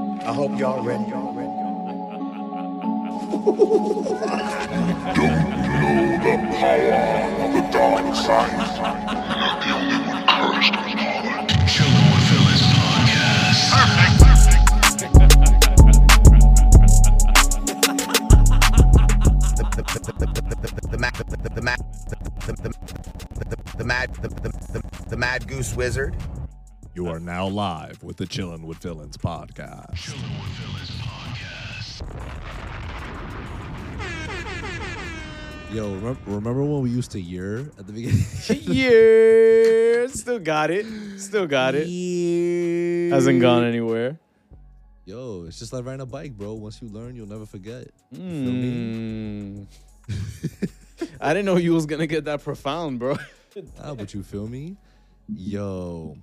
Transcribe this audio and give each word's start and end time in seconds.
I 0.00 0.32
hope 0.32 0.58
y'all 0.58 0.82
ready. 0.82 1.04
Y'all 1.10 1.32
ready. 1.34 1.50
the 20.90 20.98
mad 20.98 21.14
the, 21.14 21.36
the, 21.36 21.48
the 21.50 21.62
mad 21.62 21.78
the, 22.08 22.16
the, 22.46 22.52
the, 22.52 22.68
the, 23.44 23.76
the 23.76 23.84
mad 23.84 24.14
the, 24.14 24.28
the, 24.28 24.48
the, 24.48 24.82
the 25.08 25.16
mad 25.16 25.46
goose 25.46 25.76
wizard 25.76 26.16
You 26.92 27.06
are 27.06 27.20
now 27.20 27.46
live 27.46 28.02
with 28.02 28.16
the 28.16 28.26
Chillin' 28.26 28.64
with 28.64 28.78
Villains 28.78 29.16
podcast. 29.16 29.94
Chillin' 29.94 30.40
with 30.40 30.50
Villains 30.58 30.90
podcast. 31.00 32.02
Yo, 35.72 35.94
remember, 35.94 36.20
remember 36.26 36.64
when 36.64 36.82
we 36.82 36.90
used 36.90 37.12
to 37.12 37.20
year 37.20 37.60
at 37.78 37.86
the 37.86 37.92
beginning? 37.92 38.24
year, 38.74 40.08
still 40.08 40.40
got 40.40 40.72
it. 40.72 40.84
Still 41.16 41.46
got 41.46 41.76
it. 41.76 41.86
Yeah. 41.86 43.14
Hasn't 43.14 43.40
gone 43.40 43.62
anywhere. 43.62 44.18
Yo, 45.04 45.44
it's 45.46 45.60
just 45.60 45.72
like 45.72 45.84
riding 45.84 46.00
a 46.00 46.06
bike, 46.06 46.36
bro. 46.36 46.54
Once 46.54 46.82
you 46.82 46.88
learn, 46.88 47.14
you'll 47.14 47.28
never 47.28 47.46
forget. 47.46 47.86
You 48.10 48.18
feel 48.18 48.52
me? 48.52 49.66
Mm. 50.08 50.68
I 51.20 51.34
didn't 51.34 51.46
know 51.46 51.56
you 51.56 51.72
was 51.72 51.86
gonna 51.86 52.08
get 52.08 52.24
that 52.24 52.42
profound, 52.42 52.98
bro. 52.98 53.16
Ah, 53.80 53.94
but 53.94 54.12
you 54.12 54.24
feel 54.24 54.48
me? 54.48 54.76
Yo, 55.28 56.16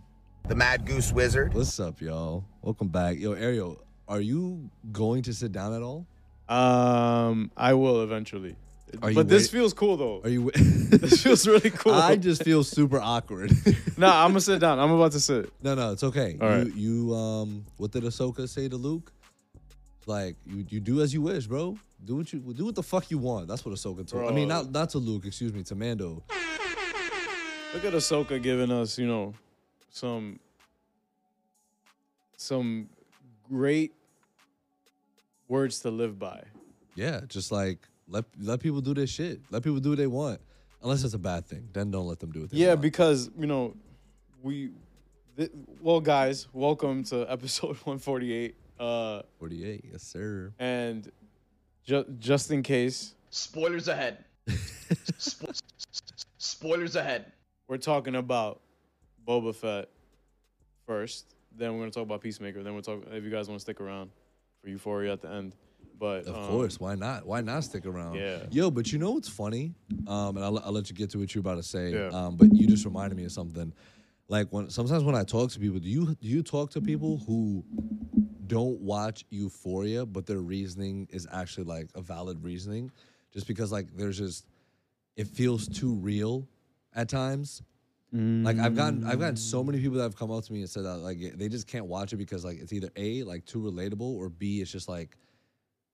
the 0.47 0.55
mad 0.55 0.85
goose 0.85 1.11
wizard 1.11 1.53
what's 1.53 1.79
up, 1.79 1.99
y'all? 1.99 2.43
Welcome 2.61 2.87
back. 2.87 3.17
Yo, 3.17 3.33
Ariel, 3.33 3.81
are 4.07 4.21
you 4.21 4.69
going 4.91 5.23
to 5.23 5.33
sit 5.33 5.51
down 5.51 5.73
at 5.73 5.81
all? 5.81 6.05
Um, 6.47 7.51
I 7.57 7.73
will 7.73 8.01
eventually. 8.03 8.55
Are 9.01 9.09
you 9.09 9.15
but 9.15 9.27
this 9.27 9.43
wait- 9.43 9.59
feels 9.59 9.73
cool 9.73 9.97
though. 9.97 10.21
Are 10.23 10.29
you? 10.29 10.51
This 10.87 11.21
feels 11.21 11.45
really 11.45 11.69
cool. 11.81 11.93
I 11.93 12.15
just 12.15 12.43
feel 12.43 12.63
super 12.63 12.99
awkward. 12.99 13.51
nah, 13.97 14.23
I'm 14.23 14.29
gonna 14.29 14.39
sit 14.39 14.59
down. 14.59 14.79
I'm 14.79 14.91
about 14.91 15.11
to 15.11 15.19
sit. 15.19 15.51
No, 15.61 15.75
no, 15.75 15.91
it's 15.91 16.03
okay. 16.03 16.37
All 16.39 16.49
you, 16.49 16.55
right. 16.63 16.75
you, 16.75 17.13
um, 17.13 17.65
what 17.75 17.91
did 17.91 18.03
Ahsoka 18.03 18.47
say 18.47 18.69
to 18.69 18.77
Luke? 18.77 19.11
Like, 20.05 20.37
you, 20.45 20.65
you 20.69 20.79
do 20.79 21.01
as 21.01 21.13
you 21.13 21.21
wish, 21.21 21.45
bro. 21.45 21.77
Do 22.05 22.15
what 22.15 22.31
you 22.31 22.39
do 22.39 22.63
what 22.63 22.75
the 22.75 22.83
fuck 22.83 23.11
you 23.11 23.17
want. 23.17 23.49
That's 23.49 23.65
what 23.65 23.75
Ahsoka 23.75 24.07
told. 24.07 24.31
I 24.31 24.33
mean, 24.33 24.47
Bro. 24.47 24.57
not 24.57 24.71
not 24.71 24.89
to 24.91 24.97
Luke, 24.99 25.25
excuse 25.25 25.51
me, 25.51 25.63
to 25.63 25.75
Mando. 25.75 26.23
Look 27.73 27.83
at 27.83 27.91
Ahsoka 27.93 28.41
giving 28.41 28.71
us, 28.71 28.97
you 28.97 29.07
know, 29.07 29.33
some 29.89 30.39
some 32.37 32.89
great 33.49 33.93
words 35.47 35.79
to 35.81 35.91
live 35.91 36.19
by. 36.19 36.43
Yeah, 36.95 37.21
just 37.27 37.51
like 37.51 37.79
let 38.07 38.25
let 38.39 38.59
people 38.59 38.81
do 38.81 38.93
their 38.93 39.07
shit. 39.07 39.41
Let 39.51 39.63
people 39.63 39.79
do 39.79 39.89
what 39.89 39.97
they 39.97 40.07
want, 40.07 40.39
unless 40.81 41.03
it's 41.03 41.13
a 41.13 41.19
bad 41.19 41.45
thing. 41.45 41.69
Then 41.73 41.91
don't 41.91 42.07
let 42.07 42.19
them 42.19 42.31
do 42.31 42.43
it. 42.43 42.53
Yeah, 42.53 42.69
want. 42.69 42.81
because 42.81 43.29
you 43.37 43.47
know, 43.47 43.75
we, 44.41 44.71
th- 45.37 45.51
well, 45.81 45.99
guys, 45.99 46.47
welcome 46.53 47.03
to 47.05 47.21
episode 47.31 47.75
148. 47.85 48.55
Uh, 48.79 49.23
forty-eight, 49.39 49.85
yes 49.91 50.03
sir. 50.03 50.53
and 50.59 51.11
ju- 51.83 52.05
just 52.19 52.51
in 52.51 52.61
case, 52.61 53.15
Spoilers 53.31 53.87
ahead. 53.87 54.23
Spo- 55.17 55.59
spoilers 56.37 56.95
ahead. 56.95 57.31
we're 57.67 57.77
talking 57.77 58.15
about 58.15 58.61
Boba 59.27 59.53
Fett 59.53 59.89
first. 60.85 61.35
Then 61.55 61.73
we're 61.73 61.79
gonna 61.79 61.91
talk 61.91 62.03
about 62.03 62.21
Peacemaker. 62.21 62.63
Then 62.63 62.73
we'll 62.73 62.83
talk 62.83 63.03
if 63.11 63.23
you 63.23 63.29
guys 63.29 63.47
want 63.47 63.59
to 63.59 63.61
stick 63.61 63.81
around 63.81 64.11
for 64.61 64.69
Euphoria 64.69 65.13
at 65.13 65.21
the 65.21 65.29
end. 65.29 65.55
But 65.99 66.27
Of 66.27 66.35
um, 66.35 66.45
course, 66.45 66.79
why 66.79 66.95
not? 66.95 67.25
Why 67.25 67.41
not 67.41 67.63
stick 67.63 67.85
around? 67.85 68.15
Yeah. 68.15 68.43
Yo, 68.51 68.69
but 68.69 68.91
you 68.91 68.99
know 68.99 69.11
what's 69.11 69.29
funny? 69.29 69.73
Um, 70.07 70.37
and 70.37 70.45
I'll, 70.45 70.59
I'll 70.59 70.71
let 70.71 70.89
you 70.89 70.95
get 70.95 71.09
to 71.11 71.17
what 71.17 71.33
you're 71.33 71.39
about 71.39 71.55
to 71.55 71.63
say. 71.63 71.91
Yeah. 71.91 72.09
Um, 72.09 72.35
but 72.35 72.53
you 72.53 72.67
just 72.67 72.85
reminded 72.85 73.17
me 73.17 73.25
of 73.25 73.31
something. 73.31 73.73
Like 74.27 74.47
when 74.51 74.69
sometimes 74.69 75.03
when 75.03 75.15
I 75.15 75.23
talk 75.23 75.51
to 75.51 75.59
people, 75.59 75.79
do 75.79 75.89
you 75.89 76.15
do 76.15 76.27
you 76.27 76.43
talk 76.43 76.71
to 76.71 76.81
people 76.81 77.17
who 77.25 77.63
don't 78.45 78.79
watch 78.79 79.25
Euphoria, 79.29 80.05
but 80.05 80.25
their 80.25 80.39
reasoning 80.39 81.07
is 81.11 81.27
actually 81.31 81.65
like 81.65 81.87
a 81.95 82.01
valid 82.01 82.43
reasoning, 82.43 82.91
just 83.33 83.47
because 83.47 83.71
like 83.71 83.87
there's 83.95 84.17
just 84.17 84.45
it 85.15 85.27
feels 85.27 85.67
too 85.67 85.93
real 85.95 86.47
at 86.95 87.09
times. 87.09 87.61
Like 88.13 88.57
I've 88.57 88.75
gotten 88.75 89.03
I've 89.05 89.19
gotten 89.19 89.35
so 89.35 89.63
many 89.63 89.79
people 89.79 89.97
that 89.97 90.03
have 90.03 90.15
come 90.15 90.31
up 90.31 90.43
to 90.45 90.53
me 90.53 90.61
and 90.61 90.69
said 90.69 90.85
that 90.85 90.97
like 90.99 91.19
they 91.37 91.49
just 91.49 91.67
can't 91.67 91.85
watch 91.87 92.13
it 92.13 92.17
because 92.17 92.45
like 92.45 92.57
it's 92.59 92.71
either 92.71 92.89
a 92.95 93.23
like 93.23 93.45
too 93.45 93.59
relatable 93.59 94.01
or 94.15 94.29
b 94.29 94.61
it's 94.61 94.71
just 94.71 94.87
like 94.87 95.17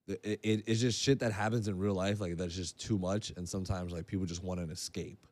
it, 0.07 0.39
it, 0.43 0.63
it's 0.67 0.79
just 0.81 1.01
shit 1.01 1.19
that 1.19 1.31
happens 1.31 1.67
in 1.67 1.77
real 1.77 1.95
life 1.95 2.19
like 2.19 2.37
that's 2.37 2.53
just 2.55 2.79
too 2.79 2.99
much 2.99 3.31
and 3.37 3.47
sometimes 3.49 3.91
like 3.93 4.05
people 4.05 4.25
just 4.25 4.43
want 4.43 4.59
an 4.59 4.69
escape 4.69 5.25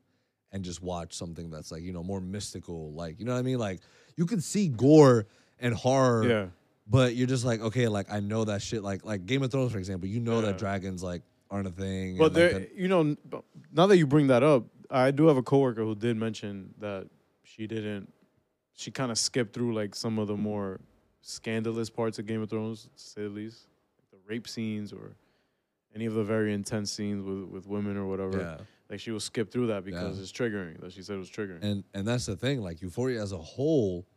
and 0.53 0.64
just 0.64 0.81
watch 0.81 1.14
something 1.14 1.50
that's 1.52 1.72
like 1.72 1.84
you 1.84 1.91
know 1.94 2.03
more 2.03 2.20
mystical 2.22 2.91
like 2.94 3.20
you 3.20 3.25
know 3.25 3.34
what 3.34 3.40
i 3.40 3.44
mean 3.44 3.59
like 3.59 3.81
you 4.16 4.25
can 4.25 4.40
see 4.41 4.68
gore 4.70 5.28
and 5.59 5.74
horror 5.75 6.28
Yeah. 6.28 6.46
but 6.88 7.16
you're 7.16 7.28
just 7.28 7.46
like 7.46 7.62
okay 7.62 7.90
like 7.90 8.12
i 8.12 8.20
know 8.22 8.46
that 8.46 8.62
shit 8.62 8.81
like 8.81 9.06
like 9.06 9.25
game 9.25 9.44
of 9.44 9.52
thrones 9.52 9.72
for 9.72 9.78
example 9.78 10.08
you 10.08 10.20
know 10.22 10.36
Yeah. 10.40 10.47
that 10.47 10.58
dragons 10.58 11.03
like 11.03 11.22
aren't 11.52 11.68
a 11.68 11.72
thing 11.72 12.18
But 12.18 12.28
and, 12.28 12.34
like, 12.34 12.34
there, 12.34 12.59
that- 12.62 12.75
you 12.75 12.88
know, 12.88 13.18
now 13.74 13.86
that 13.88 13.97
you 13.97 14.08
bring 14.08 14.28
that 14.28 14.41
up, 14.41 14.64
I 14.91 15.12
do 15.12 15.28
have 15.28 15.38
a 15.38 15.44
coworker 15.44 15.84
who 15.84 15.96
did 15.96 16.18
mention 16.18 16.74
that 16.79 17.07
she 17.44 17.66
didn't. 17.68 18.12
She 18.74 18.91
kind 18.91 19.12
of 19.12 19.18
skipped 19.18 19.53
through 19.53 19.74
like 19.74 19.96
some 19.96 20.19
of 20.19 20.28
the 20.28 20.35
more 20.38 20.79
scandalous 21.22 21.90
parts 21.90 22.19
of 22.19 22.25
Game 22.25 22.41
of 22.41 22.50
Thrones, 22.50 22.84
to 22.84 22.90
say 23.02 23.22
the 23.24 23.29
least, 23.29 23.68
like 23.97 24.09
the 24.12 24.18
rape 24.29 24.47
scenes 24.47 24.91
or 24.91 25.16
any 25.96 26.06
of 26.06 26.13
the 26.13 26.24
very 26.24 26.53
intense 26.53 26.91
scenes 26.91 27.24
with 27.24 27.44
with 27.50 27.68
women 27.68 27.97
or 27.97 28.06
whatever. 28.07 28.40
yeah 28.40 28.57
Like 28.90 29.00
she 29.00 29.12
will 29.12 29.19
skip 29.19 29.52
through 29.52 29.68
that 29.68 29.84
because 29.85 30.18
Yeah. 30.18 30.24
it's 30.24 30.31
triggering. 30.31 30.79
That 30.81 30.91
she 30.94 31.02
said 31.03 31.16
it 31.16 31.19
was 31.19 31.29
triggering. 31.29 31.63
and 31.63 31.84
and 31.94 32.08
that's 32.08 32.25
the 32.25 32.35
thing 32.35 32.62
like 32.62 32.81
euphoria 32.81 33.22
as 33.22 33.31
a 33.31 33.38
whole 33.38 34.08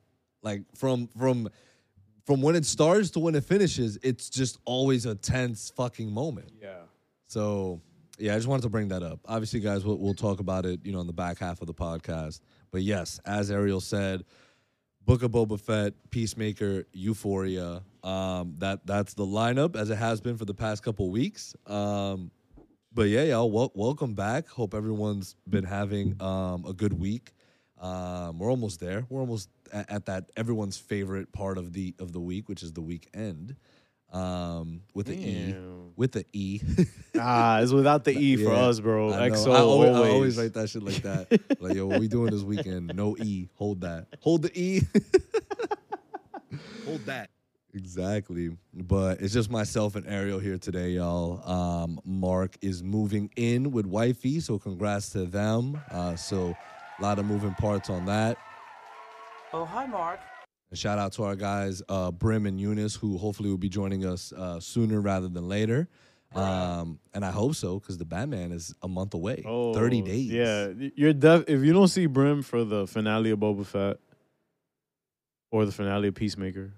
like 0.43 0.62
from 0.77 1.09
from 1.19 1.49
from 2.25 2.41
when 2.43 2.55
it 2.56 2.65
starts 2.65 3.11
to 3.11 3.21
when 3.21 3.35
it 3.35 3.45
finishes 3.45 3.99
it's 4.03 4.31
just 4.31 4.59
always 4.65 5.05
a 5.06 5.15
tense 5.15 5.71
fucking 5.77 6.11
moment 6.11 6.53
yeah. 6.62 6.83
so 7.27 7.81
yeah 8.19 8.33
i 8.33 8.37
just 8.37 8.49
wanted 8.49 8.63
to 8.63 8.69
bring 8.69 8.89
that 8.89 9.03
up 9.03 9.21
obviously 9.27 9.61
guys 9.61 9.85
we'll, 9.85 9.99
we'll 9.99 10.15
talk 10.15 10.41
about 10.41 10.67
it 10.67 10.81
you 10.85 10.93
know 10.93 11.01
in 11.01 11.07
the 11.07 11.13
back 11.13 11.39
half 11.39 11.61
of 11.61 11.67
the 11.67 11.75
podcast 11.75 12.41
but 12.71 12.83
yes 12.83 13.21
as 13.27 13.51
ariel 13.51 13.81
said 13.81 14.25
book 15.05 15.23
of 15.23 15.31
boba 15.31 15.61
fett 15.61 15.95
peacemaker 16.11 16.85
euphoria 16.93 17.83
um 18.03 18.55
that 18.59 18.87
that's 18.87 19.15
the 19.15 19.27
lineup 19.27 19.77
as 19.77 19.91
it 19.91 19.97
has 19.97 20.21
been 20.21 20.37
for 20.37 20.45
the 20.45 20.55
past 20.55 20.83
couple 20.83 21.11
weeks 21.11 21.55
um 21.67 22.31
but 22.95 23.09
yeah, 23.09 23.25
y'all, 23.25 23.51
wel- 23.51 23.73
welcome 23.75 24.15
back. 24.15 24.47
Hope 24.47 24.73
everyone's 24.73 25.35
been 25.49 25.65
having 25.65 26.15
um, 26.23 26.65
a 26.65 26.73
good 26.73 26.93
week. 26.93 27.33
Um, 27.81 28.39
we're 28.39 28.49
almost 28.49 28.79
there. 28.79 29.05
We're 29.09 29.21
almost 29.21 29.49
at, 29.73 29.91
at 29.91 30.07
that 30.07 30.31
everyone's 30.37 30.79
favorite 30.79 31.33
part 31.33 31.59
of 31.59 31.73
the 31.73 31.95
of 31.99 32.13
the 32.13 32.21
week, 32.21 32.49
which 32.49 32.63
is 32.63 32.73
the 32.73 32.81
weekend. 32.81 33.57
Um, 34.15 34.83
with 34.95 35.07
the 35.07 35.15
E, 35.15 35.55
with 35.97 36.13
the 36.13 36.25
E. 36.33 36.61
Ah, 37.17 37.61
it's 37.61 37.71
without 37.73 38.03
the 38.05 38.13
E 38.13 38.37
for 38.37 38.53
Yeah, 38.53 38.65
us, 38.67 38.81
bro. 38.81 39.13
I 39.13 39.29
know. 39.29 39.35
XO 39.35 39.55
I 39.55 39.59
always, 39.61 39.91
I 39.91 39.95
always. 39.95 40.13
always 40.13 40.39
write 40.39 40.55
that 40.55 40.69
shit 40.69 40.83
like 40.83 41.03
that. 41.03 41.29
like, 41.61 41.75
yo, 41.75 41.87
what 41.87 42.01
we 42.01 42.09
doing 42.09 42.31
this 42.31 42.43
weekend? 42.43 42.95
No 42.97 43.17
E. 43.19 43.49
Hold 43.55 43.81
that. 43.83 44.07
Hold 44.21 44.43
the 44.43 44.59
E. 44.61 44.81
hold 46.85 47.07
that 47.07 47.31
Exactly. 47.75 48.51
But 48.73 49.21
it's 49.21 49.33
just 49.35 49.51
myself 49.51 49.97
and 49.97 50.07
Ariel 50.09 50.39
here 50.39 50.59
today, 50.59 50.91
y'all. 50.91 51.43
Um, 51.49 51.99
Mark 52.05 52.57
is 52.63 52.83
moving 52.85 53.31
in 53.37 53.73
with 53.73 53.85
wifey, 53.87 54.39
so 54.41 54.59
congrats 54.61 55.11
to 55.11 55.25
them. 55.25 55.81
Uh, 55.91 56.15
so 56.15 56.55
a 56.99 57.03
lot 57.03 57.19
of 57.19 57.27
moving 57.27 57.55
parts 57.55 57.91
on 57.91 58.07
that. 58.07 58.39
Oh, 59.53 59.65
hi, 59.65 59.87
Mark. 59.87 60.21
And 60.71 60.79
shout 60.79 60.99
out 60.99 61.13
to 61.15 61.25
our 61.25 61.37
guys, 61.37 61.83
uh, 61.89 62.11
Brim 62.11 62.47
and 62.47 62.61
Eunice, 62.61 62.95
who 62.97 63.17
hopefully 63.19 63.51
will 63.51 63.59
be 63.59 63.69
joining 63.69 64.05
us 64.05 64.33
uh, 64.33 64.59
sooner 64.61 65.00
rather 65.00 65.29
than 65.29 65.49
later. 65.49 65.88
Um, 66.35 66.99
and 67.15 67.25
I 67.25 67.31
hope 67.31 67.55
so, 67.55 67.79
because 67.79 67.97
the 67.97 68.05
Batman 68.05 68.50
is 68.50 68.75
a 68.83 68.88
month 68.88 69.15
away. 69.15 69.43
30 69.44 70.03
days. 70.03 70.33
Oh, 70.33 70.35
Yeah, 70.35 70.88
you're 70.97 71.12
def- 71.12 71.44
if 71.49 71.62
you 71.62 71.73
don't 71.73 71.87
see 71.87 72.06
Brim 72.06 72.43
for 72.43 72.65
the 72.65 72.88
finale 72.88 73.31
of 73.31 73.38
Boba 73.38 73.65
Fett 73.65 73.99
or 75.53 75.65
the 75.65 75.71
finale 75.71 76.09
of 76.09 76.17
Peacemaker 76.17 76.73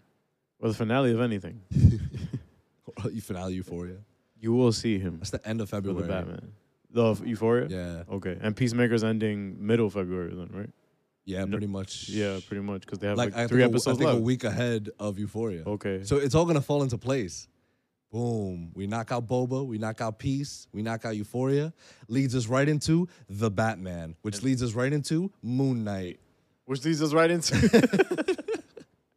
or 0.61 0.69
the 0.69 0.75
finale 0.75 1.11
of 1.13 1.21
anything, 1.23 1.63
you 1.71 3.21
finale 3.23 3.55
Euphoria. 3.55 3.97
you 4.39 4.53
will 4.53 4.73
see 4.73 4.99
him 4.99 5.17
That's 5.19 5.31
the 5.31 5.49
end 5.49 5.63
of 5.63 5.71
for 5.71 5.81
the 5.81 5.95
Batman. 5.95 6.53
The 6.91 7.15
Euphoria? 7.25 7.67
Yeah. 7.71 8.15
Okay. 8.15 8.37
And 8.41 8.55
Peacemaker's 8.55 9.05
ending 9.05 9.57
middle 9.67 9.89
February 9.89 10.35
then, 10.35 10.51
right? 10.53 10.71
Yeah, 11.27 11.41
No- 11.45 11.51
pretty 11.51 11.67
much. 11.67 12.09
Yeah, 12.09 12.39
pretty 12.47 12.63
much 12.63 12.81
because 12.83 12.99
they 13.01 13.09
have 13.09 13.19
Like, 13.19 13.35
like, 13.35 13.45
I 13.45 13.47
three 13.49 13.61
think, 13.63 13.71
a, 13.71 13.73
I 13.73 13.75
episodes 13.75 13.99
think 13.99 14.09
a 14.11 14.13
left. 14.15 14.25
week 14.25 14.45
ahead 14.45 14.89
of 14.99 15.19
Euphoria. 15.19 15.65
Okay. 15.67 16.03
So 16.05 16.17
it's 16.17 16.35
all 16.35 16.47
gonna 16.47 16.61
fall 16.63 16.83
into 16.83 16.97
place. 16.97 17.49
Boom. 18.13 18.71
We 18.75 18.87
knock 18.87 19.11
out 19.13 19.27
Boba. 19.27 19.67
We 19.67 19.79
knock 19.79 20.01
out 20.01 20.19
Peace. 20.21 20.69
We 20.73 20.81
knock 20.83 21.05
out 21.05 21.17
Euphoria. 21.17 21.75
Leads 22.09 22.35
us 22.37 22.47
right 22.47 22.69
into 22.69 23.09
the 23.29 23.51
Batman, 23.51 24.15
which 24.23 24.43
leads 24.45 24.63
us 24.63 24.73
right 24.75 24.93
into 24.93 25.33
Moon 25.43 25.83
Knight. 25.85 26.21
Which 26.67 26.85
leads 26.85 27.03
us 27.03 27.13
right 27.13 27.31
into 27.31 27.55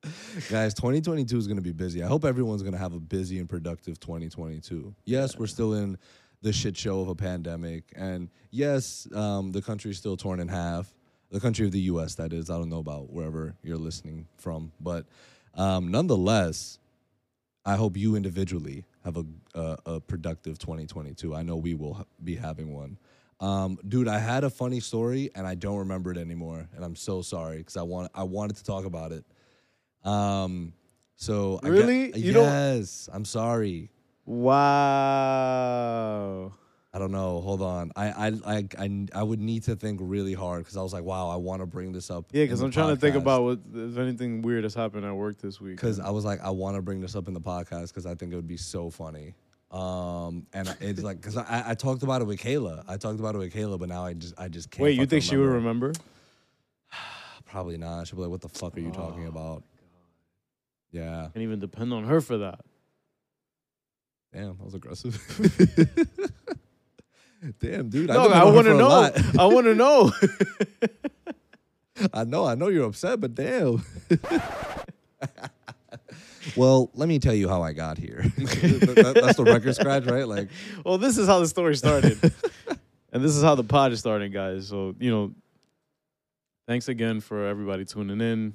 Guys, 0.50 0.74
2022 0.74 1.38
is 1.38 1.48
going 1.48 1.58
to 1.58 1.62
be 1.64 1.72
busy. 1.72 2.02
I 2.04 2.08
hope 2.08 2.24
everyone's 2.26 2.62
going 2.64 2.74
to 2.74 2.80
have 2.80 2.94
a 2.94 3.00
busy 3.00 3.40
and 3.40 3.48
productive 3.50 4.00
2022. 4.00 4.94
Yes, 5.06 5.38
we're 5.38 5.48
still 5.48 5.74
in 5.74 5.98
the 6.42 6.54
shit 6.54 6.76
show 6.78 7.02
of 7.02 7.10
a 7.10 7.16
pandemic. 7.16 7.92
And 7.96 8.30
yes, 8.50 9.08
um, 9.14 9.52
the 9.52 9.62
country's 9.62 9.98
still 9.98 10.16
torn 10.18 10.40
in 10.40 10.48
half. 10.48 10.92
The 11.32 11.40
country 11.40 11.66
of 11.66 11.72
the 11.72 11.82
U.S., 11.82 12.16
that 12.16 12.34
is. 12.34 12.50
I 12.50 12.58
don't 12.58 12.70
know 12.70 12.80
about 12.80 13.12
wherever 13.12 13.56
you're 13.64 13.78
listening 13.78 14.28
from. 14.38 14.72
But 14.82 15.06
um, 15.56 15.90
nonetheless, 15.92 16.80
I 17.66 17.76
hope 17.76 17.96
you 17.98 18.16
individually 18.16 18.86
have 19.06 19.18
a, 19.18 19.26
a, 19.54 19.78
a 19.86 20.00
productive 20.00 20.58
2022. 20.58 21.36
I 21.36 21.44
know 21.44 21.56
we 21.58 21.76
will 21.76 21.94
ha- 21.96 22.06
be 22.24 22.36
having 22.36 22.74
one. 22.74 22.98
Um, 23.40 23.78
dude, 23.88 24.08
I 24.08 24.18
had 24.20 24.44
a 24.44 24.50
funny 24.50 24.80
story 24.82 25.30
and 25.36 25.46
I 25.48 25.56
don't 25.56 25.78
remember 25.78 26.12
it 26.12 26.18
anymore, 26.18 26.68
and 26.76 26.84
I'm 26.84 26.96
so 26.96 27.22
sorry 27.22 27.60
because 27.60 27.78
I 27.78 27.84
want 27.84 28.12
I 28.14 28.24
wanted 28.24 28.58
to 28.58 28.64
talk 28.66 28.84
about 28.86 29.12
it. 29.14 29.24
Um, 30.04 30.74
so 31.16 31.60
I 31.64 31.68
get- 31.68 31.72
Really? 31.74 32.18
You 32.20 32.34
don't- 32.34 32.44
yes, 32.46 33.08
I'm 33.14 33.24
sorry. 33.24 33.92
Wow. 35.20 36.52
I 36.92 36.98
don't 36.98 37.12
know. 37.12 37.40
Hold 37.42 37.62
on. 37.62 37.92
I 37.96 38.08
I 38.10 38.28
I 38.46 38.66
I, 38.80 39.06
I 39.14 39.24
would 39.24 39.40
need 39.40 39.64
to 39.66 39.76
think 39.76 40.00
really 40.02 40.34
hard 40.34 40.62
because 40.64 40.76
I 40.76 40.82
was 40.82 40.92
like, 40.92 41.04
wow, 41.04 41.30
I 41.30 41.36
want 41.36 41.62
to 41.62 41.68
bring 41.68 41.92
this 41.92 42.10
up. 42.10 42.26
Yeah, 42.32 42.46
because 42.46 42.62
I'm 42.62 42.72
trying 42.72 42.96
to 42.96 43.00
think 43.00 43.16
about 43.16 43.44
what 43.44 43.60
if 43.76 43.98
anything 43.98 44.42
weird 44.42 44.64
has 44.64 44.74
happened 44.74 45.06
at 45.06 45.14
work 45.16 45.38
this 45.40 45.62
week. 45.62 45.76
because 45.76 46.00
I 46.00 46.10
was 46.10 46.26
like, 46.26 46.42
I 46.42 46.50
want 46.50 46.78
to 46.78 46.82
bring 46.82 47.00
this 47.00 47.16
up 47.16 47.28
in 47.28 47.34
the 47.36 47.42
podcast 47.42 47.90
because 47.90 48.08
I 48.08 48.16
think 48.16 48.34
it 48.34 48.36
would 48.36 48.48
be 48.48 48.58
so 48.58 48.90
funny. 48.90 49.36
Um, 49.70 50.48
and 50.52 50.76
it's 50.82 51.04
like 51.04 51.18
because 51.22 51.38
I, 51.38 51.64
I 51.68 51.74
talked 51.76 52.02
about 52.02 52.22
it 52.24 52.26
with 52.26 52.40
Kayla. 52.40 52.84
I 52.88 52.98
talked 52.98 53.20
about 53.20 53.36
it 53.36 53.38
with 53.38 53.54
Kayla, 53.54 53.78
but 53.80 53.88
now 53.88 54.04
I 54.04 54.14
just 54.14 54.34
I 54.40 54.48
just 54.48 54.72
can't. 54.72 54.84
Wait, 54.86 54.98
you 54.98 55.06
think 55.06 55.24
she 55.24 55.38
would 55.38 55.48
remember? 55.48 55.94
Probably 57.46 57.78
not. 57.78 58.08
She'll 58.08 58.16
be 58.16 58.24
like, 58.24 58.32
"What 58.32 58.42
the 58.42 58.50
fuck 58.50 58.76
are 58.76 58.80
you 58.80 58.92
talking 58.92 59.26
Oh, 59.26 59.30
about?" 59.30 59.64
Yeah, 60.92 61.28
Can't 61.34 61.44
even 61.44 61.60
depend 61.60 61.94
on 61.94 62.06
her 62.06 62.20
for 62.20 62.40
that. 62.40 62.62
damn, 64.34 64.58
that 64.58 64.64
was 64.66 64.74
aggressive. 64.74 65.14
damn, 67.60 67.90
dude. 67.90 68.08
No, 68.10 68.28
I 68.30 68.44
want 68.46 68.68
to 68.68 68.74
know. 68.74 69.12
I 69.40 69.46
want 69.46 69.66
to 69.66 69.76
know. 69.76 70.12
I 72.14 72.24
know, 72.24 72.46
I 72.46 72.56
know 72.56 72.70
you're 72.70 72.86
upset, 72.86 73.20
but 73.20 73.36
damn. 73.36 73.84
well, 76.56 76.90
let 76.94 77.10
me 77.10 77.20
tell 77.20 77.34
you 77.34 77.50
how 77.50 77.62
I 77.62 77.74
got 77.74 77.98
here. 77.98 78.24
That- 78.38 78.96
that- 78.96 79.16
that's 79.22 79.38
the 79.38 79.44
record 79.44 79.76
scratch, 79.76 80.06
right? 80.06 80.28
Like, 80.28 80.50
well, 80.86 80.98
this 80.98 81.18
is 81.18 81.28
how 81.28 81.40
the 81.40 81.48
story 81.48 81.76
started, 81.76 82.18
and 83.12 83.24
this 83.24 83.36
is 83.36 83.44
how 83.44 83.56
the 83.56 83.64
pod 83.64 83.92
is 83.92 84.00
starting, 84.00 84.32
guys. 84.32 84.68
So 84.68 84.96
you 85.00 85.12
know, 85.12 85.32
thanks 86.68 86.88
again 86.88 87.20
for 87.20 87.46
everybody 87.48 87.86
tuning 87.86 88.22
in. 88.22 88.54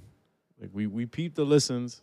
Like 0.60 0.70
we 0.72 0.86
we 0.86 1.06
peeped 1.06 1.36
the 1.36 1.44
listens. 1.44 2.02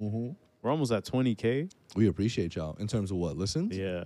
Mm-hmm. 0.00 0.30
We're 0.62 0.70
almost 0.70 0.92
at 0.92 1.04
20k. 1.04 1.70
we 1.96 2.06
appreciate 2.08 2.54
y'all. 2.54 2.76
In 2.78 2.86
terms 2.86 3.10
of 3.10 3.16
what 3.16 3.36
listens, 3.36 3.76
Yeah. 3.76 4.04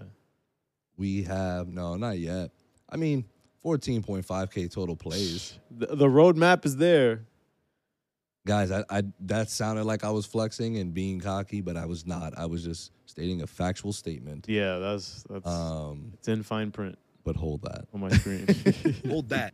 We 0.97 1.23
have 1.25 1.69
no, 1.69 1.97
not 1.97 2.19
yet. 2.19 2.51
I 2.89 2.97
mean, 2.97 3.25
14.5k 3.65 4.71
total 4.73 4.97
plays, 4.97 5.59
The, 5.71 5.87
the 5.87 6.07
roadmap 6.07 6.65
is 6.65 6.77
there. 6.77 7.27
guys. 8.47 8.71
I, 8.71 8.85
I 8.89 9.03
that 9.21 9.51
sounded 9.51 9.85
like 9.85 10.05
I 10.05 10.11
was 10.11 10.25
flexing 10.27 10.77
and 10.79 10.95
being 10.95 11.21
cocky, 11.21 11.61
but 11.61 11.77
I 11.77 11.87
was 11.87 12.07
not. 12.07 12.37
I 12.39 12.47
was 12.47 12.63
just 12.65 12.93
stating 13.07 13.43
a 13.43 13.47
factual 13.47 13.93
statement. 13.93 14.47
Yeah, 14.49 14.79
that's 14.79 15.25
that's 15.29 15.47
Um, 15.47 16.13
it's 16.15 16.29
in 16.29 16.43
fine 16.43 16.71
print 16.71 16.97
but 17.25 17.35
hold 17.35 17.63
that. 17.63 17.87
on 17.93 18.01
my 18.01 18.11
screen. 18.11 18.47
Hold 19.09 19.31
that. 19.31 19.53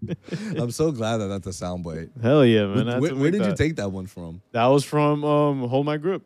I'm 0.56 0.70
so 0.70 0.92
glad 0.92 1.16
that 1.18 1.26
that's 1.26 1.46
a 1.48 1.64
soundbite. 1.64 2.10
Hell 2.22 2.44
yeah, 2.44 2.66
man! 2.66 2.86
Where, 2.86 3.00
where- 3.00 3.10
to 3.10 3.16
where 3.16 3.30
make 3.32 3.40
did 3.40 3.48
you 3.48 3.56
take 3.56 3.76
that 3.76 3.90
one 3.90 4.06
from? 4.06 4.40
That 4.52 4.66
was 4.66 4.84
from 4.84 5.24
um 5.24 5.68
Hold 5.68 5.86
My 5.86 5.96
Grip. 5.96 6.22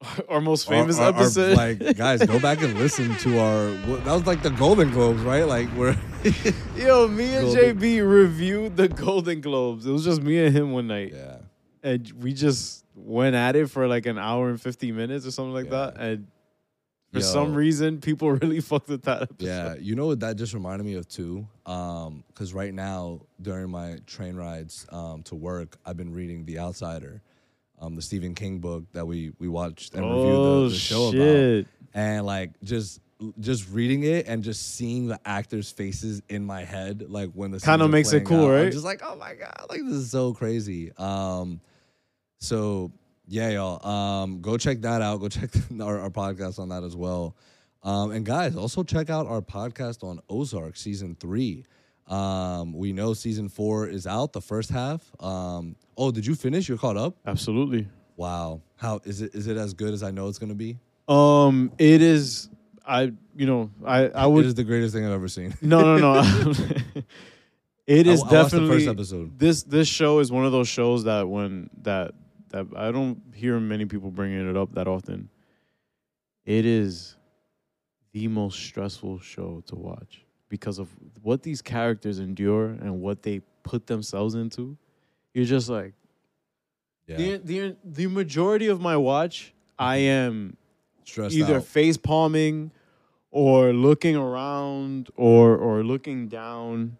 Our 0.28 0.40
most 0.40 0.68
famous 0.68 0.98
Our- 0.98 1.06
our- 1.06 1.12
our, 1.14 1.20
episode. 1.20 1.56
like, 1.56 1.96
guys, 1.96 2.24
go 2.24 2.38
back 2.38 2.62
and 2.62 2.74
listen 2.78 3.14
to 3.18 3.38
our. 3.40 3.70
That 3.98 4.12
was 4.12 4.26
like 4.26 4.42
the 4.42 4.50
Golden 4.50 4.90
Globes, 4.90 5.22
right? 5.22 5.46
Like, 5.46 5.72
we're. 5.74 5.96
Yo, 6.76 7.08
me 7.08 7.34
and 7.34 7.46
Golden- 7.46 7.78
JB 7.78 8.08
reviewed 8.10 8.76
the 8.76 8.88
Golden 8.88 9.40
Globes. 9.40 9.86
It 9.86 9.90
was 9.92 10.04
just 10.04 10.22
me 10.22 10.44
and 10.44 10.54
him 10.54 10.72
one 10.72 10.86
night. 10.88 11.12
yeah. 11.14 11.38
And 11.82 12.10
we 12.22 12.32
just 12.32 12.84
went 12.94 13.34
at 13.36 13.56
it 13.56 13.68
for 13.70 13.86
like 13.86 14.06
an 14.06 14.18
hour 14.18 14.48
and 14.48 14.60
50 14.60 14.92
minutes 14.92 15.26
or 15.26 15.30
something 15.30 15.52
like 15.52 15.66
Yeah. 15.66 15.90
that. 15.92 15.96
And 15.98 16.26
for 17.12 17.18
Yo. 17.18 17.24
some 17.24 17.54
reason, 17.54 18.00
people 18.00 18.30
really 18.32 18.60
fucked 18.60 18.88
with 18.88 19.02
that 19.02 19.22
episode. 19.22 19.46
Yeah, 19.46 19.74
you 19.74 19.94
know 19.94 20.06
what 20.06 20.20
that 20.20 20.36
just 20.36 20.54
reminded 20.54 20.84
me 20.84 20.94
of 20.94 21.06
too? 21.08 21.46
Um, 21.66 22.24
because 22.28 22.52
right 22.54 22.72
now 22.72 23.20
during 23.40 23.70
my 23.70 23.98
train 24.06 24.34
rides 24.34 24.86
um, 24.90 25.22
to 25.24 25.34
work, 25.34 25.76
I've 25.84 25.96
been 25.96 26.12
reading 26.12 26.44
The 26.46 26.58
Outsider, 26.58 27.20
um, 27.80 27.96
the 27.96 28.02
Stephen 28.02 28.34
King 28.34 28.58
book 28.58 28.84
that 28.92 29.06
we 29.06 29.32
we 29.38 29.48
watched 29.48 29.94
and 29.94 30.02
reviewed 30.10 30.38
Oh, 30.38 30.62
the, 30.64 30.68
the 30.70 30.74
show 30.76 31.10
shit. 31.12 31.66
about, 31.66 31.70
and 31.94 32.26
like 32.26 32.50
just 32.62 33.00
just 33.38 33.70
reading 33.70 34.02
it 34.02 34.26
and 34.26 34.42
just 34.42 34.74
seeing 34.74 35.06
the 35.06 35.18
actors' 35.24 35.70
faces 35.70 36.20
in 36.28 36.44
my 36.44 36.62
head, 36.64 37.06
like 37.08 37.30
when 37.32 37.50
the 37.52 37.60
Kinda 37.60 37.88
makes 37.88 38.12
it 38.12 38.24
cool, 38.26 38.46
out, 38.46 38.50
I'm 38.50 38.64
right? 38.64 38.72
just 38.72 38.84
like, 38.84 39.00
oh 39.04 39.16
my 39.16 39.34
god, 39.34 39.66
like 39.70 39.80
this 39.84 39.94
is 39.94 40.10
so 40.10 40.34
crazy. 40.34 40.92
Um, 40.98 41.60
so 42.40 42.92
yeah, 43.26 43.50
y'all, 43.50 43.86
um, 43.86 44.40
go 44.42 44.56
check 44.58 44.80
that 44.82 45.00
out. 45.00 45.18
Go 45.20 45.28
check 45.28 45.50
our, 45.80 45.98
our 46.00 46.10
podcast 46.10 46.58
on 46.58 46.68
that 46.70 46.82
as 46.84 46.94
well. 46.96 47.34
Um, 47.82 48.10
and 48.12 48.24
guys, 48.26 48.56
also 48.56 48.82
check 48.82 49.10
out 49.10 49.26
our 49.26 49.40
podcast 49.42 50.02
on 50.04 50.20
Ozark 50.28 50.76
season 50.76 51.16
three. 51.20 51.64
Um, 52.06 52.74
we 52.74 52.92
know 52.92 53.14
season 53.14 53.48
four 53.48 53.88
is 53.88 54.06
out, 54.06 54.32
the 54.32 54.40
first 54.40 54.70
half. 54.70 55.10
Um, 55.20 55.76
oh, 55.96 56.10
did 56.10 56.26
you 56.26 56.34
finish? 56.34 56.68
You're 56.68 56.78
caught 56.78 56.96
up? 56.96 57.16
Absolutely. 57.26 57.88
Wow. 58.16 58.60
How 58.76 59.00
is 59.04 59.22
it? 59.22 59.34
Is 59.34 59.46
it 59.46 59.56
as 59.56 59.74
good 59.74 59.92
as 59.94 60.02
I 60.02 60.10
know 60.10 60.28
it's 60.28 60.38
gonna 60.38 60.54
be? 60.54 60.78
Um, 61.08 61.72
it 61.78 62.02
is. 62.02 62.48
I 62.86 63.12
you 63.34 63.46
know 63.46 63.70
I 63.84 64.08
I 64.08 64.26
it 64.26 64.30
would 64.30 64.44
is 64.44 64.54
the 64.54 64.64
greatest 64.64 64.94
thing 64.94 65.06
I've 65.06 65.12
ever 65.12 65.28
seen. 65.28 65.54
no 65.62 65.96
no 65.96 66.20
no. 66.20 66.20
it 67.86 68.06
is 68.06 68.08
I- 68.08 68.12
is 68.12 68.22
I 68.22 68.24
watched 68.24 68.30
the 68.30 68.36
definitely 68.36 68.68
first 68.76 68.88
episode. 68.88 69.38
This 69.38 69.62
this 69.62 69.88
show 69.88 70.18
is 70.18 70.30
one 70.30 70.44
of 70.44 70.52
those 70.52 70.68
shows 70.68 71.04
that 71.04 71.26
when 71.28 71.70
that 71.82 72.12
that 72.50 72.66
I 72.76 72.92
don't 72.92 73.22
hear 73.34 73.58
many 73.58 73.86
people 73.86 74.10
bringing 74.10 74.48
it 74.48 74.56
up 74.56 74.74
that 74.74 74.86
often. 74.86 75.30
It 76.44 76.66
is 76.66 77.16
the 78.12 78.28
most 78.28 78.60
stressful 78.60 79.20
show 79.20 79.62
to 79.68 79.74
watch 79.76 80.23
because 80.56 80.78
of 80.78 80.88
what 81.22 81.42
these 81.42 81.60
characters 81.60 82.18
endure 82.20 82.66
and 82.84 83.00
what 83.00 83.22
they 83.22 83.40
put 83.64 83.88
themselves 83.88 84.34
into. 84.36 84.76
You're 85.32 85.50
just 85.56 85.68
like 85.68 85.94
Yeah, 87.08 87.16
the 87.16 87.36
the 87.50 87.76
the 87.98 88.06
majority 88.06 88.68
of 88.68 88.80
my 88.80 88.96
watch, 88.96 89.52
I 89.78 89.96
am 89.96 90.56
stressed 91.04 91.34
either 91.34 91.56
out. 91.56 91.64
face 91.64 91.96
palming 91.96 92.70
or 93.32 93.72
looking 93.72 94.14
around 94.16 95.10
or 95.16 95.56
or 95.56 95.82
looking 95.82 96.28
down 96.28 96.96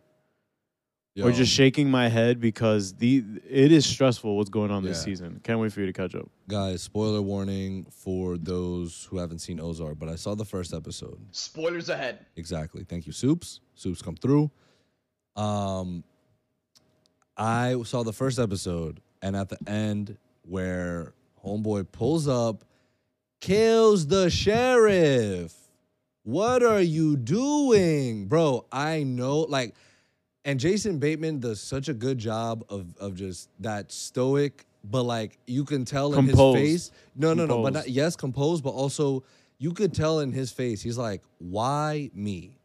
or 1.23 1.31
just 1.31 1.53
shaking 1.53 1.89
my 1.91 2.09
head 2.09 2.41
because 2.41 2.95
the 2.95 3.25
it 3.49 3.71
is 3.71 3.87
stressful 3.87 4.37
what's 4.37 4.51
going 4.51 4.71
on 4.73 4.83
this 4.83 4.99
Yeah. 4.99 5.05
season. 5.05 5.41
Can't 5.45 5.61
wait 5.61 5.73
for 5.73 5.81
you 5.81 5.87
to 5.87 5.93
catch 5.93 6.15
up. 6.15 6.29
guys. 6.49 6.83
Spoiler 6.83 7.23
warning 7.23 7.85
for 7.91 8.37
those 8.37 9.07
who 9.11 9.19
haven't 9.19 9.39
seen 9.39 9.61
Ozark, 9.61 9.99
but 9.99 10.09
I 10.09 10.17
saw 10.17 10.35
the 10.35 10.45
first 10.45 10.75
episode. 10.75 11.19
Spoilers 11.31 11.89
ahead. 11.89 12.27
Exactly. 12.37 12.85
Thank 12.85 13.07
you, 13.07 13.13
Soups. 13.13 13.61
Soups 13.75 14.03
come 14.03 14.17
through. 14.17 14.51
Um, 15.37 16.03
I 17.37 17.81
saw 17.85 18.03
the 18.03 18.13
first 18.13 18.39
episode, 18.39 19.01
and 19.23 19.35
at 19.37 19.49
the 19.49 19.59
end, 19.67 20.17
where 20.43 21.15
Homeboy 21.45 21.91
pulls 21.93 22.29
up, 22.29 22.65
kills 23.41 24.07
the 24.07 24.31
sheriff. 24.31 25.55
What 26.23 26.63
are 26.63 26.81
you 26.81 27.17
doing, 27.17 28.27
bro? 28.29 28.67
I 28.73 29.03
know, 29.03 29.41
like, 29.41 29.75
and 30.45 30.61
Jason 30.61 30.99
Bateman 30.99 31.41
does 31.41 31.61
such 31.61 31.89
a 31.89 31.95
good 31.95 32.19
job 32.19 32.65
of 32.69 32.97
of 32.99 33.15
just 33.15 33.49
that 33.61 33.91
stoic, 33.93 34.67
but 34.85 35.03
like 35.05 35.39
you 35.47 35.65
can 35.65 35.85
tell 35.85 36.15
in 36.15 36.27
Composed. 36.27 36.59
his 36.59 36.89
face. 36.89 36.91
No, 37.17 37.35
no, 37.35 37.47
no, 37.47 37.63
but 37.63 37.73
not, 37.73 37.89
yes, 37.89 38.17
composed, 38.17 38.63
but 38.65 38.71
also 38.71 39.25
you 39.59 39.73
could 39.73 39.95
tell 39.95 40.21
in 40.21 40.33
his 40.33 40.51
face. 40.53 40.83
He's 40.83 40.99
like, 40.99 41.23
"Why 41.39 42.11
me? 42.15 42.59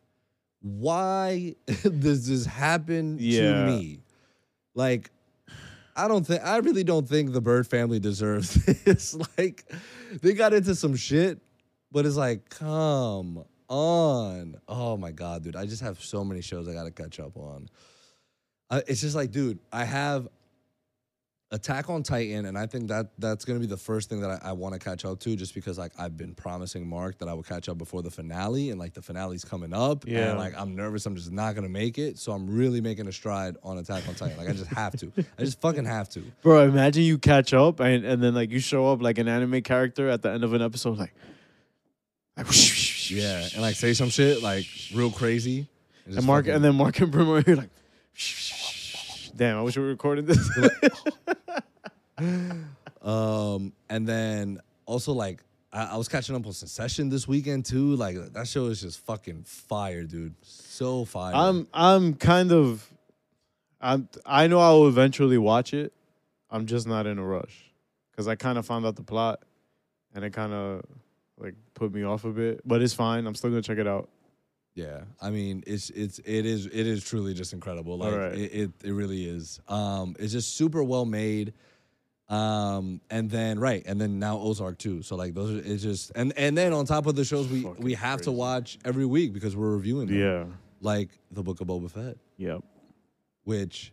Why 0.61 1.55
does 1.83 2.27
this 2.27 2.45
happen 2.45 3.17
Yeah. 3.19 3.65
to 3.65 3.67
me?" 3.67 3.99
Like, 4.75 5.11
I 5.95 6.07
don't 6.07 6.25
think 6.25 6.41
I 6.43 6.57
really 6.57 6.83
don't 6.83 7.07
think 7.07 7.31
the 7.33 7.41
Bird 7.41 7.67
family 7.67 7.99
deserves 7.99 8.53
this. 8.83 9.15
like, 9.37 9.71
they 10.21 10.33
got 10.33 10.53
into 10.53 10.75
some 10.75 10.95
shit, 10.95 11.39
but 11.91 12.05
it's 12.05 12.15
like, 12.15 12.49
come 12.49 13.45
on. 13.69 14.55
Oh 14.67 14.97
my 14.97 15.11
god, 15.11 15.43
dude! 15.43 15.55
I 15.55 15.65
just 15.65 15.81
have 15.81 16.01
so 16.01 16.23
many 16.23 16.41
shows 16.41 16.67
I 16.67 16.73
got 16.73 16.83
to 16.83 16.91
catch 16.91 17.19
up 17.19 17.37
on. 17.37 17.69
I, 18.69 18.83
it's 18.87 19.01
just 19.01 19.15
like, 19.15 19.31
dude, 19.31 19.59
I 19.71 19.85
have. 19.85 20.27
Attack 21.51 21.89
on 21.89 22.03
Titan, 22.03 22.45
and 22.45 22.55
I 22.55 22.67
think 22.67 22.89
that 22.89 23.07
that's 23.17 23.43
gonna 23.43 23.57
be 23.59 23.65
the 23.65 23.75
first 23.75 24.07
thing 24.07 24.21
that 24.21 24.29
I, 24.43 24.49
I 24.49 24.51
want 24.51 24.73
to 24.75 24.79
catch 24.79 25.03
up 25.03 25.19
to, 25.21 25.35
just 25.35 25.55
because 25.55 25.79
like 25.79 25.91
I've 25.97 26.15
been 26.15 26.35
promising 26.35 26.87
Mark 26.87 27.17
that 27.17 27.27
I 27.27 27.33
would 27.33 27.47
catch 27.47 27.67
up 27.67 27.79
before 27.79 28.03
the 28.03 28.11
finale, 28.11 28.69
and 28.69 28.79
like 28.79 28.93
the 28.93 29.01
finale's 29.01 29.43
coming 29.43 29.73
up, 29.73 30.05
Yeah. 30.05 30.29
and 30.29 30.37
like 30.37 30.53
I'm 30.55 30.75
nervous, 30.75 31.07
I'm 31.07 31.15
just 31.15 31.31
not 31.31 31.55
gonna 31.55 31.67
make 31.67 31.97
it, 31.97 32.19
so 32.19 32.33
I'm 32.33 32.45
really 32.47 32.81
making 32.81 33.07
a 33.07 33.11
stride 33.11 33.57
on 33.63 33.79
Attack 33.79 34.07
on 34.07 34.13
Titan. 34.13 34.37
Like 34.37 34.47
I 34.47 34.51
just 34.51 34.67
have 34.67 34.95
to, 34.99 35.11
I 35.39 35.43
just 35.43 35.59
fucking 35.59 35.85
have 35.85 36.07
to. 36.09 36.21
Bro, 36.43 36.65
imagine 36.65 37.01
you 37.01 37.17
catch 37.17 37.51
up 37.51 37.79
and, 37.79 38.05
and 38.05 38.21
then 38.21 38.35
like 38.35 38.51
you 38.51 38.59
show 38.59 38.85
up 38.93 39.01
like 39.01 39.17
an 39.17 39.27
anime 39.27 39.63
character 39.63 40.07
at 40.07 40.21
the 40.21 40.29
end 40.29 40.43
of 40.43 40.53
an 40.53 40.61
episode, 40.61 40.99
like, 40.99 41.15
like 42.37 42.45
Yeah, 43.09 43.47
and 43.53 43.61
like 43.61 43.75
say 43.75 43.93
some 43.93 44.09
shit 44.09 44.41
like 44.43 44.65
real 44.93 45.11
crazy, 45.11 45.67
and 46.05 46.15
just 46.15 46.27
Mark 46.27 46.45
fucking- 46.45 46.55
and 46.55 46.63
then 46.63 46.75
Mark 46.75 46.99
and 46.99 47.11
Brim 47.11 47.29
are 47.29 47.41
here 47.41 47.55
like, 47.55 47.69
damn, 49.35 49.57
I 49.57 49.61
wish 49.61 49.75
we 49.77 49.83
were 49.83 49.89
recording 49.89 50.25
this. 50.25 50.49
Um, 53.01 53.71
and 53.89 54.05
then 54.05 54.59
also 54.85 55.13
like 55.13 55.41
I, 55.71 55.85
I 55.85 55.95
was 55.97 56.09
catching 56.09 56.35
up 56.35 56.45
on 56.45 56.51
Succession 56.51 57.07
this 57.09 57.27
weekend 57.27 57.65
too. 57.65 57.95
Like 57.95 58.17
that 58.33 58.47
show 58.47 58.65
is 58.65 58.81
just 58.81 58.99
fucking 59.05 59.43
fire, 59.43 60.03
dude. 60.03 60.35
So 60.43 61.05
fire. 61.05 61.33
I'm 61.33 61.67
I'm 61.73 62.13
kind 62.15 62.51
of, 62.51 62.85
I'm 63.79 64.09
I 64.25 64.47
know 64.47 64.59
I 64.59 64.71
will 64.71 64.89
eventually 64.89 65.37
watch 65.37 65.73
it. 65.73 65.93
I'm 66.51 66.65
just 66.65 66.87
not 66.87 67.07
in 67.07 67.17
a 67.19 67.23
rush 67.25 67.71
because 68.11 68.27
I 68.27 68.35
kind 68.35 68.57
of 68.57 68.65
found 68.65 68.85
out 68.85 68.95
the 68.97 69.03
plot, 69.03 69.39
and 70.13 70.25
it 70.25 70.33
kind 70.33 70.51
of 70.51 70.83
like 71.39 71.55
put 71.73 71.93
me 71.93 72.03
off 72.03 72.25
a 72.25 72.31
bit. 72.31 72.61
But 72.65 72.81
it's 72.81 72.93
fine. 72.93 73.25
I'm 73.25 73.35
still 73.35 73.49
gonna 73.49 73.61
check 73.61 73.77
it 73.79 73.87
out. 73.87 74.09
yeah. 74.75 75.01
I 75.21 75.29
mean, 75.31 75.63
it's 75.65 75.89
it's 75.91 76.19
it 76.19 76.45
is 76.45 76.65
it 76.67 76.85
is 76.87 77.03
truly 77.03 77.33
just 77.33 77.53
incredible. 77.53 77.97
Like 77.97 78.13
Alright. 78.13 78.33
it, 78.37 78.53
it 78.53 78.71
it 78.83 78.91
really 78.91 79.25
is. 79.27 79.59
Um, 79.67 80.15
it's 80.19 80.31
just 80.33 80.55
super 80.55 80.83
well 80.83 81.05
made. 81.05 81.53
Um, 82.29 83.01
and 83.09 83.27
then 83.31 83.59
right, 83.59 83.81
and 83.87 83.99
then 83.99 84.19
now 84.19 84.37
Ozark 84.37 84.77
too. 84.77 85.01
So 85.01 85.15
like 85.15 85.33
those 85.33 85.49
are 85.55 85.67
it's 85.67 85.81
just 85.81 86.11
and 86.15 86.31
and 86.37 86.55
then 86.55 86.73
on 86.73 86.85
top 86.85 87.07
of 87.07 87.15
the 87.15 87.25
shows 87.25 87.47
we 87.47 87.63
Fucking 87.63 87.83
we 87.83 87.95
have 87.95 88.21
to 88.23 88.31
watch 88.31 88.77
every 88.85 89.05
week 89.05 89.33
because 89.33 89.55
we're 89.55 89.71
reviewing 89.71 90.07
them. 90.07 90.19
Yeah. 90.19 90.45
Like 90.81 91.09
the 91.31 91.41
Book 91.41 91.59
of 91.59 91.67
Boba 91.67 91.89
Fett, 91.89 92.17
Yep. 92.37 92.63
which 93.45 93.91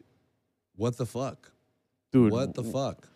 what 0.77 0.97
the 0.99 1.07
fuck? 1.07 1.51
Dude. 2.13 2.31
What 2.31 2.55
the 2.55 2.63
fuck? 2.63 3.09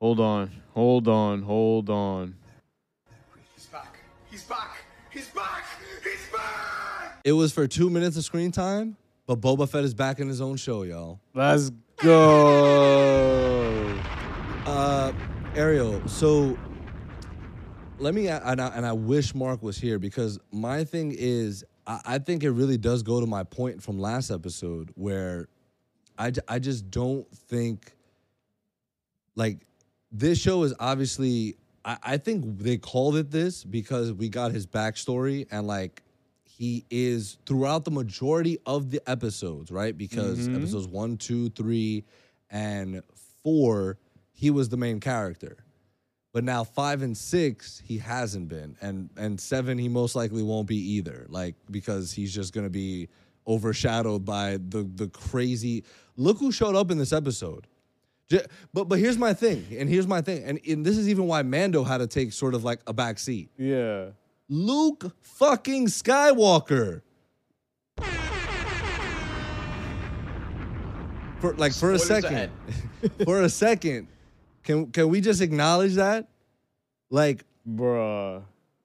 Hold 0.00 0.20
on. 0.20 0.50
Hold 0.74 1.08
on. 1.08 1.42
Hold 1.42 1.90
on. 1.90 2.36
He's 4.30 4.44
back. 4.44 4.76
He's 5.10 5.28
back. 5.28 5.64
He's 6.04 6.28
back. 6.32 7.20
It 7.24 7.32
was 7.32 7.52
for 7.52 7.66
two 7.66 7.90
minutes 7.90 8.16
of 8.16 8.24
screen 8.24 8.52
time, 8.52 8.96
but 9.26 9.40
Boba 9.40 9.68
Fett 9.68 9.82
is 9.82 9.92
back 9.92 10.20
in 10.20 10.28
his 10.28 10.40
own 10.40 10.56
show, 10.56 10.84
y'all. 10.84 11.20
Let's 11.34 11.70
go. 11.96 14.00
Uh, 14.66 15.12
Ariel, 15.56 16.06
so 16.06 16.56
let 17.98 18.14
me, 18.14 18.28
and 18.28 18.60
I, 18.60 18.68
and 18.68 18.86
I 18.86 18.92
wish 18.92 19.34
Mark 19.34 19.62
was 19.62 19.76
here 19.76 19.98
because 19.98 20.38
my 20.52 20.84
thing 20.84 21.12
is, 21.16 21.64
I, 21.86 22.00
I 22.04 22.18
think 22.18 22.44
it 22.44 22.52
really 22.52 22.78
does 22.78 23.02
go 23.02 23.18
to 23.18 23.26
my 23.26 23.42
point 23.42 23.82
from 23.82 23.98
last 23.98 24.30
episode 24.30 24.92
where 24.94 25.48
I 26.16 26.30
I 26.46 26.60
just 26.60 26.88
don't 26.90 27.28
think, 27.34 27.92
like, 29.34 29.66
this 30.12 30.38
show 30.38 30.62
is 30.62 30.72
obviously, 30.78 31.56
I, 31.84 31.96
I 32.02 32.16
think 32.16 32.58
they 32.58 32.76
called 32.76 33.16
it 33.16 33.30
this 33.30 33.64
because 33.64 34.12
we 34.12 34.28
got 34.28 34.52
his 34.52 34.66
backstory 34.66 35.46
and, 35.50 35.66
like, 35.66 36.02
he 36.44 36.84
is 36.90 37.38
throughout 37.46 37.86
the 37.86 37.90
majority 37.90 38.58
of 38.66 38.90
the 38.90 39.00
episodes, 39.06 39.70
right? 39.70 39.96
Because 39.96 40.40
mm-hmm. 40.40 40.56
episodes 40.56 40.86
one, 40.86 41.16
two, 41.16 41.48
three, 41.50 42.04
and 42.50 43.02
four, 43.42 43.98
he 44.32 44.50
was 44.50 44.68
the 44.68 44.76
main 44.76 45.00
character. 45.00 45.64
But 46.32 46.44
now 46.44 46.64
five 46.64 47.02
and 47.02 47.16
six, 47.16 47.82
he 47.84 47.98
hasn't 47.98 48.48
been, 48.48 48.76
and 48.80 49.10
and 49.16 49.40
seven, 49.40 49.78
he 49.78 49.88
most 49.88 50.14
likely 50.14 50.42
won't 50.42 50.68
be 50.68 50.76
either. 50.76 51.26
Like 51.28 51.56
because 51.70 52.12
he's 52.12 52.32
just 52.32 52.52
gonna 52.52 52.70
be 52.70 53.08
overshadowed 53.46 54.24
by 54.24 54.58
the 54.68 54.88
the 54.94 55.08
crazy. 55.08 55.82
Look 56.16 56.38
who 56.38 56.52
showed 56.52 56.76
up 56.76 56.90
in 56.90 56.98
this 56.98 57.12
episode. 57.12 57.66
J- 58.30 58.46
But 58.72 58.88
but 58.88 58.98
here's 58.98 59.18
my 59.18 59.34
thing, 59.34 59.66
and 59.76 59.88
here's 59.88 60.06
my 60.06 60.20
thing, 60.22 60.44
and, 60.44 60.60
and 60.66 60.86
this 60.86 60.96
is 60.96 61.08
even 61.08 61.26
why 61.26 61.42
Mando 61.42 61.82
had 61.84 61.98
to 61.98 62.06
take 62.06 62.32
sort 62.32 62.54
of 62.54 62.62
like 62.64 62.80
a 62.86 62.92
back 62.92 63.18
seat. 63.18 63.50
Yeah. 63.58 64.10
Luke 64.48 65.12
fucking 65.20 65.86
Skywalker. 65.88 67.02
For 71.40 71.54
like 71.54 71.72
for 71.72 71.92
a 71.92 71.98
second, 71.98 72.52
for 73.24 73.40
a 73.42 73.48
second, 73.48 74.08
can 74.62 74.86
can 74.92 75.08
we 75.08 75.20
just 75.22 75.40
acknowledge 75.40 75.94
that? 75.94 76.28
Like, 77.10 77.44
Bruh. 77.68 78.42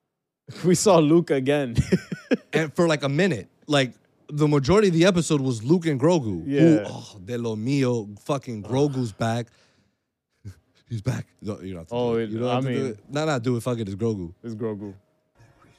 We 0.63 0.75
saw 0.75 0.99
Luke 0.99 1.31
again. 1.31 1.75
and 2.53 2.73
for 2.73 2.87
like 2.87 3.03
a 3.03 3.09
minute, 3.09 3.49
like 3.67 3.93
the 4.29 4.47
majority 4.47 4.87
of 4.89 4.93
the 4.93 5.05
episode 5.05 5.41
was 5.41 5.63
Luke 5.63 5.85
and 5.85 5.99
Grogu. 5.99 6.43
Who, 6.45 6.49
Yeah. 6.49 6.83
oh, 6.87 7.19
de 7.23 7.37
lo 7.37 7.55
mio, 7.55 8.07
fucking 8.25 8.63
Grogu's 8.63 9.11
back. 9.25 9.47
He's 10.89 11.01
back. 11.01 11.27
You 11.41 11.47
don't, 11.47 11.63
you 11.63 11.73
don't 11.73 11.81
have 11.81 11.87
to 11.89 11.95
Oh, 11.95 12.13
do 12.13 12.19
it. 12.19 12.23
it- 12.23 12.29
You 12.31 12.39
don't 12.39 12.49
I 12.49 12.55
have 12.55 12.63
to 12.65 12.73
do 12.73 12.79
mean- 12.83 12.91
it. 12.91 12.99
Nah, 13.09 13.25
nah, 13.25 13.39
do 13.39 13.55
it. 13.57 13.61
Fuck 13.63 13.79
it. 13.79 13.87
It's 13.87 13.95
Grogu. 13.95 14.33
it's 14.43 14.55
Grogu. 14.55 14.93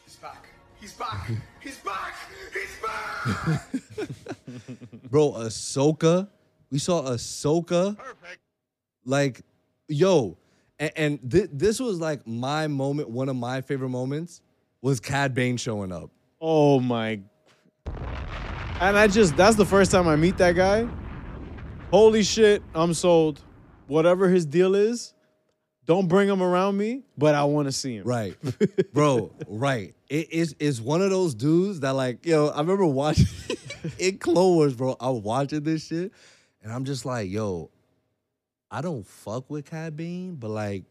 He's 0.04 0.16
back. 0.16 0.46
He's 0.80 0.92
back. 0.94 1.30
He's 1.60 1.78
back. 1.78 2.14
He's 2.52 2.76
back. 2.82 3.60
Bro, 5.10 5.32
Ahsoka. 5.32 6.28
We 6.70 6.78
saw 6.78 7.02
Ahsoka. 7.02 7.96
Perfect. 7.96 8.40
Like, 9.04 9.40
yo, 9.88 10.36
and, 10.78 10.90
and 10.96 11.30
thi- 11.30 11.48
this 11.52 11.78
was 11.80 12.00
like 12.00 12.26
my 12.26 12.66
moment. 12.66 13.08
One 13.10 13.28
of 13.28 13.36
my 13.36 13.60
favorite 13.60 13.88
moments 13.90 14.40
was 14.82 15.00
Cad 15.00 15.34
Bane 15.34 15.56
showing 15.56 15.92
up. 15.92 16.10
Oh 16.40 16.80
my. 16.80 17.20
And 18.81 18.97
I 18.99 19.07
just, 19.07 19.37
that's 19.37 19.57
the 19.57 19.64
first 19.64 19.90
time 19.90 20.07
I 20.07 20.16
meet 20.16 20.37
that 20.38 20.55
guy. 20.55 20.87
Holy 21.90 22.23
shit, 22.23 22.62
I'm 22.75 22.93
sold. 22.95 23.40
Whatever 23.87 24.28
his 24.28 24.45
deal 24.45 24.75
is, 24.75 25.14
don't 25.87 26.09
bring 26.09 26.28
him 26.28 26.43
around 26.43 26.76
me, 26.76 27.02
but 27.16 27.35
I 27.35 27.45
want 27.45 27.69
to 27.69 27.73
see 27.73 27.97
him. 27.97 28.05
Right, 28.07 28.35
bro. 28.93 29.31
Right. 29.47 29.95
It 30.09 30.33
is 30.33 30.55
is 30.59 30.83
one 30.83 31.00
of 31.00 31.11
those 31.11 31.35
dudes 31.35 31.81
that 31.81 31.93
like, 31.95 32.26
yo. 32.26 32.49
I 32.49 32.59
remember 32.59 32.85
watching 32.87 33.26
in 33.99 34.19
Clone 34.19 34.57
Wars, 34.57 34.75
bro. 34.75 34.97
I 35.00 35.09
was 35.11 35.23
watching 35.23 35.62
this 35.62 35.87
shit, 35.87 36.12
and 36.62 36.73
I'm 36.73 36.85
just 36.85 37.07
like, 37.07 37.31
yo, 37.31 37.71
I 38.71 38.81
don't 38.83 39.07
fuck 39.07 39.49
with 39.49 39.64
Cad 39.71 39.97
Bane, 39.97 40.35
but 40.35 40.49
like, 40.50 40.85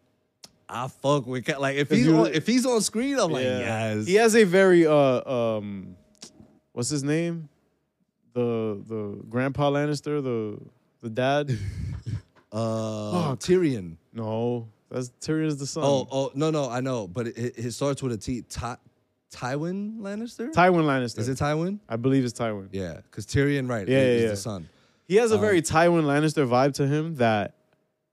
I 0.69 0.87
fuck 0.87 1.27
with 1.27 1.45
Cad. 1.45 1.59
Like, 1.59 1.75
if 1.75 1.89
he's 1.89 2.07
on, 2.07 2.27
if 2.33 2.47
he's 2.47 2.65
on 2.65 2.79
screen, 2.81 3.19
I'm 3.19 3.31
like, 3.31 3.43
Yeah. 3.43 3.95
yes. 3.95 4.07
He 4.07 4.15
has 4.15 4.33
a 4.35 4.45
very, 4.45 4.87
uh, 4.87 4.93
um, 5.29 5.97
what's 6.75 6.89
his 6.89 7.03
name? 7.03 7.49
The 8.33 8.83
the 8.85 9.23
Grandpa 9.29 9.71
Lannister, 9.71 10.21
the 10.21 10.59
the 11.01 11.09
dad. 11.09 11.57
Uh, 12.51 13.11
Fuck. 13.11 13.39
Tyrion. 13.39 13.97
no, 14.13 14.69
that's 14.89 15.11
Tyrion's 15.19 15.57
the 15.57 15.65
son. 15.65 15.83
Oh, 15.83 16.07
oh, 16.09 16.31
no, 16.35 16.51
no, 16.51 16.69
I 16.69 16.79
know, 16.79 17.05
but 17.05 17.27
it, 17.27 17.37
it, 17.37 17.53
it 17.57 17.71
starts 17.73 18.01
with 18.01 18.13
a 18.13 18.17
T. 18.17 18.43
Ty, 18.43 18.77
Tywin 19.29 19.97
Lannister. 19.97 20.53
Tywin 20.53 20.85
Lannister. 20.85 21.19
Is 21.19 21.27
it 21.27 21.37
Tywin? 21.37 21.79
I 21.89 21.97
believe 21.97 22.23
it's 22.23 22.39
Tywin. 22.39 22.69
Yeah, 22.71 23.01
because 23.03 23.25
Tyrion, 23.25 23.69
right? 23.69 23.85
Yeah, 23.85 23.97
is 23.97 24.21
yeah, 24.21 24.23
yeah. 24.23 24.31
the 24.31 24.37
son. 24.37 24.69
He 25.05 25.17
has 25.17 25.31
a 25.33 25.37
very 25.37 25.61
Tywin 25.61 26.03
Lannister 26.03 26.47
vibe 26.47 26.75
to 26.75 26.87
him 26.87 27.15
that 27.15 27.55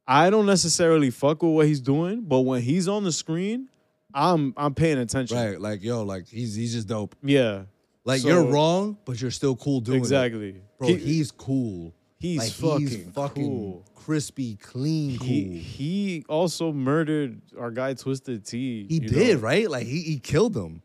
I 0.09 0.29
don't 0.29 0.47
necessarily 0.47 1.11
fuck 1.11 1.43
with 1.45 1.53
what 1.53 1.67
he's 1.69 1.81
doing, 1.81 2.23
but 2.23 2.41
when 2.41 2.63
he's 2.63 2.89
on 2.89 3.05
the 3.05 3.13
screen, 3.13 3.69
I'm 4.13 4.55
I'm 4.57 4.75
paying 4.75 4.99
attention. 4.99 5.37
Right, 5.37 5.61
like 5.61 5.85
yo, 5.85 6.03
like 6.03 6.27
he's 6.27 6.57
he's 6.57 6.73
just 6.73 6.89
dope. 6.89 7.15
Yeah. 7.23 7.63
Like 8.05 8.21
So- 8.23 8.29
you're 8.29 8.45
wrong, 8.45 8.97
but 9.05 9.21
you're 9.21 9.31
still 9.31 9.55
cool 9.57 9.81
doing 9.81 9.99
it. 9.99 10.01
exactly. 10.01 10.57
Bro, 10.79 10.89
He- 10.89 10.97
he's 10.97 11.31
cool. 11.31 11.95
he's 12.19 12.39
like, 12.39 12.51
fucking, 12.53 12.87
he's 12.89 13.05
fucking 13.15 13.45
cool. 13.47 13.85
crispy, 13.95 14.57
clean, 14.57 15.19
cool. 15.19 15.27
He 15.29 15.59
He, 15.59 16.25
also 16.29 16.73
murdered 16.73 17.41
our 17.59 17.71
guy 17.71 17.95
Twisted 17.95 18.45
T. 18.45 18.87
He 18.89 18.99
did, 19.01 19.37
know? 19.39 19.43
right? 19.43 19.71
Like 19.71 19.87
he, 19.87 20.01
he 20.03 20.19
killed 20.19 20.57
him. 20.57 20.83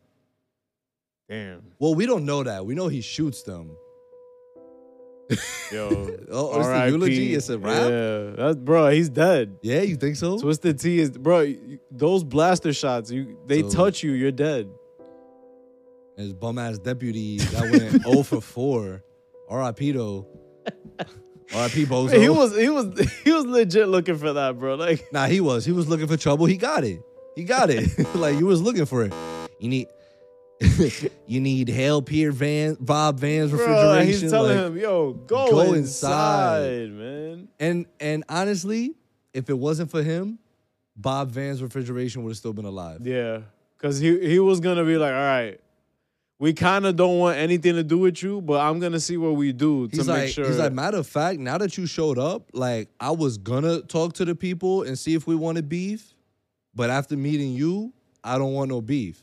Damn. 1.28 1.62
Well, 1.78 1.94
we 1.94 2.06
don't 2.06 2.24
know 2.24 2.42
that. 2.44 2.64
We 2.64 2.74
know 2.74 2.88
he 2.88 3.00
shoots 3.00 3.42
them. 3.42 3.70
Yo. 5.72 6.14
Oh, 6.30 6.50
oh, 6.52 6.58
it's 6.58 6.66
the 6.68 6.72
R.I.P. 6.74 6.92
eulogy? 6.92 7.34
It's 7.34 7.48
a 7.50 7.58
rap? 7.58 7.90
Yeah. 7.90 8.30
That's 8.36 8.56
bro, 8.56 8.88
he's 8.90 9.08
dead. 9.10 9.56
Yeah, 9.62 9.82
you 9.82 9.96
think 9.96 10.16
so? 10.16 10.38
Twisted 10.38 10.78
T 10.78 10.98
is 11.00 11.10
bro, 11.10 11.52
those 11.90 12.22
blaster 12.24 12.72
shots, 12.72 13.10
you 13.10 13.36
they 13.46 13.60
So- 13.62 13.70
touch 13.70 14.02
you, 14.02 14.12
you're 14.12 14.30
dead. 14.32 14.70
His 16.18 16.32
bum 16.34 16.58
ass 16.58 16.78
deputy 16.78 17.38
that 17.38 17.70
went 17.70 18.02
0 18.02 18.22
for 18.24 18.40
4. 18.42 19.02
R.I.P. 19.48 19.92
though. 19.92 20.26
R.I.P. 21.54 21.86
Bozo. 21.86 22.20
He 22.20 22.28
was 22.28 22.54
he 22.56 22.68
was 22.68 22.98
he 23.24 23.32
was 23.32 23.46
legit 23.46 23.88
looking 23.88 24.18
for 24.18 24.32
that, 24.34 24.58
bro. 24.58 24.74
Like 24.74 25.06
Nah, 25.12 25.26
he 25.26 25.40
was. 25.40 25.64
He 25.64 25.72
was 25.72 25.88
looking 25.88 26.06
for 26.06 26.16
trouble. 26.16 26.46
He 26.46 26.56
got 26.56 26.84
it. 26.84 27.00
He 27.36 27.44
got 27.44 27.70
it. 27.70 27.88
like 28.14 28.38
you 28.38 28.46
was 28.46 28.60
looking 28.60 28.84
for 28.84 29.04
it. 29.04 29.12
You 29.60 29.68
need 29.70 29.86
you 31.26 31.40
need 31.40 31.68
Hale 31.68 32.02
Pier 32.02 32.32
Van 32.32 32.76
Bob 32.80 33.20
Vance 33.20 33.52
refrigeration. 33.52 33.94
Bro, 33.94 34.02
he's 34.04 34.30
telling 34.30 34.56
like- 34.58 34.66
him, 34.66 34.76
"Yo, 34.76 35.12
go, 35.12 35.50
go 35.52 35.72
inside, 35.72 36.72
inside. 36.72 36.90
man." 36.92 37.48
And 37.60 37.86
and 38.00 38.24
honestly, 38.28 38.96
if 39.32 39.48
it 39.50 39.56
wasn't 39.58 39.90
for 39.90 40.02
him, 40.02 40.40
Bob 40.96 41.30
Vance 41.30 41.60
refrigeration 41.60 42.24
would 42.24 42.30
have 42.30 42.36
still 42.38 42.52
been 42.52 42.64
alive. 42.64 43.06
Yeah, 43.06 43.42
because 43.76 44.00
he 44.00 44.18
he 44.28 44.40
was 44.40 44.58
gonna 44.58 44.84
be 44.84 44.96
like, 44.96 45.12
all 45.12 45.16
right, 45.20 45.60
we 46.40 46.52
kind 46.52 46.86
of 46.86 46.96
don't 46.96 47.18
want 47.18 47.36
anything 47.36 47.74
to 47.74 47.82
do 47.82 47.98
with 47.98 48.22
you, 48.22 48.40
but 48.40 48.60
I'm 48.60 48.78
gonna 48.78 49.00
see 49.00 49.16
what 49.16 49.34
we 49.34 49.52
do 49.52 49.88
to 49.88 49.96
He's 49.96 50.06
make 50.06 50.16
like, 50.16 50.28
sure. 50.30 50.46
he's 50.46 50.58
like, 50.58 50.72
matter 50.72 50.98
of 50.98 51.06
fact, 51.06 51.40
now 51.40 51.58
that 51.58 51.76
you 51.76 51.86
showed 51.86 52.18
up, 52.18 52.50
like 52.52 52.88
I 53.00 53.10
was 53.10 53.38
gonna 53.38 53.80
talk 53.82 54.14
to 54.14 54.24
the 54.24 54.34
people 54.34 54.82
and 54.84 54.98
see 54.98 55.14
if 55.14 55.26
we 55.26 55.34
wanted 55.34 55.68
beef, 55.68 56.14
but 56.74 56.90
after 56.90 57.16
meeting 57.16 57.52
you, 57.52 57.92
I 58.22 58.38
don't 58.38 58.52
want 58.52 58.70
no 58.70 58.80
beef. 58.80 59.22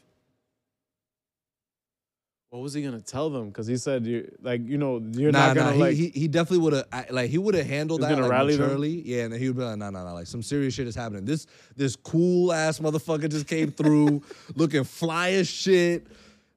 what 2.49 2.61
was 2.61 2.73
he 2.73 2.81
gonna 2.81 3.01
tell 3.01 3.29
them? 3.29 3.47
Because 3.47 3.67
he 3.67 3.77
said, 3.77 4.05
you 4.05 4.29
like, 4.41 4.65
you 4.65 4.77
know, 4.77 5.01
you're 5.11 5.31
nah, 5.31 5.47
not 5.47 5.55
gonna 5.55 5.71
nah, 5.71 5.85
like. 5.85 5.93
he, 5.95 6.07
he 6.09 6.21
he 6.21 6.27
definitely 6.27 6.59
would 6.59 6.73
have 6.73 7.11
like 7.11 7.29
he 7.29 7.37
would 7.37 7.53
have 7.55 7.65
handled 7.65 8.01
that 8.01 8.17
like, 8.17 8.29
rally 8.29 8.55
them? 8.57 8.81
Yeah, 8.83 9.23
and 9.23 9.33
then 9.33 9.39
he 9.39 9.47
would 9.47 9.57
be 9.57 9.63
like, 9.63 9.77
nah, 9.77 9.89
nah, 9.89 10.03
nah, 10.03 10.13
like 10.13 10.27
some 10.27 10.41
serious 10.41 10.73
shit 10.73 10.87
is 10.87 10.95
happening. 10.95 11.23
This 11.23 11.47
this 11.77 11.95
cool 11.95 12.51
ass 12.51 12.79
motherfucker 12.79 13.29
just 13.29 13.47
came 13.47 13.71
through, 13.71 14.21
looking 14.55 14.83
fly 14.83 15.31
as 15.31 15.47
shit, 15.49 16.07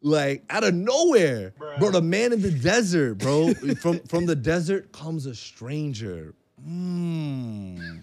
like 0.02 0.44
out 0.50 0.64
of 0.64 0.74
nowhere, 0.74 1.52
bro. 1.78 1.90
The 1.90 2.02
man 2.02 2.32
in 2.32 2.42
the 2.42 2.50
desert, 2.50 3.18
bro. 3.18 3.54
from 3.82 4.00
from 4.00 4.26
the 4.26 4.36
desert 4.36 4.92
comes 4.92 5.26
a 5.26 5.34
stranger. 5.34 6.34
Mmm. 6.66 8.02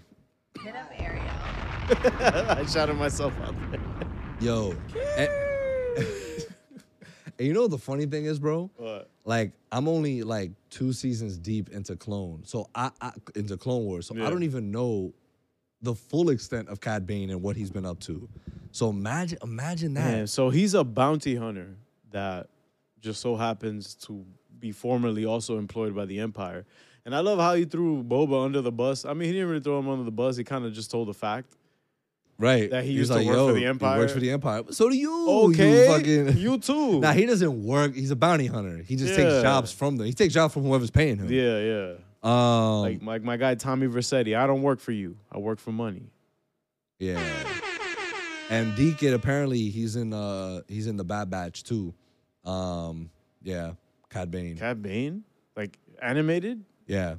Hit 0.64 0.76
up 0.76 0.92
Ariel. 0.98 1.24
I 2.60 2.66
shouted 2.66 2.96
myself 2.96 3.34
out 3.44 3.56
there. 3.72 3.80
Yo. 4.40 4.76
And, 5.18 5.30
and 7.38 7.48
you 7.48 7.54
know 7.54 7.64
what 7.64 7.72
the 7.72 7.78
funny 7.78 8.06
thing 8.06 8.26
is, 8.26 8.40
bro? 8.40 8.70
What? 8.78 9.10
Like 9.24 9.54
I'm 9.72 9.88
only 9.88 10.24
like 10.24 10.52
two 10.70 10.94
seasons 10.94 11.38
deep 11.38 11.70
into 11.70 11.96
Clone, 11.96 12.44
so 12.46 12.70
I, 12.76 12.92
I 13.02 13.12
into 13.36 13.58
Clone 13.58 13.86
Wars, 13.86 14.08
so 14.08 14.16
Yeah. 14.16 14.28
I 14.28 14.30
don't 14.30 14.44
even 14.44 14.72
know 14.72 15.14
the 15.82 15.96
full 15.96 16.30
extent 16.30 16.70
of 16.70 16.82
Cad 16.82 17.06
Bane 17.06 17.30
and 17.30 17.42
what 17.42 17.56
he's 17.56 17.70
been 17.70 17.86
up 17.86 18.00
to. 18.02 18.28
So 18.72 18.90
imagine, 18.90 19.38
imagine 19.44 19.94
that. 19.94 20.12
Man, 20.12 20.28
so 20.28 20.50
he's 20.50 20.74
a 20.74 20.84
bounty 20.84 21.36
hunter 21.36 21.78
that 22.16 22.48
just 23.02 23.20
so 23.22 23.36
happens 23.36 23.94
to 24.08 24.26
be 24.58 24.72
formerly 24.72 25.26
also 25.26 25.58
employed 25.58 25.94
by 25.94 26.06
the 26.06 26.20
Empire. 26.20 26.66
And 27.06 27.14
I 27.14 27.20
love 27.20 27.38
how 27.40 27.54
he 27.54 27.66
threw 27.66 28.02
Boba 28.04 28.44
under 28.46 28.62
the 28.62 28.72
bus. 28.72 29.06
I 29.06 29.14
mean, 29.14 29.28
he 29.28 29.34
didn't 29.34 29.50
really 29.50 29.62
throw 29.62 29.78
him 29.78 29.90
under 29.90 30.04
the 30.06 30.12
bus. 30.12 30.38
He 30.38 30.44
kind 30.44 30.66
of 30.66 30.74
just 30.74 30.90
told 30.90 31.08
the 31.10 31.14
fact. 31.14 31.54
right? 32.40 32.70
that 32.72 32.84
he 32.84 32.92
He's 32.92 33.00
used 33.00 33.12
to 33.12 33.18
like, 33.18 33.28
work 33.28 33.36
for 33.36 33.40
Yo, 33.42 33.54
the 33.54 33.60
He 33.60 33.66
Empire. 33.66 34.00
works 34.00 34.14
for 34.14 34.20
the 34.22 34.32
Empire. 34.32 34.64
So 34.72 34.90
do 34.90 34.96
you? 34.96 35.30
Okay, 35.30 35.72
You 35.88 35.88
fucking. 36.26 36.38
you 36.38 36.58
too. 36.58 37.00
Nah, 37.06 37.12
he 37.12 37.26
doesn't 37.28 37.64
work. 37.64 37.94
He's 37.94 38.12
a 38.12 38.16
bounty 38.16 38.48
hunter. 38.48 38.78
He 38.88 38.96
just 38.96 39.12
Yeah. 39.12 39.18
takes 39.30 39.42
jobs 39.44 39.72
from 39.72 39.98
them. 39.98 40.08
He 40.08 40.14
takes 40.14 40.34
jobs 40.34 40.54
from 40.54 40.64
whoever's 40.64 40.90
paying 40.92 41.18
him. 41.18 41.30
yeah, 41.32 41.60
yeah. 41.60 41.94
Um. 42.24 42.82
Like, 42.82 43.04
like 43.04 43.24
my 43.24 43.38
guy 43.38 43.54
Tommy 43.56 43.86
Vercetti. 43.88 44.36
I 44.36 44.48
don't 44.48 44.64
work 44.64 44.80
for 44.80 44.92
you. 44.94 45.16
I 45.32 45.38
work 45.38 45.60
for 45.60 45.72
money. 45.72 46.10
Yeah. 46.98 47.22
And 48.50 48.76
Deacon 48.76 49.14
apparently 49.14 49.70
he's 49.70 49.96
in 49.96 50.12
uh 50.14 50.62
he's 50.68 50.88
in 50.88 50.98
the 50.98 51.04
Bad 51.04 51.30
Batch 51.30 51.64
too. 51.64 51.94
Um 52.46 53.10
yeah, 53.42 53.74
Cad 54.10 54.32
Bane. 54.32 54.58
Cad 54.58 54.82
Bane, 54.82 55.24
like 55.56 55.78
animated. 56.02 56.64
yeah. 56.88 57.16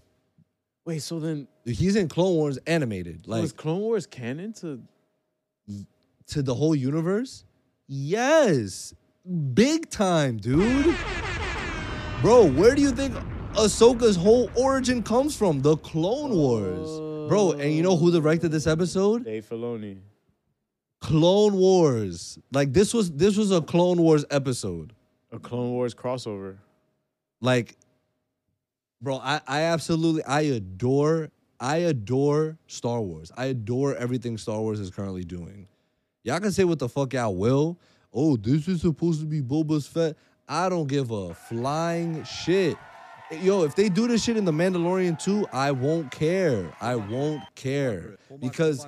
Wait, 0.84 1.02
so 1.02 1.18
then 1.18 1.48
He's 1.64 1.96
in 1.96 2.08
Clone 2.08 2.34
Wars 2.36 2.58
animated. 2.66 3.26
Like 3.26 3.42
was 3.42 3.52
Clone 3.52 3.80
Wars 3.80 4.06
canon 4.06 4.52
to? 4.54 4.80
to 6.28 6.42
the 6.42 6.54
whole 6.54 6.74
universe? 6.76 7.44
Yes. 7.88 8.94
Big 9.54 9.90
time, 9.90 10.36
dude. 10.38 10.94
Bro, 12.22 12.46
where 12.52 12.74
do 12.74 12.82
you 12.82 12.90
think 12.92 13.14
Ahsoka's 13.54 14.16
whole 14.16 14.50
origin 14.56 15.02
comes 15.02 15.36
from? 15.36 15.60
The 15.60 15.76
Clone 15.78 16.34
Wars. 16.36 17.28
Bro, 17.28 17.52
and 17.52 17.72
you 17.72 17.82
know 17.82 17.96
who 17.96 18.10
directed 18.12 18.50
this 18.50 18.66
episode? 18.66 19.24
Dave 19.24 19.44
Filoni. 19.48 19.98
Clone 21.00 21.54
Wars. 21.54 22.38
Like 22.52 22.72
this 22.72 22.94
was 22.94 23.10
this 23.12 23.36
was 23.36 23.50
a 23.50 23.60
Clone 23.60 23.98
Wars 24.00 24.24
episode. 24.30 24.92
A 25.32 25.38
Clone 25.38 25.72
Wars 25.72 25.94
crossover. 25.94 26.56
Like, 27.40 27.76
bro, 29.00 29.16
I, 29.16 29.40
I 29.46 29.60
absolutely 29.62 30.22
I 30.24 30.42
adore 30.42 31.30
I 31.58 31.76
adore 31.76 32.58
Star 32.66 33.00
Wars. 33.00 33.32
I 33.36 33.46
adore 33.46 33.96
everything 33.96 34.38
Star 34.38 34.60
Wars 34.60 34.80
is 34.80 34.90
currently 34.90 35.24
doing. 35.24 35.68
Y'all 36.22 36.40
can 36.40 36.52
say 36.52 36.64
what 36.64 36.78
the 36.78 36.88
fuck 36.88 37.12
y'all 37.12 37.34
will. 37.34 37.78
Oh, 38.12 38.36
this 38.36 38.68
is 38.68 38.80
supposed 38.80 39.20
to 39.20 39.26
be 39.26 39.40
Boba's 39.40 39.86
Fett. 39.86 40.16
I 40.48 40.68
don't 40.68 40.86
give 40.86 41.10
a 41.10 41.34
flying 41.34 42.24
shit. 42.24 42.76
Yo, 43.40 43.64
if 43.64 43.74
they 43.74 43.88
do 43.88 44.06
this 44.06 44.22
shit 44.22 44.36
in 44.36 44.44
the 44.44 44.52
Mandalorian 44.52 45.18
too, 45.18 45.46
I 45.52 45.72
won't 45.72 46.10
care. 46.12 46.72
I 46.80 46.94
won't 46.94 47.42
care 47.56 48.16
because, 48.38 48.86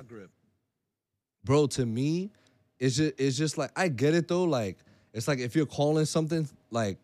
bro, 1.43 1.67
to 1.67 1.85
me, 1.85 2.31
it's 2.79 2.95
just 2.95 3.13
it's 3.17 3.37
just 3.37 3.57
like 3.57 3.71
I 3.75 3.89
get 3.89 4.13
it 4.15 4.27
though. 4.29 4.45
Like 4.45 4.77
it's 5.13 5.27
like 5.27 5.39
if 5.39 5.55
you're 5.55 5.65
calling 5.65 6.05
something 6.05 6.47
like 6.71 6.97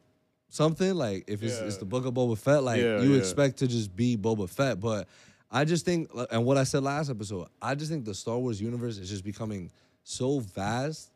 something 0.50 0.94
like 0.94 1.24
if 1.28 1.44
it's, 1.44 1.60
it's 1.60 1.78
the 1.78 1.86
book 1.86 2.06
of 2.06 2.13
Boba 2.13 2.38
Fett, 2.38 2.63
like 2.63 2.80
Yeah, 2.82 3.02
you 3.02 3.13
yeah. 3.13 3.20
expect 3.20 3.58
to 3.58 3.68
just 3.68 3.96
be 3.96 4.15
Boba 4.18 4.50
Fett. 4.50 4.80
But 4.80 5.08
I 5.52 5.65
just 5.65 5.86
think, 5.86 6.10
and 6.32 6.46
what 6.46 6.58
I 6.58 6.63
said 6.63 6.84
last 6.84 7.10
episode, 7.10 7.48
I 7.62 7.76
just 7.76 7.91
think 7.91 8.06
the 8.06 8.13
Star 8.13 8.38
Wars 8.38 8.62
universe 8.62 8.98
is 8.98 9.10
just 9.10 9.24
becoming 9.24 9.72
so 10.04 10.39
vast 10.39 11.12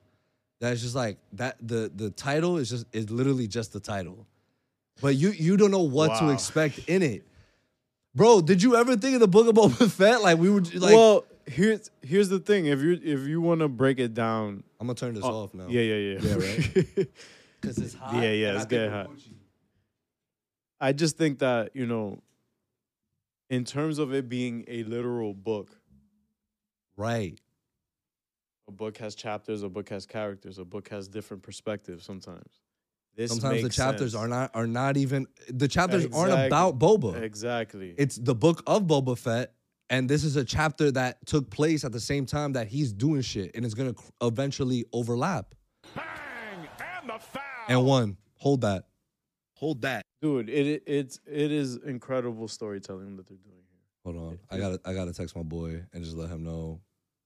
that 0.59 0.73
it's 0.73 0.81
just 0.81 0.95
like 0.95 1.17
that. 1.33 1.55
The 1.61 1.91
the 1.95 2.09
title 2.11 2.57
is 2.57 2.69
just 2.69 2.85
is 2.91 3.09
literally 3.09 3.47
just 3.47 3.71
the 3.73 3.79
title, 3.79 4.25
but 5.01 5.15
you 5.15 5.29
you 5.31 5.57
don't 5.57 5.71
know 5.71 5.83
what 5.83 6.19
to 6.19 6.29
expect 6.31 6.79
in 6.87 7.01
it. 7.01 7.23
Bro, 8.15 8.41
did 8.41 8.61
you 8.63 8.75
ever 8.75 8.97
think 8.97 9.13
of 9.15 9.19
the 9.21 9.27
book 9.27 9.47
of 9.47 9.55
Boba 9.55 9.89
Fett? 9.91 10.21
Like 10.21 10.37
we 10.39 10.49
were 10.49 10.61
like, 10.61 10.95
well, 10.95 11.25
here's 11.49 11.89
here's 12.01 12.29
the 12.29 12.39
thing. 12.39 12.65
If 12.67 12.79
you 12.81 12.93
if 13.03 13.27
you 13.27 13.41
want 13.41 13.61
to 13.61 13.67
break 13.67 13.99
it 13.99 14.13
down, 14.13 14.63
I'm 14.79 14.87
gonna 14.87 14.95
turn 14.95 15.13
this 15.15 15.23
Oh, 15.23 15.43
off 15.43 15.53
now. 15.53 15.67
yeah, 15.67 15.81
yeah, 15.81 15.95
yeah, 15.95 16.19
Yeah, 16.21 16.33
right? 16.35 17.07
because 17.61 17.77
it's 17.77 17.93
hot. 17.93 18.15
Yeah, 18.15 18.31
yeah, 18.31 18.55
it's 18.55 18.65
getting 18.65 18.91
hot. 18.91 19.09
Gucci. 19.09 19.33
I 20.79 20.93
just 20.93 21.17
think 21.17 21.39
that 21.39 21.71
you 21.75 21.85
know, 21.85 22.21
in 23.49 23.65
terms 23.65 23.99
of 23.99 24.13
it 24.13 24.29
being 24.29 24.63
a 24.67 24.83
literal 24.83 25.33
book, 25.33 25.71
Right. 26.95 27.39
a 28.67 28.71
book 28.71 28.97
has 28.97 29.15
chapters, 29.15 29.63
a 29.63 29.69
book 29.69 29.89
has 29.89 30.05
characters, 30.05 30.57
a 30.59 30.65
book 30.65 30.89
has 30.89 31.07
different 31.07 31.43
perspectives. 31.43 32.05
Sometimes, 32.05 32.59
this 33.15 33.31
Sometimes 33.31 33.63
the 33.63 33.69
chapters 33.69 34.11
sense. 34.11 34.21
are 34.21 34.27
not 34.27 34.51
are 34.53 34.67
not 34.67 34.95
even 34.97 35.27
the 35.49 35.67
chapters 35.67 36.05
aren't 36.13 36.47
about 36.47 36.77
Boba. 36.79 37.21
exactly. 37.21 37.93
It's 37.97 38.15
the 38.15 38.35
book 38.35 38.63
of 38.67 38.83
Boba 38.83 39.17
Fett, 39.17 39.53
and 39.89 40.09
this 40.09 40.23
is 40.23 40.35
a 40.35 40.43
chapter 40.45 40.91
that 40.91 41.25
took 41.25 41.49
place 41.49 41.83
at 41.83 41.91
the 41.91 41.99
same 41.99 42.25
time 42.25 42.53
that 42.53 42.67
he's 42.67 42.93
doing 42.93 43.21
shit, 43.21 43.51
and 43.55 43.65
it's 43.65 43.73
gonna 43.73 43.93
cr- 43.93 44.09
eventually 44.21 44.85
overlap. 44.93 45.53
And 47.67 47.85
one, 47.85 48.17
hold 48.35 48.61
that, 48.61 48.85
hold 49.53 49.81
that. 49.83 50.03
Dude, 50.21 50.49
it 50.49 50.83
it's 50.87 51.19
it 51.25 51.51
is 51.51 51.75
incredible 51.77 52.47
storytelling 52.47 53.15
that 53.17 53.27
they're 53.27 53.37
doing 53.37 53.55
here. 53.69 53.81
Hold 54.05 54.17
on, 54.17 54.39
I 54.49 54.57
gotta 54.57 54.79
I 54.85 54.93
gotta 54.93 55.13
text 55.13 55.35
my 55.35 55.43
boy 55.43 55.83
and 55.93 56.03
just 56.03 56.17
let 56.17 56.29
him 56.29 56.43
know. 56.43 56.81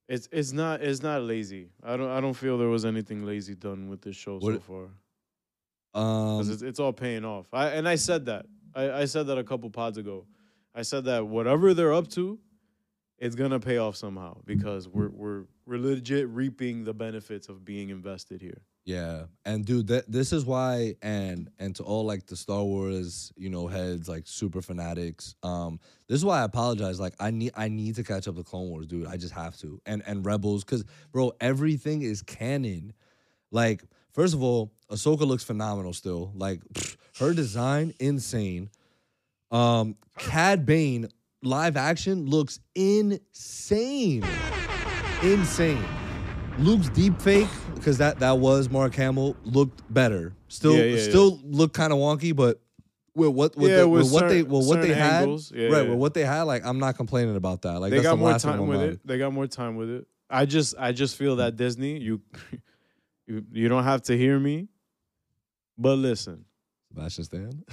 It's 0.10 0.28
it's 0.32 0.52
not 0.52 0.82
it's 0.82 1.02
not 1.02 1.22
lazy. 1.24 1.70
I 1.82 1.96
don't 1.98 2.10
I 2.12 2.20
don't 2.20 2.34
feel 2.34 2.58
there 2.58 2.68
was 2.68 2.84
anything 2.86 3.26
lazy 3.26 3.56
done 3.56 3.88
with 3.90 4.02
this 4.02 4.16
show 4.16 4.40
so 4.40 4.46
What- 4.46 4.64
far. 4.64 4.90
Um, 5.96 6.40
'Cause 6.40 6.50
it's, 6.50 6.62
it's 6.64 6.80
all 6.80 6.92
paying 6.92 7.24
off. 7.24 7.46
I 7.54 7.68
and 7.70 7.88
I 7.88 7.96
said 7.96 8.26
that. 8.26 8.46
I, 8.76 8.92
I 9.02 9.06
said 9.06 9.28
that 9.28 9.38
a 9.38 9.44
couple 9.44 9.70
pods 9.70 9.98
ago. 9.98 10.26
I 10.76 10.82
said 10.82 11.06
that 11.06 11.28
whatever 11.28 11.74
they're 11.76 11.94
up 11.94 12.08
to, 12.10 12.40
it's 13.24 13.36
gonna 13.36 13.60
pay 13.60 13.78
off 13.78 13.96
somehow 13.96 14.38
because 14.46 14.88
we're 14.88 15.10
we're 15.10 15.44
we're 15.66 15.80
legit 15.80 16.28
reaping 16.28 16.84
the 16.84 16.94
benefits 16.94 17.48
of 17.48 17.64
being 17.64 17.90
invested 17.90 18.42
here. 18.42 18.62
Yeah, 18.84 19.28
and 19.46 19.64
dude, 19.64 19.88
that 19.88 20.12
this 20.12 20.34
is 20.34 20.46
why, 20.46 20.96
and 21.02 21.50
and 21.58 21.74
to 21.78 21.84
all 21.84 22.04
like 22.04 22.26
the 22.26 22.36
Star 22.36 22.64
Wars, 22.64 23.32
you 23.38 23.50
know, 23.50 23.68
heads 23.68 24.10
like 24.10 24.24
super 24.28 24.62
fanatics. 24.62 25.36
Um, 25.42 25.80
this 26.10 26.18
is 26.18 26.26
why 26.26 26.42
I 26.42 26.44
apologize. 26.44 27.00
Like, 27.00 27.14
I 27.18 27.32
need 27.32 27.54
I 27.56 27.70
need 27.70 27.96
to 27.96 28.04
catch 28.04 28.28
up 28.28 28.36
to 28.36 28.44
Clone 28.44 28.70
Wars, 28.70 28.88
dude. 28.88 29.08
I 29.08 29.16
just 29.16 29.34
have 29.34 29.56
to, 29.60 29.80
and 29.86 30.04
and 30.06 30.26
Rebels, 30.26 30.66
because 30.66 30.84
bro, 31.14 31.32
everything 31.40 32.02
is 32.02 32.22
canon. 32.22 32.92
Like, 33.52 33.86
first 34.12 34.34
of 34.34 34.44
all, 34.44 34.74
Ahsoka 34.92 35.26
looks 35.26 35.46
phenomenal 35.46 35.94
still. 35.94 36.34
Like, 36.36 36.60
pfft, 36.74 36.98
her 37.20 37.34
design 37.34 37.94
insane. 38.02 38.70
Um, 39.50 39.96
Cad 40.18 40.66
Bane 40.66 41.08
live 41.44 41.78
action 41.78 42.26
looks 42.26 42.60
insane, 42.76 44.24
insane. 45.22 45.84
Luke's 46.60 46.90
deep 46.90 47.20
fake 47.22 47.48
because 47.76 47.98
that 47.98 48.20
that 48.20 48.38
was 48.40 48.70
Mark 48.70 48.94
Hamill 48.96 49.36
looked 49.44 49.82
better. 49.94 50.34
Still, 50.48 50.76
Yeah, 50.78 50.84
yeah, 50.84 50.96
yeah. 50.98 51.04
still 51.10 51.40
looked 51.44 51.74
kind 51.74 51.92
of 51.92 52.00
wonky, 52.00 52.36
but 52.36 52.62
with 53.16 53.30
what 53.32 53.56
with, 53.56 53.72
Yeah, 53.72 53.78
the, 53.78 53.88
with 53.90 54.04
with 54.04 54.14
what 54.14 54.28
they 54.30 54.40
certain- 54.42 54.52
with 54.52 54.68
what 54.68 54.82
they 54.82 54.88
certain 54.90 55.04
had. 55.04 55.28
Yeah, 55.52 55.68
right? 55.68 55.84
yeah. 55.86 55.90
With 55.92 56.00
what 56.00 56.14
they 56.14 56.24
had, 56.26 56.44
like 56.44 56.64
I'm 56.66 56.80
not 56.80 56.96
complaining 56.96 57.36
about 57.36 57.64
that. 57.64 57.80
Like 57.80 57.92
they 57.92 58.02
got 58.02 58.12
the 58.12 58.18
more 58.18 58.38
time 58.38 58.68
with 58.68 58.82
it. 58.82 59.00
They 59.06 59.18
got 59.18 59.34
more 59.34 59.48
time 59.48 59.76
with 59.76 59.90
it. 59.90 60.08
I 60.30 60.46
just 60.46 60.76
I 60.80 60.92
just 60.92 61.16
feel 61.18 61.38
that 61.38 61.56
Disney, 61.56 62.00
you 62.00 62.22
you 63.28 63.44
you 63.52 63.68
don't 63.68 63.84
have 63.84 64.04
to 64.04 64.18
hear 64.18 64.40
me, 64.40 64.68
but 65.78 65.98
listen. 65.98 66.46
Sebastian 66.90 67.24
Stan. 67.24 67.64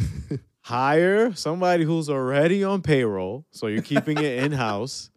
hire 0.70 1.32
somebody 1.34 1.84
who's 1.84 2.08
already 2.08 2.62
on 2.64 2.80
payroll, 2.82 3.44
so 3.50 3.66
you're 3.66 3.82
keeping 3.82 4.16
it 4.18 4.38
in 4.44 4.52
house, 4.52 5.10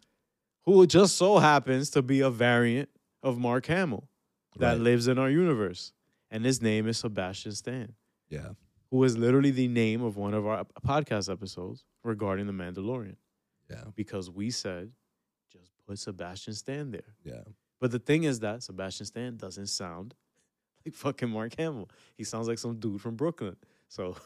who 0.64 0.86
just 0.86 1.16
so 1.16 1.38
happens 1.38 1.90
to 1.90 2.02
be 2.02 2.20
a 2.20 2.30
variant 2.30 2.88
of 3.22 3.38
Mark 3.38 3.66
Hamill 3.66 4.08
that 4.56 4.72
Right. 4.72 4.80
lives 4.80 5.06
in 5.08 5.18
our 5.18 5.30
universe. 5.30 5.92
And 6.30 6.44
his 6.44 6.60
name 6.60 6.88
is 6.88 6.98
Sebastian 6.98 7.52
Stan, 7.52 7.94
Yeah. 8.28 8.50
who 8.90 9.04
is 9.04 9.16
literally 9.16 9.52
the 9.52 9.68
name 9.68 10.02
of 10.02 10.16
one 10.16 10.34
of 10.34 10.44
our 10.46 10.64
podcast 10.84 11.30
episodes 11.30 11.84
regarding 12.02 12.46
The 12.46 12.52
Mandalorian. 12.52 13.16
Yeah. 13.70 13.84
Because 13.94 14.28
we 14.30 14.50
said, 14.50 14.90
just 15.52 15.70
put 15.86 15.98
Sebastian 15.98 16.54
Stan 16.54 16.90
there. 16.90 17.14
Yeah. 17.24 17.44
But 17.80 17.90
the 17.92 17.98
thing 18.00 18.24
is 18.24 18.40
that 18.40 18.62
Sebastian 18.62 19.06
Stan 19.06 19.36
doesn't 19.36 19.68
sound 19.68 20.14
like 20.84 20.94
fucking 20.94 21.30
Mark 21.30 21.54
Hamill. 21.58 21.88
He 22.16 22.24
sounds 22.24 22.48
like 22.48 22.58
some 22.58 22.78
dude 22.80 23.00
from 23.00 23.14
Brooklyn. 23.16 23.56
So, 23.94 24.16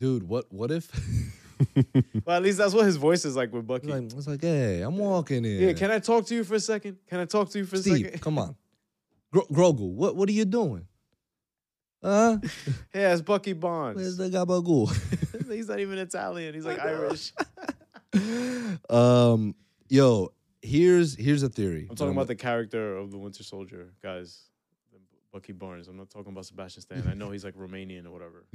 Dude, 0.00 0.24
what 0.24 0.52
what 0.52 0.72
if 0.72 0.90
well, 2.26 2.36
at 2.36 2.42
least 2.42 2.58
that's 2.58 2.74
what 2.74 2.86
his 2.86 2.96
voice 2.96 3.24
is 3.24 3.36
like 3.36 3.52
with 3.52 3.64
Bucky. 3.64 3.86
it's 3.86 3.94
like, 3.94 4.18
it's 4.18 4.26
like, 4.26 4.42
hey, 4.42 4.80
I'm 4.82 4.98
walking 4.98 5.44
in. 5.44 5.60
yeah, 5.60 5.72
can 5.74 5.92
I 5.92 6.00
talk 6.00 6.26
to 6.26 6.34
you 6.34 6.42
for 6.42 6.56
a 6.56 6.60
second? 6.60 6.96
Can 7.06 7.20
I 7.20 7.24
talk 7.24 7.48
to 7.50 7.58
you 7.58 7.64
for 7.66 7.76
a 7.76 7.78
Steve, 7.78 8.04
second? 8.06 8.20
come 8.20 8.36
on. 8.36 8.56
Gro- 9.32 9.46
Grogu, 9.52 9.92
what 9.92 10.16
what 10.16 10.28
are 10.28 10.32
you 10.32 10.44
doing? 10.44 10.88
Huh? 12.02 12.38
Yeah, 12.94 13.12
it's 13.12 13.22
Bucky 13.22 13.52
Barnes. 13.52 13.96
Where's 13.96 14.16
the 14.16 14.28
gabagool? 14.28 14.90
He's 15.52 15.68
not 15.68 15.78
even 15.78 15.98
Italian. 15.98 16.52
He's 16.52 16.66
like 16.66 16.80
Irish. 16.80 17.32
um, 18.90 19.54
yo, 19.88 20.32
here's 20.62 21.14
here's 21.14 21.44
a 21.44 21.48
theory. 21.48 21.86
I'm 21.88 21.94
talking 21.94 22.12
about 22.12 22.26
the 22.26 22.34
character 22.34 22.96
of 22.96 23.12
the 23.12 23.18
Winter 23.18 23.44
Soldier, 23.44 23.92
guys. 24.02 24.42
Bucky 25.32 25.52
Barnes. 25.52 25.86
I'm 25.86 25.98
not 25.98 26.08
talking 26.08 26.32
about 26.32 26.46
Sebastian 26.46 26.80
Stan. 26.80 27.06
I 27.10 27.12
know 27.12 27.30
he's 27.30 27.44
like 27.44 27.54
Romanian 27.56 28.06
or 28.06 28.10
whatever. 28.10 28.46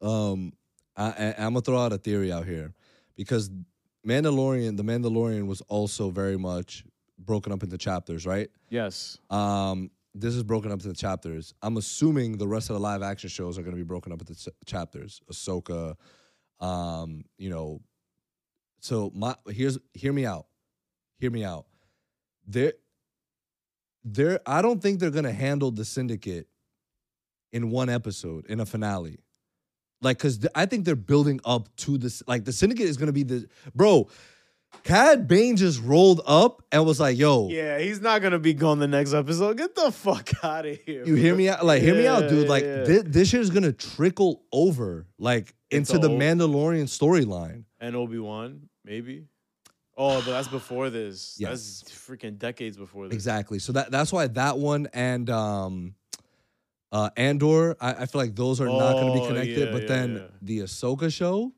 Um 0.00 0.52
I, 0.96 1.06
I 1.06 1.34
I'm 1.38 1.52
gonna 1.52 1.60
throw 1.60 1.78
out 1.78 1.92
a 1.92 1.98
theory 1.98 2.32
out 2.32 2.46
here 2.46 2.74
because 3.16 3.50
Mandalorian, 4.06 4.76
the 4.76 4.84
Mandalorian 4.84 5.46
was 5.46 5.60
also 5.62 6.10
very 6.10 6.38
much 6.38 6.84
broken 7.18 7.52
up 7.52 7.62
into 7.62 7.76
chapters, 7.76 8.26
right? 8.26 8.48
Yes. 8.70 9.18
Um, 9.28 9.90
this 10.14 10.34
is 10.34 10.42
broken 10.42 10.72
up 10.72 10.82
into 10.82 10.94
chapters. 10.98 11.52
I'm 11.62 11.76
assuming 11.76 12.38
the 12.38 12.48
rest 12.48 12.70
of 12.70 12.74
the 12.74 12.80
live 12.80 13.02
action 13.02 13.28
shows 13.28 13.58
are 13.58 13.62
going 13.62 13.74
to 13.74 13.80
be 13.80 13.86
broken 13.86 14.12
up 14.12 14.20
into 14.20 14.34
ch- 14.34 14.48
chapters. 14.66 15.20
Ahsoka, 15.30 15.96
um, 16.60 17.24
you 17.36 17.50
know. 17.50 17.80
So 18.80 19.10
my 19.14 19.34
here's 19.48 19.78
hear 19.92 20.12
me 20.12 20.24
out, 20.24 20.46
hear 21.18 21.30
me 21.30 21.44
out. 21.44 21.66
There, 22.46 22.72
there. 24.04 24.40
I 24.46 24.62
don't 24.62 24.80
think 24.80 25.00
they're 25.00 25.10
going 25.10 25.24
to 25.24 25.32
handle 25.32 25.70
the 25.70 25.84
syndicate 25.84 26.48
in 27.52 27.70
one 27.70 27.88
episode 27.88 28.46
in 28.46 28.60
a 28.60 28.66
finale. 28.66 29.18
Like, 30.00 30.18
cause 30.18 30.46
I 30.54 30.66
think 30.66 30.84
they're 30.84 30.94
building 30.96 31.40
up 31.44 31.74
to 31.78 31.98
this. 31.98 32.22
Like, 32.26 32.44
the 32.44 32.52
syndicate 32.52 32.86
is 32.86 32.96
going 32.96 33.08
to 33.08 33.12
be 33.12 33.24
the 33.24 33.48
bro. 33.74 34.08
Cad 34.84 35.26
Bane 35.26 35.56
just 35.56 35.80
rolled 35.82 36.20
up 36.26 36.62
and 36.70 36.84
was 36.84 37.00
like, 37.00 37.16
"Yo, 37.16 37.48
Yeah, 37.48 37.78
he's 37.78 38.02
not 38.02 38.20
gonna 38.20 38.38
be 38.38 38.52
gone 38.52 38.78
the 38.78 38.86
next 38.86 39.14
episode. 39.14 39.56
Get 39.56 39.74
the 39.74 39.90
fuck 39.90 40.30
out 40.44 40.66
of 40.66 40.78
here. 40.84 41.06
You 41.06 41.14
hear 41.14 41.34
me 41.34 41.48
out? 41.48 41.64
Like, 41.64 41.82
hear 41.82 41.94
me 41.94 42.06
out, 42.06 42.28
dude. 42.28 42.48
Like, 42.48 42.64
yeah. 42.64 42.84
thi- 42.84 43.02
this 43.02 43.30
shit 43.30 43.40
is 43.40 43.48
gonna 43.48 43.72
trickle 43.72 44.42
over, 44.52 45.06
like, 45.18 45.54
Into 45.70 45.94
into 45.94 46.06
the 46.06 46.10
old- 46.12 46.20
Mandalorian 46.20 46.84
storyline. 46.84 47.64
And 47.80 47.96
Obi 47.96 48.18
Wan, 48.18 48.68
maybe. 48.84 49.24
Oh, 49.96 50.20
but 50.20 50.32
that's 50.32 50.48
before 50.48 50.90
this. 50.90 51.36
Yes. 51.40 51.82
That's 51.82 51.98
freaking 51.98 52.38
decades 52.38 52.76
before 52.76 53.08
this. 53.08 53.14
Exactly. 53.14 53.58
So 53.58 53.72
that 53.72 53.90
that's 53.90 54.12
why 54.12 54.26
that 54.28 54.58
one 54.58 54.86
and 54.92 55.30
um, 55.30 55.94
uh, 56.92 57.10
Andor, 57.16 57.76
I, 57.80 57.92
I 58.02 58.06
feel 58.06 58.20
like 58.20 58.34
those 58.34 58.60
are 58.60 58.66
not 58.66 58.94
gonna 58.94 59.12
be 59.12 59.20
Oh, 59.20 59.26
connected. 59.28 59.58
yeah, 59.58 59.72
but 59.72 59.82
yeah, 59.82 59.88
then 59.88 60.14
yeah. 60.16 60.22
the 60.42 60.58
Ahsoka 60.60 61.12
show, 61.12 61.52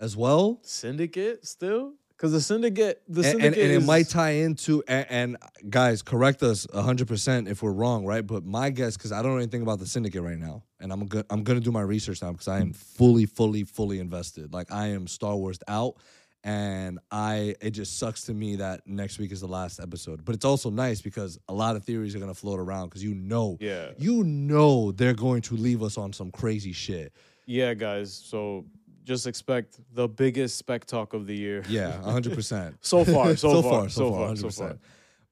as 0.00 0.16
well, 0.16 0.60
Syndicate 0.62 1.46
still? 1.46 1.94
Because 2.08 2.32
the 2.32 2.40
Syndicate, 2.40 3.02
the 3.08 3.20
and, 3.22 3.26
and, 3.26 3.42
Syndicate 3.42 3.64
and 3.64 3.82
it 3.82 3.86
might 3.86 4.08
tie 4.08 4.30
into 4.30 4.82
and, 4.86 5.06
and 5.10 5.36
guys, 5.70 6.02
correct 6.02 6.42
us 6.44 6.66
hundred 6.72 7.08
percent 7.08 7.48
if 7.48 7.62
we're 7.62 7.72
wrong, 7.72 8.04
right? 8.06 8.24
But 8.26 8.44
my 8.44 8.70
guess, 8.70 8.96
because 8.96 9.10
I 9.12 9.22
don't 9.22 9.32
know 9.32 9.38
anything 9.38 9.62
about 9.62 9.80
the 9.80 9.86
syndicate 9.86 10.22
right 10.22 10.38
now, 10.38 10.62
and 10.80 10.92
I'm 10.92 11.06
go- 11.06 11.24
I'm 11.30 11.42
gonna 11.42 11.60
do 11.60 11.72
my 11.72 11.80
research 11.80 12.22
now 12.22 12.30
because 12.32 12.46
I 12.48 12.60
am 12.60 12.72
fully, 12.72 13.26
fully, 13.26 13.64
fully 13.64 13.98
invested. 13.98 14.52
Like 14.52 14.70
I 14.72 14.88
am 14.88 15.06
Star 15.08 15.36
Wars 15.36 15.58
out, 15.66 15.96
and 16.44 16.98
I 17.10 17.54
it 17.60 17.70
just 17.70 17.98
sucks 17.98 18.24
to 18.24 18.34
me 18.34 18.56
that 18.56 18.86
next 18.86 19.18
week 19.18 19.30
is 19.32 19.40
the 19.40 19.46
last 19.48 19.78
episode. 19.80 20.24
But 20.24 20.34
it's 20.34 20.44
also 20.44 20.70
nice 20.70 21.00
because 21.00 21.38
a 21.48 21.52
lot 21.54 21.76
of 21.76 21.84
theories 21.84 22.14
are 22.16 22.18
gonna 22.18 22.34
float 22.34 22.58
around 22.58 22.88
because 22.88 23.02
you 23.04 23.14
know, 23.14 23.56
Yeah. 23.60 23.90
you 23.98 24.24
know 24.24 24.92
they're 24.92 25.14
going 25.14 25.42
to 25.42 25.54
leave 25.56 25.82
us 25.82 25.96
on 25.98 26.12
some 26.12 26.30
crazy 26.30 26.72
shit. 26.72 27.12
Yeah, 27.46 27.74
guys. 27.74 28.12
So 28.12 28.64
just 29.04 29.26
expect 29.26 29.78
the 29.94 30.08
biggest 30.08 30.56
spec 30.56 30.84
talk 30.84 31.12
of 31.12 31.26
the 31.26 31.36
year. 31.36 31.62
Yeah, 31.68 32.00
hundred 32.02 32.34
percent. 32.36 32.76
So 32.80 33.04
far, 33.04 33.34
so 33.36 33.62
far, 33.62 33.70
far, 33.72 33.88
so 33.88 34.10
far, 34.12 34.26
hundred 34.26 34.40
so 34.40 34.46
percent. 34.46 34.68
far. 34.70 34.78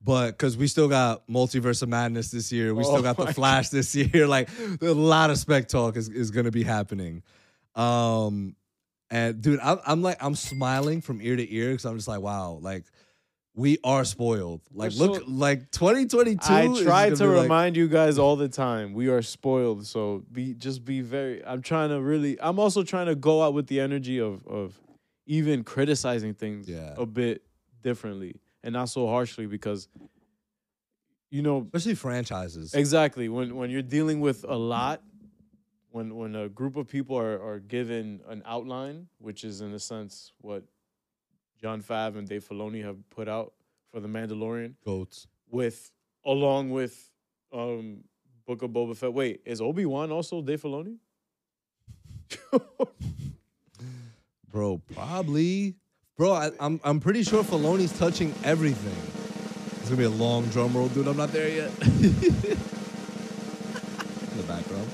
But 0.02 0.30
because 0.30 0.56
we 0.56 0.66
still 0.66 0.88
got 0.88 1.26
Multiverse 1.28 1.82
of 1.82 1.88
Madness 1.90 2.30
this 2.30 2.50
year, 2.50 2.74
we 2.74 2.84
Oh 2.84 2.86
still 2.86 3.02
got 3.02 3.16
the 3.18 3.34
Flash 3.34 3.68
this 3.68 3.94
year. 3.94 4.26
Like 4.28 4.48
a 4.80 4.86
lot 4.92 5.28
of 5.30 5.36
spec 5.38 5.68
talk 5.68 5.96
is, 5.96 6.08
is 6.08 6.30
going 6.30 6.46
to 6.46 6.50
be 6.50 6.62
happening. 6.62 7.22
Um, 7.74 8.56
and 9.10 9.40
dude, 9.42 9.60
I'm, 9.60 9.78
I'm 9.86 10.02
like 10.02 10.22
I'm 10.22 10.34
smiling 10.34 11.00
from 11.00 11.20
ear 11.20 11.36
to 11.36 11.54
ear 11.54 11.70
because 11.70 11.84
I'm 11.86 11.96
just 11.96 12.08
like, 12.08 12.20
wow, 12.20 12.58
like 12.62 12.84
we 13.54 13.78
are 13.82 14.04
spoiled. 14.04 14.60
Like 14.72 14.92
We're 14.92 15.06
look, 15.08 15.22
so- 15.22 15.24
like 15.28 15.70
2022. 15.72 16.38
I 16.44 16.66
try 16.82 17.10
to 17.10 17.16
be 17.16 17.24
like- 17.26 17.42
remind 17.42 17.76
you 17.76 17.88
guys 17.88 18.18
all 18.18 18.36
the 18.36 18.48
time. 18.48 18.94
We 18.94 19.08
are 19.08 19.22
spoiled, 19.22 19.86
so 19.86 20.24
be 20.30 20.54
just 20.54 20.84
be 20.84 21.00
very. 21.00 21.44
I'm 21.44 21.60
trying 21.62 21.88
to 21.90 22.00
really. 22.00 22.40
I'm 22.40 22.58
also 22.58 22.82
trying 22.82 23.06
to 23.06 23.14
go 23.16 23.42
out 23.42 23.52
with 23.54 23.66
the 23.66 23.80
energy 23.80 24.18
of 24.20 24.46
of 24.46 24.78
even 25.26 25.64
criticizing 25.64 26.34
things 26.34 26.68
Yeah. 26.68 26.94
a 26.96 27.06
bit 27.06 27.42
differently 27.82 28.36
and 28.62 28.72
not 28.72 28.88
so 28.88 29.06
harshly 29.08 29.46
because 29.46 29.88
you 31.30 31.42
know 31.42 31.62
especially 31.72 31.94
franchises. 31.94 32.74
exactly 32.74 33.28
when 33.28 33.56
when 33.56 33.70
you're 33.70 33.82
dealing 33.82 34.20
with 34.20 34.44
a 34.48 34.56
lot. 34.56 35.02
When 35.90 36.14
when 36.16 36.36
a 36.36 36.48
group 36.48 36.76
of 36.76 36.86
people 36.88 37.16
are 37.18 37.40
are 37.42 37.58
given 37.58 38.20
an 38.28 38.42
outline, 38.46 39.08
which 39.18 39.44
is 39.44 39.60
in 39.60 39.72
a 39.72 39.78
sense 39.78 40.32
what 40.40 40.64
John 41.60 41.82
Fav 41.82 42.16
and 42.16 42.28
Dave 42.28 42.46
Filoni 42.48 42.82
have 42.84 42.96
put 43.10 43.28
out 43.28 43.52
for 43.90 44.00
the 44.00 44.08
Mandalorian 44.08 44.74
Goats. 44.84 45.26
with 45.50 45.90
along 46.24 46.70
with 46.70 47.10
um 47.52 48.04
Book 48.46 48.62
of 48.62 48.70
Boba 48.70 48.96
Fett. 48.96 49.12
Wait, 49.12 49.42
is 49.44 49.60
Obi 49.60 49.84
Wan 49.84 50.10
also 50.12 50.40
Dave 50.42 50.62
Filoni? 50.62 50.96
Bro, 54.52 54.80
probably. 54.94 55.76
Bro, 56.16 56.32
I, 56.32 56.50
I'm 56.60 56.80
I'm 56.84 57.00
pretty 57.00 57.22
sure 57.22 57.42
Filoni's 57.44 57.96
touching 57.98 58.34
everything. 58.44 58.96
It's 59.80 59.88
gonna 59.88 59.96
be 59.96 60.04
a 60.04 60.10
long 60.10 60.46
drum 60.50 60.72
roll, 60.76 60.88
dude. 60.88 61.06
I'm 61.08 61.16
not 61.16 61.32
there 61.32 61.48
yet. 61.48 61.70
In 61.82 61.96
the 64.36 64.44
background. 64.46 64.88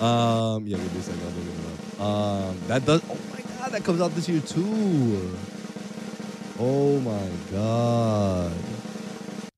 Um, 0.00 0.66
yeah, 0.66 0.76
give 0.76 0.94
me 0.94 1.00
a 1.00 1.02
second. 1.02 1.22
I'll 1.22 1.30
look 1.30 1.44
it 1.46 2.00
up. 2.00 2.00
Um, 2.00 2.58
that 2.68 2.84
does. 2.84 3.02
Oh 3.10 3.18
my 3.32 3.40
god, 3.58 3.72
that 3.72 3.84
comes 3.84 4.00
out 4.00 4.14
this 4.14 4.28
year 4.28 4.40
too. 4.40 5.36
Oh 6.58 7.00
my 7.00 7.28
god. 7.50 8.52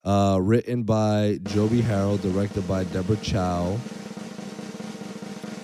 Uh, 0.02 0.38
written 0.40 0.82
by 0.82 1.38
Joby 1.44 1.82
Harold, 1.82 2.22
directed 2.22 2.66
by 2.66 2.84
Deborah 2.84 3.16
Chow. 3.16 3.78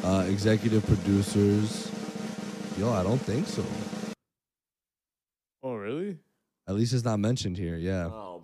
Uh, 0.04 0.24
executive 0.28 0.84
producers. 0.86 1.90
Yo, 2.78 2.92
I 2.92 3.02
don't 3.02 3.18
think 3.18 3.46
so. 3.46 3.64
oh, 5.62 5.74
really? 5.74 6.18
At 6.68 6.74
least 6.74 6.92
it's 6.92 7.04
not 7.04 7.18
mentioned 7.18 7.56
here. 7.56 7.76
Yeah. 7.76 8.06
Oh. 8.06 8.35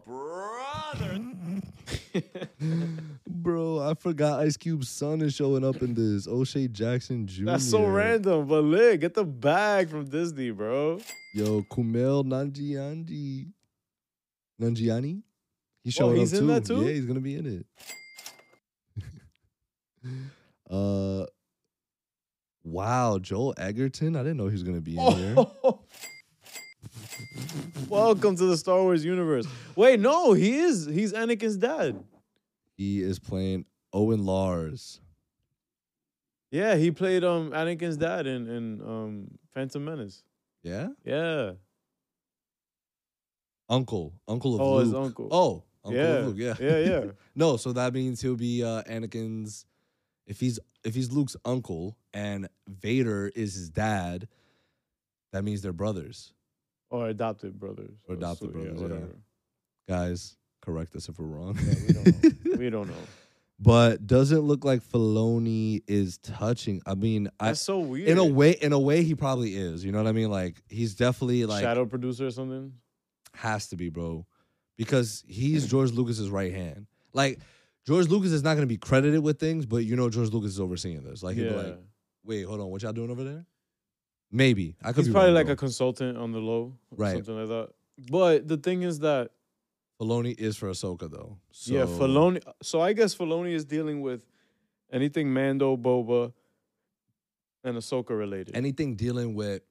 Bro, 3.28 3.80
I 3.80 3.94
forgot 3.94 4.40
Ice 4.40 4.56
Cube's 4.56 4.88
son 4.88 5.20
is 5.22 5.34
showing 5.34 5.64
up 5.64 5.82
in 5.82 5.94
this. 5.94 6.26
O'Shea 6.28 6.68
Jackson 6.68 7.26
Jr. 7.26 7.44
That's 7.46 7.68
so 7.68 7.84
random, 7.86 8.46
but 8.46 8.62
look, 8.64 9.00
Get 9.00 9.14
the 9.14 9.24
bag 9.24 9.88
from 9.90 10.04
Disney, 10.08 10.50
bro. 10.50 10.98
Yo, 11.34 11.62
Kumail 11.62 12.24
Nanjiani. 12.24 13.48
Nanjiani? 14.60 15.22
He's 15.82 15.96
Oh, 15.96 16.00
showing 16.08 16.16
he's 16.18 16.32
up 16.32 16.38
in 16.40 16.46
too. 16.46 16.52
that 16.52 16.64
too? 16.64 16.82
Yeah, 16.84 16.92
he's 16.92 17.06
gonna 17.06 17.20
be 17.20 17.34
in 17.36 17.64
it. 18.96 19.02
uh 20.70 21.26
Wow, 22.64 23.18
Joel 23.18 23.54
Edgerton. 23.56 24.14
I 24.14 24.20
didn't 24.20 24.36
know 24.36 24.46
he 24.46 24.52
was 24.52 24.62
gonna 24.62 24.80
be 24.80 24.96
in 24.96 25.12
here. 25.16 25.34
Welcome 27.88 28.36
to 28.36 28.46
the 28.46 28.56
Star 28.56 28.80
Wars 28.82 29.04
universe. 29.04 29.46
Wait, 29.76 30.00
no, 30.00 30.32
he 30.32 30.58
is. 30.58 30.86
He's 30.86 31.12
Anakin's 31.12 31.56
dad. 31.56 32.02
He 32.76 33.02
is 33.02 33.18
playing 33.18 33.66
Owen 33.92 34.24
Lars. 34.24 35.00
Yeah, 36.50 36.76
he 36.76 36.90
played 36.90 37.24
um 37.24 37.50
Anakin's 37.52 37.96
dad 37.96 38.26
in 38.26 38.46
in 38.48 38.80
um 38.82 39.28
Phantom 39.54 39.84
Menace. 39.84 40.22
Yeah? 40.62 40.88
Yeah. 41.04 41.52
Uncle. 43.68 44.12
Uncle 44.28 44.54
of 44.54 44.60
Oh, 44.60 44.74
Luke. 44.76 44.84
his 44.84 44.94
uncle. 44.94 45.28
Oh, 45.30 45.64
Uncle 45.84 46.00
yeah. 46.00 46.08
of 46.08 46.26
Luke, 46.28 46.36
yeah. 46.38 46.54
Yeah, 46.60 46.78
yeah. 46.78 47.04
No, 47.34 47.56
so 47.56 47.72
that 47.72 47.92
means 47.94 48.20
he'll 48.20 48.36
be 48.36 48.62
uh, 48.62 48.82
Anakin's. 48.82 49.64
If 50.26 50.38
he's 50.40 50.58
if 50.84 50.94
he's 50.94 51.10
Luke's 51.10 51.36
uncle 51.44 51.96
and 52.14 52.48
Vader 52.68 53.30
is 53.34 53.54
his 53.54 53.70
dad, 53.70 54.28
that 55.32 55.42
means 55.44 55.62
they're 55.62 55.72
brothers. 55.72 56.32
Or 56.92 57.08
adopted 57.08 57.58
brothers. 57.58 57.96
Or 58.06 58.14
adopted 58.14 58.50
so- 58.50 58.52
brothers, 58.52 58.76
yeah. 58.76 58.82
whatever. 58.82 59.16
Guys, 59.88 60.36
correct 60.60 60.94
us 60.94 61.08
if 61.08 61.18
we're 61.18 61.26
wrong. 61.26 61.58
Yeah, 61.58 61.74
we 61.74 61.92
don't 61.92 62.22
know. 62.22 62.56
we 62.58 62.70
don't 62.70 62.88
know. 62.88 62.94
but 63.58 64.06
doesn't 64.06 64.40
look 64.40 64.64
like 64.64 64.82
Filoni 64.82 65.82
is 65.88 66.18
touching. 66.18 66.80
I 66.86 66.94
mean, 66.94 67.28
I 67.40 67.54
so 67.54 67.80
weird. 67.80 68.08
in 68.08 68.18
a 68.18 68.24
way, 68.24 68.52
in 68.52 68.72
a 68.72 68.78
way, 68.78 69.02
he 69.02 69.14
probably 69.14 69.56
is. 69.56 69.84
You 69.84 69.90
know 69.90 69.98
what 69.98 70.06
I 70.06 70.12
mean? 70.12 70.30
Like 70.30 70.62
he's 70.68 70.94
definitely 70.94 71.46
like 71.46 71.62
shadow 71.62 71.86
producer 71.86 72.26
or 72.26 72.30
something. 72.30 72.74
has 73.34 73.68
to 73.68 73.76
be, 73.76 73.88
bro, 73.88 74.26
because 74.76 75.24
he's 75.26 75.64
hmm. 75.64 75.70
George 75.70 75.90
Lucas's 75.92 76.30
right 76.30 76.52
hand. 76.52 76.86
Like 77.12 77.40
George 77.86 78.06
Lucas 78.08 78.30
is 78.30 78.44
not 78.44 78.50
going 78.54 78.62
to 78.62 78.72
be 78.72 78.78
credited 78.78 79.20
with 79.20 79.40
things, 79.40 79.66
but 79.66 79.78
you 79.78 79.96
know 79.96 80.10
George 80.10 80.30
Lucas 80.30 80.52
is 80.52 80.60
overseeing 80.60 81.02
this. 81.02 81.22
Like 81.22 81.36
he'd 81.36 81.46
yeah, 81.46 81.50
be 81.50 81.56
like, 81.56 81.78
"Wait, 82.24 82.42
hold 82.44 82.60
on, 82.60 82.68
what 82.68 82.82
y'all 82.82 82.92
doing 82.92 83.10
over 83.10 83.24
there?" 83.24 83.44
Maybe 84.32 84.76
I 84.82 84.88
could 84.92 84.96
he's 85.02 85.08
be 85.08 85.12
probably 85.12 85.28
wrong, 85.28 85.34
like 85.34 85.46
bro. 85.46 85.52
a 85.52 85.56
consultant 85.56 86.16
on 86.16 86.32
the 86.32 86.38
low, 86.38 86.76
or 86.90 86.96
Right. 86.96 87.12
Something 87.12 87.38
like 87.38 87.48
that. 87.48 87.68
But 88.10 88.48
the 88.48 88.56
thing 88.56 88.82
is 88.82 89.00
that 89.00 89.30
Filoni 90.00 90.34
is 90.38 90.56
for 90.56 90.68
Ahsoka 90.70 91.10
though. 91.10 91.38
So, 91.52 91.74
yeah, 91.74 91.84
Filoni. 91.84 92.42
So 92.62 92.80
I 92.80 92.92
guess 92.94 93.14
Filoni 93.14 93.52
is 93.52 93.64
dealing 93.64 94.00
with 94.00 94.22
anything 94.90 95.32
Mando, 95.32 95.76
Boba, 95.76 96.32
and 97.62 97.76
Ahsoka 97.76 98.10
related. 98.10 98.56
anything 98.56 98.96
dealing 98.96 99.34
with 99.34 99.62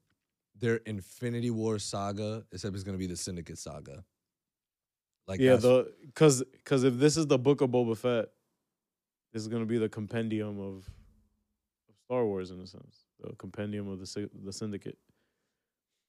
their 0.58 0.76
Infinity 0.86 1.50
War 1.50 1.80
saga, 1.80 2.46
except 2.52 2.76
it's 2.76 2.84
going 2.84 2.96
to 2.96 3.00
be 3.00 3.08
the 3.08 3.18
Syndicate 3.18 3.58
saga. 3.58 4.06
Like 5.28 5.40
yeah, 5.40 5.56
the 5.56 5.92
because 6.06 6.44
because 6.44 6.84
if 6.84 6.96
this 6.98 7.18
is 7.18 7.26
the 7.28 7.38
book 7.40 7.62
of 7.62 7.70
Boba 7.72 7.98
Fett, 7.98 8.30
this 9.34 9.42
is 9.42 9.48
gonna 9.48 9.66
be 9.66 9.78
the 9.78 9.90
compendium 9.90 10.60
of, 10.60 10.76
of 11.90 11.96
Star 12.06 12.26
Wars 12.26 12.52
in 12.52 12.60
a 12.60 12.68
sense, 12.68 13.06
the 13.22 13.36
compendium 13.36 13.88
of 13.88 14.00
the 14.00 14.30
the 14.44 14.54
Syndicate. 14.54 14.98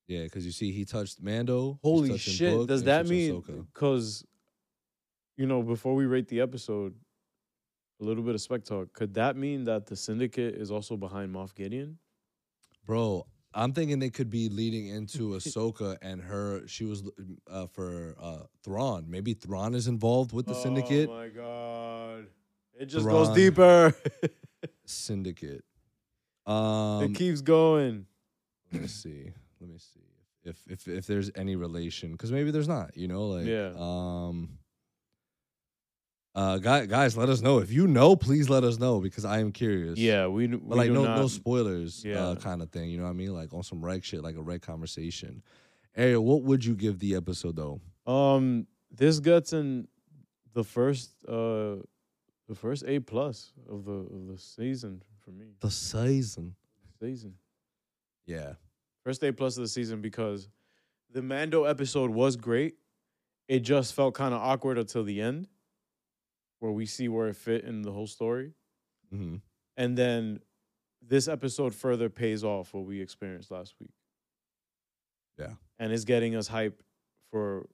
yeah, 0.09 0.23
because 0.25 0.45
you 0.45 0.53
see, 0.53 0.73
he 0.73 0.85
touched 0.85 1.23
Mando. 1.23 1.79
Holy 1.83 2.19
shit! 2.19 2.55
Book, 2.55 2.69
Does 2.69 2.85
that 2.85 3.07
mean 3.07 3.43
because 3.73 4.25
you 5.37 5.47
know 5.47 5.63
before 5.63 5.95
we 5.95 6.07
rate 6.07 6.29
the 6.29 6.41
episode, 6.41 6.95
a 8.01 8.05
little 8.05 8.23
bit 8.23 8.35
of 8.35 8.41
spec 8.41 8.65
talk? 8.65 8.93
Could 8.93 9.15
that 9.15 9.37
mean 9.37 9.65
that 9.65 9.87
the 9.87 9.97
Syndicate 9.97 10.55
is 10.55 10.71
also 10.71 10.97
behind 10.97 11.35
Moff 11.35 11.55
Gideon? 11.55 11.99
bro? 12.87 13.27
I'm 13.55 13.75
thinking 13.75 13.99
they 13.99 14.09
could 14.09 14.31
be 14.31 14.49
leading 14.49 14.87
into 14.89 15.31
Ahsoka 15.37 15.99
and 16.01 16.23
her. 16.23 16.67
She 16.67 16.85
was 16.85 17.03
uh, 17.51 17.67
for 17.67 18.17
uh, 18.21 18.45
Thrawn. 18.65 19.05
Maybe 19.09 19.35
Thrawn 19.35 19.75
is 19.75 19.89
involved 19.89 20.33
with 20.33 20.47
the 20.47 20.55
Syndicate. 20.55 21.09
Oh 21.11 21.15
my 21.15 21.29
god! 21.29 22.27
It 22.81 22.87
just 22.87 23.05
Thrawn. 23.05 23.27
goes 23.27 23.37
deeper. 23.37 23.95
Syndicate. 24.87 25.65
Um, 26.47 27.05
it 27.05 27.15
keeps 27.15 27.41
going. 27.41 28.07
let 28.73 28.83
me 28.83 28.89
see. 28.89 29.31
Let 29.61 29.71
me 29.71 29.79
see 29.79 30.01
if 30.45 30.57
if 30.69 30.89
if 30.89 31.07
there's 31.07 31.31
any 31.35 31.57
relation 31.57 32.13
because 32.13 32.33
maybe 32.33 32.51
there's 32.51 32.69
not. 32.69 32.97
You 32.97 33.09
know, 33.09 33.27
like 33.29 33.47
Yeah. 33.47 33.73
Um. 33.77 34.59
Uh, 36.35 36.57
guys, 36.57 36.87
guys, 36.87 37.15
let 37.15 37.29
us 37.29 37.43
know 37.43 37.59
if 37.59 37.71
you 37.71 37.87
know. 37.87 38.17
Please 38.17 38.49
let 38.49 38.65
us 38.65 38.79
know 38.79 39.01
because 39.01 39.27
I 39.27 39.41
am 39.41 39.53
curious. 39.53 39.99
Yeah, 39.99 40.29
we, 40.29 40.47
we 40.47 40.57
but 40.57 40.79
like 40.79 40.91
no 40.91 41.05
not, 41.05 41.19
no 41.19 41.29
spoilers. 41.29 42.03
Yeah. 42.03 42.25
uh, 42.25 42.37
kind 42.37 42.63
of 42.63 42.71
thing. 42.71 42.89
You 42.89 42.97
know 42.97 43.05
what 43.05 43.11
I 43.11 43.15
mean? 43.15 43.35
Like 43.35 43.53
on 43.53 43.63
some 43.63 43.85
reg 43.85 44.03
shit, 44.03 44.23
like 44.23 44.37
a 44.37 44.43
reg 44.43 44.63
conversation. 44.63 45.43
Ariel, 45.95 46.25
what 46.25 46.43
would 46.43 46.65
you 46.65 46.75
give 46.75 46.99
the 47.01 47.17
episode 47.17 47.57
though? 47.57 47.83
Um, 48.11 48.67
this 48.91 49.21
gets 49.21 49.53
in 49.53 49.89
the 50.55 50.65
first 50.65 51.11
uh 51.29 51.77
the 52.49 52.55
first 52.55 52.85
A 52.87 52.99
plus 53.01 53.53
of 53.69 53.85
the 53.85 53.93
of 53.93 54.29
the 54.29 54.39
season 54.39 55.03
for 55.25 55.31
me. 55.31 55.55
The 55.61 55.71
season. 55.71 56.55
Season. 57.01 57.35
Yeah. 58.27 58.55
First 59.05 59.23
A 59.25 59.33
plus 59.33 59.57
of 59.57 59.63
the 59.63 59.69
season 59.69 60.01
because 60.01 60.49
the 61.11 61.23
Mando 61.23 61.65
episode 61.65 62.11
was 62.11 62.37
great. 62.37 62.75
It 63.49 63.61
just 63.61 63.95
felt 63.95 64.15
kind 64.15 64.33
of 64.33 64.41
awkward 64.41 64.79
until 64.79 65.05
the 65.05 65.21
end, 65.21 65.49
where 66.61 66.73
we 66.73 66.87
see 66.87 67.09
where 67.09 67.29
it 67.29 67.37
fit 67.37 67.65
in 67.65 67.83
the 67.83 67.93
whole 67.93 68.07
story. 68.07 68.53
hmm 69.11 69.37
And 69.77 69.99
then 69.99 70.41
this 71.07 71.27
episode 71.29 71.75
further 71.75 72.09
pays 72.09 72.45
off 72.45 72.73
what 72.73 72.85
we 72.85 73.01
experienced 73.01 73.51
last 73.51 73.75
week. 73.81 73.91
Yeah. 75.39 75.55
And 75.79 75.93
it's 75.93 76.05
getting 76.05 76.37
us 76.37 76.47
hype 76.47 76.81
for 77.31 77.67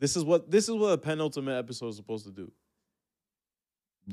this 0.00 0.16
is 0.16 0.24
what 0.24 0.50
this 0.50 0.68
is 0.68 0.74
what 0.74 0.88
a 0.88 0.98
penultimate 0.98 1.56
episode 1.56 1.88
is 1.88 1.96
supposed 1.96 2.26
to 2.26 2.32
do. 2.32 2.50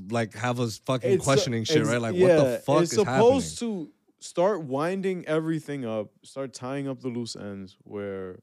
Like 0.09 0.33
have 0.33 0.59
us 0.59 0.77
fucking 0.79 1.09
It's- 1.09 1.21
uh, 1.21 1.23
questioning 1.23 1.63
shit, 1.63 1.85
right? 1.85 2.01
Like 2.01 2.15
yeah, 2.15 2.27
what 2.37 2.43
the 2.43 2.57
fuck 2.59 2.81
it's 2.83 2.91
is 2.93 2.99
supposed 2.99 3.59
to 3.59 3.91
start 4.19 4.61
winding 4.63 5.25
everything 5.25 5.85
up, 5.85 6.11
start 6.23 6.53
tying 6.53 6.87
up 6.87 6.99
the 7.01 7.07
loose 7.09 7.35
ends 7.35 7.77
where, 7.83 8.39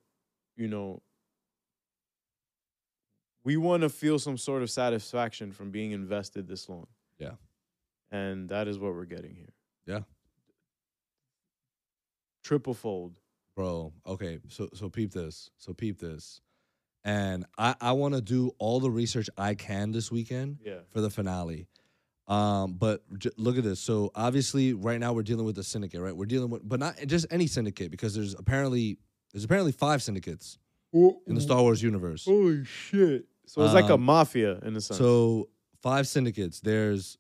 you 0.57 0.69
know, 0.69 1.03
we 3.45 3.57
want 3.57 3.83
to 3.83 3.89
feel 3.89 4.19
some 4.19 4.39
sort 4.39 4.63
of 4.63 4.71
satisfaction 4.71 5.51
from 5.53 5.71
being 5.71 5.91
invested 5.91 6.47
this 6.47 6.69
long. 6.69 6.87
Yeah. 7.19 7.33
And 8.11 8.49
that 8.51 8.69
is 8.69 8.79
what 8.79 8.95
we're 8.95 9.05
getting 9.05 9.35
here. 9.35 9.53
Yeah. 9.87 10.01
Triple 12.45 12.75
fold. 12.75 13.19
bro 13.55 13.93
okay 14.07 14.39
so 14.49 14.69
so 14.73 14.89
peep 14.89 15.13
this 15.13 15.51
so 15.59 15.75
peep 15.75 15.99
this 15.99 16.41
and 17.05 17.45
i 17.59 17.75
i 17.81 17.93
want 17.93 18.15
to 18.15 18.21
do 18.21 18.51
all 18.59 18.79
the 18.81 18.91
research 18.91 19.29
i 19.37 19.55
can 19.55 19.91
this 19.93 20.11
weekend 20.13 20.59
Yeah. 20.65 20.81
for 20.91 21.01
the 21.01 21.11
finale. 21.11 21.67
Um 22.29 22.75
but 22.75 23.03
j- 23.19 23.31
look 23.37 23.59
at 23.59 23.65
this. 23.65 23.81
So 23.81 24.13
obviously 24.15 24.73
right 24.75 25.01
now 25.01 25.13
we're 25.13 25.25
dealing 25.25 25.45
with 25.45 25.57
the 25.57 25.65
syndicate 25.65 26.01
right? 26.01 26.17
We're 26.17 26.27
dealing 26.27 26.51
with 26.51 26.67
but 26.67 26.79
not 26.79 26.95
just 27.07 27.27
any 27.31 27.49
syndicate 27.49 27.91
because 27.91 28.15
there's 28.15 28.35
apparently 28.35 28.99
there's 29.33 29.43
apparently 29.45 29.73
five 29.73 30.03
syndicates 30.03 30.59
in 30.93 31.35
the 31.35 31.41
star 31.41 31.61
wars 31.63 31.83
universe. 31.83 32.25
Holy 32.27 32.65
shit. 32.65 33.25
So 33.47 33.63
it's 33.65 33.75
like 33.75 33.91
a 33.91 33.95
Um, 33.95 34.03
mafia 34.03 34.59
in 34.61 34.77
a 34.77 34.81
sense. 34.81 34.99
so 34.99 35.49
five 35.83 36.07
syndicates. 36.07 36.61
There's 36.61 37.19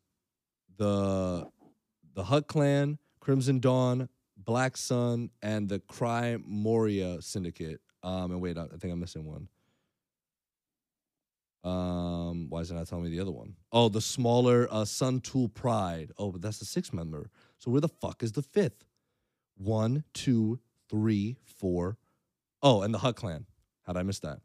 the 0.76 1.48
the 2.14 2.22
Hutt 2.24 2.46
clan 2.46 2.98
crimson 3.20 3.58
dawn 3.58 4.08
black 4.36 4.76
sun 4.76 5.30
and 5.42 5.68
the 5.68 5.80
Crymorah 5.80 7.22
syndicate. 7.22 7.80
Um 8.04 8.30
and 8.32 8.40
wait 8.40 8.56
i 8.58 8.62
I 8.64 8.76
think 8.78 8.92
i'm 8.92 9.00
missing 9.00 9.24
one 9.24 9.48
um 11.64 12.48
why 12.48 12.60
is 12.60 12.70
it 12.70 12.74
not 12.74 12.88
telling 12.88 13.04
me 13.04 13.10
the 13.10 13.20
other 13.20 13.30
one? 13.30 13.54
Oh, 13.70 13.88
the 13.88 14.00
smaller 14.00 14.66
uh 14.70 14.84
sun 14.84 15.20
tool 15.20 15.48
pride. 15.48 16.12
Oh 16.18 16.32
but 16.32 16.42
that's 16.42 16.58
the 16.58 16.64
sixth 16.64 16.92
member. 16.92 17.30
So 17.58 17.70
where 17.70 17.80
the 17.80 17.88
fuck 17.88 18.22
is 18.22 18.32
the 18.32 18.42
fifth? 18.42 18.84
One 19.56 20.04
two 20.14 20.58
three 20.88 21.36
four. 21.44 21.98
Oh 22.62 22.82
and 22.82 22.92
the 22.92 22.98
Hutt 22.98 23.16
clan. 23.16 23.46
How'd 23.86 23.96
i 23.96 24.02
miss 24.02 24.18
that? 24.20 24.40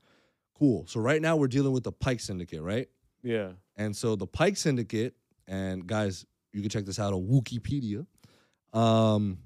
Cool. 0.58 0.86
So 0.88 1.00
right 1.00 1.22
now 1.22 1.36
we're 1.36 1.48
dealing 1.48 1.72
with 1.72 1.84
the 1.84 1.92
Pyke 1.92 2.20
syndicate 2.20 2.62
right? 2.62 2.88
Yeah. 3.24 3.50
and 3.76 3.96
so 3.96 4.16
the 4.16 4.28
Pyke 4.28 4.56
Syndicate, 4.58 5.16
and 5.48 5.86
guys, 5.86 6.26
you 6.54 6.62
can 6.62 6.70
check 6.70 6.86
this 6.86 7.00
out 7.00 7.14
on 7.14 7.24
Wikipedia. 7.28 8.06
Um, 8.74 9.40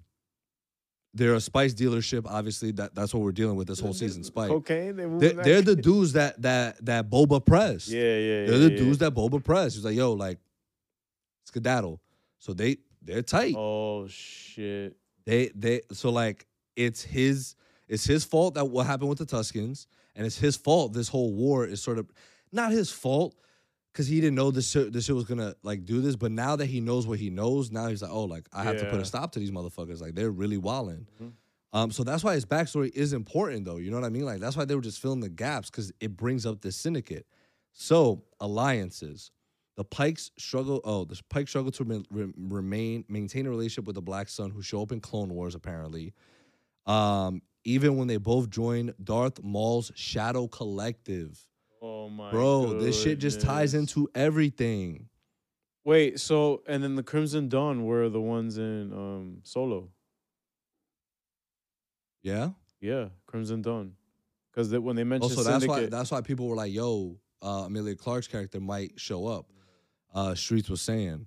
they're 1.13 1.33
a 1.33 1.41
spice 1.41 1.73
dealership. 1.73 2.25
Obviously, 2.25 2.71
that 2.73 2.95
that's 2.95 3.13
what 3.13 3.23
we're 3.23 3.31
dealing 3.31 3.55
with 3.55 3.67
this 3.67 3.79
whole 3.79 3.93
season. 3.93 4.23
Spice. 4.23 4.49
Cocaine. 4.49 4.95
They 4.95 5.05
They're, 5.05 5.43
they're 5.43 5.61
the 5.61 5.75
dudes 5.75 6.13
that 6.13 6.41
that 6.41 6.83
that 6.85 7.09
Boba 7.09 7.45
pressed. 7.45 7.89
Yeah, 7.89 8.01
yeah, 8.01 8.17
yeah. 8.17 8.45
they're 8.47 8.59
the 8.59 8.71
yeah. 8.71 8.77
dudes 8.77 8.97
that 8.99 9.13
Boba 9.13 9.43
pressed. 9.43 9.75
He's 9.75 9.85
like, 9.85 9.95
yo, 9.95 10.13
like 10.13 10.39
skedaddle. 11.45 12.01
So 12.39 12.53
they 12.53 12.77
they're 13.01 13.21
tight. 13.21 13.55
Oh 13.57 14.07
shit. 14.07 14.95
They 15.25 15.51
they 15.53 15.81
so 15.91 16.09
like 16.09 16.47
it's 16.75 17.03
his 17.03 17.55
it's 17.87 18.05
his 18.05 18.23
fault 18.23 18.53
that 18.55 18.65
what 18.65 18.85
happened 18.85 19.09
with 19.09 19.19
the 19.19 19.25
Tuskens, 19.25 19.87
and 20.15 20.25
it's 20.25 20.37
his 20.37 20.55
fault 20.55 20.93
this 20.93 21.09
whole 21.09 21.33
war 21.33 21.65
is 21.65 21.81
sort 21.81 21.99
of 21.99 22.09
not 22.51 22.71
his 22.71 22.89
fault 22.89 23.35
because 23.91 24.07
he 24.07 24.21
didn't 24.21 24.35
know 24.35 24.51
this 24.51 24.69
shit, 24.69 24.93
this 24.93 25.05
shit 25.05 25.15
was 25.15 25.25
gonna 25.25 25.55
like 25.63 25.85
do 25.85 26.01
this. 26.01 26.15
But 26.15 26.31
now 26.31 26.55
that 26.55 26.65
he 26.67 26.79
knows 26.81 27.05
what 27.07 27.19
he 27.19 27.29
knows, 27.29 27.71
now 27.71 27.87
he's 27.87 28.01
like, 28.01 28.11
oh, 28.11 28.23
like 28.25 28.47
I 28.53 28.63
have 28.63 28.77
to 28.79 28.85
put 28.89 28.99
a 28.99 29.05
stop 29.05 29.31
to 29.33 29.39
these 29.39 29.51
motherfuckers. 29.51 30.01
Like 30.01 30.15
they're 30.15 30.31
really 30.31 30.57
wilding. 30.57 31.07
Mhm. 31.21 31.31
Um, 31.73 31.89
so 31.91 32.03
that's 32.03 32.21
why 32.23 32.33
his 32.33 32.45
backstory 32.45 32.91
is 32.93 33.13
important, 33.13 33.63
though. 33.63 33.77
You 33.77 33.91
know 33.91 33.97
what 33.97 34.05
I 34.05 34.09
mean? 34.09 34.25
Like 34.25 34.39
that's 34.41 34.57
why 34.57 34.65
they 34.65 34.75
were 34.75 34.81
just 34.81 34.99
filling 34.99 35.21
the 35.21 35.29
gaps 35.29 35.69
because 35.69 35.91
it 36.01 36.17
brings 36.17 36.45
up 36.45 36.61
the 36.61 36.71
syndicate. 36.71 37.25
So 37.73 38.23
alliances, 38.41 39.31
the 39.77 39.85
Pykes 39.85 40.31
struggle. 40.37 40.81
Oh, 40.83 41.05
the 41.05 41.19
Pykes 41.29 41.51
struggle 41.51 41.71
to 41.71 41.83
re- 41.85 42.03
re- 42.11 42.33
remain 42.37 43.05
maintain 43.07 43.45
a 43.45 43.49
relationship 43.49 43.85
with 43.85 43.95
the 43.95 44.01
Black 44.01 44.27
Sun, 44.27 44.51
who 44.51 44.61
show 44.61 44.81
up 44.81 44.91
in 44.91 44.99
Clone 44.99 45.29
Wars 45.33 45.55
apparently. 45.55 46.13
Um, 46.85 47.41
even 47.63 47.95
when 47.95 48.07
they 48.07 48.17
both 48.17 48.49
join 48.49 48.93
Darth 49.03 49.41
Maul's 49.43 49.91
Shadow 49.95 50.47
Collective, 50.47 51.45
Oh 51.81 52.09
my. 52.09 52.31
bro, 52.31 52.79
this 52.79 53.01
shit 53.01 53.17
just 53.19 53.41
ties 53.41 53.73
into 53.73 54.09
everything. 54.13 55.09
Wait, 55.83 56.19
so 56.19 56.61
and 56.67 56.83
then 56.83 56.95
the 56.95 57.03
Crimson 57.03 57.49
Dawn 57.49 57.85
were 57.85 58.07
the 58.09 58.21
ones 58.21 58.57
in 58.57 58.93
um 58.93 59.39
Solo. 59.43 59.89
Yeah. 62.23 62.49
Yeah, 62.79 63.09
Crimson 63.25 63.61
Dawn. 63.61 63.93
Because 64.51 64.71
when 64.77 64.95
they 64.95 65.03
mentioned 65.03 65.31
Also, 65.37 65.49
that's 65.49 65.65
why 65.65 65.85
that's 65.87 66.11
why 66.11 66.21
people 66.21 66.47
were 66.47 66.55
like, 66.55 66.73
"Yo, 66.73 67.19
uh, 67.41 67.63
Emilia 67.67 67.95
Clarke's 67.95 68.27
character 68.27 68.59
might 68.59 68.99
show 68.99 69.27
up." 69.27 69.47
Uh, 70.13 70.35
Streets 70.35 70.69
was 70.69 70.81
saying, 70.81 71.25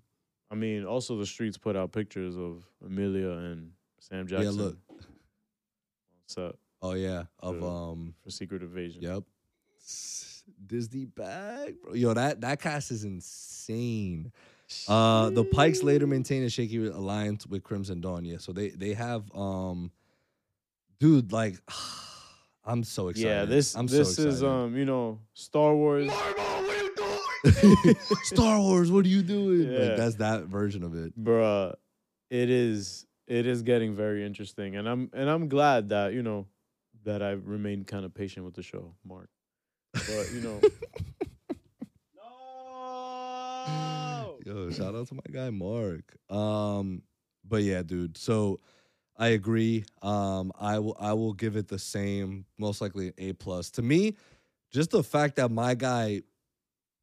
I 0.50 0.54
mean, 0.56 0.84
also 0.84 1.16
the 1.16 1.24
streets 1.24 1.56
put 1.56 1.74
out 1.74 1.90
pictures 1.90 2.36
of 2.36 2.64
Emilia 2.84 3.30
and 3.30 3.72
Sam 3.98 4.26
Jackson. 4.26 4.54
"Yeah, 4.54 4.62
look, 4.62 4.78
So 6.26 6.56
Oh 6.82 6.92
yeah, 6.92 7.24
of 7.40 7.60
Yeah. 7.60 7.66
um, 7.66 8.14
for 8.22 8.30
Secret 8.30 8.62
Invasion. 8.62 9.02
yep, 9.02 9.24
Disney 10.66 11.04
bag, 11.04 11.76
bro. 11.82 11.94
Yo, 11.94 12.14
that 12.14 12.40
that 12.40 12.60
cast 12.60 12.90
is 12.90 13.04
insane. 13.04 14.32
Uh, 14.88 15.30
the 15.30 15.44
Pykes 15.44 15.82
later 15.82 16.06
maintain 16.06 16.42
a 16.42 16.48
shaky 16.50 16.86
alliance 16.86 17.46
with 17.46 17.62
Crimson 17.62 18.00
Dawn. 18.00 18.24
Yeah, 18.24 18.38
so 18.38 18.52
they 18.52 18.70
they 18.70 18.94
have 18.94 19.24
um, 19.34 19.90
dude, 20.98 21.32
like, 21.32 21.56
I'm 22.64 22.82
so 22.84 23.08
excited. 23.08 23.28
Yeah, 23.28 23.44
this 23.44 23.74
I'm 23.76 23.86
this 23.86 24.16
so 24.16 24.22
is 24.22 24.42
um 24.42 24.76
you 24.76 24.84
know 24.84 25.20
Star 25.34 25.74
Wars. 25.74 26.06
Marvel, 26.06 26.44
what 26.44 26.76
are 26.76 26.82
you 26.82 26.94
doing? 27.84 27.96
Star 28.24 28.58
Wars. 28.58 28.90
What 28.90 29.04
are 29.04 29.08
you 29.08 29.22
doing? 29.22 29.70
Yeah. 29.70 29.78
Like, 29.80 29.96
that's 29.96 30.16
that 30.16 30.44
version 30.44 30.82
of 30.82 30.94
it. 30.94 31.18
bruh, 31.22 31.74
it 32.30 32.50
is 32.50 33.06
it 33.26 33.46
is 33.46 33.62
getting 33.62 33.94
very 33.94 34.24
interesting, 34.24 34.76
and 34.76 34.88
I'm 34.88 35.10
and 35.12 35.28
I'm 35.28 35.48
glad 35.48 35.90
that 35.90 36.14
you 36.14 36.22
know 36.22 36.46
that 37.04 37.22
I 37.22 37.32
remained 37.32 37.86
kind 37.86 38.04
of 38.04 38.14
patient 38.14 38.46
with 38.46 38.54
the 38.54 38.62
show, 38.62 38.94
Mark. 39.04 39.28
But 40.06 40.32
you 40.32 40.40
know, 40.40 40.60
no, 43.66 44.38
Yo, 44.44 44.70
shout 44.70 44.94
out 44.94 45.06
to 45.08 45.14
my 45.14 45.22
guy 45.32 45.50
Mark. 45.50 46.16
Um, 46.30 47.02
but 47.46 47.62
yeah, 47.62 47.82
dude. 47.82 48.16
So 48.16 48.58
I 49.16 49.28
agree. 49.28 49.84
Um, 50.02 50.52
I 50.58 50.78
will 50.78 50.96
I 50.98 51.12
will 51.14 51.32
give 51.32 51.56
it 51.56 51.68
the 51.68 51.78
same, 51.78 52.44
most 52.58 52.80
likely 52.80 53.08
an 53.08 53.14
A 53.18 53.32
plus. 53.32 53.70
To 53.72 53.82
me, 53.82 54.16
just 54.72 54.90
the 54.90 55.02
fact 55.02 55.36
that 55.36 55.50
my 55.50 55.74
guy 55.74 56.22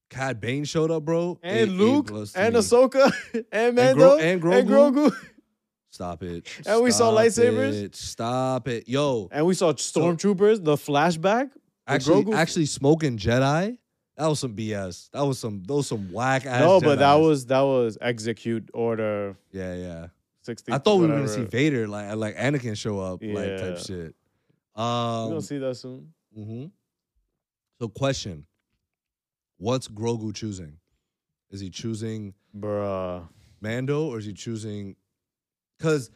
Cad 0.09 0.39
Bane 0.41 0.65
showed 0.65 0.91
up, 0.91 1.03
bro, 1.05 1.39
and 1.41 1.57
A- 1.59 1.63
A 1.63 1.65
Luke 1.73 2.07
plus 2.07 2.33
to 2.33 2.39
and 2.39 2.53
me. 2.53 2.59
Ahsoka 2.59 3.13
and 3.33 3.45
And 3.51 3.75
Mando 3.75 3.95
Gro- 3.95 4.17
and 4.17 4.43
and 4.43 4.67
Grogu? 4.69 4.93
Grogu, 5.09 5.15
Stop 5.89 6.23
it. 6.23 6.47
And 6.65 6.83
we 6.83 6.91
saw 6.91 7.11
lightsabers? 7.11 7.73
it. 7.83 7.95
Stop 7.95 8.67
it. 8.67 8.87
Yo, 8.87 9.27
and 9.31 9.45
we 9.45 9.53
saw 9.53 9.73
stormtroopers. 9.73 10.63
The 10.63 10.75
flashback. 10.75 11.49
Actually, 11.95 12.23
Grogu. 12.25 12.35
actually 12.35 12.65
smoking 12.65 13.17
Jedi. 13.17 13.77
That 14.17 14.27
was 14.27 14.39
some 14.39 14.55
BS. 14.55 15.09
That 15.11 15.21
was 15.25 15.39
some 15.39 15.63
those 15.63 15.87
some 15.87 16.11
whack 16.11 16.45
ass. 16.45 16.61
no, 16.61 16.79
but 16.81 16.99
that 16.99 17.15
was 17.15 17.45
that 17.47 17.61
was 17.61 17.97
execute 18.01 18.69
order 18.73 19.35
yeah, 19.51 19.73
yeah. 19.75 20.07
sixty. 20.41 20.71
I 20.71 20.77
thought 20.77 20.97
we 20.97 21.07
were 21.07 21.15
gonna 21.15 21.27
see 21.27 21.43
Vader, 21.45 21.87
like 21.87 22.15
like 22.15 22.35
Anakin 22.37 22.77
show 22.77 22.99
up, 22.99 23.21
like 23.23 23.57
type 23.57 23.77
shit. 23.79 24.15
We're 24.75 24.83
Um, 24.83 25.29
gonna 25.29 25.41
see 25.41 25.57
that 25.59 25.75
soon. 25.75 26.13
Mm-hmm. 26.37 26.65
So, 27.79 27.87
question: 27.87 28.45
What's 29.57 29.87
Grogu 29.87 30.35
choosing? 30.35 30.77
Is 31.49 31.59
he 31.59 31.69
choosing 31.69 32.33
Bruh. 32.57 33.27
Mando 33.59 34.05
or 34.07 34.19
is 34.19 34.25
he 34.25 34.33
choosing? 34.33 34.95
Because 35.77 36.11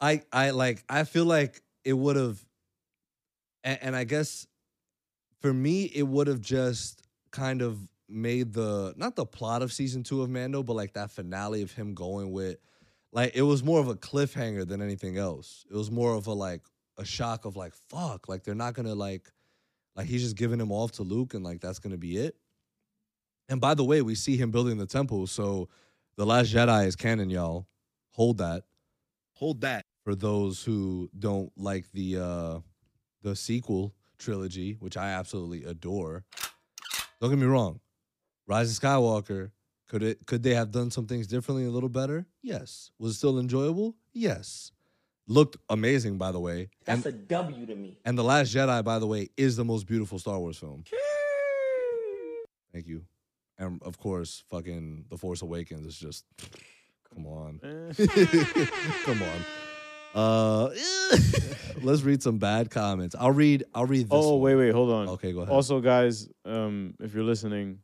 I 0.00 0.22
I 0.32 0.50
like 0.50 0.82
I 0.88 1.04
feel 1.04 1.24
like 1.24 1.62
it 1.84 1.92
would 1.92 2.16
have, 2.16 2.44
and, 3.64 3.78
and 3.80 3.96
I 3.96 4.04
guess 4.04 4.46
for 5.40 5.52
me 5.52 5.84
it 5.84 6.02
would 6.02 6.26
have 6.26 6.40
just 6.40 7.02
kind 7.30 7.62
of 7.62 7.78
made 8.08 8.52
the 8.52 8.94
not 8.96 9.16
the 9.16 9.26
plot 9.26 9.62
of 9.62 9.72
season 9.72 10.02
two 10.02 10.22
of 10.22 10.30
Mando, 10.30 10.62
but 10.62 10.74
like 10.74 10.94
that 10.94 11.10
finale 11.10 11.62
of 11.62 11.72
him 11.72 11.94
going 11.94 12.32
with, 12.32 12.58
like 13.12 13.32
it 13.34 13.42
was 13.42 13.62
more 13.62 13.80
of 13.80 13.88
a 13.88 13.94
cliffhanger 13.94 14.66
than 14.66 14.80
anything 14.80 15.18
else. 15.18 15.66
It 15.70 15.76
was 15.76 15.90
more 15.90 16.14
of 16.14 16.26
a 16.26 16.32
like 16.32 16.62
a 16.96 17.04
shock 17.04 17.44
of 17.44 17.56
like 17.56 17.74
fuck, 17.90 18.28
like 18.28 18.44
they're 18.44 18.54
not 18.54 18.74
gonna 18.74 18.94
like, 18.94 19.30
like 19.94 20.06
he's 20.06 20.22
just 20.22 20.36
giving 20.36 20.60
him 20.60 20.72
off 20.72 20.92
to 20.92 21.02
Luke 21.02 21.34
and 21.34 21.44
like 21.44 21.60
that's 21.60 21.78
gonna 21.78 21.98
be 21.98 22.16
it. 22.16 22.36
And 23.48 23.60
by 23.60 23.74
the 23.74 23.84
way, 23.84 24.02
we 24.02 24.14
see 24.14 24.36
him 24.36 24.50
building 24.50 24.78
the 24.78 24.86
temple, 24.86 25.26
so 25.26 25.68
the 26.16 26.26
Last 26.26 26.52
Jedi 26.52 26.86
is 26.86 26.96
canon, 26.96 27.30
y'all. 27.30 27.66
Hold 28.10 28.38
that. 28.38 28.64
Hold 29.34 29.60
that 29.60 29.86
for 30.02 30.14
those 30.14 30.64
who 30.64 31.08
don't 31.16 31.52
like 31.56 31.90
the 31.92 32.16
uh 32.16 32.58
the 33.22 33.36
sequel 33.36 33.94
trilogy, 34.18 34.76
which 34.80 34.96
I 34.96 35.10
absolutely 35.10 35.64
adore. 35.64 36.24
Don't 37.20 37.30
get 37.30 37.38
me 37.38 37.46
wrong. 37.46 37.80
Rise 38.46 38.76
of 38.76 38.82
Skywalker, 38.82 39.50
could 39.88 40.02
it 40.02 40.26
could 40.26 40.42
they 40.42 40.54
have 40.54 40.70
done 40.70 40.90
some 40.90 41.06
things 41.06 41.26
differently 41.26 41.64
a 41.64 41.70
little 41.70 41.88
better? 41.88 42.26
Yes. 42.42 42.90
Was 42.98 43.12
it 43.12 43.18
still 43.18 43.38
enjoyable? 43.38 43.96
Yes. 44.12 44.72
Looked 45.26 45.56
amazing, 45.68 46.16
by 46.16 46.32
the 46.32 46.40
way. 46.40 46.70
That's 46.84 47.04
and, 47.04 47.14
a 47.14 47.18
W 47.18 47.66
to 47.66 47.74
me. 47.74 47.98
and 48.04 48.16
The 48.16 48.24
Last 48.24 48.54
Jedi, 48.54 48.82
by 48.82 48.98
the 48.98 49.06
way, 49.06 49.28
is 49.36 49.56
the 49.56 49.64
most 49.64 49.86
beautiful 49.86 50.18
Star 50.18 50.38
Wars 50.38 50.56
film. 50.56 50.84
Thank 52.72 52.86
you. 52.86 53.02
And 53.58 53.82
of 53.82 53.98
course, 53.98 54.44
fucking 54.50 55.06
The 55.10 55.16
Force 55.18 55.42
Awakens 55.42 55.86
is 55.86 55.98
just 55.98 56.24
come 57.14 57.26
on. 57.26 57.60
Eh. 57.62 58.06
come 59.04 59.22
on. 59.22 59.44
Uh 60.18 60.70
let's 61.82 62.02
read 62.02 62.20
some 62.22 62.38
bad 62.38 62.70
comments. 62.70 63.14
I'll 63.18 63.30
read 63.30 63.62
I'll 63.72 63.84
read 63.84 64.06
this. 64.06 64.10
Oh 64.10 64.34
one. 64.34 64.42
wait, 64.42 64.54
wait, 64.56 64.74
hold 64.74 64.90
on. 64.90 65.08
Okay, 65.10 65.32
go 65.32 65.40
ahead. 65.42 65.52
Also, 65.52 65.80
guys, 65.80 66.28
um, 66.44 66.94
if 66.98 67.14
you're 67.14 67.22
listening, 67.22 67.78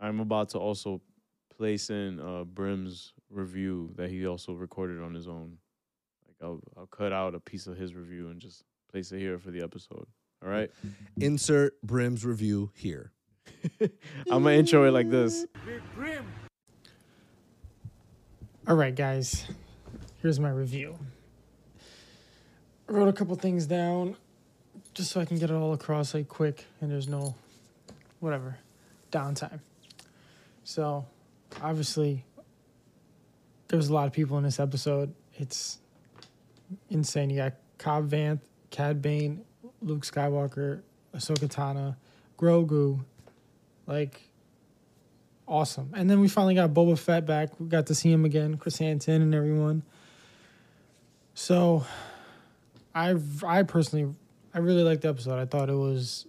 I'm 0.00 0.18
about 0.18 0.48
to 0.50 0.58
also 0.58 1.00
place 1.56 1.90
in 1.90 2.18
uh, 2.20 2.42
Brim's 2.42 3.12
review 3.30 3.92
that 3.96 4.10
he 4.10 4.26
also 4.26 4.54
recorded 4.54 5.00
on 5.02 5.14
his 5.14 5.28
own. 5.28 5.58
Like 6.26 6.36
I'll 6.42 6.60
I'll 6.76 6.86
cut 6.86 7.12
out 7.12 7.36
a 7.36 7.40
piece 7.40 7.68
of 7.68 7.76
his 7.76 7.94
review 7.94 8.28
and 8.28 8.40
just 8.40 8.64
place 8.90 9.12
it 9.12 9.18
here 9.20 9.38
for 9.38 9.52
the 9.52 9.62
episode. 9.62 10.06
All 10.42 10.50
right. 10.50 10.70
Insert 11.20 11.80
Brim's 11.82 12.24
review 12.24 12.72
here. 12.74 13.12
I'm 13.80 14.42
gonna 14.42 14.50
intro 14.50 14.84
it 14.84 14.90
like 14.90 15.10
this. 15.10 15.46
All 18.66 18.74
right, 18.74 18.94
guys. 18.94 19.46
Here's 20.20 20.40
my 20.40 20.50
review. 20.50 20.98
Wrote 22.88 23.08
a 23.08 23.12
couple 23.12 23.36
things 23.36 23.66
down 23.66 24.16
just 24.94 25.10
so 25.10 25.20
I 25.20 25.24
can 25.24 25.38
get 25.38 25.50
it 25.50 25.54
all 25.54 25.72
across 25.74 26.14
like 26.14 26.28
quick 26.28 26.64
and 26.80 26.90
there's 26.90 27.08
no 27.08 27.34
whatever 28.20 28.58
downtime. 29.12 29.60
So, 30.64 31.06
obviously 31.62 32.24
there 33.68 33.76
was 33.76 33.88
a 33.88 33.94
lot 33.94 34.06
of 34.06 34.12
people 34.12 34.38
in 34.38 34.44
this 34.44 34.58
episode. 34.58 35.14
It's 35.34 35.78
insane. 36.90 37.30
You 37.30 37.36
got 37.36 37.52
Cobb 37.76 38.10
Vanth, 38.10 38.40
Cad 38.70 39.00
Bane, 39.00 39.44
Luke 39.82 40.04
Skywalker, 40.04 40.80
Ahsoka 41.14 41.48
Tano, 41.48 41.96
Grogu, 42.38 43.00
like 43.86 44.22
awesome. 45.46 45.90
And 45.94 46.08
then 46.10 46.20
we 46.20 46.28
finally 46.28 46.54
got 46.54 46.70
Boba 46.70 46.98
Fett 46.98 47.26
back. 47.26 47.50
We 47.60 47.68
got 47.68 47.86
to 47.86 47.94
see 47.94 48.10
him 48.10 48.24
again, 48.24 48.56
Krrsantan 48.56 49.16
and 49.16 49.34
everyone. 49.34 49.82
So, 51.34 51.84
I 52.98 53.14
I 53.46 53.62
personally 53.62 54.12
I 54.52 54.58
really 54.58 54.82
liked 54.82 55.02
the 55.02 55.08
episode. 55.08 55.38
I 55.38 55.44
thought 55.44 55.70
it 55.70 55.76
was 55.76 56.26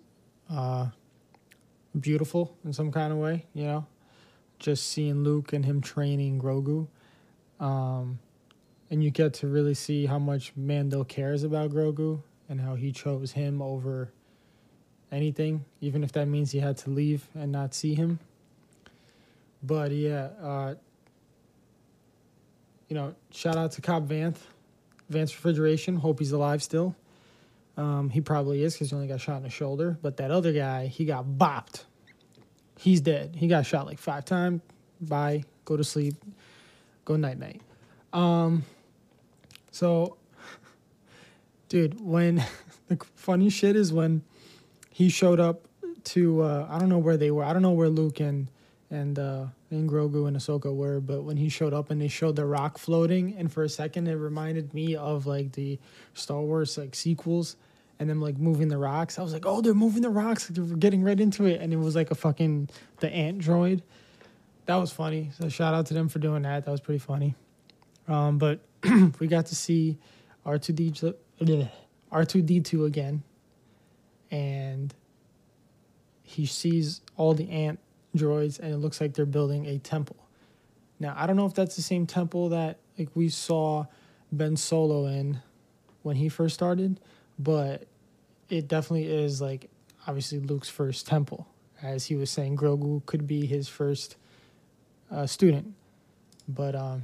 uh, 0.50 0.88
beautiful 2.00 2.56
in 2.64 2.74
some 2.74 2.92
kind 2.92 3.12
of 3.12 3.18
way. 3.18 3.46
You 3.54 3.64
know, 3.64 3.86
just 4.60 4.88
seeing 4.88 5.24
Luke 5.24 5.52
and 5.52 5.66
him 5.66 5.82
training 5.82 6.40
Grogu, 6.40 6.88
um, 7.60 8.20
and 8.92 9.04
you 9.04 9.10
get 9.10 9.34
to 9.36 9.48
really 9.48 9.74
see 9.74 10.06
how 10.06 10.20
much 10.20 10.54
Mando 10.56 11.04
cares 11.04 11.44
about 11.44 11.72
Grogu 11.72 12.22
and 12.48 12.62
how 12.62 12.76
he 12.76 12.92
chose 12.92 13.32
him 13.32 13.62
over 13.64 14.12
anything, 15.12 15.66
even 15.82 16.04
if 16.04 16.12
that 16.12 16.28
means 16.28 16.52
he 16.52 16.60
had 16.60 16.78
to 16.78 16.92
leave 16.92 17.28
and 17.34 17.52
not 17.52 17.74
see 17.74 17.96
him. 17.96 18.20
But 19.64 19.92
yeah, 19.92 20.30
uh, 20.42 20.76
you 22.88 22.96
know, 22.96 23.16
shout 23.32 23.56
out 23.56 23.72
to 23.74 23.82
Cobb 23.82 24.08
Vanth, 24.08 24.38
Vanth 25.12 25.34
Refrigeration. 25.34 25.96
Hope 25.96 26.20
he's 26.20 26.32
alive 26.32 26.62
still. 26.64 26.96
Um, 27.78 28.10
he 28.10 28.22
probably 28.22 28.64
is 28.64 28.74
because 28.74 28.90
he 28.90 28.96
only 28.96 29.08
got 29.08 29.22
shot 29.22 29.38
in 29.38 29.44
the 29.44 29.50
shoulder. 29.50 29.98
But 30.02 30.18
that 30.18 30.32
other 30.32 30.52
guy, 30.52 30.88
he 30.88 31.06
got 31.06 31.26
bopped. 31.26 31.84
He's 32.78 33.02
dead. 33.02 33.36
He 33.36 33.48
got 33.48 33.66
shot 33.66 33.86
like 33.86 34.00
five 34.00 34.26
times. 34.26 34.62
Bye. 35.02 35.44
Go 35.66 35.78
to 35.78 35.84
sleep. 35.84 36.16
Go 37.06 37.16
night 37.16 37.40
night. 37.40 37.62
Um, 38.12 38.64
so, 39.72 40.18
dude, 41.70 42.00
when 42.02 42.44
the 42.88 42.98
funny 43.16 43.50
shit 43.50 43.76
is 43.76 43.94
when 43.94 44.24
he 44.90 45.10
showed 45.10 45.40
up 45.40 45.62
to 46.04 46.42
uh, 46.42 46.68
I 46.70 46.80
don't 46.80 46.90
know 46.90 46.98
where 46.98 47.18
they 47.18 47.32
were. 47.32 47.44
I 47.44 47.54
don't 47.54 47.62
know 47.62 47.72
where 47.72 47.90
Luke 47.90 48.20
and 48.20 48.50
and 48.92 49.20
uh, 49.20 49.46
and 49.70 49.90
Grogu 49.90 50.28
and 50.28 50.36
Ahsoka 50.36 50.74
were, 50.74 51.00
but 51.00 51.24
when 51.24 51.38
he 51.38 51.50
showed 51.50 51.74
up 51.74 51.92
and 51.92 52.02
they 52.02 52.08
showed 52.08 52.36
the 52.36 52.46
rock 52.46 52.78
floating, 52.78 53.36
and 53.38 53.52
for 53.52 53.64
a 53.64 53.70
second 53.70 54.08
it 54.08 54.16
reminded 54.16 54.74
me 54.74 54.96
of 54.96 55.26
like 55.26 55.52
the 55.54 55.80
Star 56.14 56.42
Wars 56.42 56.78
like 56.78 56.96
sequels 56.96 57.56
and 58.00 58.10
them 58.10 58.22
like 58.22 58.38
moving 58.38 58.70
the 58.70 58.78
rocks. 58.78 59.20
I 59.20 59.24
was 59.24 59.34
like, 59.34 59.46
oh, 59.46 59.62
they're 59.62 59.74
moving 59.74 60.02
the 60.02 60.10
rocks. 60.10 60.48
They're 60.48 60.64
getting 60.64 61.04
right 61.04 61.20
into 61.20 61.46
it, 61.46 61.62
and 61.62 61.74
it 61.74 61.78
was 61.78 61.96
like 61.96 62.12
a 62.12 62.16
fucking 62.16 62.70
the 63.00 63.10
ant 63.10 63.40
droid. 63.40 63.82
That 64.66 64.76
was 64.76 64.92
funny. 64.92 65.32
So 65.38 65.50
shout 65.50 65.74
out 65.74 65.88
to 65.88 65.94
them 65.94 66.10
for 66.10 66.20
doing 66.20 66.44
that. 66.44 66.66
That 66.66 66.72
was 66.72 66.82
pretty 66.82 67.00
funny. 67.00 67.36
Um, 68.08 68.38
but 68.38 68.62
we 69.20 69.28
got 69.28 69.48
to 69.48 69.56
see 69.56 69.98
R 70.46 70.58
two 70.58 70.74
D 70.74 70.94
R 72.12 72.26
two 72.26 72.42
D 72.42 72.60
two 72.62 72.86
again, 72.86 73.24
and 74.32 74.94
he 76.24 76.46
sees 76.46 77.02
all 77.18 77.34
the 77.34 77.50
ant 77.50 77.80
droids, 78.16 78.60
and 78.60 78.74
it 78.74 78.78
looks 78.78 79.00
like 79.00 79.14
they're 79.14 79.26
building 79.26 79.66
a 79.66 79.78
temple. 79.80 80.18
Now 81.00 81.14
I 81.18 81.28
don't 81.28 81.36
know 81.36 81.46
if 81.46 81.54
that's 81.54 81.76
the 81.76 81.82
same 81.82 82.06
temple 82.06 82.50
that 82.50 82.80
like 82.98 83.10
we 83.16 83.30
saw 83.30 83.86
Ben 84.32 84.58
Solo 84.58 85.06
in 85.06 85.42
when 86.02 86.16
he 86.16 86.30
first 86.30 86.56
started, 86.56 87.00
but 87.38 87.88
it 88.50 88.68
definitely 88.68 89.08
is 89.08 89.42
like 89.42 89.70
obviously 90.08 90.40
Luke's 90.40 90.70
first 90.70 91.08
temple, 91.08 91.48
as 91.82 92.06
he 92.06 92.16
was 92.16 92.30
saying, 92.30 92.58
Grogu 92.58 93.06
could 93.06 93.28
be 93.28 93.46
his 93.46 93.68
first 93.68 94.18
uh, 95.12 95.26
student, 95.26 95.74
but 96.48 96.76
um, 96.76 97.04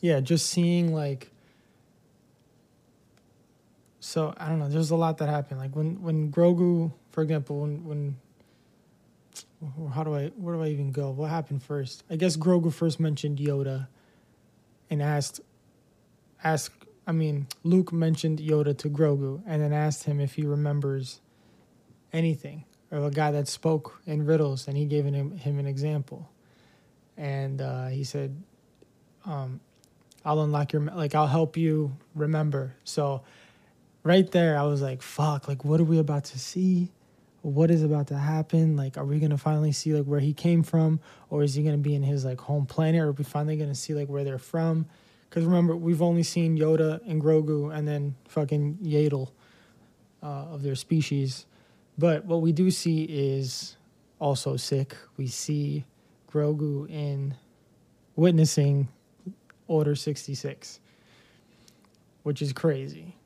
yeah, 0.00 0.20
just 0.20 0.46
seeing 0.50 0.94
like. 0.94 1.30
So 4.00 4.34
I 4.36 4.48
don't 4.50 4.58
know. 4.58 4.68
There's 4.68 4.90
a 4.90 4.96
lot 4.96 5.16
that 5.18 5.30
happened. 5.30 5.60
Like 5.60 5.74
when 5.74 6.02
when 6.02 6.30
Grogu, 6.30 6.92
for 7.10 7.22
example, 7.22 7.60
when 7.60 7.84
when 7.84 8.16
how 9.92 10.04
do 10.04 10.14
I 10.14 10.28
where 10.36 10.54
do 10.54 10.62
I 10.62 10.68
even 10.68 10.92
go? 10.92 11.10
What 11.10 11.30
happened 11.30 11.62
first? 11.62 12.04
I 12.10 12.16
guess 12.16 12.36
Grogu 12.36 12.72
first 12.72 13.00
mentioned 13.00 13.38
Yoda, 13.38 13.88
and 14.90 15.02
asked 15.02 15.40
asked 16.42 16.84
I 17.06 17.12
mean 17.12 17.46
Luke 17.62 17.92
mentioned 17.92 18.38
Yoda 18.38 18.76
to 18.78 18.88
Grogu, 18.88 19.42
and 19.46 19.62
then 19.62 19.72
asked 19.72 20.04
him 20.04 20.20
if 20.20 20.34
he 20.34 20.44
remembers 20.44 21.20
anything 22.12 22.64
or 22.90 23.06
a 23.06 23.10
guy 23.10 23.32
that 23.32 23.48
spoke 23.48 24.00
in 24.06 24.24
riddles, 24.24 24.68
and 24.68 24.76
he 24.76 24.86
gave 24.86 25.04
him 25.04 25.36
him 25.36 25.58
an 25.58 25.66
example, 25.66 26.30
and 27.16 27.60
uh, 27.60 27.88
he 27.88 28.04
said, 28.04 28.40
um, 29.24 29.60
"I'll 30.24 30.40
unlock 30.40 30.72
your 30.72 30.82
like 30.82 31.14
I'll 31.14 31.26
help 31.26 31.56
you 31.56 31.96
remember." 32.14 32.76
So 32.84 33.22
right 34.04 34.30
there, 34.30 34.56
I 34.56 34.62
was 34.62 34.80
like, 34.80 35.02
"Fuck! 35.02 35.48
Like, 35.48 35.64
what 35.64 35.80
are 35.80 35.84
we 35.84 35.98
about 35.98 36.24
to 36.26 36.38
see?" 36.38 36.92
What 37.44 37.70
is 37.70 37.82
about 37.82 38.06
to 38.08 38.16
happen? 38.16 38.76
Like 38.76 38.96
are 38.96 39.04
we 39.04 39.18
gonna 39.20 39.36
finally 39.36 39.72
see 39.72 39.92
like 39.92 40.06
where 40.06 40.20
he 40.20 40.32
came 40.32 40.62
from? 40.62 41.00
Or 41.28 41.42
is 41.42 41.54
he 41.54 41.62
gonna 41.62 41.76
be 41.76 41.94
in 41.94 42.02
his 42.02 42.24
like 42.24 42.40
home 42.40 42.64
planet? 42.64 43.02
Or 43.02 43.08
are 43.08 43.12
we 43.12 43.24
finally 43.24 43.56
gonna 43.56 43.74
see 43.74 43.94
like 43.94 44.08
where 44.08 44.24
they're 44.24 44.38
from? 44.38 44.86
Because 45.28 45.44
remember 45.44 45.76
we've 45.76 46.00
only 46.00 46.22
seen 46.22 46.56
yoda 46.56 47.00
and 47.06 47.20
grogu 47.20 47.76
and 47.76 47.86
then 47.86 48.14
fucking 48.28 48.78
Yaddle 48.82 49.30
uh, 50.22 50.26
of 50.26 50.62
their 50.62 50.74
species. 50.74 51.46
But 51.98 52.24
what 52.24 52.40
we 52.40 52.52
do 52.52 52.70
see 52.70 53.04
is 53.04 53.76
also 54.18 54.56
sick. 54.56 54.96
We 55.16 55.26
see 55.26 55.84
grogu 56.30 56.88
in 56.88 57.36
witnessing 58.16 58.88
order 59.66 59.94
66 59.94 60.80
which 62.22 62.42
is 62.42 62.52
crazy 62.52 63.16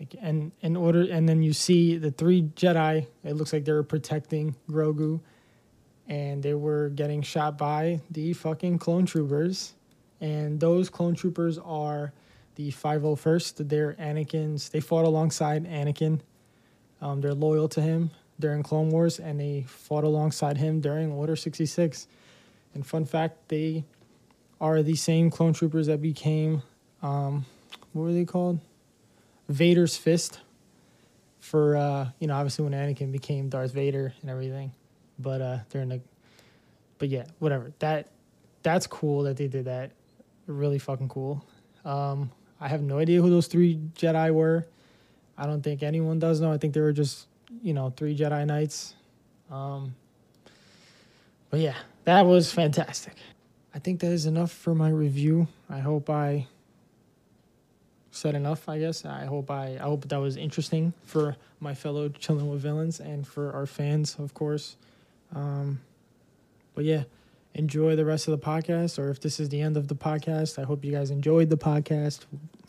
like 0.00 0.16
and 0.20 0.50
in 0.62 0.76
order 0.76 1.02
and 1.02 1.28
then 1.28 1.42
you 1.42 1.52
see 1.52 1.98
the 1.98 2.10
three 2.10 2.42
Jedi, 2.42 3.06
it 3.22 3.34
looks 3.34 3.52
like 3.52 3.66
they 3.66 3.72
were 3.72 3.82
protecting 3.82 4.56
Grogu 4.68 5.20
and 6.08 6.42
they 6.42 6.54
were 6.54 6.88
getting 6.88 7.22
shot 7.22 7.58
by 7.58 8.00
the 8.10 8.32
fucking 8.32 8.78
clone 8.78 9.06
troopers. 9.06 9.74
And 10.20 10.58
those 10.58 10.90
clone 10.90 11.14
troopers 11.14 11.58
are 11.58 12.12
the 12.56 12.72
501st. 12.72 13.68
They're 13.68 13.94
Anakin's 13.94 14.70
they 14.70 14.80
fought 14.80 15.04
alongside 15.04 15.66
Anakin. 15.66 16.20
Um, 17.02 17.20
they're 17.20 17.34
loyal 17.34 17.68
to 17.68 17.82
him 17.82 18.10
during 18.38 18.62
Clone 18.62 18.90
Wars 18.90 19.20
and 19.20 19.38
they 19.38 19.64
fought 19.68 20.04
alongside 20.04 20.56
him 20.56 20.80
during 20.80 21.12
Order 21.12 21.36
66. 21.36 22.08
And 22.74 22.86
fun 22.86 23.04
fact, 23.04 23.48
they 23.48 23.84
are 24.60 24.82
the 24.82 24.96
same 24.96 25.30
clone 25.30 25.52
troopers 25.52 25.86
that 25.88 26.00
became 26.00 26.62
um, 27.02 27.44
what 27.92 28.02
were 28.02 28.12
they 28.12 28.24
called? 28.24 28.60
Vader's 29.50 29.96
fist 29.96 30.40
for 31.40 31.76
uh, 31.76 32.08
you 32.20 32.28
know 32.28 32.34
obviously 32.34 32.64
when 32.64 32.72
Anakin 32.72 33.10
became 33.10 33.48
Darth 33.48 33.72
Vader 33.72 34.14
and 34.22 34.30
everything, 34.30 34.72
but 35.18 35.40
uh, 35.40 35.58
during 35.70 35.88
the, 35.88 36.00
but 36.98 37.08
yeah, 37.08 37.24
whatever. 37.40 37.72
That 37.80 38.08
that's 38.62 38.86
cool 38.86 39.24
that 39.24 39.36
they 39.36 39.48
did 39.48 39.64
that. 39.64 39.90
Really 40.46 40.78
fucking 40.78 41.08
cool. 41.08 41.44
Um, 41.84 42.30
I 42.60 42.68
have 42.68 42.82
no 42.82 42.98
idea 42.98 43.20
who 43.20 43.28
those 43.28 43.48
three 43.48 43.76
Jedi 43.96 44.32
were. 44.32 44.66
I 45.36 45.46
don't 45.46 45.62
think 45.62 45.82
anyone 45.82 46.18
does 46.18 46.40
know. 46.40 46.52
I 46.52 46.58
think 46.58 46.74
they 46.74 46.80
were 46.80 46.92
just 46.92 47.26
you 47.62 47.74
know 47.74 47.92
three 47.96 48.16
Jedi 48.16 48.46
Knights. 48.46 48.94
Um, 49.50 49.96
but 51.50 51.58
yeah, 51.58 51.74
that 52.04 52.24
was 52.24 52.52
fantastic. 52.52 53.14
I 53.74 53.80
think 53.80 54.00
that 54.00 54.12
is 54.12 54.26
enough 54.26 54.52
for 54.52 54.76
my 54.76 54.90
review. 54.90 55.48
I 55.68 55.80
hope 55.80 56.08
I 56.08 56.46
said 58.10 58.34
enough. 58.34 58.68
I 58.68 58.78
guess 58.78 59.04
I 59.04 59.24
hope 59.24 59.50
I 59.50 59.76
I 59.80 59.84
hope 59.84 60.08
that 60.08 60.18
was 60.18 60.36
interesting 60.36 60.92
for 61.04 61.36
my 61.60 61.74
fellow 61.74 62.08
chilling 62.08 62.50
with 62.50 62.60
villains 62.60 63.00
and 63.00 63.26
for 63.26 63.52
our 63.52 63.66
fans, 63.66 64.16
of 64.18 64.34
course. 64.34 64.76
Um, 65.34 65.80
but 66.74 66.84
yeah, 66.84 67.04
enjoy 67.54 67.96
the 67.96 68.04
rest 68.04 68.28
of 68.28 68.38
the 68.38 68.44
podcast. 68.44 68.98
Or 68.98 69.10
if 69.10 69.20
this 69.20 69.40
is 69.40 69.48
the 69.48 69.60
end 69.60 69.76
of 69.76 69.88
the 69.88 69.94
podcast, 69.94 70.58
I 70.60 70.64
hope 70.64 70.84
you 70.84 70.92
guys 70.92 71.10
enjoyed 71.10 71.50
the 71.50 71.56
podcast. 71.56 72.20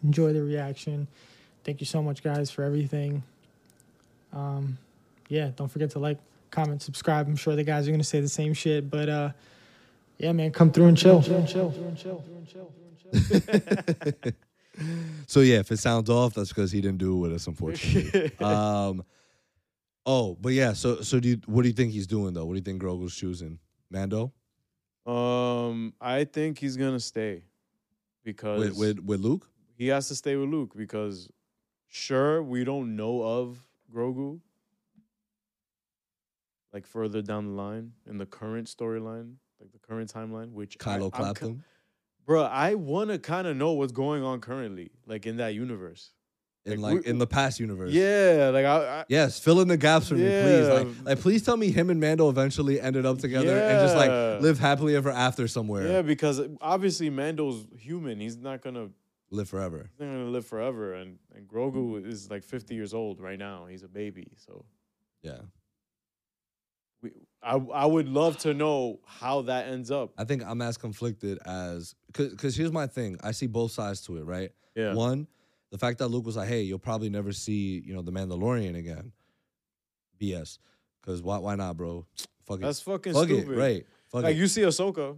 Enjoy 0.03 0.33
the 0.33 0.43
reaction. 0.43 1.07
Thank 1.63 1.79
you 1.79 1.85
so 1.85 2.01
much, 2.01 2.23
guys, 2.23 2.49
for 2.49 2.63
everything. 2.63 3.23
Um, 4.33 4.77
yeah, 5.27 5.51
don't 5.55 5.67
forget 5.67 5.91
to 5.91 5.99
like, 5.99 6.17
comment, 6.49 6.81
subscribe. 6.81 7.27
I'm 7.27 7.35
sure 7.35 7.55
the 7.55 7.63
guys 7.63 7.87
are 7.87 7.91
gonna 7.91 8.03
say 8.03 8.19
the 8.19 8.29
same 8.29 8.53
shit, 8.53 8.89
but 8.89 9.09
uh, 9.09 9.31
yeah, 10.17 10.31
man, 10.33 10.51
come 10.51 10.71
through 10.71 10.87
and 10.87 10.97
chill. 10.97 11.21
Chill, 11.21 11.45
chill, 11.45 11.71
chill, 11.95 12.23
chill, 12.45 12.71
chill. 14.23 14.33
So 15.27 15.39
yeah, 15.41 15.59
if 15.59 15.71
it 15.71 15.77
sounds 15.77 16.09
off, 16.09 16.33
that's 16.33 16.49
because 16.49 16.71
he 16.71 16.81
didn't 16.81 16.97
do 16.97 17.15
it 17.15 17.19
with 17.19 17.33
us, 17.33 17.47
unfortunately. 17.47 18.31
um, 18.39 19.03
oh, 20.05 20.37
but 20.39 20.53
yeah. 20.53 20.73
So 20.73 21.01
so 21.01 21.19
do 21.19 21.29
you, 21.29 21.41
what 21.45 21.61
do 21.63 21.69
you 21.69 21.73
think 21.73 21.91
he's 21.91 22.07
doing 22.07 22.33
though? 22.33 22.45
What 22.45 22.53
do 22.53 22.57
you 22.57 22.63
think 22.63 22.81
Grogu's 22.81 23.15
choosing? 23.15 23.59
Mando 23.89 24.31
Um, 25.05 25.93
I 25.99 26.23
think 26.25 26.59
he's 26.59 26.77
gonna 26.77 26.99
stay 26.99 27.43
because 28.23 28.77
with 28.77 28.77
with 28.77 28.99
with 29.05 29.19
Luke? 29.19 29.47
he 29.75 29.87
has 29.87 30.07
to 30.09 30.15
stay 30.15 30.35
with 30.35 30.49
Luke 30.49 30.73
because 30.75 31.29
sure 31.87 32.41
we 32.41 32.63
don't 32.63 32.95
know 32.95 33.21
of 33.21 33.57
Grogu 33.93 34.39
like 36.73 36.87
further 36.87 37.21
down 37.21 37.47
the 37.47 37.51
line 37.51 37.91
in 38.07 38.17
the 38.17 38.25
current 38.25 38.67
storyline, 38.67 39.35
like 39.59 39.71
the 39.71 39.79
current 39.79 40.11
timeline, 40.13 40.51
which 40.51 40.77
I- 40.79 40.97
Kylo 40.97 41.05
I'm 41.05 41.11
clapped 41.11 41.39
him 41.39 41.63
Bro, 42.25 42.43
I 42.43 42.75
want 42.75 43.09
to 43.09 43.19
kind 43.19 43.47
of 43.47 43.57
know 43.57 43.73
what's 43.73 43.91
going 43.91 44.23
on 44.23 44.39
currently, 44.41 44.91
like 45.05 45.25
in 45.25 45.37
that 45.37 45.53
universe. 45.55 46.11
in 46.65 46.79
like, 46.79 46.97
like 46.97 47.05
in 47.05 47.17
the 47.17 47.25
past 47.27 47.59
universe. 47.59 47.91
Yeah, 47.91 48.51
like 48.53 48.65
I, 48.65 48.99
I 49.01 49.05
Yes, 49.09 49.39
fill 49.39 49.59
in 49.61 49.67
the 49.67 49.77
gaps 49.77 50.07
for 50.09 50.13
me, 50.15 50.21
please. 50.29 50.67
Like, 50.67 50.87
like, 51.05 51.19
please 51.19 51.41
tell 51.43 51.57
me 51.57 51.71
him 51.71 51.89
and 51.89 51.99
Mando 51.99 52.29
eventually 52.29 52.79
ended 52.79 53.05
up 53.05 53.17
together 53.17 53.57
and 53.59 53.79
just 53.81 53.95
like 53.95 54.09
live 54.41 54.59
happily 54.59 54.95
ever 54.95 55.09
after 55.09 55.47
somewhere. 55.47 55.87
yeah, 55.87 56.01
because 56.03 56.39
uh, 56.39 56.47
obviously 56.61 57.09
Mando's 57.09 57.65
human. 57.77 58.19
He's 58.19 58.37
not 58.37 58.61
gonna, 58.61 58.89
Live 59.31 59.49
forever. 59.49 59.89
he's 59.91 59.99
not 60.05 60.11
gonna 60.13 60.25
live 60.29 60.45
forever, 60.45 60.93
and 60.93 61.17
and 61.35 61.47
Grogu 61.47 62.05
is 62.05 62.29
like 62.29 62.43
fifty 62.43 62.75
years 62.75 62.93
old 62.93 63.19
right 63.19 63.39
now. 63.39 63.65
He's 63.65 63.81
a 63.83 63.87
baby, 63.87 64.27
so 64.37 64.65
Yeah. 65.23 65.39
I 67.43 67.55
I 67.55 67.85
would 67.85 68.07
love 68.07 68.37
to 68.39 68.53
know 68.53 68.99
how 69.05 69.41
that 69.43 69.67
ends 69.67 69.89
up. 69.91 70.11
I 70.17 70.23
think 70.25 70.43
I'm 70.45 70.61
as 70.61 70.77
conflicted 70.77 71.39
as 71.45 71.95
because 72.13 72.55
here's 72.55 72.71
my 72.71 72.87
thing. 72.87 73.17
I 73.23 73.31
see 73.31 73.47
both 73.47 73.71
sides 73.71 74.01
to 74.07 74.17
it, 74.17 74.25
right? 74.25 74.51
Yeah, 74.75 74.93
One, 74.93 75.27
the 75.71 75.77
fact 75.77 75.97
that 75.99 76.07
Luke 76.09 76.25
was 76.25 76.37
like, 76.37 76.47
"Hey, 76.47 76.61
you'll 76.61 76.77
probably 76.79 77.09
never 77.09 77.31
see 77.31 77.81
you 77.85 77.93
know 77.93 78.01
the 78.01 78.11
Mandalorian 78.11 78.77
again." 78.77 79.11
BS. 80.19 80.59
Because 81.01 81.21
why? 81.21 81.37
Why 81.39 81.55
not, 81.55 81.77
bro? 81.77 82.05
Fuck 82.45 82.59
it. 82.59 82.61
that's 82.61 82.81
fucking 82.81 83.13
Fuck 83.13 83.25
stupid. 83.25 83.51
it. 83.53 83.57
Right. 83.59 83.85
Fuck 84.11 84.23
Like 84.23 84.35
it. 84.35 84.39
you 84.39 84.47
see 84.47 84.61
Ahsoka. 84.61 85.17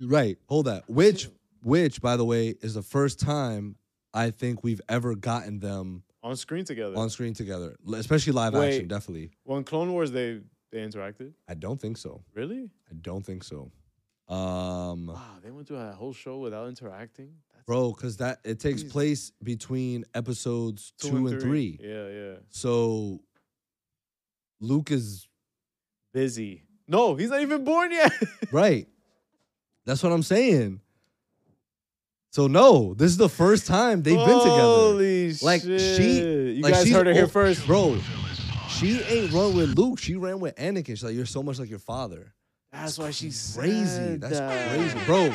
right. 0.00 0.38
Hold 0.48 0.66
that. 0.66 0.88
Which, 0.88 1.28
which, 1.62 2.00
by 2.00 2.16
the 2.16 2.24
way, 2.24 2.54
is 2.60 2.74
the 2.74 2.82
first 2.82 3.18
time 3.20 3.76
I 4.14 4.30
think 4.30 4.62
we've 4.62 4.80
ever 4.88 5.14
gotten 5.14 5.58
them 5.60 6.02
on 6.22 6.36
screen 6.36 6.64
together. 6.64 6.96
on 6.96 7.10
screen 7.10 7.34
together, 7.34 7.76
especially 7.94 8.32
live 8.32 8.54
Wait. 8.54 8.74
action. 8.74 8.88
Definitely. 8.88 9.30
well, 9.44 9.58
in 9.58 9.64
Clone 9.64 9.92
Wars, 9.92 10.10
they 10.12 10.40
they 10.72 10.78
interacted. 10.78 11.32
I 11.48 11.54
don't 11.54 11.80
think 11.80 11.96
so. 11.96 12.22
Really? 12.34 12.70
I 12.90 12.94
don't 13.00 13.24
think 13.24 13.44
so. 13.44 13.70
Um, 14.28 15.06
Wow, 15.06 15.22
they 15.42 15.50
went 15.50 15.68
through 15.68 15.76
a 15.78 15.92
whole 15.92 16.12
show 16.12 16.38
without 16.38 16.68
interacting. 16.68 17.30
That's 17.52 17.64
bro, 17.64 17.92
because 17.92 18.16
that 18.16 18.40
it 18.44 18.58
takes 18.58 18.82
Jeez. 18.82 18.90
place 18.90 19.32
between 19.42 20.04
episodes 20.14 20.92
two, 20.98 21.28
and 21.28 21.40
three. 21.40 21.78
Yeah, 21.80 22.08
yeah. 22.08 22.34
So 22.50 23.20
Luke 24.60 24.90
is 24.90 25.28
Busy. 26.12 26.62
No, 26.88 27.14
he's 27.14 27.30
not 27.30 27.40
even 27.42 27.62
born 27.64 27.92
yet. 27.92 28.12
right. 28.52 28.86
That's 29.84 30.02
what 30.02 30.12
I'm 30.12 30.22
saying. 30.22 30.80
So 32.32 32.46
no, 32.48 32.94
this 32.94 33.10
is 33.10 33.16
the 33.16 33.28
first 33.28 33.66
time 33.66 34.02
they've 34.02 34.16
been 34.16 34.26
together. 34.26 34.60
Holy 34.60 35.32
Like, 35.42 35.62
shit! 35.62 35.80
she- 35.80 36.20
you 36.56 36.62
like, 36.62 36.74
guys 36.74 36.90
heard 36.90 37.06
it 37.06 37.14
here 37.16 37.28
first, 37.28 37.66
Bro, 37.66 37.98
she 38.78 39.00
ain't 39.02 39.32
run 39.32 39.56
with 39.56 39.76
Luke. 39.76 39.98
She 39.98 40.16
ran 40.16 40.40
with 40.40 40.54
Anakin. 40.56 40.86
She's 40.88 41.04
like, 41.04 41.14
you're 41.14 41.26
so 41.26 41.42
much 41.42 41.58
like 41.58 41.70
your 41.70 41.78
father. 41.78 42.34
That's 42.72 42.98
why 42.98 43.10
she's 43.10 43.56
Crazy. 43.56 44.16
That's 44.16 44.38
crazy, 44.38 45.06
bro. 45.06 45.32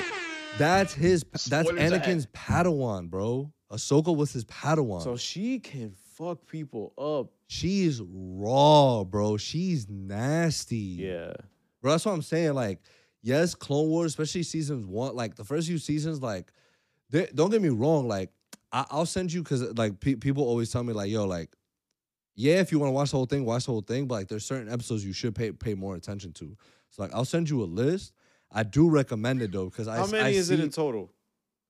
That's 0.58 0.94
his. 0.94 1.24
That's 1.32 1.46
Spoilers 1.46 1.70
ahead. 1.92 2.04
Anakin's 2.04 2.28
Padawan, 2.28 3.10
bro. 3.10 3.52
Ahsoka 3.72 4.16
was 4.16 4.34
his 4.34 4.46
Padawan. 4.46 5.02
So 5.04 5.16
she 5.16 5.60
can 5.60 5.94
fuck 6.14 6.46
people 6.46 6.94
up. 6.98 7.32
She's 7.48 8.02
raw, 8.02 9.04
bro. 9.04 9.38
She's 9.38 9.90
nasty. 9.90 10.76
Yeah. 10.78 11.34
Bro, 11.82 11.92
that's 11.92 12.06
what 12.06 12.12
I'm 12.12 12.22
saying. 12.22 12.54
Like, 12.54 12.80
yes, 13.22 13.56
Clone 13.56 13.88
Wars, 13.88 14.12
especially 14.12 14.44
seasons 14.44 14.86
one, 14.86 15.16
like 15.16 15.36
the 15.36 15.44
first 15.46 15.68
few 15.68 15.78
seasons, 15.78 16.22
like, 16.22 16.52
they, 17.10 17.28
don't 17.34 17.50
get 17.50 17.62
me 17.62 17.70
wrong. 17.70 18.08
Like, 18.08 18.30
I, 18.72 18.86
I'll 18.92 19.06
send 19.06 19.34
you 19.34 19.42
because 19.42 19.62
like 19.78 20.00
pe- 20.00 20.16
people 20.16 20.44
always 20.44 20.72
tell 20.72 20.84
me 20.84 20.94
like, 20.94 21.10
yo, 21.10 21.26
like, 21.26 21.50
yeah, 22.42 22.56
if 22.60 22.72
you 22.72 22.80
want 22.80 22.90
to 22.90 22.94
watch 22.94 23.12
the 23.12 23.18
whole 23.18 23.26
thing, 23.28 23.46
watch 23.46 23.66
the 23.66 23.72
whole 23.72 23.82
thing. 23.82 24.08
But 24.08 24.16
like, 24.16 24.28
there's 24.28 24.46
certain 24.46 24.72
episodes 24.72 25.06
you 25.06 25.14
should 25.14 25.36
pay 25.36 25.52
pay 25.52 25.76
more 25.76 25.96
attention 25.96 26.32
to. 26.34 26.58
So 26.90 27.02
like, 27.04 27.14
I'll 27.14 27.26
send 27.26 27.50
you 27.50 27.62
a 27.62 27.66
list. 27.66 28.14
I 28.52 28.64
do 28.64 28.90
recommend 28.90 29.42
it 29.42 29.52
though 29.52 29.66
because 29.66 29.88
I 29.88 29.98
How 29.98 30.06
I 30.06 30.12
many 30.12 30.36
is 30.36 30.50
it 30.50 30.60
in 30.60 30.70
total? 30.72 31.12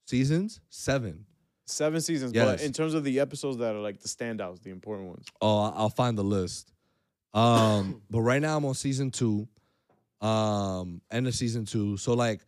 seasons? 0.05 0.61
Seven. 0.69 1.26
Seven 1.65 2.01
seasons. 2.01 2.34
Yes. 2.34 2.45
But 2.45 2.61
in 2.65 2.74
terms 2.74 2.93
of 2.95 3.03
the 3.03 3.19
episodes 3.19 3.57
that 3.57 3.76
are 3.76 3.80
like 3.80 3.99
the 3.99 4.07
standouts, 4.07 4.61
the 4.63 4.72
important 4.72 5.09
ones. 5.09 5.26
Oh, 5.41 5.59
I- 5.59 5.74
I'll 5.76 5.89
find 5.89 6.17
the 6.17 6.24
list. 6.24 6.72
Um, 7.34 8.01
but 8.09 8.22
right 8.22 8.41
now 8.41 8.57
I'm 8.57 8.65
on 8.65 8.74
season 8.74 9.11
two, 9.11 9.47
um, 10.22 11.01
end 11.11 11.28
of 11.28 11.36
season 11.36 11.65
two. 11.65 11.97
So 11.97 12.13
like, 12.13 12.41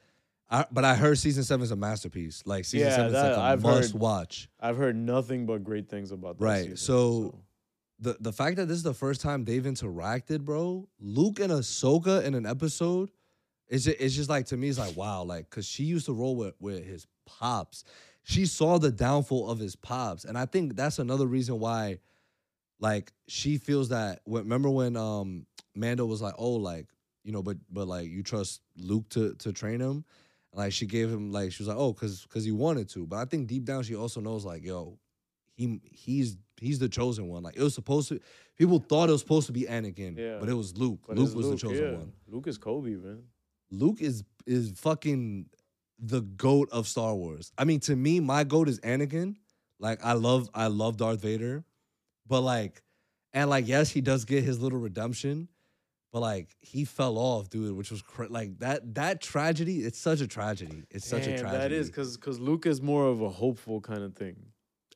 I, 0.49 0.65
but 0.71 0.84
I 0.86 0.95
heard 0.95 1.17
season 1.17 1.43
seven 1.43 1.63
is 1.63 1.71
a 1.71 1.76
masterpiece. 1.76 2.43
Like 2.45 2.65
season 2.65 2.88
Yeah, 2.88 2.95
seven 2.95 3.07
is 3.15 3.21
like 3.21 3.38
a 3.38 3.39
I've 3.39 3.63
must 3.63 3.91
heard- 3.93 4.01
watch. 4.01 4.49
I've 4.59 4.78
heard 4.78 4.95
nothing 4.95 5.45
but 5.45 5.63
great 5.63 5.89
things 5.89 6.11
about 6.11 6.38
that 6.39 6.43
Right, 6.45 6.61
season, 6.63 6.78
so- 6.78 7.39
The 8.00 8.18
the 8.20 8.34
fact 8.34 8.58
that 8.58 8.68
this 8.68 8.78
is 8.78 8.84
the 8.84 8.94
first 8.94 9.22
time 9.22 9.46
they've 9.46 9.64
interacted, 9.64 10.41
bro. 10.41 10.88
Luke 11.00 11.39
and 11.39 11.52
Ahsoka 11.52 12.24
in 12.24 12.34
an 12.36 12.46
episode, 12.46 13.12
it's 13.68 13.86
just, 13.86 13.98
it's 14.00 14.16
just 14.16 14.30
like 14.30 14.48
to 14.48 14.58
me, 14.58 14.68
it's 14.70 14.80
like 14.80 14.98
wow, 14.98 15.24
like 15.24 15.50
because 15.50 15.66
she 15.66 15.84
used 15.84 16.06
to 16.08 16.14
roll 16.14 16.36
with 16.36 16.56
with 16.60 16.84
his 16.86 17.08
pops. 17.26 17.84
She 18.24 18.46
saw 18.46 18.78
the 18.78 18.91
downfall 18.91 19.50
of 19.50 19.60
his 19.60 19.76
pops, 19.76 20.26
and 20.26 20.38
I 20.38 20.46
think 20.46 20.76
that's 20.76 20.98
another 20.98 21.26
reason 21.28 21.60
why, 21.60 22.00
like, 22.80 23.12
she 23.28 23.58
feels 23.58 23.89
that. 23.89 24.22
when- 24.24 24.44
Remember 24.44 24.70
when 24.70 24.96
um 24.98 25.46
Mando 25.76 26.06
was 26.06 26.22
like, 26.22 26.36
oh, 26.38 26.54
like 26.54 26.88
you 27.24 27.32
know, 27.32 27.44
but 27.44 27.58
but 27.70 27.88
like 27.88 28.10
you 28.10 28.24
trust 28.24 28.62
Luke 28.78 29.08
to 29.10 29.34
to 29.36 29.54
train 29.54 29.80
him. 29.80 30.04
Like 30.54 30.72
she 30.74 30.86
gave 30.86 31.10
him 31.10 31.32
like 31.32 31.52
she 31.52 31.64
was 31.64 31.68
like, 31.68 31.78
oh, 31.78 31.94
cause 31.94 32.26
cause 32.30 32.44
he 32.44 32.52
wanted 32.52 32.89
to. 32.89 33.08
But 33.08 33.18
I 33.18 33.26
think 33.26 33.48
deep 33.48 33.66
down 33.66 33.84
she 33.84 33.96
also 33.96 34.20
knows 34.22 34.46
like, 34.46 34.64
yo, 34.64 35.00
he 35.56 35.80
he's 35.91 36.38
he's 36.60 36.80
the 36.80 36.89
chosen 36.89 37.28
one. 37.28 37.43
Like 37.43 37.56
it 37.56 37.62
was 37.64 37.74
supposed 37.74 38.10
to 38.10 38.20
people 38.58 38.80
thought 38.80 39.10
it 39.10 39.12
was 39.12 39.22
supposed 39.22 39.47
to 39.47 39.54
be 39.54 39.64
Anakin, 39.64 40.18
Yeah. 40.18 40.38
but 40.39 40.49
it 40.49 40.54
was 40.54 40.78
Luke. 40.78 40.99
But 41.08 41.18
Luke 41.18 41.36
was 41.36 41.45
Luke, 41.47 41.60
the 41.60 41.68
chosen 41.68 41.84
yeah. 41.84 41.91
one. 41.97 42.14
Luke 42.28 42.47
is 42.47 42.58
Kobe, 42.58 42.91
man. 42.95 43.24
Luke 43.72 44.01
is 44.01 44.24
is 44.45 44.72
fucking 44.78 45.47
the 45.99 46.22
goat 46.22 46.70
of 46.72 46.88
Star 46.88 47.16
Wars. 47.16 47.51
I 47.58 47.64
mean, 47.64 47.80
to 47.82 47.95
me, 47.95 48.20
my 48.20 48.43
goat 48.43 48.68
is 48.70 48.80
Anakin. 48.82 49.36
Like 49.80 50.04
I 50.04 50.14
love 50.14 50.49
I 50.54 50.68
love 50.68 50.97
Darth 50.97 51.22
Vader, 51.22 51.64
but 52.28 52.41
like, 52.41 52.82
and 53.34 53.49
like 53.49 53.68
yes, 53.68 53.89
he 53.89 54.01
does 54.01 54.26
get 54.26 54.43
his 54.43 54.62
little 54.62 54.80
redemption, 54.80 55.49
but 56.12 56.22
like 56.22 56.56
he 56.62 56.86
fell 56.86 57.18
off, 57.18 57.49
dude, 57.49 57.76
which 57.76 57.91
was 57.91 58.01
cra- 58.01 58.30
like 58.30 58.60
that 58.60 58.95
that 58.95 59.22
tragedy. 59.22 59.80
It's 59.80 59.99
such 59.99 60.22
a 60.22 60.28
tragedy. 60.28 60.84
It's 60.89 61.08
such 61.08 61.28
a 61.28 61.38
tragedy. 61.38 61.58
That 61.58 61.72
is 61.72 61.88
because 61.89 62.16
because 62.18 62.39
Luke 62.39 62.66
is 62.66 62.82
more 62.82 63.08
of 63.08 63.22
a 63.22 63.30
hopeful 63.30 63.82
kind 63.82 64.04
of 64.04 64.16
thing. 64.16 64.38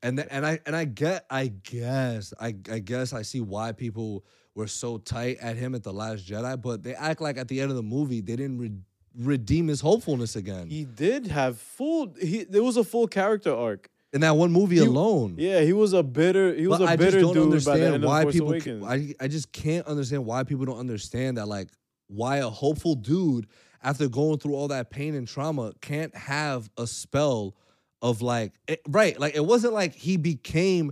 And 0.04 0.18
th- 0.18 0.28
and 0.32 0.46
I 0.46 0.60
and 0.66 0.76
I 0.76 0.86
get 0.86 1.26
I 1.30 1.48
guess 1.48 2.34
I 2.40 2.56
I 2.72 2.80
guess 2.80 3.14
I 3.14 3.22
see 3.24 3.42
why 3.42 3.72
people 3.72 4.24
were 4.56 4.68
so 4.68 4.98
tight 4.98 5.38
at 5.42 5.56
him 5.56 5.76
at 5.76 5.84
the 5.84 5.94
Last 5.94 6.26
Jedi, 6.28 6.60
but 6.62 6.84
they 6.84 6.96
act 6.96 7.22
like 7.22 7.38
at 7.38 7.48
the 7.48 7.62
end 7.62 7.70
of 7.72 7.78
the 7.78 7.84
movie 7.84 8.22
they 8.22 8.36
didn't 8.36 8.58
re- 8.58 8.72
redeem 9.20 9.68
his 9.68 9.82
hopefulness 9.82 10.36
again 10.36 10.68
He 10.70 10.86
did 10.86 11.28
have 11.28 11.58
full. 11.60 12.14
He 12.20 12.44
there 12.44 12.64
was 12.64 12.78
a 12.78 12.84
full 12.84 13.08
character 13.08 13.54
arc. 13.54 13.90
in 14.14 14.22
that 14.22 14.36
one 14.36 14.52
movie 14.52 14.76
He- 14.78 14.86
alone. 14.86 15.36
Yeah, 15.38 15.62
he 15.62 15.74
was 15.74 15.94
a 15.94 16.02
bitter. 16.04 16.54
He 16.56 16.68
was 16.68 16.80
but 16.80 16.86
a 16.88 16.92
I 16.92 16.96
bitter 16.96 17.20
just 17.22 17.34
don't 17.34 17.52
dude 17.52 17.66
by 17.66 17.78
the 17.78 17.86
understand 17.86 17.94
end 17.96 18.04
why 18.04 18.26
people. 18.26 18.50
Awakens. 18.50 18.84
I 18.86 19.14
I 19.20 19.28
just 19.28 19.52
can't 19.52 19.86
understand 19.88 20.26
why 20.26 20.44
people 20.44 20.66
don't 20.66 20.80
understand 20.80 21.38
that 21.38 21.48
like 21.48 21.70
why 22.08 22.38
a 22.38 22.50
hopeful 22.50 22.96
dude 22.96 23.48
after 23.84 24.08
going 24.10 24.38
through 24.40 24.56
all 24.56 24.70
that 24.70 24.90
pain 24.90 25.14
and 25.14 25.28
trauma 25.28 25.74
can't 25.82 26.16
have 26.16 26.70
a 26.78 26.88
spell 26.88 27.54
of 28.02 28.22
like 28.22 28.54
it, 28.68 28.82
right 28.88 29.20
like 29.20 29.36
it 29.36 29.46
wasn't 29.46 29.74
like 29.74 29.94
he 29.94 30.18
became 30.18 30.92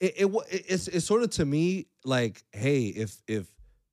it, 0.00 0.14
it 0.18 0.26
it- 0.50 0.64
it's 0.68 0.88
it's 0.88 1.04
sort 1.06 1.22
of 1.22 1.30
to 1.30 1.44
me 1.44 1.86
like 2.04 2.42
hey 2.52 2.86
if 2.86 3.20
if 3.26 3.46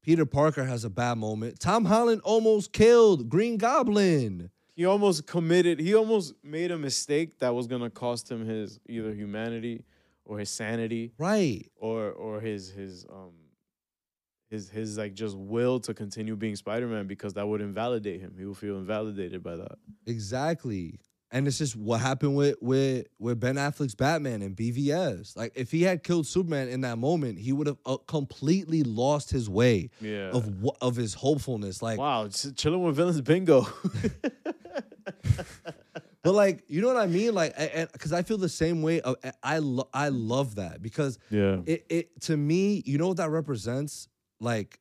Peter 0.03 0.25
Parker 0.25 0.63
has 0.63 0.83
a 0.83 0.89
bad 0.89 1.17
moment 1.17 1.59
Tom 1.59 1.85
Holland 1.85 2.21
almost 2.23 2.73
killed 2.73 3.29
Green 3.29 3.57
Goblin 3.57 4.49
he 4.75 4.85
almost 4.87 5.27
committed. 5.27 5.79
He 5.79 5.93
almost 5.93 6.33
made 6.43 6.71
a 6.71 6.77
mistake 6.79 7.37
that 7.37 7.53
was 7.53 7.67
gonna 7.67 7.91
cost 7.91 8.31
him 8.31 8.43
his 8.43 8.79
either 8.89 9.13
humanity 9.13 9.83
or 10.25 10.39
his 10.39 10.49
sanity 10.49 11.11
right 11.19 11.67
or 11.75 12.11
or 12.11 12.41
his 12.41 12.69
his 12.71 13.05
um 13.09 13.33
his 14.49 14.69
his 14.69 14.97
like 14.97 15.13
just 15.13 15.37
will 15.37 15.79
to 15.79 15.93
continue 15.93 16.35
being 16.35 16.55
Spider-Man 16.55 17.05
because 17.07 17.33
that 17.33 17.47
would 17.47 17.61
invalidate 17.61 18.19
him. 18.21 18.35
He 18.37 18.45
would 18.45 18.57
feel 18.57 18.77
invalidated 18.77 19.43
by 19.43 19.55
that. 19.57 19.77
Exactly. 20.05 20.99
And 21.33 21.47
it's 21.47 21.57
just 21.57 21.75
what 21.75 21.99
happened 21.99 22.35
with 22.35 22.57
with 22.61 23.07
with 23.17 23.39
Ben 23.39 23.55
Affleck's 23.55 23.95
Batman 23.95 24.43
and 24.43 24.55
BVS. 24.55 25.35
Like 25.35 25.51
if 25.55 25.71
he 25.71 25.81
had 25.81 26.03
killed 26.03 26.27
Superman 26.27 26.69
in 26.69 26.81
that 26.81 26.99
moment, 26.99 27.39
he 27.39 27.51
would 27.51 27.65
have 27.65 27.77
uh, 27.87 27.97
completely 28.07 28.83
lost 28.83 29.31
his 29.31 29.49
way 29.49 29.89
Yeah. 29.99 30.29
of 30.29 30.63
of 30.79 30.95
his 30.95 31.15
hopefulness. 31.15 31.81
Like, 31.81 31.97
wow, 31.97 32.27
ch- 32.27 32.55
chilling 32.55 32.83
with 32.83 32.95
villains 32.95 33.19
bingo. 33.21 33.65
but 36.23 36.33
like 36.33 36.63
you 36.67 36.81
know 36.81 36.87
what 36.87 36.97
I 36.97 37.07
mean? 37.07 37.33
Like, 37.33 37.55
because 37.91 38.13
I 38.13 38.21
feel 38.21 38.37
the 38.37 38.47
same 38.47 38.81
way. 38.83 39.01
Of, 39.01 39.15
I 39.41 39.57
lo- 39.57 39.89
I 39.91 40.09
love 40.09 40.55
that 40.55 40.81
because 40.83 41.17
yeah. 41.31 41.61
it 41.65 41.85
it 41.89 42.21
to 42.21 42.37
me, 42.37 42.83
you 42.85 42.97
know 42.99 43.07
what 43.07 43.17
that 43.17 43.31
represents? 43.31 44.07
Like, 44.39 44.79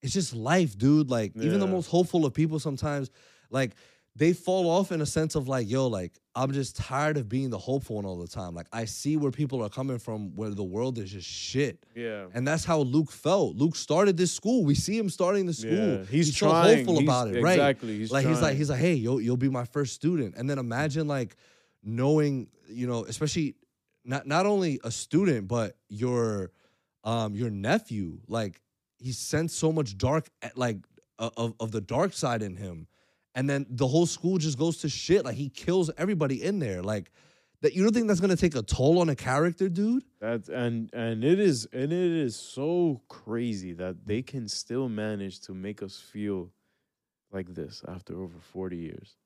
it's 0.00 0.12
just 0.14 0.34
life, 0.34 0.78
dude. 0.78 1.10
Like 1.10 1.32
even 1.36 1.58
the 1.60 1.66
most 1.66 1.86
hopeful 1.88 2.24
of 2.24 2.34
people 2.34 2.60
sometimes, 2.60 3.10
like 3.50 3.72
they 4.14 4.32
fall 4.34 4.68
off 4.68 4.92
in 4.92 5.00
a 5.00 5.06
sense 5.06 5.34
of 5.34 5.48
like, 5.48 5.70
yo, 5.70 5.86
like 5.86 6.12
I'm 6.34 6.52
just 6.52 6.76
tired 6.76 7.16
of 7.16 7.28
being 7.28 7.48
the 7.50 7.58
hopeful 7.58 7.96
one 7.96 8.04
all 8.04 8.18
the 8.18 8.28
time. 8.28 8.54
Like 8.54 8.66
I 8.72 8.84
see 8.84 9.16
where 9.16 9.30
people 9.30 9.62
are 9.64 9.68
coming 9.70 9.98
from, 9.98 10.36
where 10.36 10.50
the 10.50 10.62
world 10.64 10.98
is 10.98 11.10
just 11.12 11.26
shit. 11.28 11.84
Yeah. 11.94 12.26
And 12.34 12.46
that's 12.46 12.64
how 12.64 12.80
Luke 12.80 13.10
felt. 13.10 13.56
Luke 13.56 13.74
started 13.74 14.16
this 14.18 14.30
school. 14.32 14.64
We 14.64 14.74
see 14.74 14.98
him 14.98 15.08
starting 15.08 15.46
the 15.46 15.54
school. 15.54 15.72
Yeah, 16.00 16.04
he's 16.04 16.36
so 16.36 16.48
trying. 16.50 16.76
hopeful 16.78 16.94
He's- 17.00 17.04
about 17.04 17.28
it, 17.34 17.42
right? 17.42 17.52
exactly, 17.54 17.98
he's 17.98 18.12
like 18.12 18.26
he's 18.26 18.40
like 18.42 18.56
he's 18.56 18.68
like, 18.70 18.80
hey, 18.80 18.94
you'll 18.94 19.20
you'll 19.20 19.36
be 19.38 19.48
my 19.48 19.64
first 19.64 19.94
student. 19.94 20.34
And 20.36 20.48
then 20.48 20.58
imagine 20.58 21.06
like 21.08 21.36
knowing, 21.82 22.48
you 22.68 22.86
know, 22.86 23.04
especially 23.04 23.54
not 24.04 24.26
not 24.26 24.44
only 24.46 24.78
a 24.84 24.90
student, 24.90 25.48
but 25.48 25.76
your 25.88 26.50
um 27.04 27.34
your 27.34 27.50
nephew. 27.50 28.18
Like 28.28 28.60
he 28.98 29.12
sensed 29.12 29.58
so 29.58 29.72
much 29.72 29.96
dark, 29.96 30.28
like 30.54 30.78
of 31.18 31.54
of 31.60 31.72
the 31.72 31.80
dark 31.80 32.12
side 32.12 32.42
in 32.42 32.56
him, 32.56 32.86
and 33.34 33.48
then 33.48 33.66
the 33.68 33.86
whole 33.86 34.06
school 34.06 34.38
just 34.38 34.58
goes 34.58 34.78
to 34.78 34.88
shit. 34.88 35.24
Like 35.24 35.36
he 35.36 35.48
kills 35.48 35.90
everybody 35.96 36.42
in 36.42 36.58
there. 36.58 36.82
Like 36.82 37.10
that. 37.62 37.74
You 37.74 37.82
don't 37.82 37.92
think 37.94 38.08
that's 38.08 38.20
gonna 38.20 38.36
take 38.36 38.54
a 38.54 38.62
toll 38.62 38.98
on 39.00 39.08
a 39.08 39.16
character, 39.16 39.68
dude? 39.68 40.04
That's 40.20 40.48
and 40.48 40.90
and 40.92 41.24
it 41.24 41.38
is 41.40 41.66
and 41.72 41.92
it 41.92 42.12
is 42.12 42.36
so 42.36 43.00
crazy 43.08 43.72
that 43.74 44.06
they 44.06 44.22
can 44.22 44.48
still 44.48 44.88
manage 44.88 45.40
to 45.42 45.54
make 45.54 45.82
us 45.82 45.98
feel 45.98 46.50
like 47.32 47.54
this 47.54 47.82
after 47.88 48.20
over 48.20 48.38
40 48.38 48.76
years. 48.76 49.16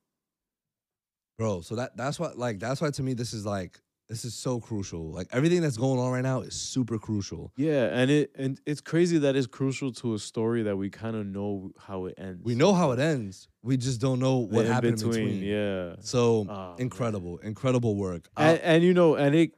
bro 1.37 1.61
so 1.61 1.75
that 1.75 1.95
that's 1.97 2.19
why 2.19 2.31
like 2.35 2.57
that's 2.59 2.79
why 2.81 2.89
to 2.89 3.03
me 3.03 3.13
this 3.13 3.33
is 3.33 3.45
like 3.45 3.79
this 4.07 4.23
is 4.23 4.33
so 4.33 4.59
crucial. 4.59 5.11
Like 5.11 5.27
everything 5.31 5.61
that's 5.61 5.77
going 5.77 5.99
on 5.99 6.11
right 6.11 6.23
now 6.23 6.41
is 6.41 6.53
super 6.53 6.97
crucial. 6.97 7.51
Yeah, 7.57 7.89
and 7.91 8.09
it 8.09 8.31
and 8.35 8.59
it's 8.65 8.81
crazy 8.81 9.17
that 9.19 9.35
it's 9.35 9.47
crucial 9.47 9.91
to 9.93 10.13
a 10.13 10.19
story 10.19 10.63
that 10.63 10.77
we 10.77 10.89
kind 10.89 11.15
of 11.15 11.25
know 11.25 11.71
how 11.77 12.05
it 12.05 12.15
ends. 12.17 12.41
we 12.43 12.55
know 12.55 12.73
how 12.73 12.91
it 12.91 12.99
ends. 12.99 13.49
We 13.63 13.75
just 13.77 13.99
don't 13.99 14.19
know 14.19 14.37
what 14.37 14.65
in 14.65 14.71
happened 14.71 15.01
in 15.01 15.09
between 15.09 15.43
Yeah. 15.43 15.95
so 15.99 16.47
Oh, 16.49 16.75
incredible 16.77 17.37
incredible 17.39 17.95
work. 17.95 18.29
Uh, 18.37 18.41
and, 18.41 18.59
and 18.61 18.83
you 18.83 18.93
know, 18.93 19.15
and 19.15 19.35
it 19.35 19.51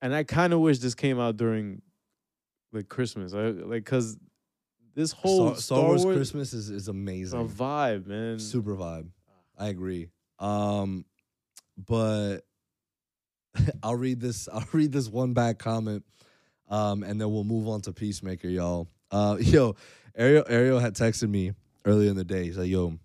and 0.00 0.14
I 0.14 0.24
kind 0.24 0.52
of 0.52 0.60
wish 0.60 0.80
this 0.80 0.94
came 0.96 1.20
out 1.20 1.36
during 1.36 1.82
like 2.72 2.88
Christmas. 2.88 3.34
I 3.34 3.50
like 3.50 3.84
cuz 3.84 4.16
this 4.94 5.12
whole 5.12 5.54
Star, 5.54 5.60
Star 5.60 5.84
Wars, 5.84 6.04
Christmas 6.04 6.52
is, 6.52 6.68
is 6.70 6.88
is 6.88 6.88
a 6.88 6.92
vibe, 6.92 8.06
man. 8.06 8.38
super 8.38 8.74
vibe. 8.74 9.10
I 9.56 9.68
agree. 9.68 10.08
Um 10.40 11.04
but 11.78 12.40
I'll 13.82 13.96
read 13.96 14.20
this 14.20 14.48
I'll 14.52 14.66
read 14.72 14.92
this 14.92 15.08
one 15.08 15.32
back 15.32 15.58
comment 15.58 16.04
um 16.68 17.02
and 17.02 17.20
then 17.20 17.30
we'll 17.30 17.44
move 17.44 17.68
on 17.68 17.80
to 17.82 17.92
Peacemaker 17.92 18.48
y'all. 18.48 18.88
Uh 19.10 19.36
yo 19.40 19.76
Ariel 20.14 20.44
Ariel 20.48 20.78
had 20.78 20.94
texted 20.94 21.28
me 21.28 21.52
earlier 21.84 22.10
in 22.10 22.16
the 22.16 22.24
day. 22.24 22.44
He's 22.44 22.58
like 22.58 22.68
yo 22.68 22.98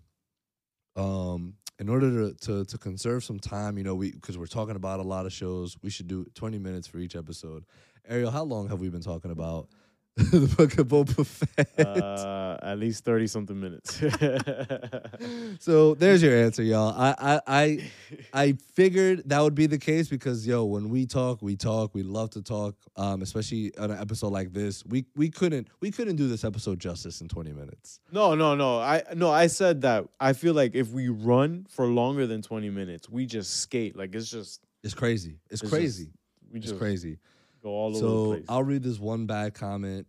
um 0.96 1.54
in 1.78 1.88
order 1.88 2.10
to 2.10 2.34
to, 2.46 2.64
to 2.64 2.78
conserve 2.78 3.22
some 3.24 3.38
time 3.38 3.78
you 3.78 3.84
know 3.84 3.94
we 3.94 4.10
because 4.12 4.36
we're 4.36 4.46
talking 4.46 4.76
about 4.76 5.00
a 5.00 5.04
lot 5.04 5.26
of 5.26 5.32
shows 5.32 5.76
we 5.82 5.90
should 5.90 6.08
do 6.08 6.26
20 6.34 6.58
minutes 6.58 6.86
for 6.86 6.98
each 6.98 7.16
episode. 7.16 7.64
Ariel 8.08 8.30
how 8.30 8.44
long 8.44 8.68
have 8.68 8.80
we 8.80 8.88
been 8.88 9.02
talking 9.02 9.30
about 9.30 9.68
the 10.16 10.52
book 10.56 10.76
of 10.78 10.88
Boba 10.88 11.24
Fett? 11.24 11.78
Uh, 11.78 12.37
at 12.72 12.78
least 12.78 13.04
30 13.04 13.26
something 13.26 13.58
minutes. 13.60 14.00
so 15.60 15.94
there's 15.94 16.22
your 16.22 16.36
answer, 16.36 16.62
y'all. 16.62 16.94
I, 16.96 17.14
I 17.18 17.40
I 17.46 17.90
I 18.32 18.52
figured 18.74 19.22
that 19.28 19.40
would 19.40 19.54
be 19.54 19.66
the 19.66 19.78
case 19.78 20.08
because 20.08 20.46
yo, 20.46 20.64
when 20.64 20.88
we 20.88 21.06
talk, 21.06 21.42
we 21.42 21.56
talk. 21.56 21.94
We 21.94 22.02
love 22.02 22.30
to 22.30 22.42
talk, 22.42 22.76
um, 22.96 23.22
especially 23.22 23.76
on 23.78 23.90
an 23.90 23.98
episode 23.98 24.32
like 24.32 24.52
this. 24.52 24.84
We 24.86 25.06
we 25.16 25.30
couldn't 25.30 25.68
we 25.80 25.90
couldn't 25.90 26.16
do 26.16 26.28
this 26.28 26.44
episode 26.44 26.78
justice 26.78 27.20
in 27.20 27.28
20 27.28 27.52
minutes. 27.52 28.00
No, 28.12 28.34
no, 28.34 28.54
no. 28.54 28.78
I 28.80 29.02
no, 29.14 29.30
I 29.30 29.46
said 29.46 29.82
that 29.82 30.06
I 30.20 30.32
feel 30.32 30.54
like 30.54 30.74
if 30.74 30.90
we 30.90 31.08
run 31.08 31.66
for 31.68 31.86
longer 31.86 32.26
than 32.26 32.42
20 32.42 32.70
minutes, 32.70 33.08
we 33.08 33.26
just 33.26 33.60
skate. 33.60 33.96
Like 33.96 34.14
it's 34.14 34.30
just 34.30 34.60
It's 34.82 34.94
crazy. 34.94 35.38
It's, 35.50 35.62
It's 35.62 35.70
crazy. 35.70 36.10
we 36.52 36.58
it's 36.58 36.68
just 36.68 36.78
crazy. 36.78 37.18
go 37.62 37.70
all 37.70 37.88
over 37.88 37.94
the 37.94 38.00
So 38.00 38.26
place. 38.32 38.44
I'll 38.48 38.62
read 38.64 38.82
this 38.82 38.98
one 38.98 39.26
bad 39.26 39.54
comment, 39.54 40.06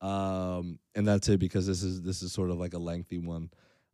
um, 0.00 0.78
and 0.94 1.06
that's 1.06 1.28
it 1.28 1.38
because 1.38 1.66
this 1.66 1.82
is 1.82 2.02
this 2.02 2.22
is 2.22 2.32
sort 2.32 2.50
of 2.50 2.58
like 2.58 2.74
a 2.74 2.78
lengthy 2.78 3.18
one. 3.18 3.50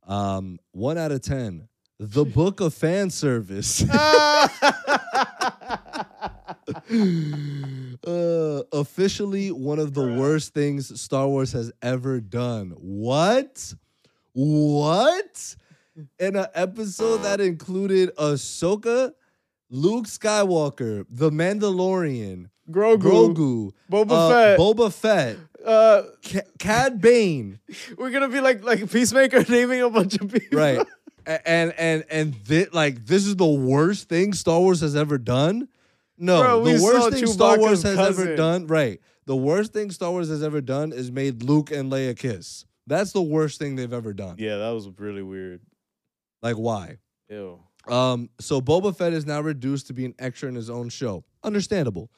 Um, 0.06 0.58
one 0.72 0.98
out 0.98 1.12
of 1.12 1.22
ten. 1.22 1.68
The 1.98 2.24
book 2.24 2.60
of 2.60 2.74
fan 2.74 3.10
service. 3.10 3.84
uh, 8.06 8.62
officially 8.72 9.50
one 9.50 9.78
of 9.78 9.94
the 9.94 10.14
worst 10.18 10.54
things 10.54 11.00
Star 11.00 11.26
Wars 11.28 11.52
has 11.52 11.72
ever 11.82 12.20
done. 12.20 12.74
What? 12.76 13.74
What? 14.32 15.56
In 16.18 16.36
an 16.36 16.46
episode 16.54 17.18
that 17.18 17.40
included 17.40 18.14
Ahsoka, 18.16 19.12
Luke 19.70 20.06
Skywalker, 20.06 21.06
The 21.08 21.30
Mandalorian, 21.30 22.50
Grogu, 22.70 22.98
Grogu, 22.98 23.72
Boba 23.90 24.10
uh, 24.10 24.30
Fett. 24.30 24.58
Boba 24.58 24.92
Fett, 24.92 25.36
uh, 25.64 26.02
Ca- 26.24 26.42
Cad 26.58 27.00
Bane, 27.00 27.58
we're 27.98 28.10
gonna 28.10 28.28
be 28.28 28.40
like 28.40 28.62
like 28.64 28.90
Peacemaker 28.90 29.44
naming 29.48 29.80
a 29.82 29.90
bunch 29.90 30.16
of 30.20 30.32
people. 30.32 30.58
right? 30.58 30.86
And 31.26 31.72
and 31.78 32.04
and 32.10 32.36
thi- 32.36 32.66
like 32.74 33.06
this 33.06 33.24
is 33.26 33.36
the 33.36 33.46
worst 33.46 34.10
thing 34.10 34.34
Star 34.34 34.60
Wars 34.60 34.82
has 34.82 34.94
ever 34.94 35.16
done. 35.16 35.68
No, 36.18 36.42
Bro, 36.42 36.64
the 36.64 36.82
worst 36.82 37.16
thing 37.16 37.26
Star 37.26 37.58
Wars 37.58 37.82
Chewbacca's 37.82 37.96
has 37.96 38.20
ever 38.20 38.36
done. 38.36 38.66
Right, 38.66 39.00
the 39.24 39.34
worst 39.34 39.72
thing 39.72 39.90
Star 39.90 40.10
Wars 40.10 40.28
has 40.28 40.42
ever 40.42 40.60
done 40.60 40.92
is 40.92 41.10
made 41.10 41.42
Luke 41.42 41.70
and 41.70 41.90
Leia 41.90 42.14
kiss. 42.14 42.66
That's 42.86 43.12
the 43.12 43.22
worst 43.22 43.58
thing 43.58 43.74
they've 43.74 43.90
ever 43.90 44.12
done. 44.12 44.36
Yeah, 44.38 44.58
that 44.58 44.68
was 44.72 44.86
really 44.98 45.22
weird. 45.22 45.62
Like 46.42 46.56
why? 46.56 46.98
Ew. 47.30 47.58
Um, 47.88 48.28
so 48.38 48.60
Boba 48.60 48.94
Fett 48.94 49.14
is 49.14 49.24
now 49.24 49.40
reduced 49.40 49.86
to 49.86 49.94
be 49.94 50.04
an 50.04 50.14
extra 50.18 50.50
in 50.50 50.54
his 50.54 50.68
own 50.68 50.90
show. 50.90 51.24
Understandable. 51.42 52.10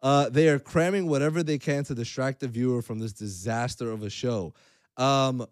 Uh, 0.00 0.28
they 0.28 0.48
are 0.48 0.58
cramming 0.58 1.08
whatever 1.08 1.42
they 1.42 1.58
can 1.58 1.84
to 1.84 1.94
distract 1.94 2.40
the 2.40 2.48
viewer 2.48 2.82
from 2.82 2.98
this 2.98 3.12
disaster 3.12 3.90
of 3.90 4.02
a 4.02 4.10
show. 4.10 4.54
Um, 4.96 5.46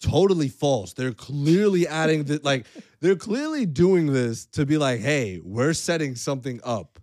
totally 0.00 0.48
false. 0.48 0.92
They're 0.94 1.12
clearly 1.12 1.86
adding 1.86 2.24
the 2.24 2.40
like 2.42 2.66
they're 3.00 3.16
clearly 3.16 3.66
doing 3.66 4.06
this 4.12 4.46
to 4.46 4.66
be 4.66 4.78
like, 4.78 5.00
hey, 5.00 5.40
we're 5.42 5.74
setting 5.74 6.16
something 6.16 6.60
up. 6.64 6.98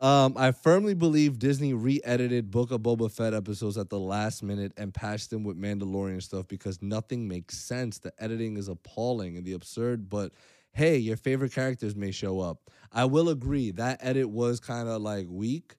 Um, 0.00 0.34
I 0.36 0.50
firmly 0.50 0.94
believe 0.94 1.38
Disney 1.38 1.74
re-edited 1.74 2.50
Book 2.50 2.72
of 2.72 2.80
Boba 2.80 3.08
Fett 3.08 3.34
episodes 3.34 3.78
at 3.78 3.88
the 3.88 4.00
last 4.00 4.42
minute 4.42 4.72
and 4.76 4.92
patched 4.92 5.30
them 5.30 5.44
with 5.44 5.56
Mandalorian 5.56 6.20
stuff 6.20 6.48
because 6.48 6.82
nothing 6.82 7.28
makes 7.28 7.56
sense. 7.56 8.00
The 8.00 8.12
editing 8.18 8.56
is 8.56 8.66
appalling 8.66 9.36
and 9.36 9.46
the 9.46 9.52
absurd, 9.52 10.10
but 10.10 10.32
hey, 10.72 10.96
your 10.96 11.16
favorite 11.16 11.52
characters 11.52 11.94
may 11.94 12.10
show 12.10 12.40
up. 12.40 12.68
I 12.90 13.04
will 13.04 13.28
agree 13.28 13.70
that 13.72 14.00
edit 14.02 14.28
was 14.28 14.58
kind 14.58 14.88
of 14.88 15.00
like 15.02 15.28
weak. 15.30 15.76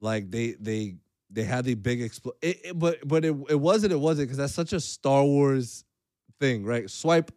Like 0.00 0.30
they 0.30 0.52
they 0.60 0.96
they 1.30 1.42
had 1.44 1.64
the 1.64 1.74
big 1.74 2.00
expl- 2.00 2.32
it, 2.42 2.58
it- 2.64 2.78
but 2.78 3.06
but 3.06 3.24
it 3.24 3.34
it 3.48 3.60
wasn't 3.60 3.92
it 3.92 3.98
wasn't 4.00 4.28
because 4.28 4.38
that's 4.38 4.54
such 4.54 4.72
a 4.72 4.80
Star 4.80 5.24
Wars 5.24 5.84
thing, 6.40 6.64
right? 6.64 6.88
Swipe 6.90 7.32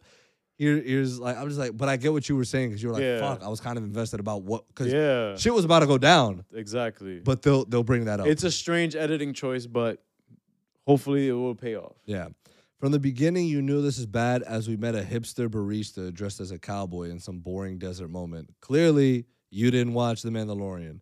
here 0.58 0.76
here's 0.80 1.18
like 1.18 1.36
I'm 1.38 1.48
just 1.48 1.58
like, 1.58 1.74
but 1.76 1.88
I 1.88 1.96
get 1.96 2.12
what 2.12 2.28
you 2.28 2.36
were 2.36 2.44
saying 2.44 2.68
because 2.68 2.82
you 2.82 2.88
were 2.90 2.94
like, 2.94 3.02
Yeah. 3.02 3.20
fuck, 3.20 3.42
I 3.42 3.48
was 3.48 3.60
kind 3.60 3.78
of 3.78 3.84
invested 3.84 4.20
about 4.20 4.42
what 4.42 4.68
because 4.68 4.92
Yeah, 4.92 5.36
shit 5.36 5.54
was 5.54 5.64
about 5.64 5.80
to 5.80 5.86
go 5.86 5.96
down, 5.98 6.44
exactly. 6.54 7.20
but 7.20 7.40
they'll 7.42 7.64
they'll 7.64 7.82
bring 7.82 8.04
that 8.04 8.20
up. 8.20 8.26
it's 8.26 8.44
a 8.44 8.50
strange 8.50 8.94
editing 8.94 9.32
choice, 9.32 9.66
but 9.66 10.02
hopefully 10.86 11.28
it 11.28 11.32
will 11.32 11.54
pay 11.54 11.76
off. 11.76 11.96
Yeah. 12.04 12.28
From 12.78 12.92
the 12.92 12.98
beginning, 12.98 13.46
you 13.46 13.60
knew 13.60 13.82
this 13.82 13.98
is 13.98 14.06
bad 14.06 14.42
as 14.42 14.66
we 14.68 14.76
met 14.76 14.94
a 14.94 15.02
hipster 15.02 15.48
barista 15.48 16.12
dressed 16.12 16.40
as 16.40 16.50
a 16.50 16.58
cowboy 16.58 17.10
in 17.10 17.18
some 17.20 17.38
boring 17.40 17.78
desert 17.78 18.08
moment. 18.08 18.48
Clearly, 18.60 19.26
you 19.50 19.70
didn't 19.70 19.92
watch 19.92 20.22
The 20.22 20.30
Mandalorian. 20.30 21.00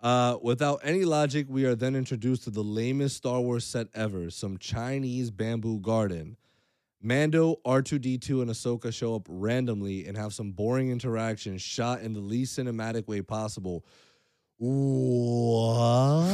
Uh, 0.00 0.36
without 0.42 0.80
any 0.84 1.04
logic, 1.04 1.46
we 1.48 1.64
are 1.64 1.74
then 1.74 1.96
introduced 1.96 2.44
to 2.44 2.50
the 2.50 2.62
lamest 2.62 3.16
Star 3.16 3.40
Wars 3.40 3.64
set 3.64 3.88
ever 3.94 4.30
some 4.30 4.56
Chinese 4.58 5.30
bamboo 5.30 5.80
garden. 5.80 6.36
Mando, 7.00 7.56
R2D2, 7.64 8.42
and 8.42 8.50
Ahsoka 8.50 8.92
show 8.92 9.14
up 9.14 9.26
randomly 9.28 10.06
and 10.06 10.16
have 10.16 10.32
some 10.32 10.52
boring 10.52 10.90
interactions 10.90 11.62
shot 11.62 12.00
in 12.00 12.12
the 12.12 12.20
least 12.20 12.58
cinematic 12.58 13.06
way 13.06 13.22
possible. 13.22 13.84
What? 14.56 16.26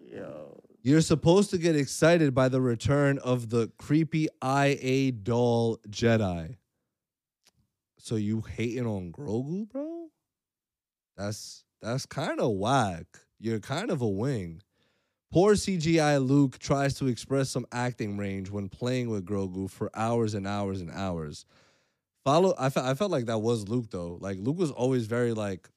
Yo. 0.00 0.62
You're 0.82 1.00
supposed 1.00 1.50
to 1.50 1.58
get 1.58 1.74
excited 1.74 2.34
by 2.34 2.48
the 2.48 2.60
return 2.60 3.18
of 3.18 3.50
the 3.50 3.70
creepy 3.78 4.28
IA 4.42 5.12
doll 5.12 5.78
Jedi. 5.88 6.56
So 7.98 8.14
you 8.14 8.42
hating 8.42 8.86
on 8.86 9.12
Grogu, 9.12 9.68
bro? 9.68 10.08
That's 11.16 11.64
that's 11.80 12.06
kind 12.06 12.40
of 12.40 12.52
whack. 12.52 13.06
You're 13.38 13.60
kind 13.60 13.90
of 13.90 14.00
a 14.00 14.08
wing. 14.08 14.62
Poor 15.30 15.54
CGI 15.54 16.26
Luke 16.26 16.58
tries 16.58 16.94
to 16.94 17.06
express 17.06 17.50
some 17.50 17.66
acting 17.70 18.16
range 18.16 18.50
when 18.50 18.68
playing 18.68 19.10
with 19.10 19.26
Grogu 19.26 19.70
for 19.70 19.90
hours 19.94 20.34
and 20.34 20.46
hours 20.46 20.80
and 20.80 20.90
hours. 20.90 21.44
Follow 22.24 22.54
I 22.58 22.70
felt 22.70 22.86
I 22.86 22.94
felt 22.94 23.10
like 23.10 23.26
that 23.26 23.38
was 23.38 23.68
Luke 23.68 23.90
though. 23.90 24.18
Like 24.20 24.38
Luke 24.40 24.58
was 24.58 24.70
always 24.70 25.06
very 25.06 25.32
like 25.32 25.68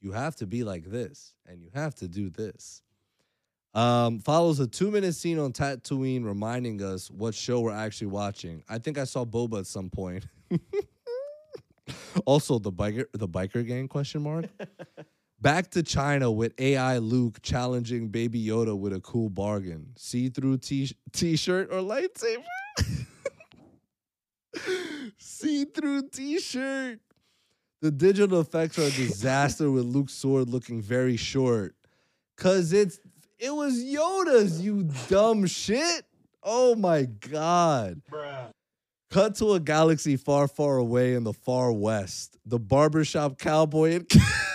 you 0.00 0.12
have 0.12 0.36
to 0.36 0.46
be 0.46 0.64
like 0.64 0.84
this 0.84 1.34
and 1.46 1.62
you 1.62 1.70
have 1.74 1.94
to 1.96 2.08
do 2.08 2.30
this. 2.30 2.82
Um, 3.74 4.20
follows 4.20 4.58
a 4.58 4.66
two 4.66 4.90
minute 4.90 5.14
scene 5.14 5.38
on 5.38 5.52
Tatooine 5.52 6.24
reminding 6.24 6.82
us 6.82 7.10
what 7.10 7.34
show 7.34 7.60
we're 7.60 7.72
actually 7.72 8.08
watching. 8.08 8.62
I 8.68 8.78
think 8.78 8.98
I 8.98 9.04
saw 9.04 9.24
Boba 9.24 9.60
at 9.60 9.66
some 9.66 9.90
point. 9.90 10.26
also, 12.24 12.58
the 12.58 12.72
biker 12.72 13.06
the 13.12 13.28
biker 13.28 13.66
gang 13.66 13.86
question 13.86 14.22
mark. 14.22 14.46
Back 15.40 15.70
to 15.72 15.82
China 15.82 16.30
with 16.30 16.58
AI 16.58 16.98
Luke 16.98 17.42
challenging 17.42 18.08
Baby 18.08 18.44
Yoda 18.44 18.76
with 18.76 18.94
a 18.94 19.00
cool 19.00 19.28
bargain. 19.28 19.92
See 19.96 20.30
through 20.30 20.58
t 20.58 20.90
t-shirt 21.12 21.70
or 21.70 21.80
lightsaber. 21.80 22.42
See 25.18 25.66
through 25.66 26.08
t-shirt. 26.08 27.00
The 27.82 27.90
digital 27.90 28.40
effects 28.40 28.78
are 28.78 28.84
a 28.84 28.90
disaster 28.90 29.70
with 29.70 29.84
Luke's 29.84 30.14
sword 30.14 30.48
looking 30.48 30.80
very 30.80 31.16
short. 31.16 31.74
Cause 32.36 32.72
it's 32.72 32.98
it 33.38 33.54
was 33.54 33.84
Yoda's, 33.84 34.62
you 34.62 34.88
dumb 35.08 35.46
shit. 35.46 36.06
Oh 36.42 36.74
my 36.74 37.02
god. 37.02 38.00
Cut 39.10 39.34
to 39.36 39.52
a 39.52 39.60
galaxy 39.60 40.16
far, 40.16 40.48
far 40.48 40.78
away 40.78 41.14
in 41.14 41.24
the 41.24 41.34
far 41.34 41.72
west. 41.72 42.38
The 42.46 42.58
barbershop 42.58 43.38
cowboy 43.38 43.96
and 43.96 44.10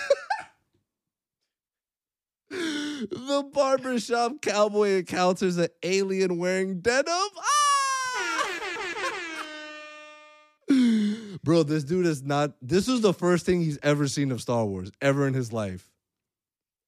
The 3.11 3.43
barbershop 3.53 4.41
cowboy 4.41 4.99
encounters 4.99 5.57
an 5.57 5.67
alien 5.83 6.37
wearing 6.37 6.79
denim. 6.79 7.05
Ah! 7.09 7.61
Bro, 11.43 11.63
this 11.63 11.83
dude 11.83 12.05
is 12.05 12.23
not. 12.23 12.53
This 12.61 12.87
is 12.87 13.01
the 13.01 13.13
first 13.13 13.45
thing 13.45 13.61
he's 13.61 13.79
ever 13.83 14.07
seen 14.07 14.31
of 14.31 14.41
Star 14.41 14.65
Wars, 14.65 14.91
ever 15.01 15.27
in 15.27 15.33
his 15.33 15.51
life. 15.51 15.89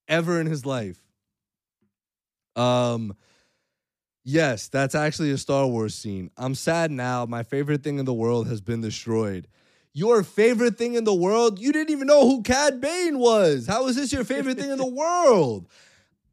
Ever 0.07 0.39
in 0.39 0.47
his 0.47 0.65
life. 0.65 0.97
Um, 2.55 3.15
yes, 4.23 4.69
that's 4.69 4.95
actually 4.95 5.31
a 5.31 5.37
Star 5.37 5.67
Wars 5.67 5.93
scene. 5.93 6.31
I'm 6.37 6.55
sad 6.55 6.91
now. 6.91 7.25
My 7.25 7.43
favorite 7.43 7.83
thing 7.83 7.99
in 7.99 8.05
the 8.05 8.13
world 8.13 8.47
has 8.47 8.61
been 8.61 8.79
destroyed. 8.79 9.47
Your 9.93 10.23
favorite 10.23 10.77
thing 10.77 10.93
in 10.95 11.03
the 11.03 11.13
world? 11.13 11.59
You 11.59 11.73
didn't 11.73 11.91
even 11.91 12.07
know 12.07 12.27
who 12.27 12.43
Cad 12.43 12.79
Bane 12.79 13.19
was. 13.19 13.67
How 13.67 13.87
is 13.87 13.95
this 13.95 14.13
your 14.13 14.23
favorite 14.23 14.57
thing 14.57 14.71
in 14.71 14.77
the 14.77 14.87
world? 14.87 15.67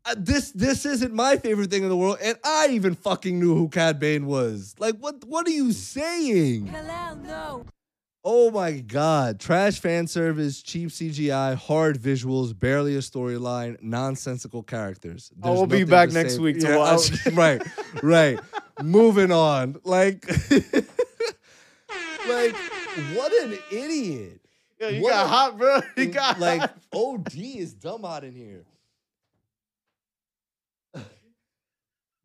Uh, 0.07 0.15
this 0.17 0.51
this 0.53 0.87
isn't 0.87 1.13
my 1.13 1.37
favorite 1.37 1.71
thing 1.71 1.83
in 1.83 1.89
the 1.91 1.97
world, 1.97 2.17
and 2.23 2.39
I 2.43 2.69
even 2.71 2.95
fucking 2.95 3.39
knew 3.39 3.55
who 3.55 3.69
Cad 3.69 4.01
Bane 4.01 4.27
was. 4.27 4.75
Like, 4.79 4.97
what 4.97 5.23
what 5.27 5.47
are 5.47 5.51
you 5.51 5.73
saying? 5.73 6.67
Hello, 6.69 7.15
no. 7.17 7.67
Oh 8.25 8.51
my 8.51 8.73
god. 8.81 9.41
Trash 9.41 9.79
fan 9.81 10.07
service, 10.07 10.61
cheap 10.63 10.89
CGI, 10.91 11.55
hard 11.55 11.99
visuals, 11.99 12.59
barely 12.59 12.95
a 12.97 12.99
storyline, 13.01 13.81
nonsensical 13.83 14.63
characters. 14.63 15.31
I 15.43 15.51
will 15.51 15.67
be 15.67 15.85
back 15.85 16.11
next 16.13 16.35
say- 16.35 16.39
week 16.41 16.61
to 16.61 16.67
Yeah, 16.69 16.75
I- 16.77 16.93
watch. 16.93 17.27
right, 17.33 17.63
right. 18.03 18.39
Moving 18.83 19.33
on. 19.33 19.81
Like, 19.85 20.27
like, 22.29 22.55
what 23.15 23.33
an 23.45 23.59
idiot. 23.73 24.41
Yeah, 24.81 24.89
you 24.89 25.03
What 25.03 25.11
got 25.13 25.25
a- 25.25 25.29
hot, 25.29 25.59
bro. 25.59 25.81
You 25.97 26.07
got 26.07 26.39
like 26.41 26.61
hot. 26.61 26.77
OD 26.95 27.35
is 27.35 27.75
dumb 27.75 28.05
out 28.05 28.25
in 28.25 28.35
here. 28.35 28.65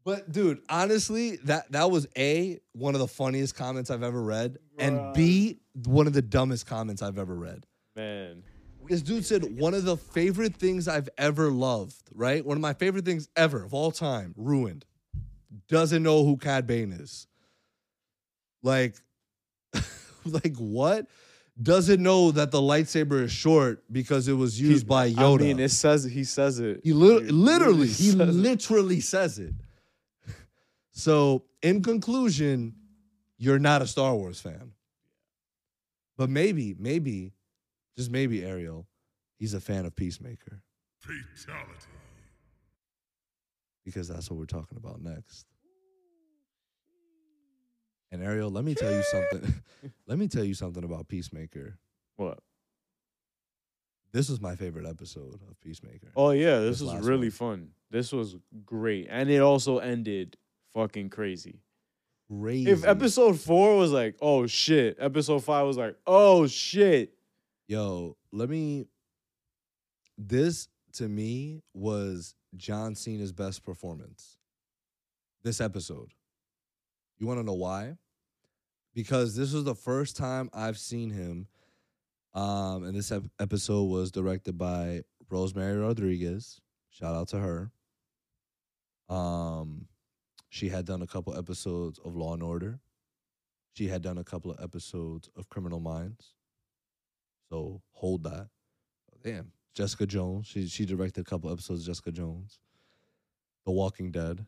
But 0.05 0.31
dude, 0.31 0.61
honestly, 0.69 1.37
that 1.45 1.71
that 1.71 1.89
was 1.91 2.07
a 2.15 2.59
one 2.73 2.93
of 2.93 2.99
the 3.01 3.07
funniest 3.07 3.55
comments 3.55 3.89
I've 3.89 4.03
ever 4.03 4.21
read, 4.21 4.57
and 4.77 5.13
B 5.15 5.59
one 5.85 6.05
of 6.07 6.13
the 6.13 6.21
dumbest 6.21 6.67
comments 6.67 7.01
I've 7.01 7.17
ever 7.17 7.35
read. 7.35 7.65
man. 7.95 8.43
This 8.87 9.01
dude 9.01 9.25
said 9.25 9.59
one 9.59 9.73
of 9.73 9.83
the 9.83 9.97
favorite 9.97 10.55
things 10.57 10.87
I've 10.87 11.09
ever 11.17 11.49
loved, 11.49 12.03
right? 12.13 12.45
One 12.45 12.55
of 12.55 12.61
my 12.61 12.73
favorite 12.75 13.03
things 13.03 13.27
ever 13.35 13.63
of 13.63 13.73
all 13.73 13.89
time, 13.91 14.35
ruined. 14.37 14.85
Doesn't 15.67 16.03
know 16.03 16.23
who 16.23 16.37
Cad 16.37 16.67
Bane 16.67 16.91
is. 16.93 17.25
Like, 18.61 18.95
like 20.25 20.55
what? 20.57 21.07
doesn't 21.61 22.03
know 22.03 22.31
that 22.31 22.51
the 22.51 22.59
lightsaber 22.59 23.23
is 23.23 23.31
short 23.31 23.81
because 23.89 24.27
it 24.27 24.33
was 24.33 24.59
used 24.59 24.85
by 24.85 25.09
Yoda. 25.09 25.39
I 25.39 25.43
mean, 25.43 25.59
it 25.59 25.69
says 25.69 26.03
he 26.03 26.25
says 26.25 26.59
it. 26.59 26.81
He 26.83 26.91
li- 26.93 27.23
He 27.25 27.31
literally, 27.31 27.87
he 27.87 28.11
says 28.11 28.19
it. 28.19 28.25
literally 28.33 28.99
says 28.99 29.39
it. 29.39 29.53
So, 30.97 31.43
in 31.61 31.83
conclusion, 31.83 32.73
you're 33.37 33.59
not 33.59 33.81
a 33.81 33.87
Star 33.87 34.15
Wars 34.15 34.39
fan. 34.39 34.71
But 36.17 36.29
maybe, 36.29 36.73
maybe, 36.79 37.33
just 37.97 38.09
maybe, 38.09 38.45
Ariel, 38.45 38.87
he's 39.37 39.53
a 39.53 39.59
fan 39.59 39.85
of 39.85 39.93
Peacemaker. 39.93 40.61
Fatality. 41.01 41.91
Because 43.83 44.07
that's 44.07 44.31
what 44.31 44.39
we're 44.39 44.45
talking 44.45 44.77
about 44.77 45.01
next. 45.01 45.45
And 48.09 48.23
Ariel, 48.23 48.49
let 48.49 48.63
me 48.63 48.73
tell 48.73 48.91
you 48.93 49.03
something. 49.03 49.53
let 50.07 50.17
me 50.17 50.29
tell 50.29 50.45
you 50.45 50.53
something 50.53 50.85
about 50.85 51.09
Peacemaker. 51.09 51.77
What? 52.15 52.39
This 54.13 54.29
was 54.29 54.39
my 54.39 54.55
favorite 54.55 54.85
episode 54.85 55.41
of 55.49 55.59
Peacemaker. 55.59 56.07
Oh 56.15 56.29
yeah, 56.29 56.59
this, 56.59 56.79
This 56.79 56.87
was 56.89 57.05
really 57.05 57.27
one. 57.27 57.31
fun. 57.31 57.69
This 57.91 58.13
was 58.13 58.37
great, 58.65 59.07
and 59.09 59.29
it 59.29 59.41
also 59.41 59.79
ended 59.79 60.37
fucking 60.75 61.09
crazy. 61.09 61.61
Crazy. 62.29 62.69
If 62.69 62.85
episode 62.85 63.39
four 63.39 63.77
was 63.77 63.91
like, 63.91 64.15
oh 64.21 64.45
shit, 64.45 64.97
episode 64.99 65.43
five 65.43 65.65
was 65.65 65.77
like, 65.77 65.95
oh 66.05 66.45
shit. 66.45 67.13
Yo, 67.67 68.15
let 68.31 68.49
me. 68.49 68.85
This 70.17 70.67
to 70.93 71.07
me 71.07 71.61
was 71.73 72.35
John 72.55 72.95
Cena's 72.95 73.31
best 73.31 73.63
performance. 73.63 74.37
This 75.43 75.59
episode. 75.61 76.11
You 77.17 77.27
want 77.27 77.39
to 77.39 77.45
know 77.45 77.53
why? 77.53 77.95
Because 78.93 79.35
this 79.35 79.53
was 79.53 79.63
the 79.63 79.75
first 79.75 80.15
time 80.15 80.49
I've 80.53 80.77
seen 80.77 81.09
him. 81.09 81.47
Um, 82.33 82.83
and 82.83 82.95
this 82.95 83.11
ep- 83.11 83.23
episode 83.39 83.83
was 83.83 84.11
directed 84.11 84.57
by 84.57 85.03
Rosemary 85.29 85.77
Rodriguez. 85.77 86.59
Shout 86.89 87.15
out 87.15 87.29
to 87.29 87.39
her. 87.39 87.71
Um, 89.09 89.87
she 90.55 90.69
had 90.69 90.85
done 90.85 91.01
a 91.01 91.07
couple 91.07 91.37
episodes 91.37 91.99
of 92.05 92.15
Law 92.15 92.33
and 92.33 92.41
Order. 92.41 92.79
She 93.73 93.89
had 93.89 94.01
done 94.01 94.17
a 94.17 94.23
couple 94.23 94.51
of 94.51 94.63
episodes 94.63 95.29
of 95.35 95.49
Criminal 95.49 95.81
Minds. 95.81 96.33
So 97.49 97.81
hold 97.91 98.23
that. 98.23 98.47
Damn. 99.21 99.51
Jessica 99.73 100.05
Jones. 100.05 100.47
She 100.47 100.69
she 100.69 100.85
directed 100.85 101.19
a 101.19 101.23
couple 101.25 101.51
episodes 101.51 101.81
of 101.81 101.87
Jessica 101.87 102.13
Jones. 102.13 102.59
The 103.65 103.73
Walking 103.73 104.11
Dead. 104.11 104.45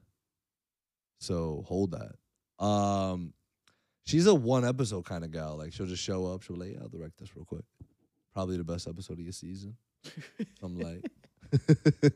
So 1.20 1.66
hold 1.68 1.92
that. 1.92 2.16
Um 2.64 3.34
she's 4.06 4.28
a 4.28 4.34
one 4.34 4.64
episode 4.64 5.04
kind 5.04 5.26
of 5.26 5.32
gal. 5.32 5.58
Like 5.58 5.74
she'll 5.74 5.88
just 5.88 6.04
show 6.04 6.26
up, 6.28 6.42
she'll 6.42 6.56
be 6.56 6.68
like, 6.68 6.76
yeah, 6.76 6.84
I'll 6.84 6.88
direct 6.88 7.18
this 7.18 7.36
real 7.36 7.44
quick. 7.44 7.66
Probably 8.34 8.56
the 8.56 8.64
best 8.64 8.88
episode 8.88 9.20
of 9.20 9.26
your 9.26 9.34
season. 9.34 9.76
I'm 10.64 10.80
like 10.80 11.04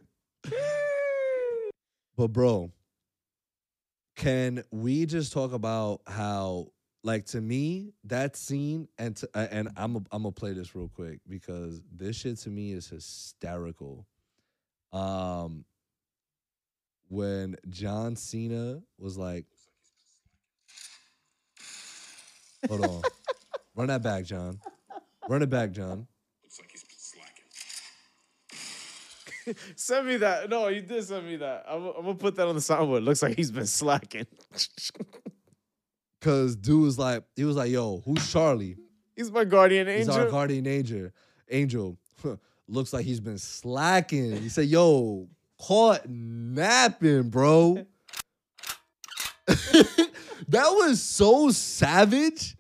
But 2.16 2.28
bro, 2.28 2.72
can 4.22 4.64
we 4.70 5.08
just 5.08 5.34
talk 5.34 5.52
about 5.52 6.02
how 6.06 6.68
like 7.04 7.26
to 7.26 7.42
me 7.42 7.92
that 8.04 8.38
scene 8.38 8.88
and 9.00 9.16
to, 9.16 9.28
uh, 9.34 9.48
and 9.50 9.70
I'm 9.76 9.96
a, 9.96 10.00
I'm 10.12 10.22
gonna 10.22 10.32
play 10.32 10.54
this 10.54 10.76
real 10.76 10.90
quick 10.94 11.20
because 11.28 11.82
this 11.92 12.18
shit 12.18 12.38
to 12.42 12.50
me 12.52 12.72
is 12.72 12.88
hysterical. 12.88 14.06
Um 14.94 15.66
when 17.10 17.56
John 17.70 18.16
Cena 18.16 18.82
was 19.00 19.18
like 19.18 19.46
Hold 22.70 22.86
on. 22.86 23.02
Run 23.76 23.88
that 23.88 24.04
back, 24.04 24.24
John. 24.26 24.60
Run 25.28 25.42
it 25.42 25.50
back, 25.50 25.72
John. 25.72 26.06
Looks 26.44 26.60
like 26.60 26.70
he's. 26.72 26.91
Send 29.76 30.08
me 30.08 30.18
that. 30.18 30.50
No, 30.50 30.68
you 30.68 30.82
did 30.82 31.04
send 31.04 31.26
me 31.26 31.38
that. 31.38 31.66
I'm, 31.68 31.84
I'm 31.86 32.02
gonna 32.04 32.16
put 32.16 32.36
that 32.36 32.48
on 32.48 32.56
the 32.56 32.62
soundboard. 32.62 33.04
Looks 33.04 33.22
like 33.22 33.36
he's 33.36 33.52
been 33.52 33.68
slacking. 33.68 34.28
Cause 36.22 36.56
dude 36.56 36.84
was 36.84 37.00
like, 37.00 37.24
he 37.36 37.44
was 37.44 37.56
like, 37.56 37.72
yo, 37.72 38.02
who's 38.06 38.32
Charlie? 38.32 38.78
he's 39.22 39.32
my 39.32 39.44
guardian 39.44 39.88
angel. 39.88 40.14
He's 40.14 40.24
our 40.24 40.30
guardian 40.30 40.68
angel. 40.68 41.10
Angel 41.50 41.98
looks 42.68 42.94
like 42.94 43.06
he's 43.06 43.20
been 43.20 43.38
slacking. 43.38 44.42
He 44.42 44.50
said, 44.50 44.68
"Yo, 44.68 45.28
caught 45.60 46.08
napping, 46.08 47.30
bro." 47.30 47.86
that 49.48 50.08
was 50.50 51.02
so 51.02 51.50
savage, 51.52 52.56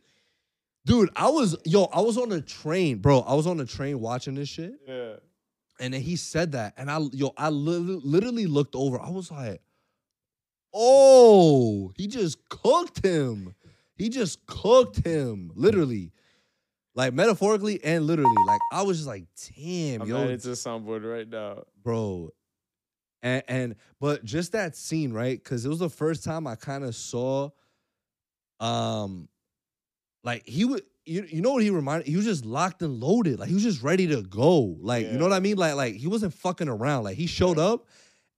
dude. 0.85 1.09
I 1.15 1.29
was 1.29 1.55
yo, 1.65 1.85
I 1.85 2.01
was 2.01 2.17
on 2.17 2.31
a 2.31 2.41
train, 2.41 2.99
bro. 2.99 3.21
I 3.21 3.33
was 3.33 3.47
on 3.47 3.59
a 3.59 3.65
train 3.65 3.99
watching 3.99 4.35
this 4.35 4.49
shit, 4.49 4.73
yeah. 4.87 5.13
And 5.81 5.93
then 5.93 6.01
he 6.01 6.15
said 6.15 6.53
that, 6.53 6.73
and 6.77 6.89
I 6.89 6.99
yo, 7.11 7.33
I 7.37 7.49
li- 7.49 7.99
literally 8.03 8.45
looked 8.45 8.75
over. 8.75 9.01
I 9.01 9.09
was 9.09 9.29
like, 9.31 9.61
"Oh, 10.73 11.91
he 11.97 12.07
just 12.07 12.37
cooked 12.49 13.03
him. 13.03 13.55
He 13.95 14.09
just 14.09 14.45
cooked 14.45 15.05
him, 15.05 15.51
literally." 15.55 16.13
Like 16.93 17.13
metaphorically 17.13 17.83
and 17.83 18.05
literally, 18.05 18.35
like 18.47 18.61
I 18.71 18.83
was 18.83 18.97
just 18.97 19.07
like, 19.07 19.25
"Damn, 19.55 20.01
I'm 20.03 20.07
yo, 20.07 20.27
to 20.27 20.37
the 20.37 20.51
soundboard 20.51 21.03
right 21.09 21.27
now. 21.27 21.63
bro 21.83 22.31
and, 23.23 23.43
and 23.47 23.75
but 23.99 24.23
just 24.23 24.51
that 24.53 24.75
scene 24.75 25.13
right 25.13 25.41
because 25.41 25.65
it 25.65 25.69
was 25.69 25.79
the 25.79 25.89
first 25.89 26.23
time 26.23 26.47
i 26.47 26.55
kind 26.55 26.83
of 26.83 26.95
saw 26.95 27.49
um 28.59 29.27
like 30.23 30.47
he 30.47 30.65
would 30.65 30.83
you, 31.05 31.25
you 31.29 31.41
know 31.41 31.51
what 31.51 31.63
he 31.63 31.69
reminded 31.69 32.07
he 32.07 32.15
was 32.15 32.25
just 32.25 32.45
locked 32.45 32.81
and 32.81 32.99
loaded 32.99 33.39
like 33.39 33.47
he 33.47 33.53
was 33.53 33.63
just 33.63 33.81
ready 33.81 34.07
to 34.07 34.21
go 34.21 34.77
like 34.81 35.05
you 35.05 35.17
know 35.17 35.23
what 35.23 35.33
i 35.33 35.39
mean 35.39 35.57
like 35.57 35.75
like 35.75 35.95
he 35.95 36.07
wasn't 36.07 36.33
fucking 36.33 36.69
around 36.69 37.03
like 37.03 37.17
he 37.17 37.27
showed 37.27 37.57
up 37.57 37.87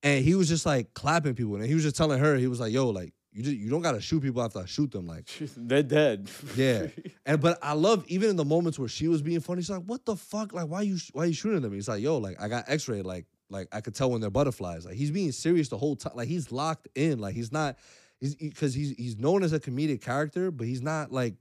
and 0.01 0.24
he 0.24 0.36
was 0.36 0.47
just 0.47 0.66
like 0.66 0.93
clapping 0.93 1.36
people 1.36 1.55
and 1.55 1.66
he 1.66 1.74
was 1.74 1.84
just 1.84 1.95
telling 1.95 2.20
her 2.20 2.36
he 2.36 2.47
was 2.47 2.59
like 2.59 2.72
yo 2.72 2.89
like 2.89 3.14
you 3.34 3.41
just 3.41 3.57
you 3.57 3.70
don't 3.70 3.82
gotta 3.82 3.99
shoot 3.99 4.22
people 4.22 4.41
after 4.41 4.59
i 4.59 4.66
shoot 4.66 4.91
them 4.91 5.07
like 5.07 5.28
They're 5.57 5.82
dead. 5.84 6.30
yeah. 6.55 6.88
And 7.26 7.41
but 7.41 7.57
I 7.64 7.74
love 7.74 8.05
even 8.07 8.30
in 8.30 8.36
the 8.36 8.45
moments 8.45 8.78
where 8.78 8.88
she 8.88 9.07
was 9.07 9.24
being 9.24 9.39
funny. 9.39 9.61
She's 9.61 9.72
like, 9.72 9.84
"What 9.86 10.05
the 10.05 10.16
fuck? 10.16 10.53
Like, 10.53 10.68
why 10.68 10.82
you 10.82 10.97
why 11.14 11.26
you 11.26 11.34
shooting 11.34 11.61
them?" 11.61 11.74
He's 11.74 11.88
like, 11.88 12.01
"Yo, 12.01 12.18
like 12.20 12.39
I 12.39 12.47
got 12.47 12.66
X-ray. 12.68 13.01
Like, 13.01 13.26
like 13.49 13.70
I 13.72 13.82
could 13.82 13.95
tell 13.95 14.11
when 14.11 14.22
they're 14.22 14.30
butterflies. 14.30 14.86
Like 14.86 14.93
he's 14.95 15.09
being 15.09 15.32
serious 15.32 15.70
the 15.70 15.78
whole 15.80 15.95
time. 15.95 16.14
Like 16.16 16.28
he's 16.28 16.51
locked 16.51 16.88
in. 16.93 17.18
Like 17.18 17.34
he's 17.34 17.51
not. 17.51 17.78
He's 18.20 18.36
because 18.36 18.76
he's 18.76 18.91
he's 18.97 19.18
known 19.18 19.41
as 19.41 19.51
a 19.51 19.59
comedic 19.59 20.01
character, 20.01 20.51
but 20.51 20.68
he's 20.68 20.84
not 20.84 21.11
like 21.11 21.34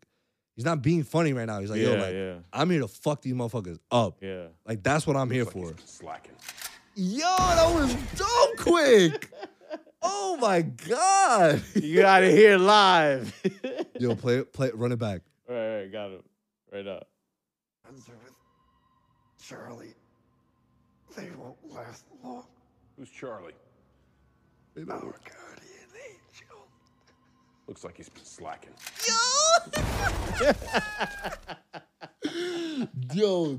he's 0.56 0.64
not 0.64 0.82
being 0.82 1.02
funny 1.02 1.32
right 1.32 1.46
now. 1.46 1.60
He's 1.60 1.70
like, 1.70 1.80
yeah, 1.80 1.88
"Yo, 1.88 1.94
like 1.96 2.14
yeah, 2.14 2.34
I'm 2.52 2.70
here 2.70 2.80
to 2.80 2.88
fuck 2.88 3.22
these 3.22 3.34
motherfuckers 3.34 3.78
up. 3.90 4.18
yeah. 4.20 4.46
Like 4.66 4.82
that's 4.82 5.06
what 5.06 5.16
I'm 5.16 5.30
here 5.30 5.44
like 5.44 5.52
for." 5.52 5.72
he's 5.72 5.88
slacking. 5.88 6.34
Yo, 6.94 7.18
that 7.20 7.74
was 7.74 7.94
dope 8.16 8.56
quick. 8.58 9.30
oh 10.02 10.36
my 10.40 10.60
god. 10.62 11.62
You 11.74 12.02
got 12.02 12.22
it 12.22 12.36
here 12.36 12.58
live. 12.58 13.34
Yo, 13.98 14.14
play 14.14 14.36
it, 14.38 14.52
play 14.52 14.68
it, 14.68 14.76
run 14.76 14.92
it 14.92 14.98
back. 14.98 15.22
all 15.48 15.54
right, 15.54 15.68
all 15.68 15.76
right, 15.78 15.92
got 15.92 16.10
it. 16.10 16.24
Right 16.72 16.86
up. 16.86 17.08
Friends 17.82 18.06
with 18.08 18.32
Charlie. 19.46 19.94
They 21.16 21.28
won't 21.38 21.56
last 21.70 22.04
long. 22.22 22.44
Who's 22.98 23.10
Charlie? 23.10 23.52
Our 24.76 24.84
guardian 24.86 25.90
angel. 26.08 26.66
Looks 27.66 27.84
like 27.84 27.96
he's 27.96 28.08
been 28.08 28.24
slacking. 28.24 28.72
yo, 29.06 29.14
yo, 33.14 33.58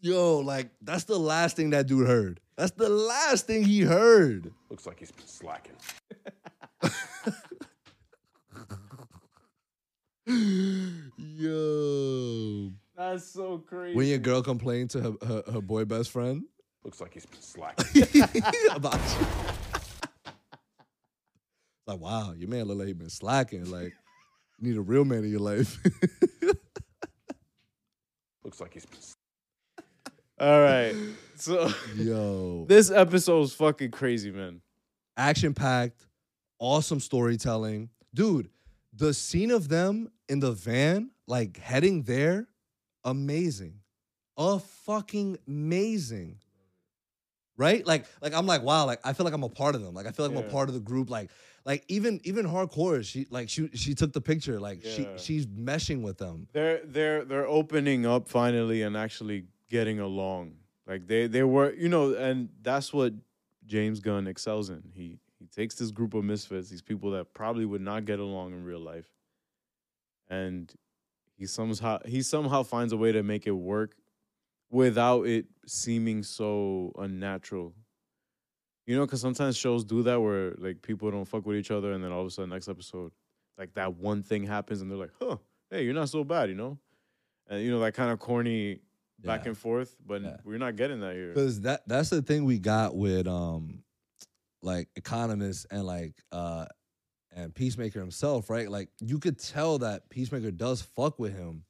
yo, 0.00 0.38
like 0.38 0.70
that's 0.82 1.04
the 1.04 1.18
last 1.18 1.56
thing 1.56 1.70
that 1.70 1.86
dude 1.86 2.06
heard. 2.06 2.40
That's 2.56 2.72
the 2.72 2.88
last 2.88 3.46
thing 3.46 3.64
he 3.64 3.80
heard. 3.80 4.52
Looks 4.70 4.86
like 4.86 5.00
he's 5.00 5.10
been 5.10 5.26
slacking. 5.26 5.74
Yo, 11.16 12.70
That's 12.96 13.24
so 13.26 13.58
crazy. 13.58 13.96
when 13.96 14.06
your 14.06 14.18
girl 14.18 14.42
complained 14.42 14.90
to 14.90 15.00
her, 15.02 15.12
her, 15.26 15.42
her 15.54 15.60
boy 15.60 15.84
best 15.84 16.10
friend 16.10 16.44
Looks 16.84 17.00
like 17.00 17.14
he's 17.14 17.26
been 17.26 17.40
slacking. 18.02 18.02
about 18.74 18.94
you, 18.94 19.26
like, 21.86 22.00
wow, 22.00 22.32
your 22.32 22.48
man 22.48 22.64
look 22.64 22.78
like 22.78 22.86
he 22.88 22.92
been 22.92 23.08
slacking. 23.10 23.70
Like, 23.70 23.94
you 24.60 24.68
need 24.70 24.76
a 24.76 24.80
real 24.82 25.04
man 25.04 25.24
in 25.24 25.30
your 25.30 25.40
life. 25.40 25.78
Looks 28.44 28.60
like 28.60 28.74
he's 28.74 28.86
been. 28.86 28.98
s- 28.98 29.14
All 30.40 30.60
right. 30.60 30.94
So 31.36 31.70
yo, 31.96 32.64
this 32.68 32.90
episode's 32.90 33.52
fucking 33.54 33.90
crazy, 33.90 34.30
man. 34.30 34.60
action 35.16 35.54
packed, 35.54 36.06
awesome 36.58 37.00
storytelling. 37.00 37.88
Dude, 38.14 38.50
the 38.92 39.14
scene 39.14 39.50
of 39.50 39.68
them 39.68 40.10
in 40.28 40.40
the 40.40 40.52
van, 40.52 41.10
like 41.26 41.58
heading 41.58 42.02
there, 42.02 42.46
amazing. 43.04 43.80
A 44.36 44.58
fucking 44.58 45.38
amazing. 45.46 46.38
Right? 47.56 47.86
Like, 47.86 48.04
like 48.20 48.34
I'm 48.34 48.46
like, 48.46 48.62
wow, 48.62 48.84
like 48.84 48.98
I 49.04 49.12
feel 49.12 49.24
like 49.24 49.32
I'm 49.34 49.44
a 49.44 49.48
part 49.48 49.74
of 49.76 49.82
them. 49.82 49.94
Like 49.94 50.06
I 50.06 50.10
feel 50.10 50.26
like 50.28 50.36
I'm 50.36 50.44
a 50.44 50.50
part 50.50 50.68
of 50.68 50.74
the 50.74 50.80
group. 50.80 51.08
Like, 51.08 51.30
like 51.64 51.84
even 51.88 52.20
even 52.24 52.44
Harcourt. 52.44 53.04
She 53.06 53.26
like 53.30 53.48
she 53.48 53.68
she 53.74 53.94
took 53.94 54.12
the 54.12 54.20
picture. 54.20 54.60
Like 54.60 54.84
she 54.84 55.08
she's 55.16 55.46
meshing 55.46 56.02
with 56.02 56.18
them. 56.18 56.48
They're 56.52 56.80
they're 56.84 57.24
they're 57.24 57.46
opening 57.46 58.06
up 58.06 58.28
finally 58.28 58.82
and 58.82 58.96
actually 58.96 59.44
getting 59.70 60.00
along. 60.00 60.56
Like 60.86 61.06
they 61.06 61.26
they 61.26 61.42
were, 61.42 61.72
you 61.72 61.88
know, 61.88 62.14
and 62.14 62.50
that's 62.62 62.92
what 62.92 63.14
James 63.66 64.00
Gunn 64.00 64.26
excels 64.26 64.68
in. 64.68 64.82
He 64.92 65.18
he 65.38 65.46
takes 65.46 65.74
this 65.76 65.90
group 65.90 66.14
of 66.14 66.24
misfits, 66.24 66.68
these 66.68 66.82
people 66.82 67.10
that 67.12 67.32
probably 67.34 67.64
would 67.64 67.80
not 67.80 68.04
get 68.04 68.18
along 68.18 68.52
in 68.52 68.64
real 68.64 68.80
life, 68.80 69.08
and 70.28 70.72
he 71.36 71.46
somehow 71.46 71.98
he 72.04 72.22
somehow 72.22 72.62
finds 72.62 72.92
a 72.92 72.96
way 72.96 73.12
to 73.12 73.22
make 73.22 73.46
it 73.46 73.52
work 73.52 73.96
without 74.70 75.26
it 75.26 75.46
seeming 75.66 76.22
so 76.22 76.92
unnatural. 76.98 77.74
You 78.86 78.96
know, 78.96 79.06
because 79.06 79.20
sometimes 79.22 79.56
shows 79.56 79.84
do 79.84 80.02
that 80.02 80.20
where 80.20 80.54
like 80.58 80.82
people 80.82 81.10
don't 81.10 81.24
fuck 81.24 81.46
with 81.46 81.56
each 81.56 81.70
other, 81.70 81.92
and 81.92 82.04
then 82.04 82.12
all 82.12 82.20
of 82.20 82.26
a 82.26 82.30
sudden 82.30 82.50
next 82.50 82.68
episode, 82.68 83.12
like 83.56 83.72
that 83.74 83.96
one 83.96 84.22
thing 84.22 84.44
happens, 84.44 84.82
and 84.82 84.90
they're 84.90 84.98
like, 84.98 85.12
"Huh, 85.20 85.36
hey, 85.70 85.84
you're 85.84 85.94
not 85.94 86.10
so 86.10 86.22
bad," 86.24 86.50
you 86.50 86.54
know, 86.54 86.78
and 87.48 87.62
you 87.62 87.70
know 87.70 87.80
that 87.80 87.94
kind 87.94 88.10
of 88.10 88.18
corny 88.18 88.80
back 89.20 89.44
Yeah. 89.44 89.48
and 89.50 89.58
forth. 89.58 89.96
But 90.04 90.20
Yeah. 90.22 90.36
we're 90.44 90.58
not 90.58 90.76
getting 90.76 91.00
that 91.00 91.14
here. 91.14 91.28
Because 91.28 91.62
that 91.62 91.86
that's 91.88 92.10
the 92.10 92.20
thing 92.20 92.44
we 92.44 92.58
got 92.58 92.94
with 92.94 93.26
um 93.26 93.82
like 94.60 94.88
Economos 95.00 95.64
and 95.70 95.84
like 95.84 96.14
uh 96.32 96.66
and 97.32 97.54
Peacemaker 97.54 98.00
himself, 98.00 98.50
right? 98.50 98.70
Like 98.70 98.90
you 99.00 99.18
could 99.18 99.38
tell 99.38 99.78
that 99.78 100.08
Peacemaker 100.10 100.50
does 100.50 100.82
fuck 100.82 101.18
with 101.18 101.34
him. 101.34 101.64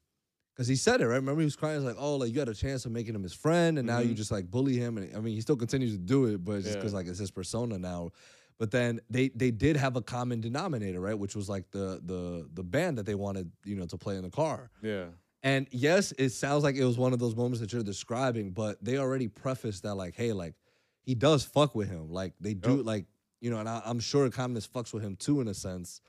Cause 0.55 0.67
he 0.67 0.75
said 0.77 1.01
it, 1.01 1.07
right? 1.07 1.15
Remember 1.15 1.41
he 1.41 1.45
was 1.45 1.57
crying, 1.57 1.75
he's 1.79 1.85
like, 1.85 1.97
oh, 1.99 2.15
like 2.15 2.31
you 2.31 2.39
had 2.39 2.47
a 2.47 2.53
chance 2.53 2.85
of 2.85 2.91
making 2.93 3.13
him 3.13 3.23
his 3.23 3.33
friend, 3.33 3.77
and 3.77 3.85
now 3.85 3.99
you 3.99 4.13
Mhm. 4.13 4.17
just 4.17 4.31
like 4.31 4.49
bully 4.49 4.77
him. 4.77 4.97
And 4.97 5.13
I 5.15 5.19
mean, 5.19 5.33
he 5.35 5.41
still 5.41 5.57
continues 5.57 5.91
to 5.91 5.97
do 5.97 6.25
it, 6.27 6.45
but 6.45 6.57
just 6.61 6.69
Yeah. 6.69 6.75
because 6.75 6.93
like 6.93 7.07
it's 7.07 7.19
his 7.19 7.29
persona 7.31 7.77
now. 7.77 8.11
But 8.57 8.71
then 8.71 9.01
they 9.09 9.27
they 9.29 9.51
did 9.51 9.75
have 9.75 9.97
a 9.97 10.01
common 10.01 10.39
denominator, 10.39 11.01
right? 11.01 11.13
Which 11.19 11.35
was 11.35 11.49
like 11.49 11.71
the 11.71 11.99
the 12.05 12.47
the 12.53 12.63
band 12.63 12.97
that 12.97 13.05
they 13.05 13.15
wanted, 13.15 13.51
you 13.65 13.75
know, 13.75 13.85
to 13.87 13.97
play 13.97 14.15
in 14.15 14.23
the 14.23 14.29
car. 14.29 14.71
Yeah, 14.81 15.07
And 15.43 15.67
yes, 15.71 16.13
it 16.17 16.29
sounds 16.29 16.63
like 16.63 16.75
it 16.77 16.85
was 16.85 16.97
one 16.97 17.11
of 17.11 17.19
those 17.19 17.35
moments 17.35 17.59
that 17.59 17.73
you're 17.73 17.83
describing, 17.83 18.51
but 18.51 18.81
they 18.81 18.97
already 18.97 19.27
prefaced 19.27 19.83
that 19.83 19.95
like, 19.95 20.15
hey, 20.15 20.31
like 20.31 20.55
he 21.01 21.15
does 21.15 21.43
fuck 21.43 21.75
with 21.75 21.89
him. 21.89 22.09
Like 22.09 22.33
they 22.39 22.53
do, 22.53 22.77
Yup. 22.77 22.85
like 22.85 23.05
you 23.41 23.49
know, 23.51 23.59
and 23.59 23.67
I, 23.67 23.81
I'm 23.83 23.99
sure 23.99 24.27
Economos 24.29 24.69
fucks 24.69 24.93
with 24.93 25.03
him 25.03 25.17
too 25.17 25.41
in 25.41 25.49
a 25.49 25.53
sense. 25.53 25.99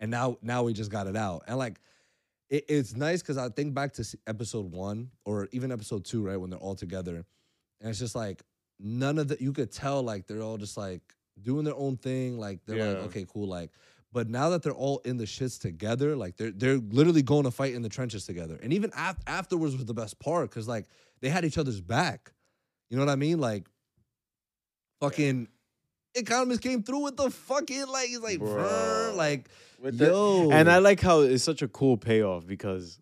And 0.00 0.10
now, 0.10 0.36
now 0.42 0.64
we 0.64 0.72
just 0.72 0.90
got 0.90 1.06
it 1.06 1.16
out, 1.16 1.44
and 1.46 1.56
like 1.58 1.80
it, 2.54 2.64
it's 2.68 2.94
nice 2.94 3.20
because 3.20 3.36
I 3.36 3.48
think 3.48 3.74
back 3.74 3.92
to 3.94 4.18
episode 4.26 4.70
one 4.70 5.10
or 5.24 5.48
even 5.52 5.72
episode 5.72 6.04
two, 6.04 6.22
right 6.22 6.36
when 6.36 6.50
they're 6.50 6.58
all 6.58 6.76
together, 6.76 7.24
and 7.80 7.90
it's 7.90 7.98
just 7.98 8.14
like 8.14 8.42
none 8.78 9.18
of 9.18 9.28
the 9.28 9.36
you 9.40 9.52
could 9.52 9.72
tell 9.72 10.02
like 10.02 10.26
they're 10.26 10.42
all 10.42 10.56
just 10.56 10.76
like 10.76 11.02
doing 11.42 11.64
their 11.64 11.74
own 11.74 11.96
thing, 11.96 12.38
like 12.38 12.60
they're 12.66 12.94
like 12.94 13.04
okay, 13.06 13.26
cool, 13.32 13.48
like. 13.48 13.70
But 14.12 14.28
now 14.28 14.50
that 14.50 14.62
they're 14.62 14.72
all 14.72 14.98
in 15.04 15.16
the 15.16 15.24
shits 15.24 15.60
together, 15.60 16.14
like 16.14 16.36
they're 16.36 16.52
they're 16.52 16.76
literally 16.76 17.22
going 17.22 17.42
to 17.44 17.50
fight 17.50 17.74
in 17.74 17.82
the 17.82 17.88
trenches 17.88 18.24
together. 18.24 18.56
And 18.62 18.72
even 18.72 18.92
af- 18.96 19.18
afterwards 19.26 19.74
was 19.74 19.86
the 19.86 19.94
best 19.94 20.20
part 20.20 20.48
because 20.48 20.68
like 20.68 20.86
they 21.20 21.28
had 21.28 21.44
each 21.44 21.58
other's 21.58 21.80
back. 21.80 22.32
You 22.90 22.96
know 22.96 23.04
what 23.04 23.10
I 23.10 23.16
mean? 23.16 23.40
Like 23.40 23.66
fucking 25.00 25.48
Economos 26.16 26.60
came 26.60 26.82
through 26.82 27.00
with 27.04 27.16
the 27.16 27.30
fucking 27.30 27.86
like 27.88 28.08
he's 28.08 28.20
like 28.20 28.38
Bro. 28.38 29.14
Like 29.16 29.48
With 29.82 29.98
the- 29.98 30.06
yo 30.06 30.50
and 30.50 30.70
I 30.70 30.78
like 30.78 31.00
how 31.00 31.20
it's 31.20 31.42
such 31.44 31.62
a 31.62 31.68
cool 31.68 31.96
payoff 31.96 32.46
because 32.46 33.00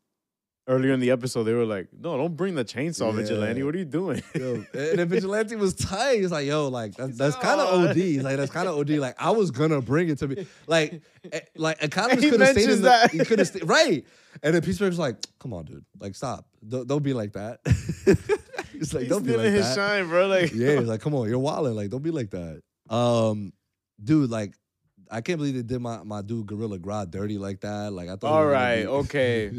earlier 0.69 0.93
in 0.93 1.01
the 1.01 1.11
episode 1.11 1.43
they 1.45 1.53
were 1.55 1.65
like, 1.67 1.89
"No, 1.93 2.17
don't 2.17 2.37
bring 2.37 2.55
the 2.55 2.65
chainsaw, 2.65 3.11
Yeah. 3.11 3.17
Vigilante. 3.23 3.63
What 3.65 3.75
are 3.75 3.79
you 3.79 3.85
doing?" 3.85 4.23
Yo, 4.35 4.55
and 4.75 4.99
the 4.99 5.07
vigilante 5.07 5.57
was 5.57 5.75
tight. 5.75 6.21
He's 6.21 6.31
like, 6.31 6.47
yo, 6.47 6.69
like 6.69 6.95
that's, 6.95 7.19
that's 7.19 7.37
kind 7.37 7.61
of. 7.61 7.91
OD. 7.91 7.97
He's 7.97 8.23
like 8.25 8.37
that's 8.37 8.53
kind 8.53 8.69
of 8.69 8.79
OD. 8.79 8.91
Like 8.91 9.17
I 9.21 9.31
was 9.31 9.51
gonna 9.51 9.81
bring 9.83 10.09
it 10.09 10.19
to 10.19 10.29
me. 10.29 10.47
Like, 10.67 11.03
eh, 11.33 11.41
like 11.57 11.81
Economos 11.81 12.21
could 12.31 12.41
have 12.41 12.51
stayed 12.51 12.71
in 12.71 12.83
the. 12.83 13.09
He 13.13 13.19
could 13.25 13.39
have 13.41 13.49
stayed 13.49 13.69
right. 13.69 14.05
And 14.43 14.55
then 14.55 14.63
Peacemaker's 14.63 14.99
like, 14.99 15.17
come 15.39 15.53
on, 15.53 15.67
dude. 15.67 15.85
Like, 16.01 16.15
stop. 16.15 16.47
Don't, 16.67 16.87
don't 16.89 17.03
be 17.03 17.13
like 17.13 17.33
that. 17.35 17.61
He's 18.73 18.95
like, 18.95 19.03
He's 19.03 19.09
don't 19.11 19.27
be 19.27 19.37
like 19.37 19.53
his 19.53 19.67
that. 19.67 19.75
shine, 19.77 20.09
bro. 20.09 20.27
Like, 20.27 20.53
yeah, 20.55 20.79
he's 20.79 20.89
like, 20.89 21.01
come 21.01 21.15
on, 21.15 21.29
you're 21.29 21.39
wilding. 21.39 21.75
Like, 21.75 21.91
don't 21.91 22.03
be 22.03 22.11
like 22.11 22.31
that. 22.31 22.63
Um, 22.93 23.53
dude, 24.03 24.31
like, 24.31 24.55
I 25.11 25.21
can't 25.21 25.39
believe 25.39 25.55
they 25.55 25.63
did 25.63 25.81
my 25.81 26.03
my 26.05 26.23
dude 26.23 26.47
Gorilla 26.47 26.79
Grodd 26.79 27.11
dirty 27.11 27.39
like 27.39 27.61
that. 27.61 27.93
Like, 27.93 28.09
I 28.09 28.17
thought. 28.17 28.33
all 28.33 28.47
right, 28.47 28.87
okay. 29.03 29.53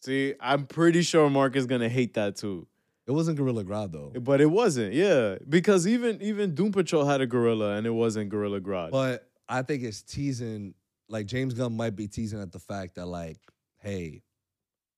See, 0.00 0.34
I'm 0.40 0.66
pretty 0.66 1.02
sure 1.02 1.28
Mark 1.28 1.56
is 1.56 1.66
gonna 1.66 1.88
hate 1.88 2.14
that 2.14 2.36
too. 2.36 2.66
it 3.06 3.12
wasn't 3.12 3.36
Gorilla 3.38 3.64
Grodd 3.64 3.92
though. 3.92 4.12
But 4.20 4.40
it 4.40 4.50
wasn't, 4.50 4.94
yeah. 4.94 5.36
Because 5.48 5.86
even 5.86 6.22
even 6.22 6.54
Doom 6.54 6.72
Patrol 6.72 7.04
had 7.04 7.20
a 7.20 7.26
gorilla 7.26 7.74
and 7.76 7.86
it 7.86 7.90
wasn't 7.90 8.30
Gorilla 8.30 8.60
Grodd. 8.60 8.90
But 8.90 9.28
I 9.48 9.62
think 9.62 9.82
it's 9.82 10.02
teasing, 10.02 10.74
like 11.08 11.26
James 11.26 11.54
Gunn 11.54 11.76
might 11.76 11.96
be 11.96 12.06
teasing 12.06 12.40
at 12.40 12.52
the 12.52 12.58
fact 12.60 12.94
that, 12.96 13.06
like, 13.06 13.38
hey, 13.78 14.22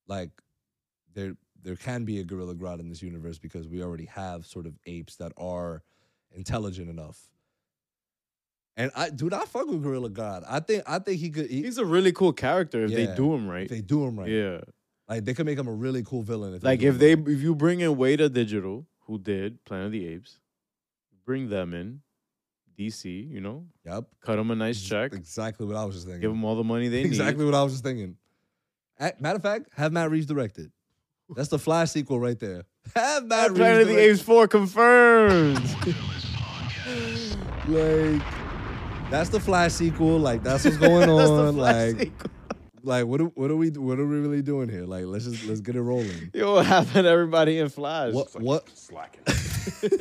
like 0.07 0.31
there 1.15 1.35
there 1.63 1.77
can 1.77 2.05
be 2.05 2.21
a 2.21 2.25
Gorilla 2.25 2.55
Grodd 2.55 2.81
in 2.81 2.89
this 2.89 3.03
universe 3.03 3.39
because 3.39 3.69
we 3.69 3.83
already 3.83 4.07
have 4.07 4.47
sort 4.47 4.67
of 4.67 4.75
apes 4.87 5.17
that 5.17 5.33
are 5.37 5.83
intelligent 6.35 6.89
enough. 6.91 7.19
And 8.77 8.91
I 8.97 9.11
do 9.11 9.29
I 9.33 9.45
fuck 9.45 9.67
with 9.67 9.83
Gorilla 9.83 10.09
Grodd. 10.11 10.45
I 10.49 10.61
think 10.61 10.85
I 10.87 10.99
think 11.01 11.21
he 11.21 11.31
could. 11.31 11.51
He, 11.51 11.63
He's 11.63 11.79
a 11.79 11.85
really 11.85 12.13
cool 12.13 12.33
character 12.33 12.85
if 12.85 12.91
Yeah. 12.91 13.07
they 13.07 13.15
do 13.15 13.35
him 13.35 13.49
right. 13.49 13.65
if 13.65 13.69
they 13.71 13.81
do 13.83 14.05
him 14.07 14.19
right. 14.19 14.29
Yeah. 14.31 14.61
Like 15.09 15.25
they 15.25 15.35
could 15.35 15.45
make 15.47 15.59
him 15.59 15.67
a 15.69 15.73
really 15.73 16.03
cool 16.03 16.23
villain. 16.23 16.55
If 16.55 16.63
Like 16.63 16.81
do 16.81 16.89
if 16.89 16.99
they 16.99 17.15
right. 17.15 17.29
if 17.29 17.41
you 17.43 17.55
bring 17.55 17.81
in 17.81 17.97
Weta 17.97 18.33
Digital, 18.33 18.87
who 19.07 19.19
did 19.19 19.63
Planet 19.65 19.87
of 19.87 19.93
the 19.93 20.07
Apes, 20.07 20.39
bring 21.27 21.49
them 21.51 21.75
in, 21.75 22.01
DC, 22.79 23.29
you 23.29 23.41
know, 23.41 23.67
Yep. 23.85 24.05
cut 24.23 24.37
them 24.37 24.51
a 24.51 24.55
nice 24.55 24.81
check, 24.81 25.13
Exactly 25.13 25.67
what 25.67 25.77
I 25.77 25.85
was 25.85 25.97
just 25.97 26.07
thinking. 26.07 26.21
give 26.23 26.31
them 26.31 26.45
all 26.45 26.57
the 26.57 26.65
money 26.65 26.89
they 26.89 27.01
exactly 27.01 27.11
need. 27.11 27.23
Exactly 27.25 27.45
what 27.45 27.55
I 27.55 27.63
was 27.65 27.73
just 27.75 27.85
thinking. 27.85 28.17
Matter 29.19 29.37
of 29.37 29.43
fact, 29.43 29.67
have 29.77 29.93
Matt 29.93 30.11
Reeves 30.11 30.27
direct 30.27 30.59
it. 30.59 30.71
That's 31.35 31.49
the 31.49 31.59
Flash 31.59 31.91
sequel 31.91 32.19
right 32.21 32.39
there. 32.39 32.65
Have 32.97 33.25
Matt 33.27 33.49
And 33.49 33.57
Planet 33.57 33.83
of 33.83 33.89
the 33.89 33.99
Apes 33.99 34.21
4 34.21 34.49
confirmed. 34.49 35.59
like 37.69 38.23
that's 39.11 39.29
the 39.31 39.41
Flash 39.41 39.73
sequel. 39.73 40.19
Like 40.19 40.43
that's 40.43 40.65
what's 40.65 40.77
going 40.77 41.09
That's 41.17 41.29
the 41.31 41.47
on. 41.49 41.55
Flash 41.55 41.93
like, 41.93 41.99
sequel. 41.99 42.31
like 42.83 43.07
what 43.07 43.21
are, 43.21 43.25
what 43.25 43.51
are 43.51 43.57
we 43.57 43.71
what 43.71 43.99
are 43.99 44.07
we 44.07 44.19
really 44.19 44.43
doing 44.43 44.69
here? 44.69 44.85
Like 44.85 45.05
let's 45.07 45.25
just 45.25 45.45
let's 45.47 45.61
get 45.61 45.77
it 45.77 45.83
rolling. 45.83 46.31
Yo, 46.33 46.55
what 46.55 46.67
happened 46.67 47.05
to 47.05 47.09
everybody 47.09 47.59
in 47.59 47.69
Flash? 47.69 48.13
What 48.13 48.35
Looks 48.35 48.35
like 48.37 48.45
what? 48.45 48.69
he's 48.69 48.79
slacking. 48.79 50.01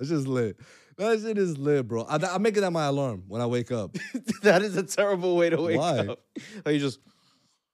It's 0.00 0.10
just 0.10 0.28
lit. 0.28 0.56
That 0.96 1.20
shit 1.20 1.38
is 1.38 1.58
lit, 1.58 1.88
bro. 1.88 2.04
I, 2.04 2.18
I'm 2.24 2.40
making 2.42 2.62
that 2.62 2.70
my 2.70 2.84
alarm 2.86 3.24
when 3.26 3.40
I 3.40 3.46
wake 3.46 3.72
up. 3.72 3.96
that 4.42 4.62
is 4.62 4.76
a 4.76 4.84
terrible 4.84 5.36
way 5.36 5.50
to 5.50 5.60
wake 5.60 5.78
Why? 5.78 5.98
up. 5.98 6.20
Like 6.64 6.74
you 6.74 6.78
just 6.78 7.00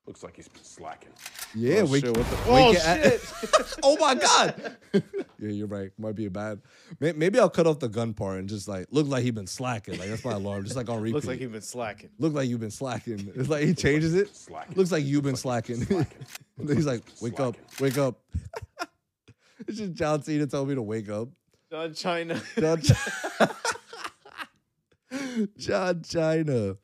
Looks 0.06 0.22
like 0.22 0.36
he's 0.36 0.50
slacking. 0.62 1.08
Yeah, 1.54 1.76
oh, 1.80 1.86
wake, 1.86 2.04
shit, 2.04 2.14
what 2.14 2.26
the, 2.28 2.36
wake 2.52 2.64
oh 2.66 2.72
it 2.72 2.86
at- 2.86 3.20
shit! 3.20 3.76
oh 3.82 3.96
my 3.98 4.14
god. 4.14 4.76
yeah, 4.92 5.00
you're 5.48 5.66
right. 5.66 5.90
Might 5.98 6.14
be 6.14 6.26
a 6.26 6.30
bad. 6.30 6.60
May- 7.00 7.12
Maybe 7.12 7.38
I'll 7.38 7.48
cut 7.48 7.66
off 7.66 7.78
the 7.78 7.88
gun 7.88 8.12
part 8.12 8.38
and 8.38 8.46
just 8.46 8.68
like 8.68 8.86
look 8.90 9.06
like 9.06 9.22
he's 9.22 9.32
been 9.32 9.46
slacking. 9.46 9.98
Like 9.98 10.10
that's 10.10 10.22
my 10.22 10.32
alarm. 10.32 10.64
Just 10.64 10.76
like 10.76 10.90
on 10.90 11.00
repeat. 11.00 11.14
Looks 11.14 11.26
like 11.26 11.40
you've 11.40 11.52
been 11.52 11.62
slacking. 11.62 12.10
Look 12.18 12.34
like 12.34 12.50
you've 12.50 12.60
been 12.60 12.70
slacking. 12.70 13.32
It's 13.34 13.48
like 13.48 13.64
he 13.64 13.72
changes 13.72 14.12
it. 14.14 14.34
Slacking. 14.36 14.76
Looks 14.76 14.92
like 14.92 15.04
you've 15.06 15.22
been 15.24 15.36
slacking. 15.36 15.76
slacking. 15.86 16.26
He's 16.58 16.86
like, 16.86 17.02
wake 17.22 17.40
up, 17.40 17.56
wake 17.80 17.96
up. 17.96 18.20
it's 19.66 19.78
just 19.78 19.94
John 19.94 20.22
Cena 20.22 20.46
telling 20.46 20.68
me 20.68 20.74
to 20.74 20.82
wake 20.82 21.08
up. 21.08 21.28
John 21.70 21.94
China. 21.94 22.42
John, 22.58 22.82
John 25.56 26.02
China. 26.02 26.76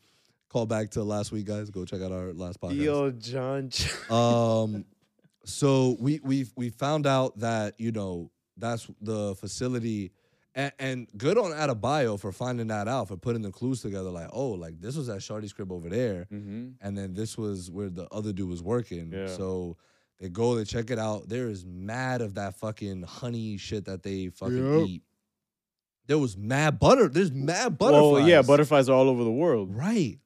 Call 0.51 0.67
back 0.67 0.91
to 0.91 1.05
last 1.05 1.31
week, 1.31 1.47
guys. 1.47 1.71
Go 1.71 1.85
check 1.85 2.03
out 2.03 2.11
our 2.11 2.33
last 2.33 2.61
podcast. 2.61 2.83
Yo, 2.83 3.11
John. 3.13 3.71
Um, 4.11 4.85
so 5.45 5.97
we 6.01 6.21
we 6.25 6.47
we 6.57 6.71
found 6.71 7.07
out 7.07 7.39
that 7.39 7.75
you 7.79 7.93
know 7.93 8.33
that's 8.57 8.89
the 9.01 9.37
facility, 9.37 10.11
and, 10.55 10.73
and 10.81 11.09
good 11.17 11.39
on 11.39 11.53
Adebayo 11.53 12.19
for 12.19 12.33
finding 12.33 12.67
that 12.67 12.89
out 12.89 13.09
for 13.09 13.17
putting 13.17 13.43
the 13.43 13.53
clues 13.53 13.81
together. 13.81 14.11
Like, 14.11 14.29
oh, 14.33 14.49
like 14.51 14.81
this 14.81 14.97
was 14.97 15.09
at 15.09 15.23
Shardy's 15.23 15.53
crib 15.53 15.71
over 15.71 15.89
there, 15.89 16.27
mm-hmm. 16.33 16.71
and 16.81 16.99
then 16.99 17.15
this 17.15 17.39
was 17.39 17.71
where 17.71 17.89
the 17.89 18.09
other 18.11 18.33
dude 18.33 18.49
was 18.49 18.63
working. 18.63 19.13
Yeah. 19.13 19.29
So 19.29 19.77
they 20.19 20.29
go, 20.29 20.57
they 20.57 20.65
check 20.65 20.91
it 20.91 20.99
out. 20.99 21.29
There 21.29 21.49
is 21.49 21.65
mad 21.65 22.23
of 22.23 22.35
that 22.35 22.57
fucking 22.57 23.03
honey 23.03 23.57
shit 23.57 23.85
that 23.85 24.03
they 24.03 24.29
fucking 24.29 24.81
Yep. 24.81 24.89
eat. 24.89 25.03
There 26.07 26.19
was 26.19 26.37
mad 26.37 26.81
butter. 26.81 27.09
There's 27.09 27.31
mad 27.31 27.79
butterflies. 27.79 28.13
Well, 28.13 28.29
yeah, 28.29 28.43
butterflies 28.43 28.89
are 28.89 28.97
all 28.97 29.09
over 29.09 29.23
the 29.23 29.31
world. 29.31 29.73
Right. 29.75 30.19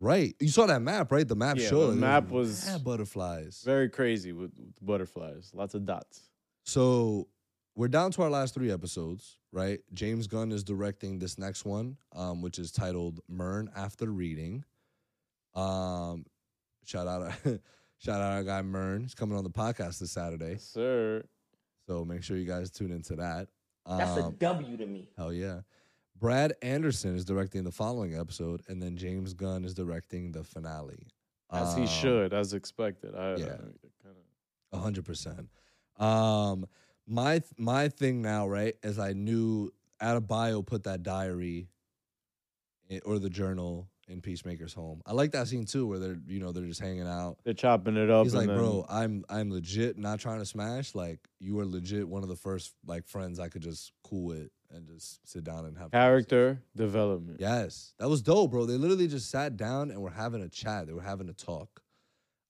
Right. 0.00 0.34
You 0.40 0.48
saw 0.48 0.66
that 0.66 0.80
map, 0.80 1.10
right? 1.10 1.26
The 1.26 1.34
map 1.36 1.56
Yeah, 1.58 1.68
showed 1.68 1.90
the 1.90 1.96
map 1.96 2.28
was- 2.30 2.66
mad 2.66 2.84
butterflies. 2.84 3.62
Very 3.64 3.88
crazy 3.88 4.32
with, 4.32 4.52
with 4.58 4.74
butterflies. 4.84 5.50
Lots 5.54 5.74
of 5.74 5.84
dots. 5.86 6.30
So 6.64 7.28
we're 7.74 7.88
down 7.88 8.12
to 8.12 8.22
our 8.22 8.30
last 8.30 8.54
three 8.54 8.70
episodes, 8.70 9.38
right? 9.52 9.80
James 9.92 10.26
Gunn 10.28 10.52
is 10.52 10.62
directing 10.62 11.18
this 11.18 11.36
next 11.38 11.64
one, 11.64 11.96
um, 12.14 12.42
which 12.42 12.58
is 12.58 12.70
titled 12.70 13.20
Murn 13.28 13.70
After 13.74 14.06
Reading. 14.10 14.64
Um, 15.54 16.26
shout 16.84 17.08
out, 17.08 17.32
shout 17.98 18.20
out 18.20 18.32
our 18.34 18.44
guy 18.44 18.62
Mern. 18.62 19.02
He's 19.02 19.14
coming 19.14 19.36
on 19.36 19.42
the 19.44 19.50
podcast 19.50 19.98
this 19.98 20.12
Saturday, 20.12 20.58
Sir. 20.58 21.24
so 21.88 22.04
make 22.04 22.22
sure 22.22 22.36
you 22.36 22.44
guys 22.46 22.70
tune 22.70 22.92
into 22.92 23.16
that. 23.16 23.48
That's 23.86 24.16
a 24.18 24.24
Um, 24.26 24.36
W 24.38 24.76
to 24.76 24.86
me. 24.86 25.08
Hell 25.16 25.32
yeah. 25.32 25.60
Brad 26.18 26.54
Anderson 26.62 27.14
is 27.14 27.24
directing 27.24 27.64
the 27.64 27.70
following 27.70 28.18
episode, 28.18 28.62
and 28.68 28.82
then 28.82 28.96
James 28.96 29.34
Gunn 29.34 29.64
is 29.64 29.74
directing 29.74 30.32
the 30.32 30.42
finale. 30.42 31.06
As 31.50 31.74
he 31.74 31.82
Um, 31.82 31.86
should, 31.86 32.34
as 32.34 32.52
expected. 32.52 33.14
I, 33.14 33.36
yeah. 33.36 33.56
A 34.72 34.78
hundred 34.78 35.04
percent. 35.06 35.48
Um, 35.96 36.66
my 37.06 37.40
my 37.56 37.88
thing 37.88 38.20
now, 38.20 38.46
right, 38.46 38.74
is 38.82 38.98
I 38.98 39.14
knew 39.14 39.72
Adebayo 40.02 40.64
put 40.66 40.84
that 40.84 41.02
diary 41.02 41.68
in, 42.88 43.00
or 43.06 43.18
the 43.18 43.30
journal 43.30 43.88
in 44.08 44.20
Peacemaker's 44.20 44.74
home. 44.74 45.00
I 45.06 45.12
like 45.12 45.32
that 45.32 45.48
scene 45.48 45.64
too, 45.64 45.86
where 45.86 45.98
they're 45.98 46.18
you 46.26 46.38
know 46.38 46.52
they're 46.52 46.66
just 46.66 46.80
hanging 46.82 47.06
out. 47.08 47.38
they're 47.44 47.54
chopping 47.54 47.96
it 47.96 48.10
up. 48.10 48.24
He's 48.24 48.34
like, 48.34 48.46
then, 48.48 48.58
bro, 48.58 48.84
I'm 48.90 49.24
I'm 49.30 49.50
legit 49.50 49.96
not 49.96 50.20
trying 50.20 50.40
to 50.40 50.46
smash. 50.46 50.94
Like 50.94 51.20
you 51.40 51.58
are 51.60 51.66
legit 51.66 52.06
one 52.06 52.22
of 52.22 52.28
the 52.28 52.36
first 52.36 52.74
like 52.86 53.06
friends 53.06 53.40
I 53.40 53.48
could 53.48 53.62
just 53.62 53.92
cool 54.04 54.24
with 54.24 54.50
and 54.70 54.86
just 54.86 55.26
sit 55.28 55.44
down 55.44 55.64
and 55.66 55.76
have 55.78 55.90
character 55.90 56.60
development. 56.76 57.40
Yes, 57.40 57.94
that 57.98 58.08
was 58.08 58.22
dope, 58.22 58.50
bro. 58.50 58.66
They 58.66 58.74
literally 58.74 59.08
just 59.08 59.30
sat 59.30 59.56
down 59.56 59.90
and 59.90 60.00
were 60.00 60.10
having 60.10 60.42
a 60.42 60.48
chat. 60.48 60.86
They 60.86 60.92
were 60.92 61.02
having 61.02 61.28
a 61.28 61.32
talk. 61.32 61.82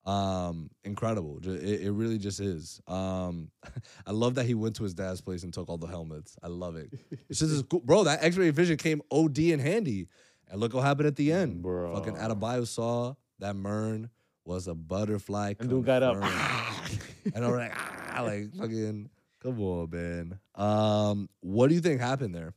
Um, 0.04 0.70
incredible. 0.84 1.38
It, 1.42 1.82
it 1.82 1.92
really 1.92 2.16
just 2.18 2.40
is. 2.40 2.80
Um, 2.86 3.50
I 4.06 4.12
love 4.12 4.36
that 4.36 4.46
he 4.46 4.54
went 4.54 4.76
to 4.76 4.82
his 4.82 4.94
dad's 4.94 5.20
place 5.20 5.42
and 5.42 5.52
took 5.52 5.68
all 5.68 5.76
the 5.76 5.86
helmets. 5.86 6.36
I 6.42 6.48
love 6.48 6.76
it. 6.76 6.92
It's 7.28 7.40
just 7.40 7.68
cool, 7.68 7.80
bro. 7.80 8.04
That 8.04 8.24
X-ray 8.24 8.50
vision 8.50 8.78
came 8.78 9.02
OD 9.10 9.38
and 9.38 9.60
handy. 9.60 10.08
And 10.50 10.60
look 10.60 10.72
what 10.72 10.80
happened 10.82 11.08
at 11.08 11.16
the 11.16 11.30
end, 11.30 11.60
Bro. 11.60 11.94
Fucking 11.94 12.14
Adebayo 12.14 12.66
saw 12.66 13.14
that 13.38 13.54
Murn 13.54 14.08
was 14.46 14.66
a 14.66 14.74
butterfly. 14.74 15.54
And 15.60 15.68
dude 15.68 15.84
got 15.84 16.02
up. 16.02 16.16
and 17.34 17.44
I'm 17.44 17.52
like, 17.52 17.72
ah, 17.76 18.22
like 18.22 18.54
fucking, 18.54 19.10
come 19.42 19.60
on, 19.60 19.90
man. 19.90 20.38
Um, 20.54 21.28
what 21.40 21.68
do 21.68 21.74
you 21.74 21.80
think 21.80 22.00
happened 22.00 22.34
there? 22.34 22.54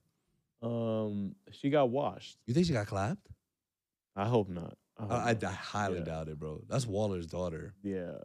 Um, 0.61 1.35
she 1.51 1.69
got 1.69 1.89
washed. 1.89 2.37
You 2.45 2.53
think 2.53 2.67
she 2.67 2.73
got 2.73 2.87
clapped? 2.87 3.27
I 4.15 4.25
hope 4.25 4.49
not. 4.49 4.77
I, 4.97 5.01
hope 5.03 5.11
I, 5.11 5.29
I. 5.31 5.37
I 5.49 5.51
highly 5.53 5.99
Yeah. 5.99 6.05
doubt 6.05 6.27
it, 6.29 6.37
bro. 6.39 6.61
That's 6.69 6.85
Waller's 6.85 7.27
daughter. 7.27 7.73
yeah. 7.83 8.17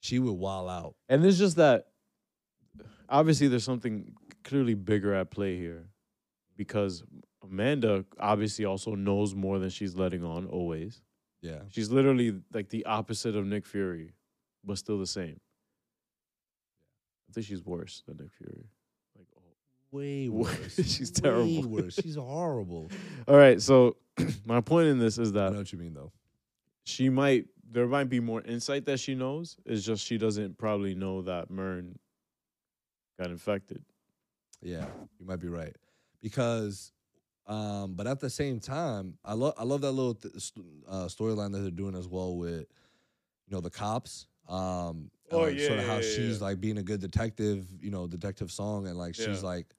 She 0.00 0.18
would 0.20 0.32
wall 0.34 0.68
out. 0.68 0.94
And 1.08 1.24
there's 1.24 1.38
just 1.38 1.56
that 1.56 1.88
obviously 3.08 3.48
there's 3.48 3.64
something 3.64 4.14
clearly 4.44 4.74
bigger 4.74 5.12
at 5.12 5.30
play 5.30 5.56
here 5.56 5.88
because 6.56 7.02
Amanda 7.42 8.04
obviously 8.20 8.64
also 8.64 8.94
knows 8.94 9.34
more 9.34 9.58
than 9.58 9.70
she's 9.70 9.96
letting 9.96 10.24
on 10.24 10.46
always. 10.46 11.02
Yeah. 11.42 11.62
She's 11.70 11.90
literally 11.90 12.40
like 12.52 12.68
the 12.68 12.86
opposite 12.86 13.34
of 13.34 13.44
Nick 13.44 13.66
Fury, 13.66 14.12
but 14.64 14.78
still 14.78 14.98
the 15.00 15.06
same. 15.06 15.40
I 17.28 17.32
think 17.32 17.46
she's 17.46 17.64
worse 17.64 18.02
than 18.06 18.16
Nick 18.18 18.30
Fury. 18.32 18.64
Like, 19.16 19.26
oh. 19.36 19.42
Way 19.90 20.28
worse. 20.28 20.74
She's 20.76 21.12
Way 21.16 21.20
terrible. 21.22 21.68
worse. 21.68 21.94
She's 22.02 22.14
horrible. 22.16 22.90
All 23.26 23.36
right, 23.36 23.60
so 23.60 23.96
my 24.46 24.60
point 24.60 24.88
in 24.88 24.98
this 24.98 25.18
is 25.18 25.32
that 25.32 25.40
I 25.40 25.46
that 25.46 25.52
know 25.52 25.58
what 25.58 25.72
you 25.72 25.78
mean, 25.78 25.94
though. 25.94 26.12
she 26.84 27.08
might 27.08 27.46
there 27.70 27.86
might 27.86 28.08
be 28.08 28.18
more 28.20 28.40
insight 28.42 28.86
that 28.86 28.98
she 28.98 29.14
knows. 29.14 29.56
It's 29.66 29.84
just 29.84 30.04
she 30.04 30.16
doesn't 30.16 30.56
probably 30.56 30.94
know 30.94 31.20
that 31.22 31.50
Murn 31.50 31.98
got 33.20 33.30
infected. 33.30 33.82
Yeah, 34.62 34.86
you 35.18 35.26
might 35.26 35.40
be 35.40 35.48
right. 35.48 35.76
Because, 36.22 36.92
um, 37.46 37.92
but 37.94 38.06
at 38.06 38.20
the 38.20 38.30
same 38.30 38.58
time, 38.60 39.18
I 39.24 39.34
love 39.34 39.52
I 39.58 39.64
love 39.64 39.82
that 39.82 39.92
little 39.92 40.14
th- 40.14 40.34
st- 40.38 40.66
uh, 40.88 41.04
storyline 41.06 41.52
that 41.52 41.58
they're 41.58 41.70
doing 41.70 41.94
as 41.94 42.08
well 42.08 42.36
with, 42.36 42.66
you 43.46 43.50
know, 43.54 43.60
the 43.60 43.70
cops. 43.70 44.26
Um, 44.48 45.10
Oh, 45.30 45.40
like, 45.42 45.60
sort 45.60 45.78
of 45.78 45.84
how 45.84 45.96
yeah, 45.96 46.00
yeah, 46.00 46.14
she's 46.16 46.40
yeah. 46.40 46.46
like 46.46 46.60
being 46.60 46.78
a 46.78 46.82
good 46.82 47.00
detective, 47.00 47.66
you 47.82 47.90
know, 47.90 48.06
detective 48.06 48.50
song, 48.50 48.86
and 48.86 48.96
like 48.96 49.14
she's 49.14 49.42
Yeah. 49.42 49.48
like, 49.48 49.74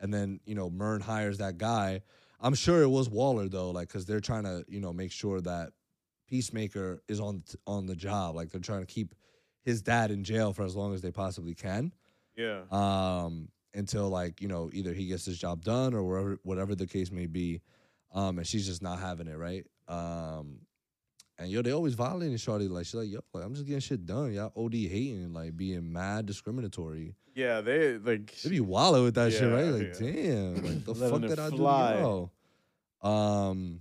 and 0.00 0.12
then 0.12 0.40
you 0.46 0.54
know, 0.54 0.70
Murn 0.70 1.00
hires 1.02 1.38
that 1.38 1.58
guy. 1.58 2.00
I'm 2.40 2.54
sure 2.54 2.82
it 2.82 2.88
was 2.88 3.08
Waller 3.08 3.48
though, 3.48 3.70
like 3.70 3.88
because 3.88 4.06
they're 4.06 4.20
trying 4.20 4.44
to 4.44 4.64
you 4.68 4.80
know 4.80 4.92
make 4.92 5.12
sure 5.12 5.40
that 5.42 5.72
Peacemaker 6.26 7.02
is 7.08 7.20
on 7.20 7.42
on 7.66 7.86
the 7.86 7.94
job. 7.94 8.34
Like 8.34 8.50
they're 8.50 8.60
trying 8.60 8.80
to 8.80 8.86
keep 8.86 9.14
his 9.62 9.82
dad 9.82 10.10
in 10.10 10.24
jail 10.24 10.52
for 10.52 10.64
as 10.64 10.74
long 10.74 10.94
as 10.94 11.00
they 11.02 11.10
possibly 11.10 11.54
can 11.54 11.92
Yeah. 12.36 12.62
um, 12.70 13.48
until 13.74 14.08
like 14.08 14.40
you 14.42 14.48
know 14.48 14.70
either 14.72 14.92
he 14.92 15.06
gets 15.06 15.24
his 15.24 15.38
job 15.38 15.62
done 15.64 15.94
or 15.94 16.02
whatever 16.02 16.38
whatever 16.44 16.74
the 16.74 16.86
case 16.86 17.10
may 17.10 17.26
be, 17.26 17.60
um, 18.12 18.38
and 18.38 18.46
she's 18.46 18.66
just 18.66 18.82
not 18.82 18.98
having 19.00 19.26
it 19.28 19.36
right. 19.36 19.66
Um, 19.86 20.60
and 21.38 21.50
yo, 21.50 21.62
they 21.62 21.72
always 21.72 21.94
violating 21.94 22.36
Shorty 22.36 22.68
like 22.68 22.86
she's 22.86 22.94
like 22.94 23.08
yo, 23.10 23.20
like 23.32 23.44
I'm 23.44 23.54
just 23.54 23.66
getting 23.66 23.80
shit 23.80 24.04
done. 24.06 24.32
Y'all 24.32 24.52
OD 24.56 24.74
hating 24.74 25.32
like 25.32 25.56
being 25.56 25.92
mad 25.92 26.26
discriminatory. 26.26 27.14
Yeah, 27.34 27.60
they 27.62 27.98
like 27.98 28.32
They 28.42 28.50
be 28.50 28.60
wallow 28.60 29.02
with 29.04 29.14
that 29.16 29.32
shit, 29.32 29.50
right? 29.52 29.64
Like 29.66 30.00
yeah. 30.00 30.12
damn, 30.12 30.54
like 30.64 30.84
the 30.84 30.94
fuck 31.10 31.20
did 31.22 31.38
I 31.38 31.50
do 31.50 31.56
fly. 31.56 31.98
you? 31.98 32.30
Um, 33.08 33.80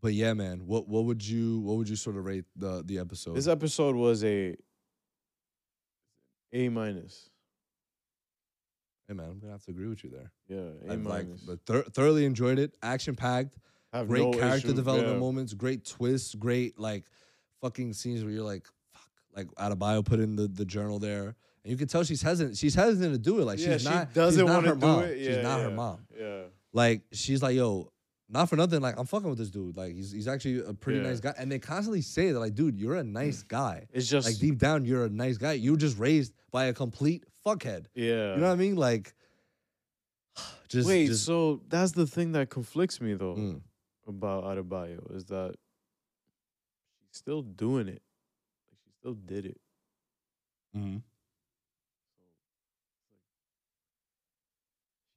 but 0.00 0.14
yeah, 0.14 0.32
man, 0.32 0.66
what 0.66 0.88
what 0.88 1.04
would 1.04 1.26
you 1.26 1.60
what 1.60 1.76
would 1.76 1.88
you 1.88 1.96
sort 1.96 2.16
of 2.16 2.24
rate 2.24 2.44
the 2.56 2.82
the 2.84 2.98
episode? 2.98 3.34
this 3.34 3.46
episode 3.48 3.94
was 3.96 4.24
a 4.24 4.56
A 6.52 6.68
minus. 6.70 7.28
hey 9.08 9.14
man, 9.14 9.28
I'm 9.30 9.38
gonna 9.38 9.52
have 9.52 9.64
to 9.64 9.70
agree 9.70 9.88
with 9.88 10.02
you 10.04 10.10
there. 10.10 10.32
Yeah, 10.48 10.90
A 10.90 10.92
I 10.92 10.96
like, 10.96 11.26
minus. 11.26 11.42
but 11.42 11.58
thor- 11.66 11.82
thoroughly 11.92 12.24
enjoyed 12.24 12.58
it. 12.58 12.74
Action 12.82 13.14
packed. 13.14 13.58
Have 13.92 14.08
great 14.08 14.22
no 14.24 14.32
character 14.32 14.68
issue- 14.68 14.76
development 14.76 15.14
yeah. 15.14 15.18
moments, 15.20 15.54
great 15.54 15.84
twists, 15.84 16.34
great 16.34 16.78
like 16.78 17.04
fucking 17.60 17.92
scenes 17.94 18.22
where 18.24 18.32
you're 18.32 18.44
like, 18.44 18.66
fuck, 18.92 19.08
like 19.34 19.46
Adebayo 19.56 20.04
put 20.04 20.20
in 20.20 20.36
the, 20.36 20.48
the 20.48 20.64
journal 20.64 20.98
there. 20.98 21.34
And 21.64 21.70
you 21.72 21.76
can 21.76 21.88
tell 21.88 22.04
she's 22.04 22.22
hesitant. 22.22 22.56
She's 22.56 22.74
hesitant 22.74 23.12
to 23.14 23.18
do 23.18 23.40
it. 23.40 23.44
Like 23.44 23.58
yeah, 23.58 23.72
she's 23.74 23.82
she 23.82 23.88
not 23.88 24.12
doesn't 24.14 24.44
want 24.46 24.66
her 24.66 24.74
to 24.74 24.80
do 24.80 24.86
mom. 24.86 25.02
it. 25.04 25.18
she's 25.18 25.36
not 25.42 25.58
yeah, 25.58 25.64
her 25.64 25.70
mom. 25.70 25.98
Yeah. 26.18 26.40
Like 26.72 27.02
she's 27.12 27.42
like, 27.42 27.56
yo, 27.56 27.90
not 28.28 28.48
for 28.48 28.56
nothing. 28.56 28.80
Like 28.80 28.98
I'm 28.98 29.06
fucking 29.06 29.28
with 29.28 29.38
this 29.38 29.50
dude. 29.50 29.76
Like 29.76 29.94
he's 29.94 30.12
he's 30.12 30.28
actually 30.28 30.60
a 30.64 30.74
pretty 30.74 31.00
Yeah. 31.00 31.06
nice 31.08 31.20
guy. 31.20 31.34
And 31.38 31.50
they 31.50 31.58
constantly 31.58 32.02
say 32.02 32.30
that, 32.32 32.38
like, 32.38 32.54
dude, 32.54 32.76
you're 32.78 32.96
a 32.96 33.04
nice 33.04 33.42
guy. 33.42 33.86
It's 33.92 34.08
just 34.08 34.26
Like 34.28 34.38
deep 34.38 34.58
down, 34.58 34.84
you're 34.84 35.04
a 35.06 35.08
nice 35.10 35.38
guy. 35.38 35.52
You 35.54 35.72
were 35.72 35.76
just 35.78 35.98
raised 35.98 36.32
by 36.52 36.66
a 36.66 36.72
complete 36.72 37.24
fuckhead. 37.44 37.86
yeah. 37.94 38.34
You 38.34 38.40
know 38.40 38.46
what 38.48 38.52
I 38.52 38.56
mean? 38.56 38.76
Like, 38.76 39.14
just 40.68 40.88
Wait, 40.88 41.06
just, 41.08 41.24
so 41.24 41.62
that's 41.68 41.92
the 41.92 42.06
thing 42.06 42.32
that 42.32 42.50
conflicts 42.50 43.00
me 43.00 43.14
though 43.14 43.34
Mm. 43.36 43.60
About 44.06 44.44
Adebayo 44.44 45.14
is 45.14 45.24
that 45.26 45.54
she's 47.08 47.16
still 47.18 47.42
doing 47.42 47.88
it. 47.88 48.02
Like 48.70 48.78
she 48.84 48.90
still 49.00 49.14
did 49.14 49.46
it. 49.46 49.60
Mhm. 50.76 51.02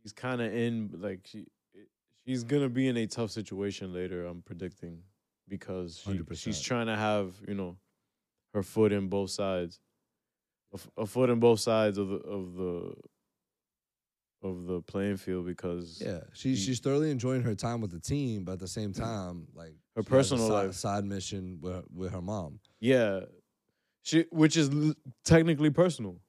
She's 0.02 0.14
kind 0.14 0.42
of 0.42 0.54
in 0.54 0.92
like 1.00 1.22
she 1.26 1.46
it- 1.74 1.90
she's 2.26 2.44
gonna 2.44 2.70
be 2.70 2.88
in 2.88 2.98
a 2.98 3.08
tough 3.08 3.32
situation 3.32 3.94
later. 3.94 4.26
I'm 4.26 4.42
predicting 4.42 5.04
because 5.48 5.98
she, 6.14 6.18
she's 6.40 6.62
trying 6.68 6.88
to 6.88 6.96
have 6.96 7.34
you 7.48 7.54
know 7.56 7.78
her 8.54 8.64
foot 8.64 8.92
in 8.92 9.10
both 9.10 9.30
sides, 9.30 9.80
a, 10.74 10.76
f- 10.78 10.90
a 10.98 11.06
foot 11.06 11.30
in 11.30 11.40
both 11.40 11.60
sides 11.60 11.98
of 11.98 12.08
the 12.10 12.16
of 12.18 12.54
the 12.56 12.94
of 14.42 14.66
the 14.68 14.82
playing 14.82 15.18
field 15.18 15.46
because 15.46 16.02
Yeah, 16.06 16.22
she's 16.34 16.60
She- 16.60 16.66
she's 16.68 16.80
thoroughly 16.80 17.12
enjoying 17.12 17.42
her 17.44 17.56
time 17.56 17.82
with 17.82 17.92
the 17.92 18.00
team, 18.00 18.46
but 18.46 18.54
at 18.54 18.60
the 18.60 18.68
same 18.68 18.94
time, 18.94 19.48
like 19.54 19.76
Her 19.96 20.04
personal 20.04 20.48
side, 20.48 20.66
life. 20.68 20.76
side 20.76 21.06
mission 21.06 21.60
with 21.62 21.86
with 21.92 22.12
her 22.12 22.22
mom. 22.22 22.60
yeah, 22.80 23.26
she 24.02 24.24
which 24.32 24.56
is 24.58 24.70
l- 24.70 24.94
technically 25.26 25.70
personal. 25.70 26.22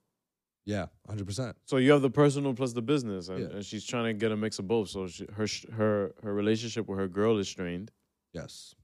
Yeah, 0.67 0.87
hundred 1.09 1.27
percent. 1.27 1.57
So 1.65 1.79
you 1.79 1.91
have 1.93 2.03
the 2.03 2.11
personal 2.11 2.53
plus 2.55 2.73
the 2.73 2.83
business, 2.83 3.29
and, 3.29 3.39
Yeah. 3.41 3.47
and 3.57 3.65
she's 3.65 3.85
trying 3.85 4.05
to 4.05 4.13
get 4.13 4.31
a 4.31 4.37
mix 4.37 4.59
of 4.59 4.67
both. 4.69 4.89
So 4.89 5.07
she, 5.07 5.25
her 5.33 5.47
her 5.73 6.15
her 6.23 6.35
relationship 6.35 6.87
with 6.89 6.99
her 6.99 7.09
girl 7.09 7.39
is 7.39 7.49
strained. 7.49 7.91
Yes, 8.33 8.75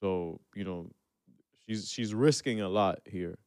So 0.00 0.40
you 0.54 0.64
know, 0.64 0.90
she's 1.66 1.88
she's 1.88 2.14
risking 2.14 2.60
a 2.60 2.68
lot 2.68 3.00
here, 3.06 3.38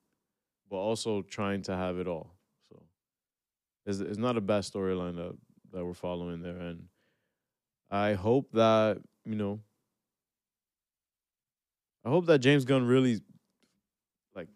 but 0.69 0.77
also 0.77 1.21
trying 1.23 1.61
to 1.63 1.75
have 1.75 1.97
it 1.97 2.07
all. 2.07 2.34
So 3.85 3.91
it's 3.91 3.99
it's 3.99 4.17
not 4.17 4.37
a 4.37 4.41
bad 4.41 4.63
storyline 4.63 5.15
that 5.15 5.35
that 5.71 5.85
we're 5.85 5.93
following 5.93 6.41
there, 6.41 6.57
and 6.57 6.87
I 7.91 8.13
hope 8.13 8.51
that 8.53 8.97
you 9.25 9.35
know, 9.35 9.59
I 12.03 12.09
hope 12.09 12.25
that 12.27 12.39
James 12.39 12.65
Gunn 12.65 12.85
really 12.85 13.21
like 14.35 14.47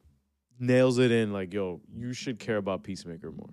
nails 0.60 0.98
it 0.98 1.12
in. 1.12 1.32
Like, 1.32 1.54
yo, 1.54 1.82
you 1.96 2.14
should 2.14 2.40
care 2.40 2.58
about 2.58 2.84
Peacemaker 2.84 3.32
more, 3.32 3.50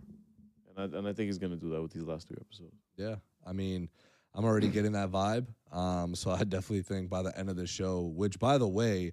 and 0.77 0.95
I 0.95 0.99
and 0.99 1.07
I 1.09 1.13
think 1.13 1.27
he's 1.27 1.39
gonna 1.39 1.57
do 1.57 1.71
that 1.71 1.83
with 1.83 1.93
these 1.93 2.05
last 2.05 2.29
three 2.29 2.39
episodes. 2.41 2.77
yeah. 2.97 3.17
I 3.47 3.53
mean, 3.53 3.89
I'm 4.35 4.45
already 4.45 4.69
getting 4.69 4.93
that 4.93 5.11
vibe. 5.11 5.47
Um, 5.71 6.15
so 6.15 6.31
I 6.31 6.43
definitely 6.43 6.83
think 6.83 7.09
by 7.09 7.23
the 7.23 7.37
end 7.39 7.49
of 7.49 7.57
the 7.57 7.67
show, 7.67 8.03
which 8.03 8.39
by 8.39 8.59
the 8.59 8.67
way, 8.67 9.13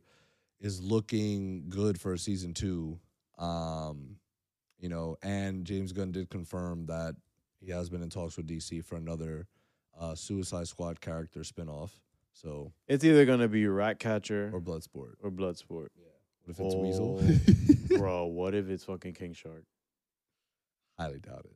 is 0.59 0.81
looking 0.81 1.69
good 1.69 1.99
for 1.99 2.17
season 2.17 2.53
two. 2.53 2.99
Um, 3.37 4.17
you 4.83 4.89
know, 4.89 5.15
and 5.23 5.63
James 5.63 5.93
Gunn 5.93 6.11
did 6.11 6.29
confirm 6.29 6.87
that 6.87 7.15
he 7.61 7.71
has 7.71 7.89
been 7.89 8.03
in 8.03 8.09
talks 8.09 8.35
with 8.35 8.45
DC 8.47 8.83
for 8.83 8.97
another 8.97 9.47
uh, 9.97 10.13
Suicide 10.13 10.67
Squad 10.67 10.99
character 10.99 11.39
spinoff. 11.39 11.91
So 12.33 12.73
It's 12.89 13.05
either 13.05 13.23
gonna 13.25 13.47
be 13.47 13.65
Ratcatcher 13.65 14.51
or 14.53 14.59
Bloodsport 14.59 15.13
or, 15.23 15.31
Bloodsport. 15.31 15.87
Bloodsport. 15.87 15.87
What 16.45 16.49
if 16.49 16.59
it's 16.59 16.75
Weasel? 16.75 17.21
Oh, 17.23 17.97
Bro, 17.97 18.25
what 18.39 18.53
if 18.53 18.69
it's 18.69 18.83
fucking 18.83 19.13
King 19.13 19.31
Shark? 19.31 19.63
Highly 20.99 21.19
doubt 21.19 21.45
it. 21.45 21.55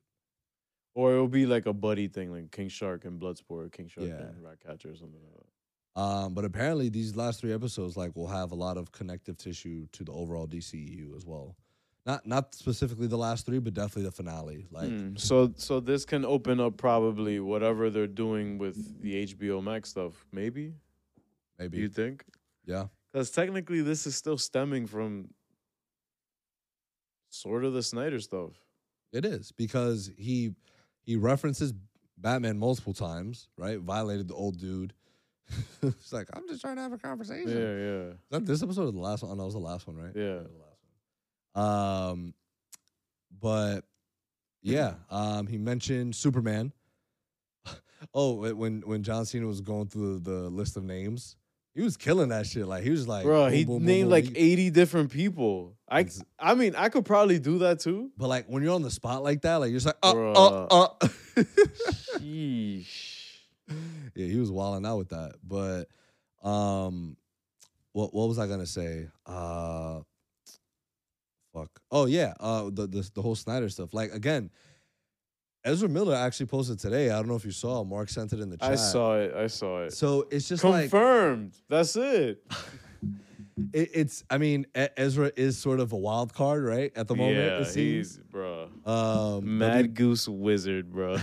Or 0.96 1.12
it'll 1.14 1.28
be 1.28 1.46
like 1.46 1.66
a 1.66 1.74
buddy 1.74 2.08
thing, 2.08 2.32
like 2.32 2.50
King 2.52 2.70
Shark 2.70 3.04
and 3.04 3.20
Bloodsport, 3.20 3.74
King 3.74 3.90
Shark 3.90 4.08
Yeah. 4.08 4.22
and 4.28 4.42
Ratcatcher 4.42 4.92
or 4.92 4.96
something 4.96 5.20
like 5.22 5.44
that. 5.44 6.02
Um, 6.02 6.34
but 6.34 6.46
apparently 6.46 6.88
these 6.88 7.16
last 7.18 7.42
three 7.42 7.52
episodes 7.54 7.98
like 7.98 8.16
will 8.16 8.28
have 8.28 8.52
a 8.52 8.56
lot 8.56 8.78
of 8.78 8.94
connective 8.94 9.36
tissue 9.36 9.88
to 9.92 10.06
the 10.06 10.14
overall 10.14 10.48
DCEU 10.48 11.14
as 11.18 11.26
well. 11.26 11.58
Not 12.08 12.26
not 12.26 12.56
specifically 12.56 13.08
the 13.08 13.18
last 13.18 13.46
three, 13.46 13.60
but 13.60 13.74
definitely 13.74 14.04
the 14.04 14.12
finale. 14.12 14.66
Like 14.72 14.88
Hmm. 14.88 15.16
So 15.18 15.54
so 15.58 15.82
this 15.82 16.06
can 16.06 16.24
open 16.24 16.62
up 16.62 16.78
probably 16.78 17.42
whatever 17.42 17.90
they're 17.90 18.08
doing 18.08 18.58
with 18.58 19.02
the 19.02 19.26
HBO 19.26 19.62
Max 19.62 19.90
stuff. 19.90 20.26
Maybe 20.32 20.74
maybe 21.60 21.78
you 21.78 21.90
think? 21.90 22.24
yeah. 22.66 22.86
Because 23.12 23.32
technically, 23.32 23.82
this 23.82 24.06
is 24.06 24.16
still 24.16 24.38
stemming 24.38 24.86
from 24.88 25.30
sort 27.30 27.64
of 27.66 27.74
the 27.74 27.84
Snyder 27.84 28.20
stuff. 28.20 28.52
It 29.12 29.26
is 29.26 29.52
because 29.52 30.12
he 30.18 30.54
he 31.04 31.16
references 31.18 31.74
Batman 32.18 32.58
multiple 32.58 32.94
times, 32.94 33.50
right? 33.58 33.80
Violated 33.80 34.28
the 34.28 34.34
old 34.34 34.60
dude. 34.60 34.94
it's 35.82 36.12
like 36.14 36.28
I'm 36.34 36.48
just 36.48 36.62
trying 36.62 36.76
to 36.78 36.82
have 36.82 36.94
a 36.94 36.98
conversation. 36.98 37.50
Yeah, 37.50 37.58
yeah, 37.58 38.12
Is 38.12 38.18
that 38.32 38.46
this 38.46 38.64
episode 38.64 38.90
or 38.90 38.92
the 38.92 39.00
last 39.00 39.24
one? 39.24 39.32
Oh, 39.32 39.36
no, 39.36 39.44
it 39.44 39.46
was 39.46 39.54
the 39.54 39.60
last 39.60 39.88
one, 39.88 39.96
right? 39.98 40.12
yeah. 40.16 40.40
The 41.58 41.62
last 41.62 42.08
one. 42.08 42.12
Um, 42.12 42.34
but 43.40 43.82
yeah, 44.62 44.96
um, 45.10 45.48
he 45.48 45.58
mentioned 45.58 46.16
Superman. 46.16 46.72
oh, 48.14 48.34
when 48.54 48.82
when 48.82 49.04
John 49.04 49.26
Cena 49.26 49.46
was 49.46 49.62
going 49.62 49.88
through 49.88 50.20
the 50.20 50.50
list 50.50 50.78
of 50.78 50.84
names, 50.84 51.36
he 51.76 51.82
was 51.82 51.96
killing 51.98 52.30
that 52.30 52.48
shit. 52.48 52.66
Like 52.68 52.84
he 52.84 52.90
was 52.90 53.08
like, 53.08 53.24
Bro, 53.24 53.46
boom, 53.46 53.54
he 53.54 53.66
boom, 53.66 53.86
named 53.86 54.06
boom. 54.06 54.12
like 54.12 54.36
He- 54.36 54.54
80 54.54 54.70
different 54.72 55.12
people. 55.12 55.78
I, 55.90 56.06
I 56.40 56.56
mean, 56.56 56.76
I 56.76 56.90
could 56.90 57.06
probably 57.06 57.40
do 57.40 57.60
that 57.60 57.80
too. 57.80 58.12
But 58.18 58.28
like 58.28 58.48
when 58.48 58.64
you're 58.64 58.74
on 58.74 58.82
the 58.82 58.92
spot 58.92 59.24
like 59.24 59.42
that, 59.44 59.58
like 59.58 59.70
you're 59.70 59.80
just 59.80 59.86
like, 59.86 59.96
uh, 60.04 60.14
Bruh. 60.14 60.68
uh, 60.72 60.84
uh. 60.84 61.08
Sheesh. 62.18 63.36
yeah, 64.16 64.26
he 64.26 64.38
was 64.38 64.52
wilding 64.52 64.86
out 64.86 64.98
with 64.98 65.10
that. 65.10 65.36
But 65.44 65.88
um 66.44 67.16
what 67.94 68.14
what 68.14 68.28
was 68.28 68.40
I 68.40 68.48
gonna 68.48 68.66
say? 68.66 69.08
Uh 69.26 70.02
fuck. 71.60 71.82
Oh 71.92 72.06
yeah, 72.06 72.34
uh 72.40 72.66
the 72.66 72.88
the, 72.88 73.10
the 73.14 73.22
whole 73.22 73.36
Snyder 73.36 73.70
stuff. 73.70 73.94
Like 73.94 74.14
again, 74.14 74.50
Ezra 75.64 75.90
Miller 75.90 76.16
actually 76.16 76.46
posted 76.46 76.80
today. 76.80 77.10
I 77.10 77.16
don't 77.18 77.28
know 77.28 77.36
if 77.36 77.46
you 77.46 77.52
saw. 77.52 77.84
Mark 77.84 78.10
sent 78.10 78.34
it 78.34 78.40
in 78.40 78.50
the 78.50 78.58
chat. 78.58 78.72
I 78.72 78.76
saw 78.76 79.18
it. 79.18 79.34
I 79.36 79.48
saw 79.48 79.84
it. 79.84 79.94
So 79.94 80.28
it's 80.32 80.48
just 80.48 80.64
like 80.64 80.90
Confirmed. 80.90 81.56
That's 81.70 81.96
it. 81.96 82.44
it, 83.74 83.90
it's. 83.94 84.24
I 84.30 84.38
mean, 84.38 84.66
Ezra 84.76 85.32
is 85.36 85.58
sort 85.58 85.80
of 85.80 85.92
a 85.92 85.98
wild 85.98 86.34
card, 86.34 86.64
right? 86.64 86.92
At 86.96 87.08
the 87.08 87.16
moment, 87.16 87.38
yeah, 87.38 87.60
it 87.60 87.66
seems. 87.66 88.16
he's 88.16 88.18
bro. 88.18 88.70
Um, 88.86 89.58
Mad 89.58 89.94
Goose 89.94 90.28
Wizard, 90.28 90.92
bro. 90.92 91.18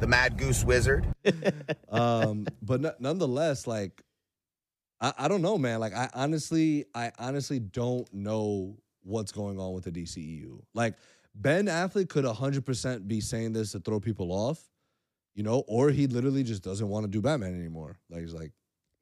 The 0.00 0.06
Mad 0.06 0.38
Goose 0.38 0.64
Wizard. 0.64 1.06
um, 1.88 2.46
but 2.62 2.80
no- 2.80 2.94
nonetheless, 3.00 3.66
like, 3.66 4.02
I, 5.00 5.12
I 5.18 5.28
don't 5.28 5.42
know, 5.42 5.58
man. 5.58 5.80
Like, 5.80 5.92
I 5.92 6.08
honestly, 6.14 6.84
I 6.94 7.10
honestly 7.18 7.58
don't 7.58 8.12
know 8.14 8.78
what's 9.08 9.32
going 9.32 9.58
on 9.58 9.72
with 9.72 9.84
the 9.84 9.90
DCEU. 9.92 10.60
Like, 10.74 10.94
Ben 11.34 11.66
Affleck 11.66 12.08
could 12.08 12.24
100% 12.24 13.08
be 13.08 13.20
saying 13.20 13.52
this 13.52 13.72
to 13.72 13.80
throw 13.80 14.00
people 14.00 14.32
off, 14.32 14.62
you 15.34 15.42
know, 15.42 15.64
or 15.68 15.90
he 15.90 16.06
literally 16.06 16.42
just 16.42 16.62
doesn't 16.62 16.88
want 16.88 17.04
to 17.04 17.08
do 17.10 17.20
Batman 17.22 17.54
anymore. 17.58 17.96
Like, 18.10 18.20
he's 18.22 18.34
like, 18.34 18.52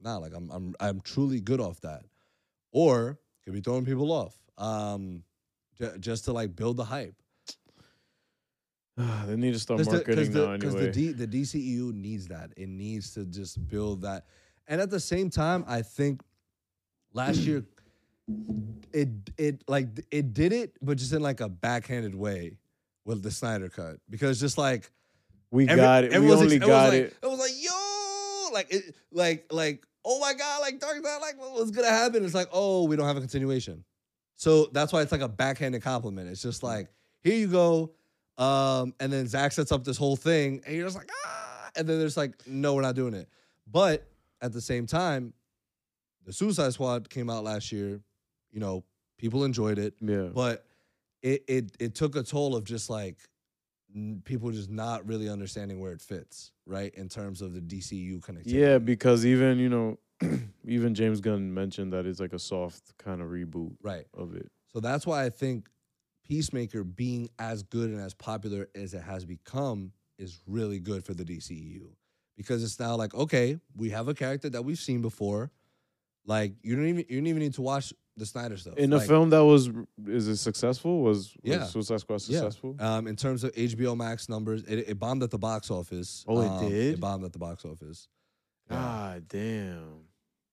nah, 0.01 0.19
like, 0.19 0.33
I'm, 0.35 0.51
I'm, 0.51 0.75
I'm 0.81 1.01
truly 1.01 1.41
good 1.41 1.61
off 1.61 1.81
that. 1.81 2.05
Or 2.73 3.19
could 3.45 3.55
be 3.55 3.61
throwing 3.61 3.85
people 3.85 4.13
off, 4.13 4.37
um, 4.59 5.23
j- 5.79 5.97
just 5.99 6.25
to 6.27 6.33
like 6.33 6.55
build 6.55 6.77
the 6.77 6.85
hype. 6.85 7.15
they 9.27 9.37
need 9.37 9.53
to 9.55 9.59
start 9.61 9.79
Because 9.79 9.93
the, 9.93 10.05
'cause 10.05 10.17
marketing 10.17 10.33
the, 10.33 10.47
now 10.47 10.57
'cause 10.59 10.75
anyway. 10.75 10.87
the, 10.87 10.93
D, 10.93 11.13
the 11.13 11.27
DCEU 11.27 11.93
needs 11.95 12.29
that. 12.29 12.53
It 12.57 12.69
needs 12.69 13.13
to 13.15 13.25
just 13.25 13.67
build 13.69 14.03
that. 14.03 14.27
And 14.69 14.81
at 14.81 14.91
the 14.91 15.01
same 15.01 15.31
time, 15.31 15.65
I 15.67 15.83
think 15.83 16.23
last 17.13 17.39
year 17.41 17.65
it 18.93 19.09
it 19.39 19.63
like 19.69 19.89
it 20.11 20.35
did 20.35 20.53
it, 20.53 20.77
but 20.83 20.97
just 20.99 21.13
in 21.13 21.23
like 21.23 21.41
a 21.41 21.49
backhanded 21.49 22.15
way 22.15 22.59
with 23.05 23.23
the 23.23 23.31
Snyder 23.31 23.69
cut. 23.69 23.97
Because 24.11 24.41
just 24.41 24.59
like 24.59 24.91
we 25.51 25.69
every- 25.69 25.77
got 25.81 26.05
it. 26.05 26.11
We 26.13 26.31
only 26.33 26.57
ex- 26.57 26.67
got 26.67 26.87
was 26.87 26.95
it. 26.95 27.03
like, 27.05 27.17
It 27.23 27.27
was 27.27 27.39
like, 27.39 27.51
yo, 27.61 28.53
like 28.53 28.73
it 28.73 28.95
like 29.13 29.47
like, 29.53 29.87
oh 30.05 30.19
my 30.21 30.35
god, 30.35 30.61
like 30.61 30.81
Dark 30.81 31.03
Knight, 31.03 31.19
like 31.21 31.35
what's 31.39 31.71
gonna 31.71 31.89
happen? 31.89 32.25
It's 32.25 32.35
like, 32.35 32.49
oh, 32.53 32.85
we 32.85 32.97
don't 32.97 33.07
have 33.07 33.17
a 33.17 33.21
continuation. 33.21 33.85
So 34.35 34.67
that's 34.73 34.93
why 34.93 35.03
it's 35.03 35.13
like 35.13 35.23
a 35.23 35.29
backhanded 35.29 35.83
compliment. 35.83 36.29
It's 36.29 36.43
just 36.43 36.63
like, 36.63 36.89
here 37.23 37.35
you 37.35 37.47
go. 37.49 37.93
Um, 38.37 38.93
and 39.01 39.11
then 39.11 39.27
Zach 39.29 39.53
sets 39.53 39.73
up 39.73 39.83
this 39.83 39.97
whole 39.97 40.15
thing, 40.17 40.61
and 40.67 40.75
you're 40.77 40.85
just 40.85 40.97
like, 40.97 41.09
ah, 41.25 41.71
and 41.75 41.89
then 41.89 41.99
there's 41.99 42.19
like, 42.19 42.35
no, 42.47 42.75
we're 42.75 42.83
not 42.83 42.95
doing 42.95 43.15
it. 43.15 43.31
But 43.67 44.07
at 44.43 44.53
the 44.53 44.61
same 44.61 44.87
time, 44.87 45.33
the 46.27 46.35
Suicide 46.35 46.75
Squad 46.75 47.09
came 47.09 47.31
out 47.31 47.45
last 47.45 47.73
year. 47.73 48.03
You 48.57 48.61
know, 48.61 48.85
people 49.19 49.45
enjoyed 49.45 49.79
it, 49.79 49.93
Yeah. 50.01 50.31
but 50.35 50.65
it 51.21 51.45
it 51.47 51.77
it 51.79 51.95
took 51.95 52.17
a 52.17 52.23
toll 52.23 52.57
of 52.57 52.65
just 52.65 52.89
like 52.89 53.19
people 54.25 54.51
just 54.51 54.71
not 54.71 55.07
really 55.07 55.29
understanding 55.29 55.79
where 55.79 55.93
it 55.93 56.01
fits, 56.01 56.53
right? 56.65 56.93
In 56.95 57.11
terms 57.11 57.43
of 57.43 57.53
the 57.53 57.61
DCU 57.61 58.19
connectivity. 58.21 58.55
Yeah, 58.55 58.79
because 58.79 59.27
even 59.27 59.59
you 59.59 59.69
know, 59.69 59.99
even 60.67 60.95
James 60.95 61.21
Gunn 61.21 61.53
mentioned 61.53 61.93
that 61.93 62.07
it's 62.07 62.19
like 62.19 62.33
a 62.33 62.39
soft 62.39 62.97
kind 62.97 63.21
of 63.21 63.29
reboot 63.29 63.77
right. 63.83 64.07
of 64.15 64.35
it. 64.35 64.51
So 64.73 64.81
that's 64.81 65.07
why 65.07 65.27
I 65.27 65.29
think 65.29 65.69
Peacemaker 66.25 66.83
being 66.83 67.29
as 67.39 67.63
good 67.63 67.91
and 67.91 68.01
as 68.01 68.15
popular 68.15 68.71
as 68.75 68.95
it 68.95 69.03
has 69.03 69.27
become 69.27 69.93
is 70.19 70.41
really 70.47 70.81
good 70.81 71.05
for 71.05 71.13
the 71.13 71.25
DCEU 71.27 71.91
because 72.39 72.65
it's 72.65 72.81
now 72.81 72.97
like 72.97 73.15
okay, 73.15 73.59
we 73.77 73.91
have 73.91 74.09
a 74.09 74.15
character 74.15 74.49
that 74.49 74.63
we've 74.63 74.79
seen 74.79 75.03
before. 75.03 75.51
Like 76.25 76.55
you 76.63 76.75
don't 76.75 76.87
even 76.87 77.05
you 77.11 77.21
don't 77.21 77.27
even 77.27 77.43
need 77.43 77.53
to 77.55 77.63
watch 77.63 77.93
the 78.17 78.27
Snyder 78.27 78.57
stuff. 78.57 78.77
In 78.77 78.93
a 78.93 78.97
Like, 78.97 79.07
film 79.09 79.31
that 79.31 79.45
was 79.45 79.69
is 80.07 80.29
it 80.29 80.37
successful? 80.37 81.03
Was, 81.03 81.35
was 81.43 81.53
Yeah. 81.59 81.65
Suicide 81.65 82.01
Squad 82.01 82.15
yeah. 82.29 82.41
successful? 82.41 82.77
Um, 82.79 83.07
in 83.07 83.17
terms 83.17 83.45
of 83.45 83.53
HBO 83.55 83.97
Max 83.97 84.29
numbers, 84.29 84.63
it, 84.65 84.89
it 84.89 84.99
bombed 84.99 85.23
at 85.23 85.31
the 85.31 85.39
box 85.39 85.71
office. 85.71 86.25
Oh, 86.27 86.41
it 86.41 86.47
Um, 86.49 86.69
did? 86.69 86.95
It 86.95 87.01
bombed 87.01 87.25
at 87.25 87.33
the 87.33 87.39
box 87.39 87.65
office. 87.65 88.09
Yeah. 88.71 88.77
God 88.77 89.29
damn. 89.29 90.01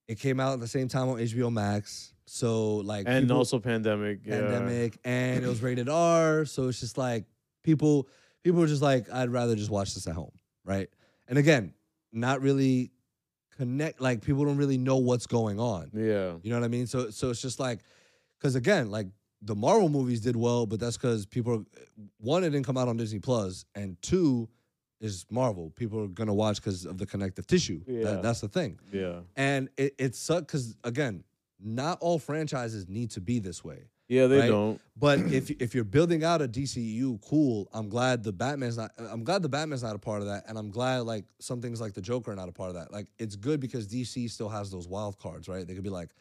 It 0.07 0.19
came 0.19 0.39
out 0.39 0.53
at 0.53 0.59
the 0.59 0.67
same 0.67 0.87
time 0.89 1.07
on 1.09 1.17
HBO 1.19 1.49
Max. 1.51 2.13
So 2.25 2.77
like 2.77 3.05
And 3.07 3.25
people- 3.25 3.37
also 3.37 3.59
pandemic. 3.59 4.19
Yeah. 4.25 4.41
pandemic 4.41 4.99
and 5.05 5.43
it 5.43 5.47
was 5.47 5.61
rated 5.61 5.87
R. 5.89 6.45
So 6.45 6.67
it's 6.67 6.79
just 6.79 6.97
like 6.97 7.25
people 7.63 8.07
people 8.43 8.59
were 8.59 8.67
just 8.67 8.81
like, 8.81 9.09
I'd 9.11 9.29
rather 9.29 9.55
just 9.55 9.69
watch 9.71 9.93
this 9.93 10.05
at 10.07 10.15
home. 10.15 10.31
Right. 10.65 10.89
And 11.29 11.37
again, 11.37 11.73
not 12.11 12.41
really 12.41 12.91
connect 13.57 14.01
like 14.01 14.21
people 14.21 14.45
don't 14.45 14.57
really 14.57 14.77
know 14.77 14.97
what's 14.97 15.27
going 15.27 15.59
on. 15.59 15.91
Yeah. 15.93 16.33
You 16.41 16.51
know 16.51 16.59
what 16.59 16.65
I 16.65 16.69
mean? 16.69 16.87
So 16.87 17.09
so 17.09 17.29
it's 17.29 17.41
just 17.41 17.59
like 17.59 17.79
because 18.39 18.55
again, 18.55 18.89
like 18.89 19.07
the 19.41 19.55
Marvel 19.55 19.89
movies 19.89 20.21
did 20.21 20.35
well, 20.35 20.65
but 20.65 20.79
that's 20.79 20.97
because 20.97 21.25
people 21.25 21.53
are, 21.53 21.63
one, 22.17 22.43
it 22.43 22.49
didn't 22.51 22.65
come 22.65 22.77
out 22.77 22.87
on 22.87 22.97
Disney 22.97 23.19
Plus, 23.19 23.65
and 23.75 24.01
two, 24.01 24.47
is 25.01 25.25
Marvel. 25.29 25.71
People 25.75 26.03
are 26.03 26.07
gonna 26.07 26.33
watch 26.33 26.57
because 26.57 26.85
of 26.85 26.97
the 26.97 27.05
connective 27.05 27.45
tissue. 27.45 27.81
Yeah. 27.85 28.03
That, 28.03 28.23
that's 28.23 28.41
the 28.41 28.47
thing. 28.47 28.79
Yeah. 28.91 29.19
And 29.35 29.69
it, 29.77 29.95
it 29.97 30.15
sucks 30.15 30.41
because 30.41 30.77
again, 30.83 31.23
not 31.59 31.97
all 32.01 32.19
franchises 32.19 32.87
need 32.87 33.11
to 33.11 33.21
be 33.21 33.39
this 33.39 33.63
way. 33.63 33.89
Yeah, 34.13 34.27
they 34.27 34.39
Right? 34.41 34.47
don't. 34.49 34.79
But 34.95 35.19
if 35.19 35.49
if 35.49 35.73
you're 35.73 35.83
building 35.83 36.23
out 36.23 36.41
a 36.41 36.47
DCU, 36.47 37.19
cool. 37.27 37.67
I'm 37.73 37.89
glad 37.89 38.23
the 38.23 38.31
Batman's 38.31 38.77
not. 38.77 38.91
I'm 38.97 39.23
glad 39.23 39.41
the 39.41 39.49
Batman's 39.49 39.81
not 39.81 39.95
a 39.95 39.99
part 39.99 40.21
of 40.21 40.27
that, 40.27 40.43
and 40.47 40.57
I'm 40.57 40.69
glad 40.69 40.99
like 40.99 41.25
some 41.39 41.61
things 41.61 41.81
like 41.81 41.93
the 41.93 42.01
Joker 42.01 42.31
are 42.31 42.35
not 42.35 42.47
a 42.47 42.51
part 42.51 42.69
of 42.69 42.75
that. 42.75 42.91
Like 42.93 43.07
it's 43.17 43.35
good 43.35 43.59
because 43.59 43.87
DC 43.87 44.29
still 44.29 44.49
has 44.49 44.69
those 44.69 44.87
wild 44.87 45.17
cards, 45.17 45.47
right? 45.47 45.65
They 45.67 45.73
could 45.73 45.83
be 45.83 45.89
like, 45.89 46.11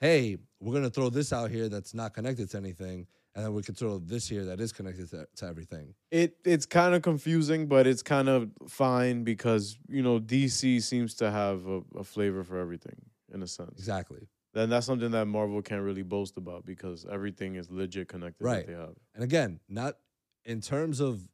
hey, 0.00 0.38
we're 0.60 0.72
gonna 0.72 0.88
throw 0.90 1.10
this 1.10 1.32
out 1.32 1.50
here 1.50 1.68
that's 1.68 1.92
not 1.92 2.14
connected 2.14 2.48
to 2.50 2.56
anything, 2.56 3.06
and 3.34 3.44
then 3.44 3.52
we 3.52 3.62
could 3.62 3.76
throw 3.76 3.98
this 3.98 4.26
here 4.26 4.46
that 4.46 4.58
is 4.58 4.72
connected 4.72 5.10
to, 5.10 5.26
to 5.36 5.46
everything. 5.46 5.94
It 6.10 6.38
it's 6.44 6.64
kind 6.64 6.94
of 6.94 7.02
confusing, 7.02 7.66
but 7.66 7.86
it's 7.86 8.02
kind 8.02 8.30
of 8.30 8.50
fine 8.66 9.24
because 9.24 9.78
you 9.88 10.02
know 10.02 10.18
DC 10.18 10.82
seems 10.82 11.14
to 11.16 11.30
have 11.30 11.66
a, 11.66 11.82
a 11.98 12.04
flavor 12.04 12.44
for 12.44 12.58
everything 12.58 12.96
in 13.34 13.42
a 13.42 13.46
sense. 13.46 13.72
Exactly. 13.78 14.26
Then 14.54 14.68
that's 14.68 14.86
something 14.86 15.10
that 15.12 15.26
Marvel 15.26 15.62
can't 15.62 15.82
really 15.82 16.02
boast 16.02 16.36
about 16.36 16.66
because 16.66 17.06
everything 17.10 17.54
is 17.54 17.70
legit 17.70 18.08
connected 18.08 18.44
Right. 18.44 18.66
that 18.66 18.72
they 18.72 18.78
have. 18.78 18.94
And 19.14 19.24
again, 19.24 19.60
not 19.68 19.96
in 20.44 20.60
terms 20.60 21.00
of 21.00 21.26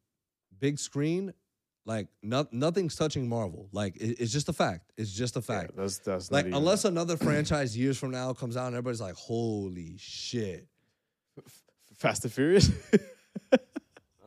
big 0.59 0.79
screen. 0.79 1.33
Like 1.85 2.09
not, 2.23 2.53
nothing's 2.53 2.95
touching 2.97 3.29
Marvel. 3.31 3.71
Like 3.73 3.97
it, 3.97 4.21
it's 4.21 4.31
just 4.33 4.49
a 4.51 4.53
fact. 4.53 4.93
It's 4.99 5.11
just 5.11 5.37
a 5.37 5.41
fact. 5.43 5.73
Yeah, 5.75 5.83
that's 5.83 5.99
that's 6.01 6.31
Like 6.31 6.45
not 6.45 6.49
even- 6.51 6.59
unless 6.59 6.85
another 6.85 7.17
franchise 7.27 7.77
years 7.77 7.97
from 7.99 8.11
now 8.11 8.35
comes 8.35 8.57
out 8.59 8.67
and 8.67 8.75
everybody's 8.77 9.01
like, 9.01 9.15
"Holy 9.15 9.97
shit!" 9.99 10.67
Fast 11.97 12.25
and 12.25 12.33
Furious. 12.33 12.71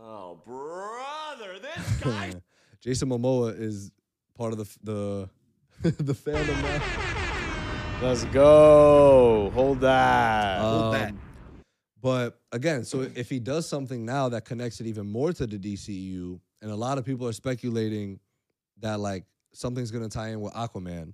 Oh, 0.04 0.40
brother, 0.46 1.60
this 1.60 1.98
guy. 2.02 2.34
Jason 2.82 3.10
Momoa 3.10 3.58
is 3.58 3.92
part 4.36 4.52
of 4.54 4.58
the 4.58 4.68
the 4.84 5.30
the 6.04 6.14
fandom 6.14 6.62
now. 6.64 7.11
Let's 8.02 8.24
go. 8.26 9.52
Hold 9.54 9.82
that. 9.82 10.60
Um, 10.60 11.20
But 12.02 12.42
again, 12.52 12.84
so 12.84 13.02
if 13.02 13.30
he 13.30 13.40
does 13.40 13.70
something 13.70 14.04
now 14.04 14.28
that 14.30 14.44
connects 14.44 14.82
it 14.82 14.88
even 14.88 15.06
more 15.06 15.32
to 15.34 15.46
the 15.46 15.60
DCU, 15.60 16.40
and 16.64 16.72
a 16.72 16.76
lot 16.76 16.98
of 16.98 17.06
people 17.06 17.28
are 17.28 17.32
speculating 17.34 18.20
that 18.80 19.00
like 19.00 19.26
something's 19.54 19.92
gonna 19.92 20.10
tie 20.10 20.30
in 20.30 20.42
with 20.42 20.52
Aquaman 20.54 21.14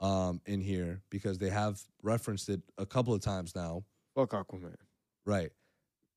um, 0.00 0.40
in 0.46 0.60
here 0.60 1.00
because 1.10 1.38
they 1.38 1.48
have 1.48 1.80
referenced 2.02 2.48
it 2.48 2.60
a 2.76 2.84
couple 2.84 3.14
of 3.14 3.20
times 3.20 3.54
now. 3.54 3.84
Fuck 4.16 4.30
Aquaman. 4.30 4.74
Right. 5.26 5.52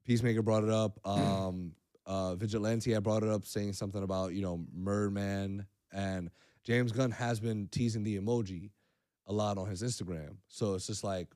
Peacemaker 0.06 0.42
brought 0.42 0.64
it 0.64 0.72
up. 0.72 1.00
Um, 1.06 1.74
uh, 2.08 2.34
Vigilante 2.34 2.92
had 2.94 3.04
brought 3.04 3.22
it 3.22 3.30
up, 3.30 3.46
saying 3.46 3.74
something 3.74 4.02
about 4.02 4.34
you 4.34 4.42
know 4.42 4.66
Merman, 4.74 5.68
and 5.94 6.32
James 6.64 6.92
Gunn 6.92 7.12
has 7.12 7.40
been 7.40 7.68
teasing 7.68 8.02
the 8.02 8.20
emoji 8.20 8.72
a 9.30 9.34
lot 9.34 9.58
on 9.58 9.68
his 9.70 9.82
Instagram. 9.84 10.36
So 10.48 10.74
it's 10.74 10.88
just 10.88 11.04
like, 11.04 11.28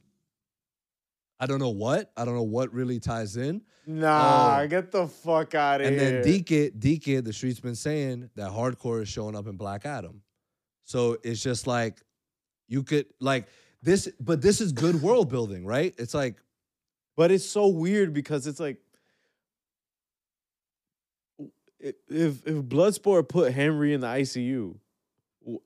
I 1.40 1.46
don't 1.46 1.60
know 1.60 1.70
what, 1.70 2.12
I 2.18 2.26
don't 2.26 2.36
know 2.36 2.44
what 2.44 2.74
really 2.74 3.00
ties 3.00 3.38
in. 3.38 3.62
Nah, 3.86 4.60
Oh. 4.62 4.68
get 4.68 4.92
the 4.92 5.08
fuck 5.08 5.56
out 5.56 5.82
of 5.82 5.88
And 5.88 6.00
here. 6.00 6.16
And 6.16 6.24
then 6.24 6.44
DK, 6.44 6.72
DK, 6.72 7.24
the 7.24 7.34
streets 7.34 7.60
been 7.60 7.76
saying 7.76 8.30
that 8.36 8.50
Harcourt 8.52 9.04
is 9.04 9.10
showing 9.10 9.36
up 9.36 9.48
in 9.48 9.56
Black 9.58 9.86
Adam. 9.86 10.22
So 10.86 11.18
it's 11.24 11.42
just 11.42 11.68
like 11.68 12.02
you 12.68 12.84
could 12.84 13.06
like 13.20 13.48
this, 13.82 14.10
but 14.20 14.42
this 14.42 14.60
is 14.62 14.72
good 14.72 15.02
world 15.02 15.30
building, 15.30 15.66
right? 15.66 15.94
It's 15.98 16.14
like 16.14 16.38
But 17.16 17.32
it's 17.32 17.46
so 17.46 17.68
weird 17.68 18.14
because 18.14 18.48
it's 18.48 18.60
like 18.60 18.78
if 21.80 21.96
if 22.48 22.56
Bloodsport 22.64 23.28
put 23.30 23.54
Henry 23.54 23.94
in 23.94 24.00
the 24.02 24.08
ICU, 24.08 24.78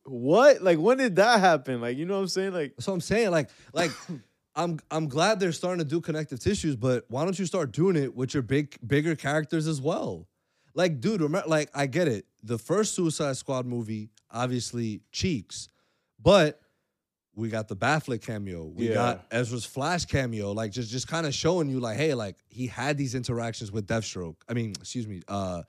what? 0.04 0.62
Like 0.62 0.80
when 0.80 0.98
did 0.98 1.16
that 1.18 1.40
happen? 1.40 1.82
Like 1.82 1.98
you 1.98 2.06
know 2.06 2.16
what 2.16 2.22
I'm 2.22 2.28
saying? 2.28 2.54
Like 2.54 2.74
so 2.80 2.94
I'm 2.94 3.02
saying. 3.02 3.32
Like, 3.32 3.50
like 3.74 3.92
I'm 4.56 4.80
I'm 4.90 5.08
glad 5.08 5.40
they're 5.40 5.52
starting 5.52 5.80
to 5.80 5.90
do 5.90 6.02
connective 6.02 6.40
tissues, 6.40 6.76
but 6.76 7.06
why 7.10 7.24
don't 7.24 7.38
you 7.38 7.46
start 7.46 7.72
doing 7.72 7.96
it 7.96 8.16
with 8.16 8.34
your 8.34 8.44
big 8.44 8.76
bigger 8.86 9.16
characters 9.16 9.68
as 9.68 9.80
well? 9.82 10.28
Like, 10.74 11.00
dude, 11.00 11.22
remember, 11.22 11.48
like 11.48 11.70
I 11.74 11.88
get 11.88 12.08
it. 12.08 12.26
The 12.44 12.58
first 12.58 12.94
Suicide 12.96 13.36
Squad 13.38 13.66
movie, 13.66 14.10
obviously 14.32 15.02
cheeks, 15.12 15.70
but 16.22 16.60
we 17.36 17.50
got 17.50 17.68
the 17.68 17.76
Batfleck 17.76 18.22
cameo. 18.22 18.66
We 18.66 18.88
Yeah. 18.88 18.94
got 18.96 19.26
Ezra's 19.32 19.64
Flash 19.66 20.06
cameo. 20.06 20.54
Like, 20.54 20.72
just 20.72 20.90
just 20.90 21.08
kind 21.08 21.28
of 21.28 21.34
showing 21.36 21.70
you, 21.70 21.80
like, 21.80 21.98
hey, 21.98 22.16
like 22.16 22.36
he 22.48 22.66
had 22.68 22.98
these 22.98 23.14
interactions 23.14 23.72
with 23.72 23.86
Deathstroke. 23.88 24.38
I 24.50 24.54
mean, 24.54 24.72
excuse 24.72 25.08
me, 25.08 25.22
uh, 25.28 25.62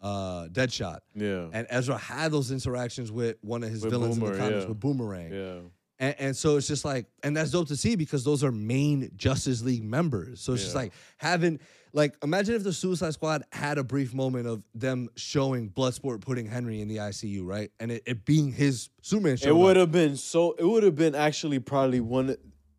uh, 0.00 0.48
Deadshot. 0.50 1.00
yeah, 1.14 1.48
And 1.52 1.66
Ezra 1.70 1.96
had 1.98 2.32
those 2.32 2.50
interactions 2.50 3.12
with 3.12 3.36
one 3.42 3.62
of 3.62 3.70
his 3.70 3.82
With 3.82 3.92
villains 3.92 4.16
in 4.16 4.24
the 4.24 4.36
comics 4.36 4.62
yeah. 4.62 4.68
with 4.68 4.80
Boomerang. 4.80 5.32
yeah. 5.32 5.60
And, 5.98 6.14
and 6.18 6.36
so 6.36 6.56
it's 6.56 6.66
just 6.66 6.82
like, 6.82 7.04
and 7.22 7.36
that's 7.36 7.50
dope 7.50 7.68
to 7.68 7.76
see 7.76 7.94
because 7.94 8.24
those 8.24 8.42
are 8.42 8.50
main 8.50 9.10
Justice 9.16 9.62
League 9.62 9.84
members. 9.84 10.40
So 10.40 10.54
it's 10.54 10.62
just 10.62 10.74
like 10.74 10.94
having, 11.18 11.60
like, 11.92 12.14
imagine 12.22 12.54
if 12.54 12.64
the 12.64 12.72
Suicide 12.72 13.12
Squad 13.12 13.44
had 13.52 13.76
a 13.76 13.84
brief 13.84 14.14
moment 14.14 14.46
of 14.46 14.62
them 14.74 15.10
showing 15.16 15.68
Bloodsport 15.68 16.22
putting 16.22 16.46
Henry 16.46 16.80
in 16.80 16.88
the 16.88 16.96
ICU, 16.96 17.44
right? 17.44 17.70
And 17.80 17.92
it, 17.92 18.02
it 18.06 18.24
being 18.24 18.50
his 18.50 18.88
Superman 19.02 19.36
show. 19.36 19.50
It 19.50 19.56
would 19.56 19.76
have 19.76 19.92
been 19.92 20.16
so. 20.16 20.52
It 20.52 20.64
would 20.64 20.84
have 20.84 20.96
been 20.96 21.14
actually 21.14 21.58
probably 21.58 22.00
one. 22.00 22.34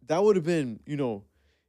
That 0.07 0.23
would 0.23 0.35
have 0.35 0.45
been 0.45 0.79
you 0.87 0.97
know 0.97 1.23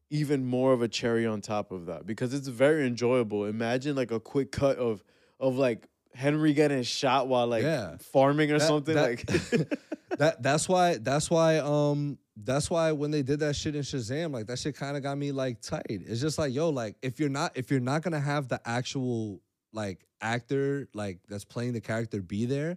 even 0.09 0.47
more 0.47 0.73
of 0.73 0.81
a 0.81 0.89
cherry 0.89 1.27
on 1.27 1.43
top 1.43 1.71
of 1.71 1.85
that 1.87 2.07
because 2.07 2.33
it's 2.33 2.49
very 2.49 2.87
enjoyable. 2.87 3.45
Imagine 3.45 3.95
like 3.95 4.11
a 4.11 4.21
quick 4.21 4.53
cut 4.53 4.79
of 4.79 5.05
of 5.43 5.57
like 5.59 5.87
Henry 6.15 6.55
getting 6.55 6.83
shot 6.83 7.29
while 7.29 7.47
like 7.47 7.63
Yeah. 7.65 7.97
farming 8.13 8.51
or 8.53 8.59
That- 8.59 8.67
something 8.69 8.95
that- 8.95 9.03
like. 9.03 9.27
that 10.19 10.43
that's 10.43 10.69
why 10.69 10.99
that's 10.99 11.31
why 11.31 11.59
um 11.59 12.19
that's 12.37 12.71
why 12.71 12.93
when 12.93 13.11
they 13.11 13.23
did 13.23 13.41
that 13.41 13.57
shit 13.57 13.75
in 13.75 13.83
Shazam, 13.83 14.33
like 14.33 14.47
that 14.47 14.59
shit 14.59 14.77
kind 14.77 14.97
of 14.97 15.03
got 15.03 15.17
me 15.19 15.33
like 15.33 15.61
tight. 15.63 15.83
It's 15.89 16.21
just 16.21 16.39
like 16.39 16.53
yo, 16.55 16.69
like 16.71 16.97
if 17.03 17.19
you're 17.21 17.29
not 17.31 17.53
if 17.57 17.71
you're 17.71 17.81
not 17.81 18.03
gonna 18.03 18.21
have 18.21 18.49
the 18.49 18.61
actual 18.67 19.41
like 19.73 20.07
actor 20.21 20.87
like 20.95 21.19
that's 21.29 21.45
playing 21.47 21.73
the 21.73 21.81
character 21.81 22.21
be 22.21 22.45
there, 22.45 22.77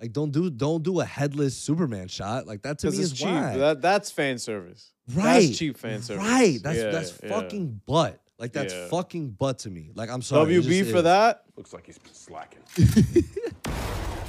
like 0.00 0.12
don't 0.12 0.30
do 0.30 0.48
don't 0.48 0.82
do 0.84 1.00
a 1.00 1.04
headless 1.04 1.56
Superman 1.56 2.06
shot. 2.08 2.46
Like 2.46 2.62
that 2.62 2.78
to 2.80 2.90
me 2.90 2.98
is 2.98 3.12
cheap. 3.12 3.26
why. 3.28 3.56
That 3.56 3.82
that's 3.82 4.10
fan 4.12 4.38
service. 4.38 4.92
right, 5.12 5.40
That's 5.46 5.58
cheap 5.58 5.76
fan 5.78 6.02
service. 6.02 6.24
Right, 6.24 6.58
that's 6.62 6.78
Yeah, 6.78 6.90
that's 6.90 7.18
yeah. 7.22 7.28
fucking 7.30 7.80
butt. 7.84 8.20
Like 8.38 8.52
that's 8.52 8.74
Yeah. 8.74 8.88
fucking 8.88 9.30
butt 9.30 9.60
to 9.60 9.70
me. 9.70 9.90
Like 9.94 10.10
I'm 10.10 10.22
sorry. 10.22 10.54
it 10.54 10.62
WB 10.64 10.78
just 10.78 10.90
for 10.90 10.96
is. 10.98 11.02
that. 11.04 11.42
Looks 11.56 11.72
like 11.72 11.86
he's 11.86 11.98
been 11.98 12.12
slacking. 12.12 12.60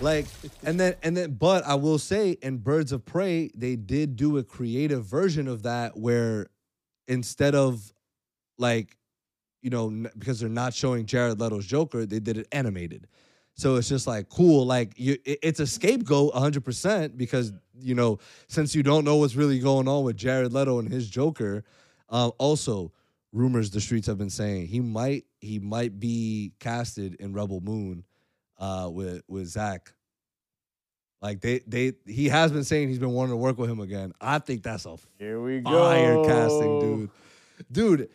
like 0.01 0.27
and 0.63 0.79
then 0.79 0.93
and 1.01 1.17
then 1.17 1.33
but 1.33 1.65
i 1.65 1.73
will 1.73 1.97
say 1.97 2.37
in 2.43 2.57
birds 2.57 2.91
of 2.91 3.03
prey 3.03 3.49
they 3.55 3.75
did 3.75 4.15
do 4.15 4.37
a 4.37 4.43
creative 4.43 5.03
version 5.03 5.47
of 5.47 5.63
that 5.63 5.97
where 5.97 6.45
instead 7.07 7.55
of 7.55 7.91
like 8.59 8.95
you 9.63 9.71
know 9.71 9.87
n- 9.87 10.07
because 10.19 10.39
they're 10.39 10.49
not 10.49 10.71
showing 10.71 11.03
jared 11.07 11.39
leto's 11.39 11.65
joker 11.65 12.05
they 12.05 12.19
did 12.19 12.37
it 12.37 12.47
animated 12.51 13.07
so 13.55 13.75
it's 13.75 13.89
just 13.89 14.05
like 14.05 14.29
cool 14.29 14.67
like 14.67 14.93
you 14.97 15.17
it- 15.25 15.39
it's 15.41 15.59
a 15.59 15.65
scapegoat 15.65 16.31
100% 16.33 17.17
because 17.17 17.51
you 17.79 17.95
know 17.95 18.19
since 18.47 18.75
you 18.75 18.83
don't 18.83 19.03
know 19.03 19.15
what's 19.15 19.33
really 19.35 19.57
going 19.57 19.87
on 19.87 20.03
with 20.03 20.15
jared 20.15 20.53
leto 20.53 20.77
and 20.77 20.91
his 20.91 21.09
joker 21.09 21.63
um, 22.09 22.31
also 22.37 22.91
rumors 23.37 23.69
the 23.71 23.79
streets 23.81 24.07
have 24.07 24.17
been 24.17 24.29
saying 24.29 24.67
he 24.67 24.79
might 24.79 25.25
he 25.39 25.59
might 25.59 25.99
be 25.99 26.53
casted 26.59 27.15
in 27.15 27.33
rebel 27.33 27.61
moon 27.61 28.03
uh, 28.59 28.89
with 28.91 29.21
with 29.27 29.47
Zach. 29.47 29.93
Like 31.21 31.41
they 31.41 31.59
they 31.67 31.93
he 32.05 32.29
has 32.29 32.51
been 32.51 32.63
saying 32.63 32.89
he's 32.89 32.99
been 32.99 33.11
wanting 33.11 33.31
to 33.33 33.37
work 33.37 33.57
with 33.57 33.69
him 33.69 33.79
again. 33.79 34.13
I 34.21 34.39
think 34.39 34.61
that's 34.63 34.85
a 34.85 34.97
Here 35.17 35.41
we 35.41 35.61
go. 35.61 35.71
fire 35.71 36.23
casting, 36.25 36.79
dude. 36.79 37.09
Dude, 37.71 38.09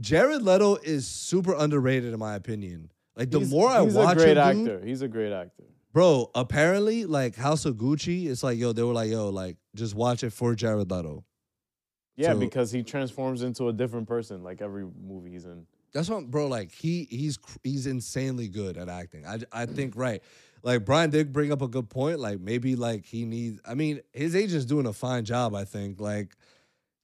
Jared 0.00 0.42
Leto 0.42 0.76
is 0.76 1.06
super 1.06 1.54
underrated 1.54 2.12
in 2.12 2.18
my 2.18 2.34
opinion. 2.34 2.90
Like 3.16 3.30
the 3.30 3.38
He's- 3.40 3.50
more 3.50 3.68
I 3.68 3.84
he's 3.84 3.94
watch 3.94 4.16
a 4.16 4.20
great 4.20 4.36
him, 4.36 4.64
dude, 4.64 4.74
actor. 4.74 4.86
He's 4.86 5.02
a 5.02 5.08
great 5.08 5.32
actor. 5.32 5.64
bro. 5.92 6.30
Apparently, 6.34 7.04
like 7.04 7.36
House 7.36 7.64
of 7.64 7.76
Gucci, 7.76 8.26
it's 8.26 8.42
like 8.42 8.58
yo, 8.58 8.72
they 8.72 8.82
were 8.82 8.92
like 8.94 9.10
yo, 9.10 9.28
like 9.28 9.56
just 9.76 9.94
watch 9.94 10.24
it 10.24 10.30
for 10.30 10.54
Jared 10.56 10.90
Leto. 10.90 11.24
Yeah, 12.16 12.32
So- 12.32 12.38
because 12.38 12.70
he 12.70 12.82
transforms 12.82 13.42
into 13.42 13.68
a 13.68 13.72
different 13.72 14.06
person 14.08 14.42
like 14.42 14.60
every 14.60 14.84
movie 14.84 15.30
he's 15.32 15.44
in. 15.46 15.66
That's 15.92 16.08
what, 16.08 16.30
bro. 16.30 16.46
Like 16.46 16.72
he 16.72 17.06
he's 17.10 17.38
he's 17.62 17.86
insanely 17.86 18.48
good 18.48 18.76
at 18.78 18.88
acting. 18.88 19.26
I 19.26 19.40
I 19.52 19.66
think 19.66 19.94
right. 19.96 20.22
Like 20.62 20.84
Brian 20.84 21.10
did 21.10 21.32
bring 21.32 21.52
up 21.52 21.60
a 21.60 21.68
good 21.68 21.90
point. 21.90 22.18
Like 22.20 22.40
maybe 22.40 22.76
like 22.76 23.04
he 23.04 23.24
needs. 23.24 23.60
I 23.66 23.74
mean, 23.74 24.00
his 24.12 24.34
agent's 24.36 24.64
doing 24.64 24.86
a 24.86 24.92
fine 24.92 25.24
job. 25.24 25.54
I 25.54 25.64
think. 25.64 26.00
Like, 26.00 26.34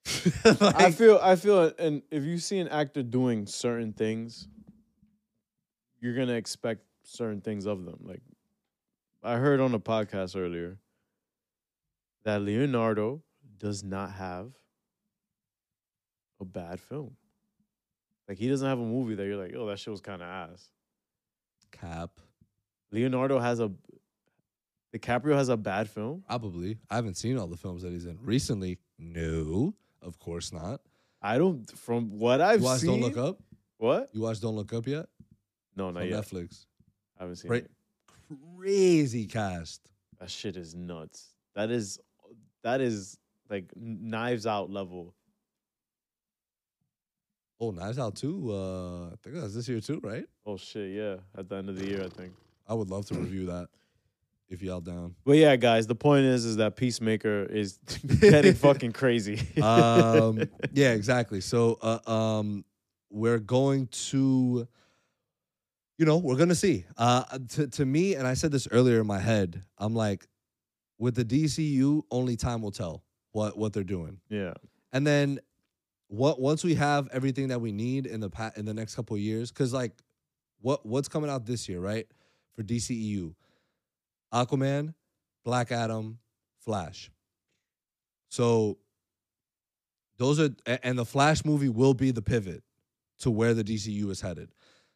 I 0.61 0.91
feel 0.91 1.19
I 1.23 1.37
feel 1.37 1.71
and 1.79 2.03
if 2.11 2.23
you 2.25 2.39
see 2.39 2.59
an 2.61 2.69
actor 2.69 3.03
doing 3.03 3.47
certain 3.47 3.93
things, 3.93 4.49
you're 6.01 6.15
gonna 6.15 6.35
expect 6.35 6.83
certain 7.03 7.41
things 7.43 7.67
of 7.67 7.85
them. 7.85 7.99
Like 8.03 8.23
I 9.23 9.37
heard 9.37 9.61
on 9.61 9.75
a 9.75 9.81
podcast 9.81 10.35
earlier 10.37 10.79
that 12.25 12.41
Leonardo 12.43 13.23
does 13.59 13.83
not 13.85 14.13
have 14.13 14.53
a 16.41 16.45
bad 16.45 16.81
film. 16.81 17.17
Like 18.29 18.39
he 18.39 18.49
doesn't 18.49 18.67
have 18.67 18.79
a 18.79 18.85
movie 18.85 19.15
that 19.15 19.25
you're 19.27 19.37
like, 19.43 19.55
oh, 19.57 19.67
that 19.67 19.79
shit 19.79 19.91
was 19.91 20.01
kind 20.01 20.23
of 20.23 20.29
ass. 20.29 20.69
Cap. 21.73 22.11
Leonardo 22.91 23.39
has 23.39 23.61
a 23.61 23.71
DiCaprio 24.95 25.35
has 25.35 25.49
a 25.51 25.57
bad 25.57 25.89
film. 25.89 26.25
Probably. 26.27 26.79
I 26.91 26.97
haven't 26.97 27.17
seen 27.17 27.39
all 27.39 27.47
the 27.47 27.57
films 27.57 27.83
that 27.83 27.93
he's 27.93 28.07
in 28.07 28.19
recently. 28.23 28.79
No, 28.99 29.75
of 30.03 30.19
course 30.19 30.53
not. 30.53 30.81
I 31.21 31.37
don't. 31.39 31.71
From 31.79 32.19
what 32.19 32.41
I've 32.41 32.61
You 32.61 32.65
watched 32.65 32.81
seen, 32.83 32.91
Don't 32.91 33.01
Look 33.01 33.17
Up. 33.19 33.41
What? 33.77 34.09
You 34.13 34.23
watched 34.23 34.41
Don't 34.43 34.57
Look 34.57 34.73
Up 34.73 34.87
yet? 34.87 35.07
No, 35.77 35.91
not 35.91 36.09
yet. 36.09 36.23
Netflix. 36.23 36.67
I 37.19 37.25
haven't 37.25 37.37
seen 37.37 37.51
Right. 37.51 37.65
it. 37.65 37.71
Crazy 38.57 39.27
cast. 39.27 39.89
That 40.21 40.31
shit 40.31 40.57
is 40.57 40.75
nuts. 40.75 41.35
That 41.55 41.71
is 41.71 41.99
that 42.63 42.81
is 42.81 43.19
like 43.51 43.71
knives 43.77 44.47
out 44.47 44.71
level. 44.71 45.15
Oh, 47.61 47.71
Knives 47.71 47.99
Out 47.99 48.15
too. 48.15 48.53
Uh, 48.53 49.07
I 49.09 49.15
think 49.23 49.37
that's 49.37 49.55
this 49.55 49.69
year 49.69 49.81
too, 49.81 50.01
right? 50.03 50.25
Oh 50.47 50.57
shit, 50.57 50.93
yeah. 50.93 51.17
At 51.37 51.49
the 51.49 51.57
end 51.57 51.69
of 51.69 51.79
the 51.79 51.87
year, 51.87 52.05
I 52.05 52.09
think. 52.09 52.33
I 52.67 52.75
would 52.75 52.89
love 52.91 53.07
to 53.07 53.15
review 53.15 53.47
that 53.47 53.69
if 54.49 54.63
y'all 54.63 54.81
down. 54.81 55.15
But 55.25 55.37
yeah, 55.37 55.57
guys, 55.57 55.87
the 55.87 55.95
point 55.95 56.25
is 56.27 56.45
is 56.45 56.57
that 56.57 56.77
Peacemaker 56.77 57.45
is 57.45 57.79
getting 58.21 58.55
fucking 58.67 58.93
crazy. 58.93 59.41
um, 59.63 60.43
yeah, 60.73 60.93
exactly. 60.93 61.41
So, 61.41 61.79
uh, 61.83 61.99
um, 62.11 62.65
we're 63.11 63.39
going 63.39 63.87
to, 63.89 64.69
you 65.97 66.07
know, 66.07 66.19
we're 66.19 66.37
gonna 66.37 66.55
see. 66.55 66.85
Uh, 66.97 67.25
to 67.51 67.67
to 67.69 67.85
me, 67.85 68.15
and 68.15 68.27
I 68.27 68.35
said 68.35 68.53
this 68.53 68.69
earlier 68.71 69.01
in 69.01 69.07
my 69.07 69.19
head. 69.19 69.65
I'm 69.79 69.95
like, 69.95 70.27
with 70.99 71.15
the 71.15 71.25
DCU, 71.25 72.03
only 72.11 72.37
time 72.37 72.63
will 72.63 72.71
tell 72.71 73.03
what 73.33 73.59
what 73.59 73.73
they're 73.73 73.83
doing. 73.85 74.21
yeah. 74.29 74.55
And 74.91 75.07
then, 75.07 75.39
what 76.09 76.41
once 76.41 76.65
we 76.65 76.75
have 76.75 77.09
everything 77.13 77.49
that 77.49 77.61
we 77.61 77.71
need 77.71 78.07
in 78.07 78.21
the 78.21 78.31
pa- 78.31 78.53
in 78.57 78.65
the 78.65 78.75
next 78.75 78.95
couple 78.95 79.15
of 79.15 79.21
years, 79.23 79.51
because 79.53 79.73
like, 79.73 79.93
what 80.61 80.85
what's 80.85 81.09
coming 81.09 81.31
out 81.31 81.47
this 81.47 81.69
year, 81.69 81.81
right? 81.81 82.07
For 82.55 82.63
DCEU, 82.63 83.35
Aquaman, 84.33 84.95
Black 85.45 85.71
Adam, 85.71 86.19
Flash. 86.61 87.11
So 88.31 88.79
those 90.17 90.41
are 90.41 90.51
and 90.83 90.99
the 90.99 91.05
Flash 91.05 91.45
movie 91.45 91.69
will 91.69 91.95
be 91.95 92.11
the 92.11 92.23
pivot 92.23 92.63
to 93.21 93.31
where 93.31 93.55
the 93.55 93.65
DCU 93.65 94.11
is 94.11 94.21
headed. 94.21 94.51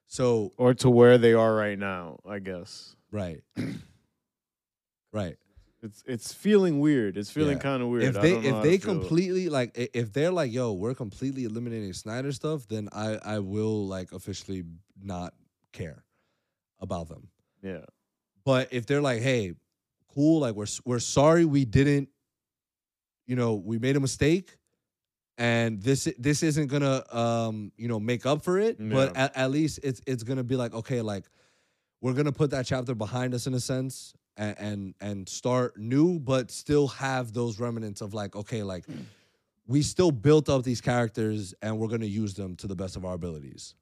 So 0.06 0.52
or 0.56 0.74
to 0.74 0.90
where 0.90 1.18
they 1.18 1.34
are 1.34 1.54
right 1.54 1.78
now. 1.78 2.18
I 2.28 2.38
guess 2.38 2.96
right, 3.10 3.42
right. 5.12 5.36
It's 5.82 6.02
it's 6.06 6.32
feeling 6.32 6.80
weird. 6.80 7.16
It's 7.16 7.30
feeling 7.30 7.56
Yeah. 7.56 7.62
kind 7.62 7.82
of 7.82 7.88
weird. 7.88 8.04
If 8.04 8.16
I 8.18 8.20
they 8.22 8.32
don't 8.32 8.44
know 8.44 8.56
if 8.58 8.62
they 8.62 8.78
feel. 8.78 8.94
completely 8.94 9.48
like 9.48 9.76
if 9.94 10.12
they're 10.12 10.30
like 10.32 10.52
yo 10.52 10.72
we're 10.72 10.94
completely 10.94 11.44
eliminating 11.44 11.92
Snyder 11.92 12.32
stuff, 12.32 12.66
then 12.68 12.88
I 12.92 13.16
I 13.16 13.38
will 13.40 13.86
like 13.86 14.12
officially 14.12 14.64
not 15.02 15.34
care 15.72 16.04
about 16.80 17.08
them. 17.08 17.28
yeah, 17.62 17.84
But 18.44 18.68
if 18.72 18.86
they're 18.86 19.00
like, 19.02 19.22
hey, 19.22 19.54
cool, 20.14 20.40
like 20.40 20.54
we're 20.54 20.66
we're 20.84 20.98
sorry 21.00 21.44
we 21.44 21.64
didn't, 21.64 22.08
you 23.26 23.36
know, 23.36 23.54
we 23.54 23.78
made 23.78 23.96
a 23.96 24.00
mistake, 24.00 24.56
and 25.38 25.80
this 25.82 26.08
this 26.18 26.42
isn't 26.42 26.66
gonna 26.68 27.02
um 27.14 27.72
you 27.76 27.88
know 27.88 27.98
make 28.00 28.26
up 28.26 28.42
for 28.44 28.58
it, 28.58 28.76
but 28.78 29.16
at, 29.16 29.36
at 29.36 29.50
least 29.50 29.80
it's 29.82 30.00
it's 30.06 30.22
gonna 30.22 30.44
be 30.44 30.56
like 30.56 30.74
okay, 30.74 31.00
like 31.02 31.24
we're 32.00 32.14
gonna 32.14 32.32
put 32.32 32.50
that 32.50 32.66
chapter 32.66 32.94
behind 32.94 33.32
us 33.34 33.46
in 33.46 33.54
a 33.54 33.60
sense. 33.60 34.14
And, 34.36 34.56
and 34.58 34.94
and 35.02 35.28
start 35.28 35.76
new, 35.76 36.18
but 36.18 36.50
still 36.50 36.88
have 36.88 37.34
those 37.34 37.60
remnants 37.60 38.00
of 38.00 38.14
like, 38.14 38.34
okay, 38.34 38.62
like 38.62 38.86
we 39.66 39.82
still 39.82 40.10
built 40.10 40.48
up 40.48 40.62
these 40.64 40.80
characters 40.80 41.52
and 41.60 41.78
we're 41.78 41.88
gonna 41.88 42.06
use 42.06 42.32
them 42.32 42.56
to 42.56 42.66
the 42.66 42.74
best 42.74 42.96
of 42.96 43.04
our 43.04 43.12
abilities. 43.14 43.74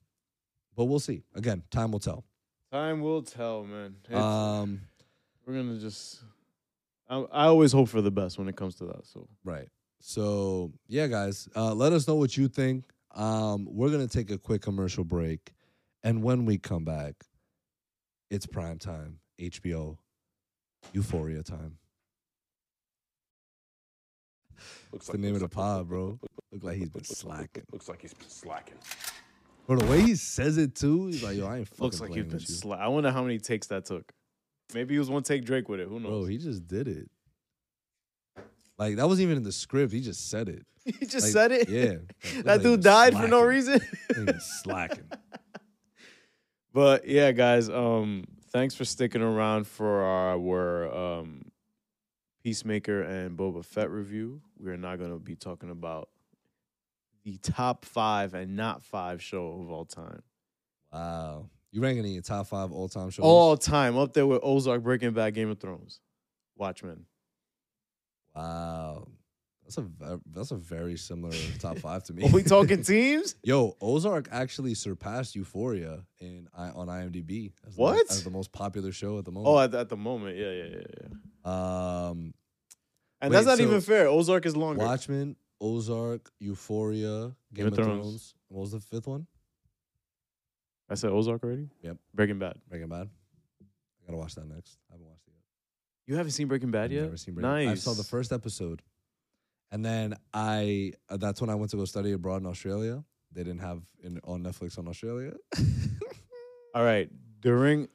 But 0.77 0.87
we'll 0.87 0.99
see. 0.99 1.23
Again, 1.37 1.63
time 1.71 1.93
will 1.93 2.01
tell. 2.01 2.25
time 2.73 3.01
will 3.01 3.23
tell, 3.23 3.63
man. 3.65 3.95
It's- 4.09 4.21
Um, 4.23 4.81
we're 5.47 5.55
gonna 5.55 5.79
just. 5.79 6.21
I, 7.09 7.19
I 7.19 7.45
always 7.47 7.71
hope 7.73 7.89
for 7.89 8.03
the 8.03 8.11
best 8.11 8.37
when 8.39 8.49
it 8.49 8.57
comes 8.57 8.75
to 8.77 8.87
that. 8.87 9.07
So 9.07 9.29
Right. 9.45 9.69
So 10.01 10.73
yeah, 10.89 11.07
guys, 11.07 11.49
uh, 11.55 11.75
let 11.75 11.93
us 11.93 12.09
know 12.09 12.17
what 12.17 12.37
you 12.37 12.49
think. 12.49 12.85
Um, 13.15 13.69
we're 13.71 13.91
gonna 13.91 14.09
take 14.09 14.31
a 14.33 14.39
quick 14.39 14.63
commercial 14.63 15.05
break, 15.05 15.53
and 16.03 16.25
when 16.25 16.45
we 16.45 16.59
come 16.59 16.85
back, 16.85 17.15
it's 18.31 18.47
prime 18.47 18.79
time. 18.79 19.21
HBO, 19.41 19.97
Euphoria 20.93 21.43
time. 21.43 21.77
Looks 24.93 25.07
It's 25.07 25.13
the 25.13 25.19
name 25.19 25.35
of 25.35 25.41
the 25.41 25.49
pod, 25.49 25.89
bro. 25.89 26.19
Look 26.53 26.65
like 26.65 26.77
he's 26.77 26.91
been 26.91 27.05
slacking. 27.05 27.63
Looks 27.73 27.89
like 27.89 28.03
he's 28.03 28.13
been 28.15 28.29
slacking. 28.29 28.77
Bro, 29.67 29.77
the 29.79 29.87
way 29.87 30.01
he 30.01 30.17
says 30.17 30.59
it 30.59 30.75
too, 30.75 31.07
he's 31.07 31.23
like, 31.23 31.37
yo, 31.37 31.47
I 31.47 31.59
ain't 31.59 31.69
fucking 31.69 31.85
looks 31.85 32.01
like 32.01 32.11
playing 32.11 32.25
you've 32.25 32.29
been. 32.29 32.39
with 32.39 32.51
you. 32.51 32.57
Sla- 32.57 32.81
I 32.81 32.89
wonder 32.89 33.11
how 33.11 33.23
many 33.23 33.39
takes 33.39 33.69
that 33.69 33.85
took. 33.85 34.11
Maybe 34.75 34.95
he 34.95 34.99
was 34.99 35.09
one 35.11 35.23
take 35.23 35.45
Drake 35.45 35.69
with 35.69 35.81
it. 35.81 35.89
Who 35.89 36.01
knows? 36.01 36.11
Bro, 36.11 36.25
he 36.25 36.39
just 36.39 36.67
did 36.67 36.89
it. 36.89 37.09
Like 38.79 38.97
that 38.97 39.07
wasn't 39.07 39.25
even 39.27 39.37
in 39.37 39.43
the 39.45 39.53
script. 39.53 39.93
He 39.93 40.01
just 40.01 40.29
said 40.31 40.49
it. 40.49 40.67
He, 40.83 41.05
just 41.07 41.27
Like, 41.27 41.33
said 41.33 41.53
it. 41.53 41.69
Yeah. 41.69 41.85
Look 41.91 42.45
that 42.45 42.47
like 42.47 42.63
dude 42.63 42.81
been 42.81 42.81
died 42.81 43.15
for 43.15 43.29
no 43.29 43.43
reason. 43.43 43.81
He 44.17 44.27
slacking. 44.41 45.05
But 46.73 47.07
yeah, 47.07 47.33
guys, 47.33 47.69
um, 47.69 48.25
thanks 48.51 48.75
for 48.75 48.85
sticking 48.85 49.23
around 49.23 49.67
for 49.67 50.03
our 50.03 50.95
um, 50.95 51.51
Peacemaker 52.43 53.03
and 53.03 53.37
Boba 53.37 53.65
Fett 53.65 53.91
review. 53.91 54.41
We 54.59 54.71
are 54.71 54.77
now 54.77 54.97
going 54.97 55.11
to 55.11 55.19
be 55.19 55.37
talking 55.37 55.71
about 55.71 56.09
the 57.25 57.39
top 57.39 57.85
five 57.85 58.35
and 58.35 58.57
not 58.57 58.83
five 58.83 59.23
show 59.23 59.61
of 59.61 59.71
all 59.71 59.85
time. 59.85 60.23
Wow. 60.93 61.51
You 61.71 61.81
ranking 61.81 62.05
in 62.05 62.13
your 62.13 62.23
top 62.23 62.49
five 62.49 62.73
all 62.73 62.89
time 62.89 63.11
shows? 63.11 63.25
All 63.25 63.57
time, 63.57 63.97
up 63.97 64.13
there 64.13 64.27
with 64.27 64.41
Ozark, 64.43 64.83
Breaking 64.83 65.13
Bad, 65.13 65.35
Game 65.35 65.51
of 65.51 65.61
Thrones, 65.61 66.01
Watchmen. 66.57 67.05
Wow. 68.35 69.07
That's 69.71 69.79
a 69.79 69.83
ve- 70.17 70.23
that's 70.33 70.51
a 70.51 70.57
very 70.57 70.97
similar 70.97 71.37
top 71.61 71.79
five 71.87 72.03
to 72.05 72.13
me. 72.13 72.25
Are 72.25 72.33
we 72.33 72.43
talking 72.43 72.83
teams? 72.95 73.37
Yo, 73.45 73.77
Ozark 73.81 74.29
actually 74.33 74.75
surpassed 74.75 75.37
Euphoria 75.37 76.05
in 76.19 76.49
I, 76.57 76.71
on 76.71 76.89
IMDb 76.89 77.53
as 77.67 77.77
the, 77.77 77.81
What? 77.81 78.11
as 78.11 78.25
the 78.25 78.31
most 78.31 78.51
popular 78.53 78.91
show 78.91 79.19
at 79.19 79.25
the 79.25 79.31
moment. 79.31 79.49
Oh, 79.55 79.59
at, 79.61 79.73
at 79.75 79.89
the 79.89 79.97
moment, 79.97 80.37
yeah, 80.37 80.51
yeah, 80.51 80.65
yeah, 80.65 80.83
yeah. 81.45 82.09
um, 82.09 82.35
And 83.21 83.31
Wait, 83.31 83.37
that's 83.37 83.47
not 83.47 83.59
so 83.59 83.65
even 83.65 83.81
fair. 83.81 84.09
Ozark 84.09 84.45
is 84.45 84.57
longer. 84.57 84.85
Watchmen, 84.85 85.37
Ozark, 85.61 86.31
Euphoria, 86.41 87.33
Game, 87.55 87.67
of 87.69 87.75
Thrones. 87.77 88.35
What 88.49 88.63
was 88.63 88.73
the 88.73 88.81
fifth 88.81 89.07
one? 89.07 89.27
I 90.89 90.95
said 90.95 91.11
Ozark 91.11 91.45
already. 91.45 91.69
Yep. 91.83 91.97
Breaking 92.13 92.39
Bad. 92.41 92.57
Breaking 92.69 92.89
Bad. 92.89 93.09
I 93.63 94.07
gotta 94.07 94.19
watch 94.19 94.35
that 94.35 94.49
next. 94.49 94.79
I 94.91 94.95
haven't 94.95 95.07
watched 95.07 95.29
it 95.29 95.35
yet. 95.37 95.45
You 96.07 96.17
haven't 96.17 96.33
seen 96.33 96.49
Breaking 96.49 96.73
Bad 96.73 96.87
I've 96.87 96.93
yet? 96.93 97.03
never 97.05 97.17
seen 97.17 97.35
Breaking 97.35 97.51
nice. 97.51 97.69
I 97.69 97.75
saw 97.77 97.93
the 97.95 98.03
first 98.03 98.33
episode, 98.33 98.83
and 99.73 99.85
then 99.85 100.17
I 100.35 100.93
uh, 101.09 101.17
that's 101.17 101.41
when 101.41 101.51
I 101.51 101.55
went 101.55 101.71
to 101.73 101.77
go 101.77 101.85
study 101.85 102.13
abroad 102.13 102.43
in 102.43 102.47
Australia. 102.47 103.05
They 103.33 103.45
didn't 103.45 103.61
have 103.61 103.83
in 104.03 104.21
on 104.25 104.43
Netflix 104.43 104.79
on 104.79 104.89
Australia. 104.89 105.35
All 106.75 106.83
right. 106.85 107.09
During, 107.41 107.89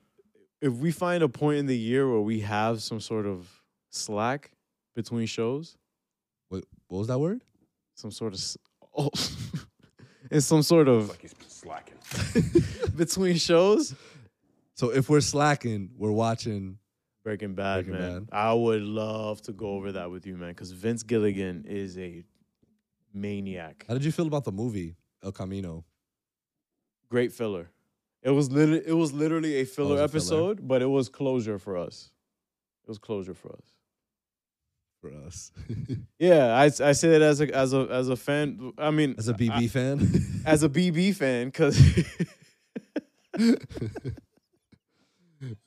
if 0.62 0.74
we 0.74 0.92
find 0.92 1.24
a 1.24 1.30
point 1.30 1.58
in 1.60 1.66
the 1.66 1.78
year 1.78 2.10
where 2.10 2.22
we 2.22 2.40
have 2.42 2.82
some 2.82 3.00
sort 3.00 3.26
of 3.26 3.48
slack 3.90 4.52
between 4.96 5.28
shows, 5.28 5.78
what, 6.50 6.64
what 6.88 7.00
was 7.00 7.08
that 7.08 7.20
word? 7.20 7.42
some 7.96 8.12
sort 8.12 8.34
of, 8.34 8.40
s- 8.40 8.58
oh, 8.98 9.10
it's 10.32 10.46
some 10.46 10.62
sort 10.62 10.88
Looks 10.88 11.04
of 11.04 11.10
like 11.10 11.22
he's 11.22 11.36
slacking. 11.48 11.96
between 12.96 13.36
shows. 13.38 13.96
So 14.74 14.90
if 14.90 15.10
we're 15.10 15.22
slacking, 15.22 15.92
we're 15.98 16.12
watching. 16.12 16.78
Breaking 17.26 17.56
Bad, 17.56 17.86
Breaking 17.86 18.00
man. 18.02 18.24
Bad. 18.26 18.38
I 18.38 18.54
would 18.54 18.84
love 18.84 19.42
to 19.42 19.52
go 19.52 19.72
over 19.72 19.92
that 19.94 20.10
with 20.12 20.26
you, 20.28 20.38
man, 20.38 20.50
because 20.50 20.72
Vince 20.72 21.02
Gilligan 21.04 21.66
is 21.68 21.98
a 21.98 22.24
maniac. 23.14 23.84
How 23.88 23.96
did 23.96 24.06
you 24.06 24.12
feel 24.12 24.28
about 24.28 24.44
the 24.46 24.52
movie 24.54 24.96
El 25.24 25.32
Camino? 25.34 25.84
Great 27.10 27.34
filler. 27.34 27.72
It 28.22 28.30
was 28.30 28.52
literally, 28.52 28.84
it 28.86 28.94
was 28.94 29.12
literally 29.12 29.56
a 29.60 29.66
filler 29.66 29.96
a 29.96 29.98
filler. 29.98 30.04
episode, 30.06 30.68
but 30.68 30.82
it 30.84 30.86
was 30.88 31.10
closure 31.10 31.58
for 31.60 31.78
us. 31.78 32.12
It 32.84 32.90
was 32.90 33.00
closure 33.00 33.34
for 33.34 33.52
us. 33.54 33.66
For 35.02 35.12
us, 35.28 35.52
Yeah, 36.20 36.56
I, 36.56 36.66
I 36.66 36.70
say 36.94 37.10
that 37.10 37.22
as 37.22 37.40
a 37.42 37.56
as 37.56 37.74
a 37.74 37.88
as 37.92 38.10
a 38.10 38.16
fan. 38.16 38.72
I 38.78 38.90
mean, 38.92 39.14
as 39.20 39.28
a 39.28 39.34
BB 39.34 39.50
I- 39.52 39.68
fan, 39.68 40.26
as 40.46 40.64
a 40.64 40.70
BB 40.70 41.16
fan, 41.16 41.48
because 41.48 41.78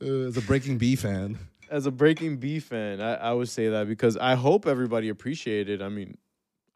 as 0.01 0.37
a 0.37 0.43
Breaking 0.43 0.79
B 0.79 0.97
fan, 0.97 1.39
as 1.71 1.87
a 1.87 1.91
Breaking 1.91 2.37
B 2.37 2.61
fan, 2.61 3.01
I, 3.01 3.15
I 3.15 3.33
would 3.33 3.49
say 3.49 3.69
that 3.69 3.89
because 3.89 4.17
I 4.17 4.35
hope 4.35 4.67
everybody 4.67 5.09
appreciated. 5.09 5.83
I 5.83 5.89
mean, 5.89 6.17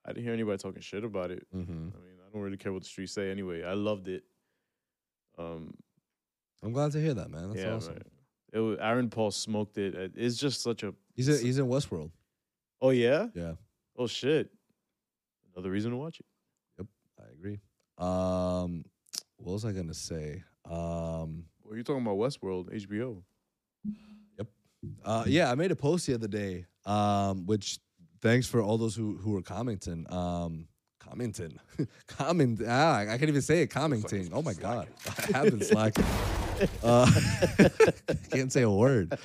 I 0.05 0.11
didn't 0.11 0.25
hear 0.25 0.33
anybody 0.33 0.59
talking 0.59 0.83
shit 0.83 1.05
about 1.05 1.31
it. 1.31 1.47
hmm 1.53 1.61
I 1.61 1.65
mean, 1.67 2.19
I 2.27 2.33
don't 2.33 2.43
really 2.43 2.57
care 2.57 2.73
what 2.73 2.83
the 2.83 2.89
streets 2.89 3.13
say 3.13 3.31
anyway. 3.31 3.63
I 3.63 3.75
loved 3.75 4.09
it. 4.09 4.25
Um, 5.39 5.75
I'm 6.63 6.73
glad 6.73 6.93
to 6.93 7.01
hear 7.01 7.15
that, 7.15 7.31
man. 7.31 7.49
That's 7.51 7.63
yeah, 7.63 7.75
awesome. 7.75 7.95
man. 7.95 8.03
It 8.53 8.59
was, 8.59 8.79
Aaron 8.81 9.09
Paul 9.09 9.31
smoked 9.31 9.79
it. 9.79 10.13
It's 10.15 10.37
just 10.37 10.63
such 10.63 10.83
a. 10.83 10.95
He's 11.15 11.29
in, 11.29 11.45
he's 11.45 11.59
in 11.59 11.67
Westworld. 11.67 12.11
Oh 12.81 12.91
yeah. 12.91 13.29
Yeah, 13.35 13.53
Oh 13.97 14.07
shit. 14.07 14.51
Another 15.55 15.71
reason 15.71 15.91
to 15.91 15.97
watch 15.97 16.21
it. 16.21 16.27
Yep, 16.79 16.87
I 17.21 17.33
agree. 17.33 17.61
Um, 17.99 18.85
what 19.37 19.53
was 19.53 19.65
I 19.65 19.73
gonna 19.73 19.95
say? 19.95 20.43
Um, 20.69 21.45
Well, 21.73 21.79
you're 21.79 21.85
talking 21.85 22.03
about 22.03 22.19
Westworld, 22.19 22.71
HBO. 22.71 23.23
Yep. 24.37 24.47
Uh, 25.03 25.25
yeah, 25.27 25.51
I 25.51 25.55
made 25.55 25.71
a 25.71 25.75
post 25.77 26.07
the 26.07 26.13
other 26.13 26.29
day, 26.29 26.67
um, 26.85 27.47
which 27.47 27.79
thanks 28.21 28.47
for 28.47 28.61
all 28.61 28.77
those 28.77 28.95
who 28.95 29.17
who 29.17 29.31
were 29.31 29.41
commenting. 29.41 30.05
Um, 30.13 30.69
commenting, 31.01 31.59
comment. 32.09 32.61
Ah, 32.69 32.99
I 32.99 33.07
can't 33.07 33.23
even 33.23 33.41
say 33.41 33.63
it. 33.63 33.69
Commenting. 33.69 34.29
Oh 34.35 34.43
my 34.43 34.53
god, 34.53 34.89
I 35.35 35.39
have 35.39 35.45
been 35.47 35.63
slacking. 35.63 36.05
uh, 36.83 37.11
can't 38.31 38.53
say 38.53 38.61
a 38.61 38.71
word. 38.71 39.19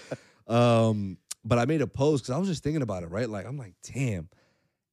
Um, 0.48 1.18
but 1.44 1.60
I 1.60 1.66
made 1.66 1.82
a 1.82 1.88
post 1.88 2.24
because 2.24 2.34
I 2.34 2.38
was 2.38 2.48
just 2.48 2.64
thinking 2.64 2.82
about 2.82 3.04
it. 3.04 3.08
Right, 3.12 3.30
like 3.30 3.46
I'm 3.46 3.58
like, 3.58 3.74
damn, 3.94 4.30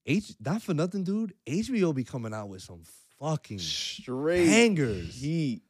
H. 0.07 0.35
Not 0.45 0.61
for 0.61 0.75
nothing, 0.75 1.05
dude. 1.05 1.35
HBO 1.47 1.95
be 1.95 2.03
coming 2.03 2.35
out 2.35 2.49
with 2.49 2.63
some 2.63 2.83
fucking 3.21 3.61
Straight 3.61 4.49
hangers. 4.49 5.15
heat. 5.15 5.63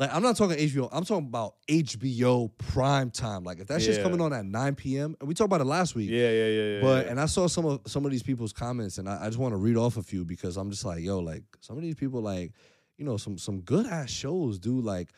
Like 0.00 0.14
I'm 0.14 0.22
not 0.22 0.34
talking 0.34 0.56
HBO. 0.56 0.88
I'm 0.90 1.04
talking 1.04 1.26
about 1.26 1.56
HBO 1.68 2.50
prime 2.56 3.10
time. 3.10 3.44
Like 3.44 3.60
if 3.60 3.66
that 3.66 3.82
shit's 3.82 3.98
coming 3.98 4.22
on 4.22 4.32
at 4.32 4.46
9 4.46 4.74
p.m. 4.74 5.14
and 5.20 5.28
we 5.28 5.34
talked 5.34 5.48
about 5.48 5.60
it 5.60 5.66
last 5.66 5.94
week. 5.94 6.08
Yeah, 6.08 6.30
yeah, 6.30 6.46
yeah, 6.46 6.62
yeah. 6.62 6.80
But 6.80 7.04
yeah. 7.04 7.10
and 7.10 7.20
I 7.20 7.26
saw 7.26 7.46
some 7.48 7.66
of 7.66 7.82
some 7.86 8.06
of 8.06 8.10
these 8.10 8.22
people's 8.22 8.54
comments, 8.54 8.96
and 8.96 9.06
I, 9.06 9.24
I 9.24 9.26
just 9.26 9.36
want 9.36 9.52
to 9.52 9.58
read 9.58 9.76
off 9.76 9.98
a 9.98 10.02
few 10.02 10.24
because 10.24 10.56
I'm 10.56 10.70
just 10.70 10.86
like, 10.86 11.02
yo, 11.02 11.18
like 11.18 11.42
some 11.60 11.76
of 11.76 11.82
these 11.82 11.96
people, 11.96 12.22
like, 12.22 12.54
you 12.96 13.04
know, 13.04 13.18
some 13.18 13.36
some 13.36 13.60
good 13.60 13.86
ass 13.86 14.08
shows, 14.08 14.58
dude. 14.58 14.86
Like, 14.86 15.10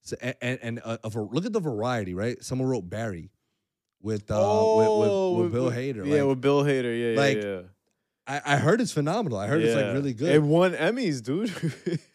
so, 0.00 0.16
and 0.22 0.34
and, 0.40 0.58
and 0.62 0.80
uh, 0.86 0.96
a, 1.04 1.08
look 1.20 1.44
at 1.44 1.52
the 1.52 1.60
variety, 1.60 2.14
right? 2.14 2.42
Someone 2.42 2.66
wrote 2.66 2.88
Barry 2.88 3.30
with 4.00 4.30
uh 4.30 4.36
oh, 4.38 5.36
with, 5.36 5.42
with, 5.42 5.52
with 5.52 5.52
Bill 5.52 5.70
Hader. 5.70 6.06
Yeah, 6.06 6.22
like, 6.22 6.28
with 6.30 6.40
Bill 6.40 6.64
Hader. 6.64 7.14
Yeah, 7.14 7.20
like, 7.20 7.36
yeah, 7.36 7.42
yeah. 7.44 7.60
I, 8.30 8.54
I 8.54 8.56
heard 8.56 8.80
it's 8.80 8.92
phenomenal. 8.92 9.38
I 9.38 9.46
heard 9.48 9.62
it's 9.62 9.74
like 9.74 9.92
really 9.92 10.14
good. 10.14 10.34
It 10.34 10.42
won 10.42 10.72
Emmys, 10.72 11.22
dude. 11.22 11.52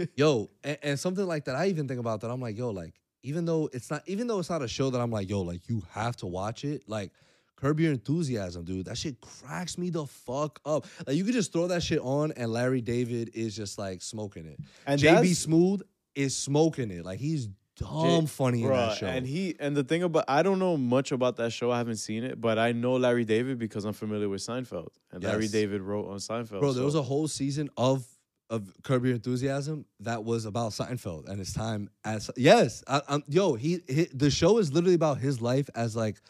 yo 0.15 0.49
and, 0.63 0.77
and 0.83 0.99
something 0.99 1.25
like 1.25 1.45
that 1.45 1.55
i 1.55 1.67
even 1.67 1.87
think 1.87 1.99
about 1.99 2.21
that 2.21 2.29
i'm 2.31 2.39
like 2.41 2.57
yo 2.57 2.69
like 2.69 2.93
even 3.23 3.45
though 3.45 3.69
it's 3.73 3.89
not 3.91 4.01
even 4.05 4.27
though 4.27 4.39
it's 4.39 4.49
not 4.49 4.61
a 4.61 4.67
show 4.67 4.89
that 4.89 4.99
i'm 5.01 5.11
like 5.11 5.29
yo 5.29 5.41
like 5.41 5.67
you 5.67 5.81
have 5.91 6.15
to 6.15 6.25
watch 6.25 6.63
it 6.63 6.83
like 6.87 7.11
curb 7.55 7.79
your 7.79 7.91
enthusiasm 7.91 8.63
dude 8.63 8.85
that 8.85 8.97
shit 8.97 9.19
cracks 9.21 9.77
me 9.77 9.89
the 9.89 10.05
fuck 10.05 10.59
up 10.65 10.85
like 11.07 11.15
you 11.15 11.23
could 11.23 11.33
just 11.33 11.51
throw 11.51 11.67
that 11.67 11.81
shit 11.83 11.99
on 11.99 12.31
and 12.33 12.51
larry 12.51 12.81
david 12.81 13.29
is 13.33 13.55
just 13.55 13.77
like 13.77 14.01
smoking 14.01 14.45
it 14.45 14.59
And 14.85 14.99
jb 15.01 15.03
that's- 15.15 15.37
smooth 15.39 15.81
is 16.15 16.35
smoking 16.37 16.91
it 16.91 17.03
like 17.05 17.19
he's 17.19 17.49
dumb 17.76 18.26
funny 18.26 18.64
in 18.64 18.69
that 18.69 18.97
show. 18.97 19.07
And 19.07 19.26
he 19.26 19.56
and 19.60 19.76
the 19.76 19.84
thing 19.84 20.03
about 20.03 20.26
I 20.27 20.43
don't 20.43 20.60
know 20.60 20.77
much 20.77 21.11
about 21.11 21.38
that 21.38 21.52
show. 21.52 21.72
I 21.72 21.77
haven't 21.77 21.97
seen 21.97 22.23
it, 22.23 22.39
but 22.39 22.57
I 22.57 22.72
know 22.72 22.93
Larry 22.93 23.26
David 23.26 23.60
because 23.60 23.85
I'm 23.85 23.93
familiar 23.93 24.30
with 24.30 24.41
Seinfeld. 24.41 24.89
And 25.11 25.23
Larry 25.23 25.47
David 25.47 25.81
wrote 25.81 26.10
on 26.10 26.18
Seinfeld. 26.18 26.60
Bro, 26.60 26.73
there 26.73 26.85
was 26.85 26.95
a 26.95 27.02
whole 27.02 27.27
season 27.27 27.69
of 27.77 28.06
of 28.49 28.72
Curb 28.84 29.06
Your 29.06 29.15
Enthusiasm 29.15 29.85
that 30.02 30.23
was 30.23 30.45
about 30.45 30.72
Seinfeld 30.72 31.27
and 31.27 31.39
his 31.39 31.53
time 31.53 31.89
as 32.03 32.30
yes, 32.38 32.84
I, 32.88 33.02
I'm, 33.07 33.23
yo, 33.27 33.56
he, 33.56 33.80
he 33.88 34.06
the 34.14 34.30
show 34.30 34.60
is 34.60 34.72
literally 34.72 34.95
about 34.95 35.18
his 35.18 35.41
life 35.41 35.69
as 35.76 35.95
like 35.95 36.22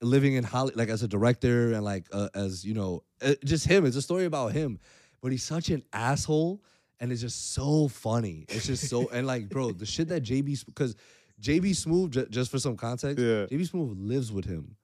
living 0.00 0.34
in 0.34 0.44
Hollywood, 0.44 0.76
like 0.76 0.88
as 0.88 1.02
a 1.02 1.08
director 1.08 1.72
and 1.72 1.84
like 1.84 2.06
uh, 2.12 2.28
as 2.34 2.64
you 2.64 2.74
know, 2.74 3.02
uh, 3.22 3.34
just 3.44 3.66
him. 3.66 3.84
It's 3.84 3.96
a 3.96 4.02
story 4.02 4.24
about 4.24 4.52
him, 4.52 4.78
but 5.20 5.32
he's 5.32 5.42
such 5.42 5.70
an 5.70 5.82
asshole 5.92 6.62
and 7.00 7.12
it's 7.12 7.20
just 7.20 7.52
so 7.54 7.88
funny. 7.88 8.44
It's 8.48 8.66
just 8.66 8.88
so 8.88 9.08
and 9.12 9.26
like, 9.26 9.48
bro, 9.48 9.72
the 9.72 9.86
shit 9.86 10.08
that 10.08 10.22
JB 10.22 10.64
because 10.66 10.96
JB 11.40 11.70
Smoove, 11.72 12.10
ju- 12.10 12.26
just 12.30 12.50
for 12.50 12.58
some 12.58 12.76
context, 12.76 13.18
Yeah. 13.18 13.46
JB 13.46 13.70
Smoove 13.70 13.94
lives 13.98 14.32
with 14.32 14.44
him. 14.46 14.76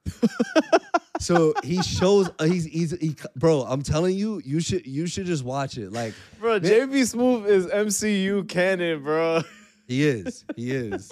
so 1.20 1.54
he 1.64 1.82
shows 1.82 2.28
uh, 2.38 2.44
he's 2.44 2.64
he's 2.64 2.90
he, 3.00 3.16
bro. 3.36 3.62
I'm 3.62 3.82
telling 3.82 4.16
you, 4.16 4.40
you 4.44 4.60
should 4.60 4.86
you 4.86 5.06
should 5.06 5.26
just 5.26 5.44
watch 5.44 5.78
it. 5.78 5.92
Like 5.92 6.14
Bro, 6.40 6.60
JB 6.60 6.90
Smoove 7.14 7.46
is 7.46 7.66
MCU 7.66 8.48
canon, 8.48 9.02
bro. 9.02 9.42
he 9.86 10.04
is, 10.06 10.44
he 10.56 10.70
is, 10.72 11.10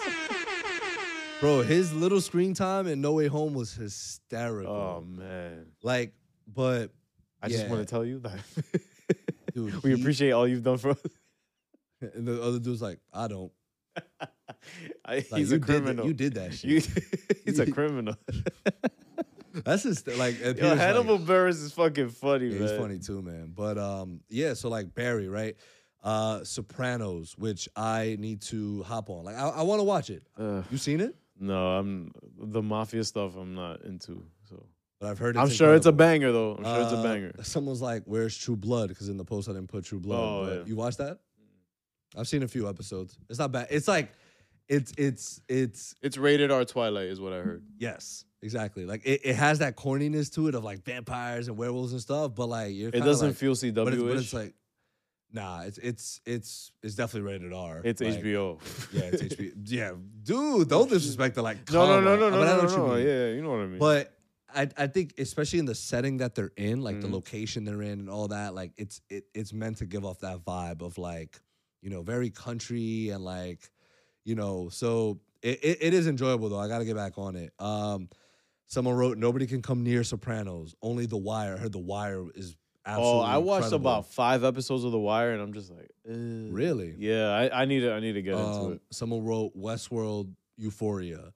bro. 1.39 1.61
His 1.63 1.93
little 1.93 2.21
screen 2.21 2.53
time 2.53 2.87
in 2.87 3.01
No 3.01 3.13
Way 3.13 3.27
Home 3.27 3.53
was 3.53 3.73
hysterical. 3.73 4.71
Oh 4.71 5.01
man. 5.07 5.67
Like, 5.81 6.13
but 6.47 6.91
I 7.41 7.47
just 7.49 7.67
want 7.67 7.81
to 7.81 7.85
tell 7.91 8.05
you 8.05 8.19
that 8.19 8.37
dude, 9.53 9.83
we 9.83 9.93
he- 9.95 10.01
appreciate 10.01 10.31
all 10.31 10.47
you've 10.47 10.63
done 10.63 10.77
for 10.77 10.91
us. 10.91 10.97
And 12.15 12.27
the 12.27 12.41
other 12.41 12.57
dude's 12.57 12.81
like, 12.81 12.99
I 13.13 13.27
don't. 13.27 13.51
I, 14.19 14.27
Like, 15.05 15.25
he's 15.35 15.51
you 15.51 15.57
a 15.57 15.59
did 15.59 15.61
that- 15.61 15.65
criminal. 15.83 16.05
you 16.07 16.13
did 16.13 16.33
that 16.33 16.53
shit. 16.55 16.69
You- 16.69 16.81
he's 17.45 17.59
a 17.59 17.69
criminal. 17.71 18.15
That's 19.65 19.83
just 19.83 20.07
like 20.07 20.35
and 20.35 20.45
Yo, 20.45 20.53
Peter's 20.53 20.69
like- 20.69 20.79
Hannibal 20.79 21.19
Buress 21.19 21.61
is 21.63 21.73
fucking 21.73 22.09
funny, 22.09 22.47
Yeah, 22.47 22.59
man. 22.59 22.67
he's 22.69 22.77
funny 22.77 22.99
too, 22.99 23.21
man. 23.21 23.51
But 23.55 23.77
um, 23.77 24.21
yeah, 24.29 24.53
so 24.55 24.69
like 24.69 24.95
Barry, 24.95 25.27
right? 25.27 25.55
Uh, 26.03 26.43
Sopranos, 26.43 27.35
which 27.37 27.69
I 27.75 28.15
need 28.17 28.41
to 28.43 28.81
hop 28.83 29.09
on. 29.09 29.25
Like 29.25 29.35
I, 29.35 29.49
I 29.49 29.61
want 29.61 29.79
to 29.79 29.83
watch 29.83 30.09
it. 30.09 30.23
Ugh. 30.39 30.63
You 30.71 30.77
seen 30.77 31.01
it? 31.01 31.15
No, 31.39 31.73
I'm 31.77 32.11
the 32.39 32.61
mafia 32.63 33.03
stuff. 33.03 33.35
I'm 33.35 33.53
not 33.53 33.81
into. 33.83 34.23
But 35.01 35.09
I've 35.09 35.17
heard. 35.19 35.35
It's 35.35 35.41
I'm 35.43 35.49
sure 35.49 35.73
it's 35.73 35.87
a 35.87 35.91
banger, 35.91 36.31
though. 36.31 36.55
I'm 36.55 36.63
sure 36.63 36.81
it's 36.83 36.93
a 36.93 36.97
Uh, 36.97 37.03
banger. 37.03 37.31
Someone's 37.41 37.81
like, 37.81 38.03
"Where's 38.05 38.37
True 38.37 38.55
Blood?" 38.55 38.89
Because 38.89 39.09
in 39.09 39.17
the 39.17 39.25
post 39.25 39.49
I 39.49 39.53
didn't 39.53 39.67
put 39.69 39.83
True 39.83 39.99
Blood. 39.99 40.19
Oh, 40.19 40.45
but 40.45 40.57
yeah. 40.59 40.63
You 40.67 40.75
watched 40.75 40.99
that? 40.99 41.17
I've 42.15 42.27
seen 42.27 42.43
a 42.43 42.47
few 42.47 42.69
episodes. 42.69 43.17
It's 43.27 43.39
not 43.39 43.51
bad. 43.51 43.67
It's 43.71 43.87
like, 43.87 44.11
it's 44.69 44.93
it's 44.99 45.41
it's 45.49 45.95
It's 46.03 46.17
rated 46.17 46.51
R 46.51 46.63
Twilight, 46.65 47.07
is 47.07 47.19
what 47.19 47.33
I 47.33 47.37
heard. 47.37 47.63
yes, 47.79 48.25
exactly. 48.43 48.85
Like 48.85 49.01
it, 49.03 49.21
it 49.23 49.35
has 49.35 49.57
that 49.59 49.75
corniness 49.75 50.31
to 50.35 50.47
it 50.49 50.53
of 50.55 50.63
like 50.63 50.83
vampires 50.85 51.47
and 51.47 51.57
werewolves 51.57 51.93
and 51.93 52.01
stuff. 52.01 52.35
But 52.35 52.45
like 52.47 52.75
you're 52.75 52.89
It 52.89 52.99
doesn't 53.03 53.29
like- 53.29 53.35
feel 53.37 53.55
CW. 53.55 53.73
But 53.73 53.93
it's, 53.93 54.03
but 54.03 54.17
it's 54.17 54.33
like, 54.33 54.53
nah, 55.33 55.61
it's 55.61 55.79
it's 55.79 56.21
it's 56.27 56.71
it's 56.83 56.93
definitely 56.93 57.31
rated 57.31 57.53
R. 57.53 57.81
it's 57.83 58.01
Like, 58.01 58.21
HBO. 58.21 58.59
Yeah, 58.93 59.01
it's 59.11 59.21
HBO. 59.23 59.51
Yeah, 59.65 59.91
dude, 60.21 60.69
don't 60.69 60.89
disrespect 60.95 61.33
the 61.35 61.41
like. 61.41 61.71
no, 61.71 61.87
no, 61.87 62.01
no, 62.01 62.15
no, 62.17 62.29
no, 62.29 62.37
But 62.37 62.47
I 62.47 62.57
know 62.57 62.67
no, 62.67 62.87
no. 62.87 62.95
mean. 62.97 63.07
Yeah, 63.07 63.27
you 63.29 63.41
know 63.41 63.49
what 63.49 63.61
I 63.61 63.65
mean. 63.65 63.79
But 63.79 64.15
I, 64.55 64.67
I 64.77 64.87
think 64.87 65.13
especially 65.17 65.59
in 65.59 65.65
the 65.65 65.75
setting 65.75 66.17
that 66.17 66.35
they're 66.35 66.51
in, 66.57 66.81
like 66.81 67.01
the 67.01 67.07
Mhm. 67.07 67.13
location 67.13 67.63
they're 67.65 67.81
in 67.81 67.99
and 67.99 68.09
all 68.09 68.27
that, 68.29 68.53
like 68.53 68.71
it's 68.77 69.01
it, 69.09 69.25
it's 69.33 69.53
meant 69.53 69.77
to 69.77 69.85
give 69.85 70.03
off 70.05 70.19
that 70.19 70.39
vibe 70.45 70.81
of 70.81 70.97
like, 70.97 71.39
you 71.81 71.89
know, 71.89 72.01
very 72.01 72.29
country 72.29 73.09
and 73.09 73.23
like, 73.23 73.69
you 74.23 74.35
know, 74.35 74.69
so 74.69 75.19
it, 75.41 75.59
it, 75.63 75.77
it 75.81 75.93
is 75.93 76.07
enjoyable 76.07 76.49
though. 76.49 76.59
I 76.59 76.67
gotta 76.67 76.85
get 76.85 76.95
back 76.95 77.17
on 77.17 77.35
it. 77.35 77.53
Um 77.59 78.09
someone 78.67 78.95
wrote 78.95 79.17
nobody 79.17 79.45
can 79.47 79.61
come 79.61 79.83
near 79.83 80.03
Sopranos. 80.03 80.75
Only 80.81 81.05
the 81.05 81.17
wire. 81.17 81.55
I 81.55 81.57
heard 81.57 81.71
the 81.73 81.79
wire 81.79 82.25
is 82.35 82.55
absolutely 82.85 83.19
oh, 83.19 83.33
I 83.33 83.37
watched 83.37 83.65
incredible. 83.65 83.89
about 83.91 84.07
five 84.07 84.43
episodes 84.43 84.83
of 84.83 84.91
The 84.91 84.97
Wire, 84.99 85.33
and 85.33 85.41
I'm 85.41 85.53
just 85.53 85.69
like, 85.69 85.91
eh. 86.07 86.47
Really? 86.49 86.95
Yeah, 86.97 87.29
I, 87.29 87.61
I 87.61 87.65
need 87.65 87.81
to. 87.81 87.93
I 87.93 87.99
need 87.99 88.13
to 88.13 88.21
get 88.23 88.33
into 88.33 88.65
Um, 88.65 88.73
it. 88.73 88.81
Someone 88.91 89.23
wrote 89.23 89.55
Westworld, 89.55 90.33
Euphoria, 90.57 91.31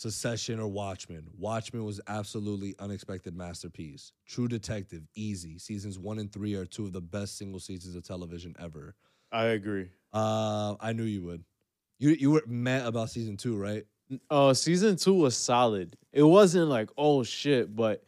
Succession, 0.00 0.58
or 0.58 0.66
Watchmen. 0.66 1.28
Watchmen 1.36 1.84
was 1.84 2.00
absolutely 2.08 2.74
unexpected 2.78 3.36
masterpiece. 3.36 4.12
True 4.26 4.48
Detective, 4.48 5.02
easy. 5.14 5.58
Seasons 5.58 5.98
one 5.98 6.18
and 6.18 6.32
three 6.32 6.54
are 6.54 6.64
two 6.64 6.86
of 6.86 6.94
the 6.94 7.02
best 7.02 7.36
single 7.36 7.60
seasons 7.60 7.94
of 7.94 8.02
television 8.02 8.56
ever. 8.58 8.94
I 9.30 9.44
agree. 9.48 9.90
Uh, 10.10 10.76
I 10.80 10.94
knew 10.94 11.02
you 11.02 11.22
would. 11.24 11.44
You 11.98 12.10
you 12.10 12.30
were 12.30 12.42
mad 12.46 12.86
about 12.86 13.10
season 13.10 13.36
two, 13.36 13.58
right? 13.58 13.84
Uh, 14.30 14.54
season 14.54 14.96
two 14.96 15.12
was 15.12 15.36
solid. 15.36 15.98
It 16.14 16.22
wasn't 16.22 16.68
like 16.68 16.88
oh 16.96 17.22
shit, 17.22 17.76
but 17.76 18.02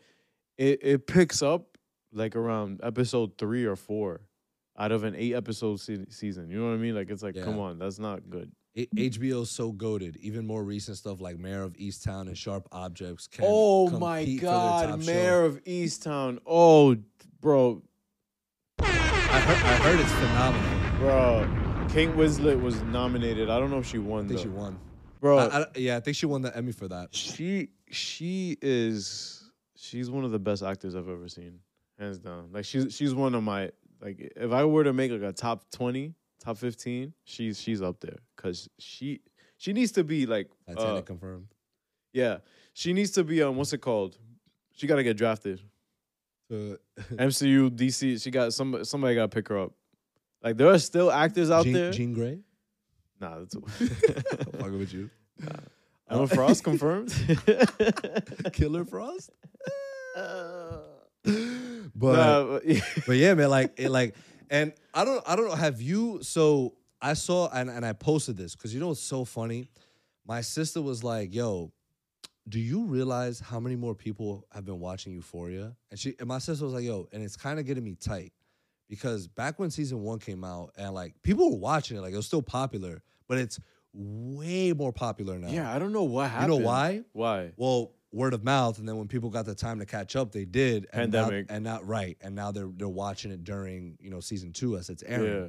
it 0.56 0.80
it 0.82 1.06
picks 1.06 1.42
up 1.42 1.76
like 2.10 2.36
around 2.36 2.80
episode 2.82 3.36
three 3.36 3.66
or 3.66 3.76
four 3.76 4.22
out 4.78 4.92
of 4.92 5.04
an 5.04 5.14
eight 5.14 5.34
episode 5.34 5.78
se- 5.78 6.06
season. 6.08 6.48
You 6.48 6.58
know 6.58 6.68
what 6.68 6.74
I 6.74 6.78
mean? 6.78 6.94
Like 6.94 7.10
it's 7.10 7.22
like, 7.22 7.34
come 7.44 7.58
on, 7.58 7.78
that's 7.78 7.98
not 7.98 8.30
good. 8.30 8.50
A- 8.76 8.86
HBO's 8.86 9.50
so 9.50 9.70
goaded. 9.72 10.16
Even 10.18 10.46
more 10.46 10.64
recent 10.64 10.96
stuff 10.96 11.20
like 11.20 11.38
Mare 11.38 11.62
of 11.62 11.74
Easttown 11.74 12.22
and 12.22 12.36
Sharp 12.38 12.68
Objects 12.72 13.26
can 13.26 13.44
oh 13.46 13.90
my 13.90 14.20
compete 14.20 14.40
for 14.40 14.46
their 14.46 14.54
top 14.54 14.88
god, 14.90 15.04
show. 15.04 15.12
Mare 15.12 15.44
of 15.44 15.64
Easttown. 15.64 16.38
Oh, 16.46 16.96
bro, 17.40 17.82
I 18.78 18.84
heard, 18.84 19.64
I 19.64 19.76
heard 19.76 20.00
it's 20.00 20.12
phenomenal. 20.12 20.98
bro. 20.98 21.86
Kate 21.92 22.10
Winslet 22.10 22.60
was 22.62 22.80
nominated. 22.84 23.50
I 23.50 23.58
don't 23.58 23.70
know 23.70 23.78
if 23.78 23.86
she 23.86 23.98
won 23.98 24.24
I 24.24 24.28
think 24.28 24.38
though. 24.38 24.42
she 24.44 24.48
won. 24.48 24.78
Bro, 25.20 25.38
I- 25.38 25.60
I- 25.62 25.66
yeah, 25.76 25.96
I 25.96 26.00
think 26.00 26.16
she 26.16 26.26
won 26.26 26.42
the 26.42 26.56
Emmy 26.56 26.72
for 26.72 26.88
that. 26.88 27.14
she 27.14 27.68
she 27.90 28.56
is 28.62 29.50
she's 29.76 30.10
one 30.10 30.24
of 30.24 30.30
the 30.30 30.38
best 30.38 30.62
actors 30.62 30.94
I've 30.94 31.08
ever 31.08 31.28
seen, 31.28 31.58
hands 31.98 32.18
down. 32.18 32.48
Like 32.52 32.64
she's 32.64 32.94
she's 32.94 33.14
one 33.14 33.34
of 33.34 33.42
my 33.42 33.70
like 34.00 34.32
if 34.34 34.50
I 34.50 34.64
were 34.64 34.84
to 34.84 34.92
make 34.92 35.12
like 35.12 35.22
a 35.22 35.32
top 35.32 35.70
twenty, 35.70 36.14
top 36.42 36.56
fifteen, 36.58 37.12
she's 37.24 37.60
she's 37.60 37.80
up 37.82 38.00
there 38.00 38.18
because 38.36 38.68
she 38.78 39.20
she 39.56 39.72
needs 39.72 39.92
to 39.92 40.04
be 40.04 40.26
like 40.26 40.50
Titanic 40.66 40.88
uh, 40.98 41.02
confirmed. 41.02 41.46
yeah 42.12 42.38
she 42.74 42.92
needs 42.92 43.10
to 43.12 43.22
be 43.24 43.42
on 43.42 43.56
what's 43.56 43.72
it 43.72 43.78
called? 43.82 44.16
She 44.74 44.86
got 44.86 44.96
to 44.96 45.02
get 45.04 45.16
drafted. 45.16 45.60
Uh, 46.50 46.76
MCU, 47.12 47.70
DC, 47.70 48.22
she 48.22 48.30
got 48.30 48.52
some 48.54 48.82
somebody 48.84 49.14
got 49.14 49.30
to 49.30 49.34
pick 49.34 49.48
her 49.48 49.58
up. 49.58 49.72
Like 50.42 50.56
there 50.56 50.68
are 50.68 50.78
still 50.78 51.12
actors 51.12 51.50
out 51.50 51.64
Jean, 51.64 51.72
there. 51.74 51.90
Jean 51.92 52.12
Grey. 52.14 52.38
Nah, 53.20 53.38
that's 53.40 53.54
I'm 53.56 53.62
Fucking 54.58 54.78
with 54.78 54.92
you. 54.92 55.10
Emma 56.10 56.26
Frost 56.26 56.64
confirmed. 56.64 57.12
Killer 58.52 58.84
Frost. 58.84 59.30
but 60.14 62.12
Nah, 62.16 62.44
but- 62.44 62.62
but 63.06 63.16
yeah, 63.16 63.34
man, 63.34 63.50
like 63.50 63.74
it, 63.78 63.90
like, 63.90 64.14
and 64.52 64.72
I 64.94 65.04
don't 65.04 65.22
I 65.26 65.34
don't 65.34 65.48
know. 65.48 65.54
Have 65.56 65.80
you? 65.80 66.22
So 66.22 66.74
I 67.00 67.14
saw 67.14 67.48
and 67.52 67.68
and 67.68 67.84
I 67.84 67.94
posted 67.94 68.36
this 68.36 68.54
because 68.54 68.72
you 68.72 68.78
know 68.78 68.92
it's 68.92 69.00
so 69.00 69.24
funny. 69.24 69.68
My 70.24 70.42
sister 70.42 70.80
was 70.80 71.02
like, 71.02 71.34
"Yo, 71.34 71.72
do 72.48 72.60
you 72.60 72.84
realize 72.84 73.40
how 73.40 73.58
many 73.58 73.74
more 73.74 73.94
people 73.94 74.46
have 74.52 74.64
been 74.64 74.78
watching 74.78 75.12
Euphoria?" 75.14 75.74
And 75.90 75.98
she 75.98 76.14
and 76.20 76.28
my 76.28 76.38
sister 76.38 76.64
was 76.64 76.74
like, 76.74 76.84
"Yo," 76.84 77.08
and 77.12 77.24
it's 77.24 77.36
kind 77.36 77.58
of 77.58 77.66
getting 77.66 77.82
me 77.82 77.96
tight 77.96 78.32
because 78.88 79.26
back 79.26 79.58
when 79.58 79.70
season 79.70 80.02
one 80.02 80.18
came 80.18 80.44
out 80.44 80.72
and 80.76 80.92
like 80.94 81.20
people 81.22 81.50
were 81.50 81.56
watching 81.58 81.96
it, 81.96 82.00
like 82.00 82.12
it 82.12 82.16
was 82.16 82.26
still 82.26 82.42
popular, 82.42 83.02
but 83.26 83.38
it's 83.38 83.58
way 83.94 84.72
more 84.72 84.92
popular 84.92 85.38
now. 85.38 85.48
yeah, 85.48 85.74
I 85.74 85.78
don't 85.78 85.92
know 85.92 86.04
what 86.04 86.30
happened. 86.30 86.52
you 86.52 86.60
know 86.60 86.66
why? 86.66 87.02
Why? 87.12 87.52
Well, 87.56 87.92
word 88.12 88.34
of 88.34 88.44
mouth, 88.44 88.78
and 88.78 88.86
then 88.88 88.96
when 88.96 89.08
people 89.08 89.30
got 89.30 89.46
the 89.46 89.54
time 89.54 89.78
to 89.78 89.86
catch 89.86 90.14
up, 90.16 90.32
they 90.32 90.44
did. 90.44 90.86
And 90.92 91.10
now- 91.12 91.24
Pandemic. 91.24 91.46
and 91.50 91.64
not 91.64 91.86
right, 91.86 92.16
and 92.20 92.34
now 92.34 92.52
they're 92.52 92.70
they're 92.76 92.88
watching 92.88 93.30
it 93.30 93.42
during 93.44 93.96
you 94.00 94.10
know 94.10 94.20
season 94.20 94.52
two 94.52 94.76
as 94.76 94.88
it's 94.90 95.02
airing. 95.04 95.42
Yeah. 95.42 95.48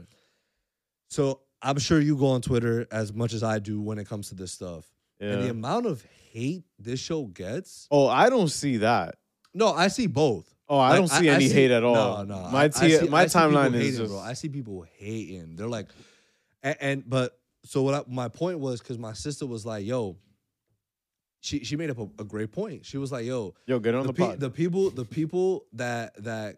So 1.09 1.41
I'm 1.61 1.79
sure 1.79 1.99
you 1.99 2.17
go 2.17 2.27
on 2.27 2.41
Twitter 2.41 2.87
as 2.91 3.13
much 3.13 3.33
as 3.33 3.43
I 3.43 3.59
do 3.59 3.79
when 3.81 3.97
it 3.99 4.07
comes 4.07 4.29
to 4.29 4.35
this 4.35 4.51
stuff, 4.51 4.85
and 5.19 5.43
the 5.43 5.49
amount 5.49 5.85
of 5.85 6.03
hate 6.31 6.63
this 6.79 6.99
show 6.99 7.25
gets. 7.25 7.87
Oh, 7.91 8.07
I 8.07 8.29
don't 8.29 8.49
see 8.49 8.77
that. 8.77 9.15
No, 9.53 9.71
I 9.71 9.87
see 9.87 10.07
both. 10.07 10.53
Oh, 10.67 10.77
I 10.79 10.89
Like, 10.91 10.99
don't 10.99 11.07
see 11.09 11.29
any 11.29 11.47
hate 11.49 11.69
at 11.71 11.83
all. 11.83 12.23
No, 12.25 12.35
no. 12.43 12.49
My 12.49 12.61
I- 12.61 12.63
I 12.65 12.67
T- 12.69 12.97
see- 12.97 13.07
my 13.07 13.21
I 13.21 13.27
see 13.27 13.37
timeline 13.37 13.73
is 13.75 13.81
hating, 13.83 13.97
just 13.99 14.11
bro. 14.11 14.19
I 14.19 14.33
see 14.33 14.49
people 14.49 14.85
hating. 14.97 15.55
They're 15.55 15.67
like, 15.67 15.89
and, 16.63 16.77
and 16.79 17.09
but 17.09 17.37
so 17.65 17.83
what? 17.83 17.93
I, 17.93 18.03
my 18.07 18.29
point 18.29 18.59
was 18.59 18.79
because 18.81 18.97
my 18.97 19.13
sister 19.13 19.45
was 19.45 19.65
like, 19.65 19.85
"Yo," 19.85 20.17
she 21.43 21.63
she 21.63 21.75
made 21.75 21.89
up 21.89 21.99
a, 21.99 22.07
a 22.19 22.23
great 22.23 22.51
point. 22.51 22.85
She 22.85 22.97
was 22.97 23.11
like, 23.11 23.25
"Yo, 23.25 23.53
yo 23.67 23.77
get 23.79 23.93
on 23.93 24.07
the, 24.07 24.07
the, 24.07 24.13
pe- 24.13 24.27
pod. 24.27 24.39
the 24.39 24.49
people 24.49 24.89
the 24.89 25.05
people 25.05 25.65
that 25.73 26.15
that 26.23 26.57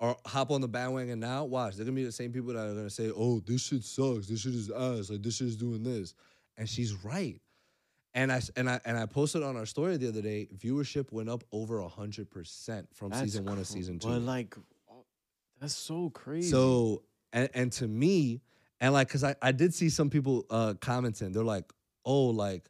are 0.00 0.16
hop 0.26 0.50
on 0.50 0.60
the 0.60 0.68
bandwagon 0.68 1.20
now 1.20 1.44
watch 1.44 1.76
they're 1.76 1.84
gonna 1.84 1.94
be 1.94 2.02
the 2.02 2.10
same 2.10 2.32
people 2.32 2.52
that 2.52 2.66
are 2.66 2.74
gonna 2.74 2.90
say 2.90 3.10
oh 3.16 3.38
this 3.46 3.66
shit 3.66 3.84
sucks 3.84 4.26
this 4.26 4.40
shit 4.40 4.54
is 4.54 4.68
ass 4.68 5.10
like 5.10 5.22
this 5.22 5.36
shit 5.36 5.46
is 5.46 5.56
doing 5.56 5.84
this 5.84 6.14
and 6.56 6.68
she's 6.68 6.92
right 7.04 7.40
and 8.14 8.32
I 8.32 8.40
and 8.56 8.68
I 8.68 8.80
and 8.84 8.98
I 8.98 9.06
posted 9.06 9.44
on 9.44 9.56
our 9.56 9.64
story 9.66 9.96
the 9.98 10.08
other 10.08 10.20
day 10.22 10.48
viewership 10.58 11.12
went 11.12 11.28
up 11.28 11.44
over 11.52 11.78
a 11.78 11.88
hundred 11.88 12.30
percent 12.30 12.88
from 12.92 13.10
That's 13.10 13.22
season 13.22 13.44
one 13.44 13.58
to 13.58 13.64
season 13.64 14.00
two 14.00 14.08
But 14.08 14.22
like, 14.22 14.56
oh, 14.90 15.04
that's 15.60 15.74
so 15.76 16.10
crazy. 16.10 16.50
so 16.50 17.04
and 17.32 17.48
and 17.54 17.70
to 17.72 17.86
me 17.86 18.40
and 18.80 18.92
like 18.92 19.06
because 19.06 19.22
I, 19.22 19.36
I 19.40 19.52
did 19.52 19.72
see 19.72 19.88
some 19.88 20.10
people 20.10 20.46
uh 20.50 20.74
commenting 20.80 21.30
they're 21.32 21.44
like 21.44 21.72
oh, 22.04 22.26
like, 22.26 22.68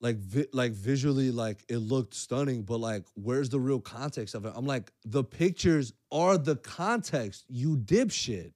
like, 0.00 0.16
vi- 0.16 0.46
like 0.52 0.72
visually, 0.72 1.30
like 1.30 1.64
it 1.68 1.78
looked 1.78 2.14
stunning, 2.14 2.62
but 2.62 2.78
like, 2.78 3.04
where's 3.14 3.48
the 3.48 3.60
real 3.60 3.80
context 3.80 4.34
of 4.34 4.44
it? 4.44 4.52
I'm 4.54 4.66
like, 4.66 4.90
the 5.04 5.24
pictures 5.24 5.92
are 6.12 6.36
the 6.38 6.56
context. 6.56 7.44
You 7.48 7.76
dipshit. 7.76 8.52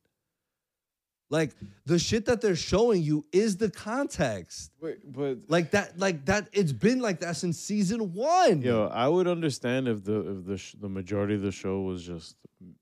Like 1.30 1.52
the 1.86 1.96
shit 1.98 2.26
that 2.26 2.40
they're 2.40 2.56
showing 2.56 3.02
you 3.02 3.24
is 3.32 3.56
the 3.56 3.70
context. 3.70 4.72
Wait, 4.80 4.98
but 5.04 5.38
Like 5.46 5.70
that, 5.70 5.96
like 5.96 6.24
that. 6.26 6.48
It's 6.52 6.72
been 6.72 6.98
like 7.00 7.20
that 7.20 7.36
since 7.36 7.56
season 7.56 8.12
one. 8.12 8.62
Yo, 8.62 8.86
I 8.92 9.06
would 9.06 9.28
understand 9.28 9.86
if 9.86 10.02
the 10.04 10.28
if 10.38 10.44
the 10.44 10.58
sh- 10.58 10.74
the 10.80 10.88
majority 10.88 11.34
of 11.36 11.42
the 11.42 11.52
show 11.52 11.82
was 11.82 12.04
just 12.04 12.34
like 12.60 12.74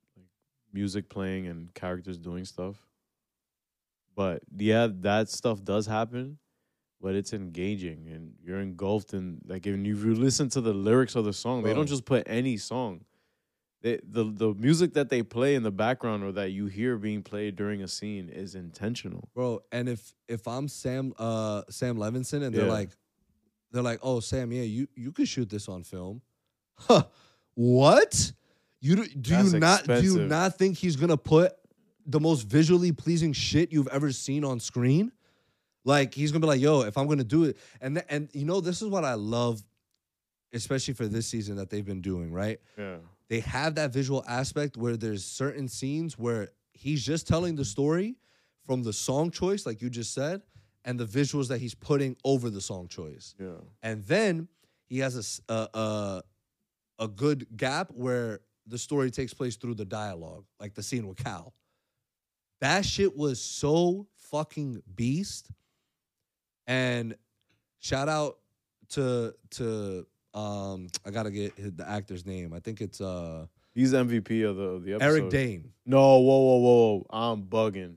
music 0.72 1.10
playing 1.10 1.46
and 1.46 1.72
characters 1.74 2.16
doing 2.16 2.46
stuff. 2.46 2.76
But 4.16 4.42
yeah, 4.56 4.88
that 5.00 5.28
stuff 5.28 5.62
does 5.62 5.84
happen, 5.86 6.38
but 7.00 7.14
it's 7.14 7.32
engaging 7.32 8.08
and 8.08 8.32
you're 8.44 8.60
engulfed 8.60 9.12
in 9.14 9.40
like 9.46 9.66
if 9.66 9.76
you 10.04 10.14
listen 10.14 10.48
to 10.50 10.60
the 10.60 10.72
lyrics 10.74 11.14
of 11.14 11.24
the 11.24 11.32
song, 11.32 11.62
they 11.62 11.72
don't 11.74 11.86
just 11.86 12.04
put 12.04 12.24
any 12.26 12.56
song. 12.56 13.04
They, 13.80 14.00
the 14.02 14.24
the 14.24 14.54
music 14.54 14.94
that 14.94 15.08
they 15.08 15.22
play 15.22 15.54
in 15.54 15.62
the 15.62 15.70
background 15.70 16.24
or 16.24 16.32
that 16.32 16.50
you 16.50 16.66
hear 16.66 16.96
being 16.96 17.22
played 17.22 17.54
during 17.54 17.82
a 17.82 17.88
scene 17.88 18.28
is 18.28 18.56
intentional. 18.56 19.28
bro. 19.34 19.60
And 19.70 19.88
if 19.88 20.14
if 20.26 20.48
I'm 20.48 20.66
Sam 20.66 21.12
uh 21.18 21.62
Sam 21.70 21.96
Levinson 21.96 22.42
and 22.42 22.52
they're 22.54 22.66
Yeah. 22.66 22.72
like 22.72 22.90
they're 23.70 23.82
like, 23.82 24.00
oh 24.02 24.18
Sam, 24.20 24.50
yeah, 24.50 24.62
you 24.62 24.88
you 24.96 25.12
could 25.12 25.28
shoot 25.28 25.48
this 25.48 25.68
on 25.68 25.84
film. 25.84 26.22
Huh? 26.80 27.04
What? 27.54 28.32
You 28.80 28.96
do, 28.96 29.04
do 29.06 29.30
That's 29.34 29.52
you 29.52 29.58
not 29.60 29.84
do 29.84 29.92
you 29.92 29.98
expensive. 29.98 30.28
not 30.28 30.58
think 30.58 30.76
he's 30.76 30.96
gonna 30.96 31.16
put 31.16 31.52
the 32.06 32.20
most 32.20 32.42
visually 32.48 32.92
pleasing 32.92 33.32
shit 33.32 33.72
you've 33.72 33.88
ever 33.88 34.12
seen 34.12 34.44
on 34.44 34.60
screen? 34.60 35.12
Like 35.84 36.14
he's 36.14 36.32
gonna 36.32 36.40
be 36.40 36.46
like, 36.48 36.60
yo, 36.60 36.82
if 36.82 36.96
I'm 36.98 37.06
gonna 37.06 37.24
do 37.24 37.44
it, 37.44 37.56
and 37.80 37.96
th- 37.96 38.06
and 38.08 38.28
you 38.32 38.44
know 38.44 38.60
this 38.60 38.82
is 38.82 38.88
what 38.88 39.04
I 39.04 39.14
love, 39.14 39.62
especially 40.52 40.94
for 40.94 41.06
this 41.06 41.26
season 41.26 41.56
that 41.56 41.70
they've 41.70 41.84
been 41.84 42.00
doing, 42.02 42.32
right? 42.32 42.60
Yeah. 42.76 42.96
they 43.28 43.40
have 43.40 43.74
that 43.76 43.92
visual 43.92 44.24
aspect 44.28 44.76
where 44.76 44.96
there's 44.96 45.24
certain 45.24 45.68
scenes 45.68 46.18
where 46.18 46.48
he's 46.72 47.04
just 47.04 47.26
telling 47.28 47.56
the 47.56 47.64
story 47.64 48.16
from 48.66 48.82
the 48.82 48.92
song 48.92 49.30
choice, 49.30 49.64
like 49.66 49.80
you 49.82 49.88
just 49.90 50.12
said, 50.14 50.42
and 50.84 50.98
the 50.98 51.04
visuals 51.06 51.48
that 51.48 51.58
he's 51.58 51.74
putting 51.74 52.16
over 52.24 52.50
the 52.50 52.60
song 52.60 52.88
choice. 52.88 53.34
Yeah. 53.38 53.60
And 53.82 54.04
then 54.04 54.48
he 54.86 54.98
has 54.98 55.40
a 55.48 55.68
a 55.74 56.22
a 56.98 57.08
good 57.08 57.46
gap 57.56 57.90
where 57.92 58.40
the 58.66 58.78
story 58.78 59.10
takes 59.10 59.32
place 59.32 59.56
through 59.56 59.74
the 59.74 59.84
dialogue, 59.84 60.44
like 60.60 60.74
the 60.74 60.82
scene 60.82 61.06
with 61.06 61.16
Cal. 61.16 61.54
That 62.60 62.84
shit 62.84 63.16
was 63.16 63.40
so 63.40 64.06
fucking 64.16 64.82
beast. 64.94 65.50
And 66.68 67.16
shout 67.80 68.08
out 68.08 68.38
to 68.90 69.34
to 69.52 70.06
um 70.34 70.88
I 71.04 71.10
gotta 71.10 71.30
get 71.30 71.76
the 71.76 71.88
actor's 71.88 72.24
name. 72.26 72.52
I 72.52 72.60
think 72.60 72.80
it's 72.80 73.00
uh 73.00 73.46
He's 73.74 73.92
MVP 73.92 74.48
of 74.48 74.56
the 74.56 74.62
of 74.62 74.84
the 74.84 74.92
episode. 74.94 75.06
Eric 75.08 75.30
Dane. 75.30 75.72
No, 75.86 76.18
whoa, 76.18 76.38
whoa, 76.38 76.56
whoa. 76.58 77.06
I'm 77.10 77.42
bugging. 77.44 77.94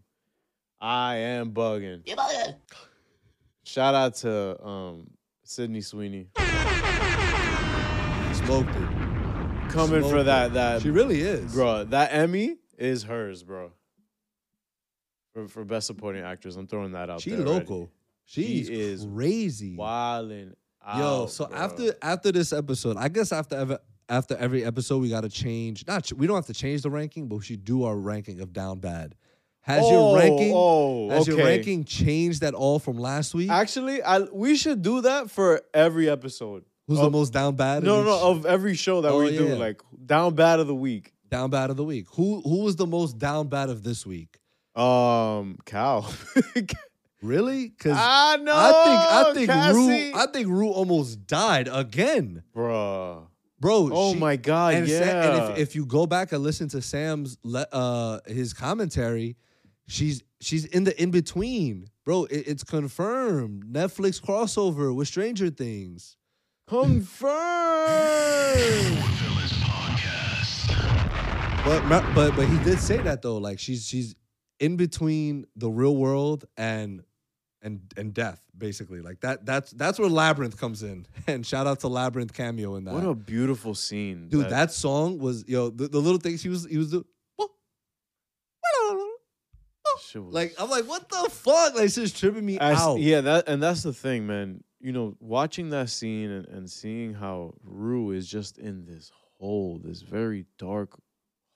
I 0.80 1.16
am 1.18 1.52
bugging. 1.52 2.08
You 2.08 2.16
bugging. 2.16 2.56
Shout 3.64 3.94
out 3.94 4.16
to 4.16 4.64
um 4.66 5.08
Sydney 5.44 5.82
Sweeney. 5.82 6.30
Smoked 8.34 8.70
it. 8.70 8.90
Coming 9.70 10.02
for 10.02 10.10
Smoked 10.10 10.26
that 10.26 10.48
it. 10.48 10.54
that 10.54 10.82
She 10.82 10.90
really 10.90 11.22
is. 11.22 11.54
bro. 11.54 11.84
That 11.86 12.14
Emmy 12.14 12.58
is 12.78 13.04
hers, 13.04 13.44
bro. 13.44 13.72
For 15.34 15.48
for 15.48 15.64
best 15.64 15.88
supporting 15.88 16.24
actress. 16.24 16.56
I'm 16.56 16.68
throwing 16.68 16.92
that 16.94 17.10
out 17.10 17.22
She 17.22 17.32
there. 17.32 17.46
local. 17.46 17.86
She's 17.86 18.01
She 18.32 18.60
is 18.62 19.06
crazy. 19.14 19.76
Wilding 19.76 20.54
out. 20.86 20.98
Yo, 20.98 21.26
so 21.28 21.48
bro. 21.48 21.58
after 21.58 21.94
after 22.02 22.32
this 22.32 22.54
episode, 22.54 22.96
I 22.98 23.10
guess 23.10 23.32
after 23.32 23.56
ever 23.58 23.80
after 24.08 24.36
every 24.38 24.64
episode, 24.64 25.00
we 25.00 25.10
got 25.10 25.22
to 25.22 25.30
change. 25.30 25.86
Not 25.86 26.12
we 26.14 26.28
don't 26.28 26.38
have 26.38 26.46
to 26.46 26.54
change 26.54 26.82
the 26.82 26.90
ranking, 26.90 27.28
but 27.28 27.38
we 27.38 27.44
should 27.44 27.66
do 27.66 27.84
our 27.84 27.96
ranking 27.98 28.40
of 28.40 28.54
down 28.54 28.80
bad. 28.80 29.16
Has 29.64 29.84
Oh, 29.86 29.92
your 29.92 30.18
ranking 30.18 30.52
oh, 30.56 31.10
has 31.10 31.28
your 31.28 31.38
ranking 31.38 31.84
changed 31.84 32.42
at 32.44 32.54
all 32.54 32.80
from 32.80 32.98
last 32.98 33.34
week? 33.34 33.50
Actually, 33.50 34.02
I 34.02 34.20
we 34.20 34.56
should 34.56 34.82
do 34.82 35.02
that 35.02 35.30
for 35.30 35.62
every 35.74 36.10
episode. 36.10 36.64
Who's 36.88 37.00
the 37.00 37.10
most 37.10 37.32
down 37.32 37.56
bad? 37.56 37.84
No, 37.84 38.04
no, 38.04 38.30
of 38.32 38.46
every 38.46 38.76
show 38.76 39.02
that 39.02 39.12
Oh, 39.12 39.20
we 39.24 39.38
do, 39.38 39.50
yeah. 39.50 39.54
like 39.56 39.82
down 40.06 40.36
bad 40.36 40.60
of 40.60 40.68
the 40.68 40.76
week. 40.76 41.14
down 41.30 41.50
bad 41.50 41.70
of 41.70 41.78
the 41.78 41.84
week. 41.84 42.08
Who 42.16 42.42
who 42.42 42.64
was 42.64 42.76
the 42.78 42.88
most 42.88 43.18
down 43.18 43.50
bad 43.50 43.70
of 43.70 43.84
this 43.84 44.06
week? 44.06 44.40
Um, 44.76 45.58
Cal. 45.66 46.12
Really? 47.22 47.70
Because 47.70 47.98
I 48.00 48.38
know. 48.38 48.54
I 48.56 49.32
think 49.34 49.50
I 49.50 49.64
think 49.68 49.76
Rue 49.76 50.12
I 50.20 50.26
think 50.32 50.48
Rue 50.48 50.70
almost 50.70 51.28
died 51.28 51.70
again, 51.72 52.44
Bruh. 52.56 53.28
bro. 53.60 53.90
Oh 53.92 54.14
she- 54.14 54.20
my 54.20 54.36
god, 54.38 54.74
and, 54.74 54.88
yeah. 54.88 55.00
Sa- 55.00 55.30
and 55.30 55.52
if, 55.54 55.58
if 55.70 55.76
you 55.76 55.86
go 55.86 56.08
back 56.08 56.32
and 56.32 56.42
listen 56.44 56.68
to 56.70 56.82
Sam's 56.82 57.38
le- 57.44 57.68
uh 57.72 58.20
his 58.26 58.54
commentary, 58.54 59.38
she's 59.88 60.24
she's 60.40 60.66
in 60.66 60.84
the 60.84 61.00
in 61.00 61.12
between, 61.12 61.86
bro. 62.06 62.24
It, 62.26 62.48
it's 62.48 62.64
confirmed 62.64 63.66
Netflix 63.72 64.20
crossover 64.20 64.94
with 64.96 65.08
Stranger 65.08 65.50
Things. 65.52 66.18
confirmed. 66.68 67.38
But 71.64 71.86
ma- 71.86 72.02
but 72.16 72.36
but 72.36 72.48
he 72.48 72.58
did 72.64 72.80
say 72.80 72.98
that 72.98 73.22
though, 73.22 73.38
like 73.38 73.60
she's 73.60 73.86
she's 73.86 74.16
in 74.60 74.78
between 74.78 75.46
the 75.56 75.70
real 75.70 75.96
world 75.96 76.46
and 76.58 77.04
and 77.62 77.80
and 77.98 78.14
death, 78.14 78.42
basically. 78.58 79.02
Like 79.02 79.22
that 79.22 79.46
that's 79.46 79.72
that's 79.72 80.00
where 80.00 80.10
Labrinth 80.10 80.58
comes 80.58 80.84
in. 80.84 81.06
And 81.28 81.46
shout 81.46 81.68
out 81.68 81.80
to 81.82 81.88
Labrinth 81.88 82.34
cameo 82.34 82.76
in 82.76 82.84
that. 82.86 82.94
what 82.94 83.04
a 83.06 83.14
beautiful 83.16 83.76
scene, 83.76 84.30
Dude, 84.30 84.50
that 84.50 84.72
song 84.72 85.20
was 85.20 85.48
yo 85.48 85.70
the, 85.70 85.88
the 85.88 86.00
little 86.00 86.20
things 86.20 86.42
he 86.44 86.50
was 86.50 86.66
he 86.66 86.78
was 86.78 86.92
doing. 86.92 87.06
Like 90.14 90.54
I'm 90.60 90.70
like, 90.70 90.86
what 90.86 91.08
the 91.10 91.30
fuck? 91.30 91.76
Like 91.76 91.86
it's 91.86 91.96
just 91.96 92.18
tripping 92.18 92.46
me 92.46 92.58
As- 92.60 92.78
out. 92.80 93.00
Yeah, 93.00 93.22
that 93.22 93.48
and 93.48 93.62
that's 93.64 93.84
the 93.84 93.94
thing, 93.94 94.28
man. 94.28 94.64
You 94.80 94.92
know, 94.92 95.16
watching 95.20 95.70
that 95.70 95.90
scene 95.90 96.30
and, 96.32 96.48
and 96.48 96.70
seeing 96.70 97.14
how 97.14 97.54
Rue 97.64 98.12
is 98.12 98.28
just 98.28 98.58
in 98.58 98.86
this 98.86 99.12
hole, 99.40 99.80
this 99.84 100.02
very 100.02 100.46
dark 100.58 101.00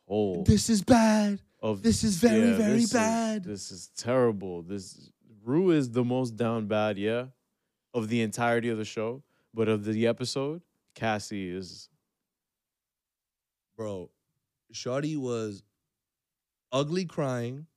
hole 0.08 0.44
This 0.46 0.70
is 0.70 0.82
bad. 0.84 1.42
of 1.62 1.82
this 1.82 2.04
is 2.04 2.18
very, 2.18 2.52
very 2.54 2.74
this 2.74 2.84
is- 2.86 2.94
bad. 2.94 3.44
this 3.44 3.72
is 3.72 3.90
terrible. 3.98 4.62
This 4.62 5.10
Rue 5.46 5.70
is 5.72 5.92
the 5.92 6.04
most 6.04 6.36
down 6.36 6.66
bad, 6.68 6.98
yeah, 6.98 7.26
of 7.94 8.08
the 8.10 8.22
entirety 8.22 8.70
of 8.70 8.78
the 8.80 8.86
show, 8.86 9.22
but 9.54 9.68
of 9.70 9.86
the 9.86 10.08
episode, 10.08 10.62
Cassie 10.96 11.50
is 11.50 11.88
Bro, 13.78 14.10
Shawty 14.74 15.18
was 15.18 15.62
ugly 16.72 17.06
crying, 17.06 17.68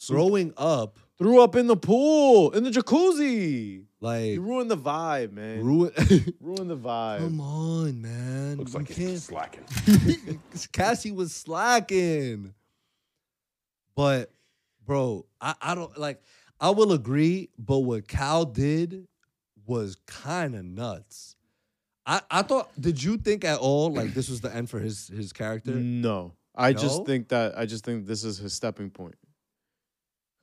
throwing 0.00 0.52
up, 0.56 0.98
threw 1.18 1.40
up 1.42 1.56
in 1.56 1.66
the 1.66 1.76
pool, 1.76 2.50
in 2.52 2.62
the 2.62 2.70
jacuzzi. 2.70 3.84
like 4.00 4.32
You 4.34 4.42
ruined 4.42 4.70
the 4.70 4.76
vibe, 4.76 5.32
man. 5.32 5.64
ruin. 5.64 5.92
Ruined 6.40 6.70
the 6.70 6.76
vibe. 6.76 7.18
Come 7.20 7.40
on, 7.40 8.02
man. 8.02 8.58
Looks 8.58 8.72
You 8.74 8.78
like 8.80 8.88
he's 8.88 9.28
can't- 9.28 9.64
slacking. 9.66 10.40
Cassie 10.72 11.10
was 11.12 11.34
slacking. 11.34 12.54
But, 13.96 14.30
bro, 14.84 15.24
I, 15.40 15.54
I 15.60 15.74
don't 15.74 15.96
like, 15.98 16.20
I 16.60 16.70
will 16.70 16.92
agree, 16.92 17.50
but 17.58 17.80
what 17.80 18.08
Cal 18.08 18.44
did 18.44 19.06
was 19.66 19.96
kind 20.06 20.54
of 20.54 20.64
nuts. 20.64 21.36
I, 22.06 22.20
I 22.30 22.42
thought, 22.42 22.70
did 22.80 23.02
you 23.02 23.16
think 23.16 23.44
at 23.44 23.58
all 23.58 23.92
like 23.92 24.14
this 24.14 24.28
was 24.28 24.40
the 24.40 24.54
end 24.54 24.70
for 24.70 24.78
his 24.78 25.08
his 25.08 25.32
character? 25.32 25.72
No. 25.72 26.32
I 26.54 26.72
No? 26.72 26.78
just 26.78 27.04
think 27.04 27.28
that 27.28 27.58
I 27.58 27.66
just 27.66 27.84
think 27.84 28.06
this 28.06 28.22
is 28.24 28.38
his 28.38 28.52
stepping 28.54 28.90
point. 28.90 29.16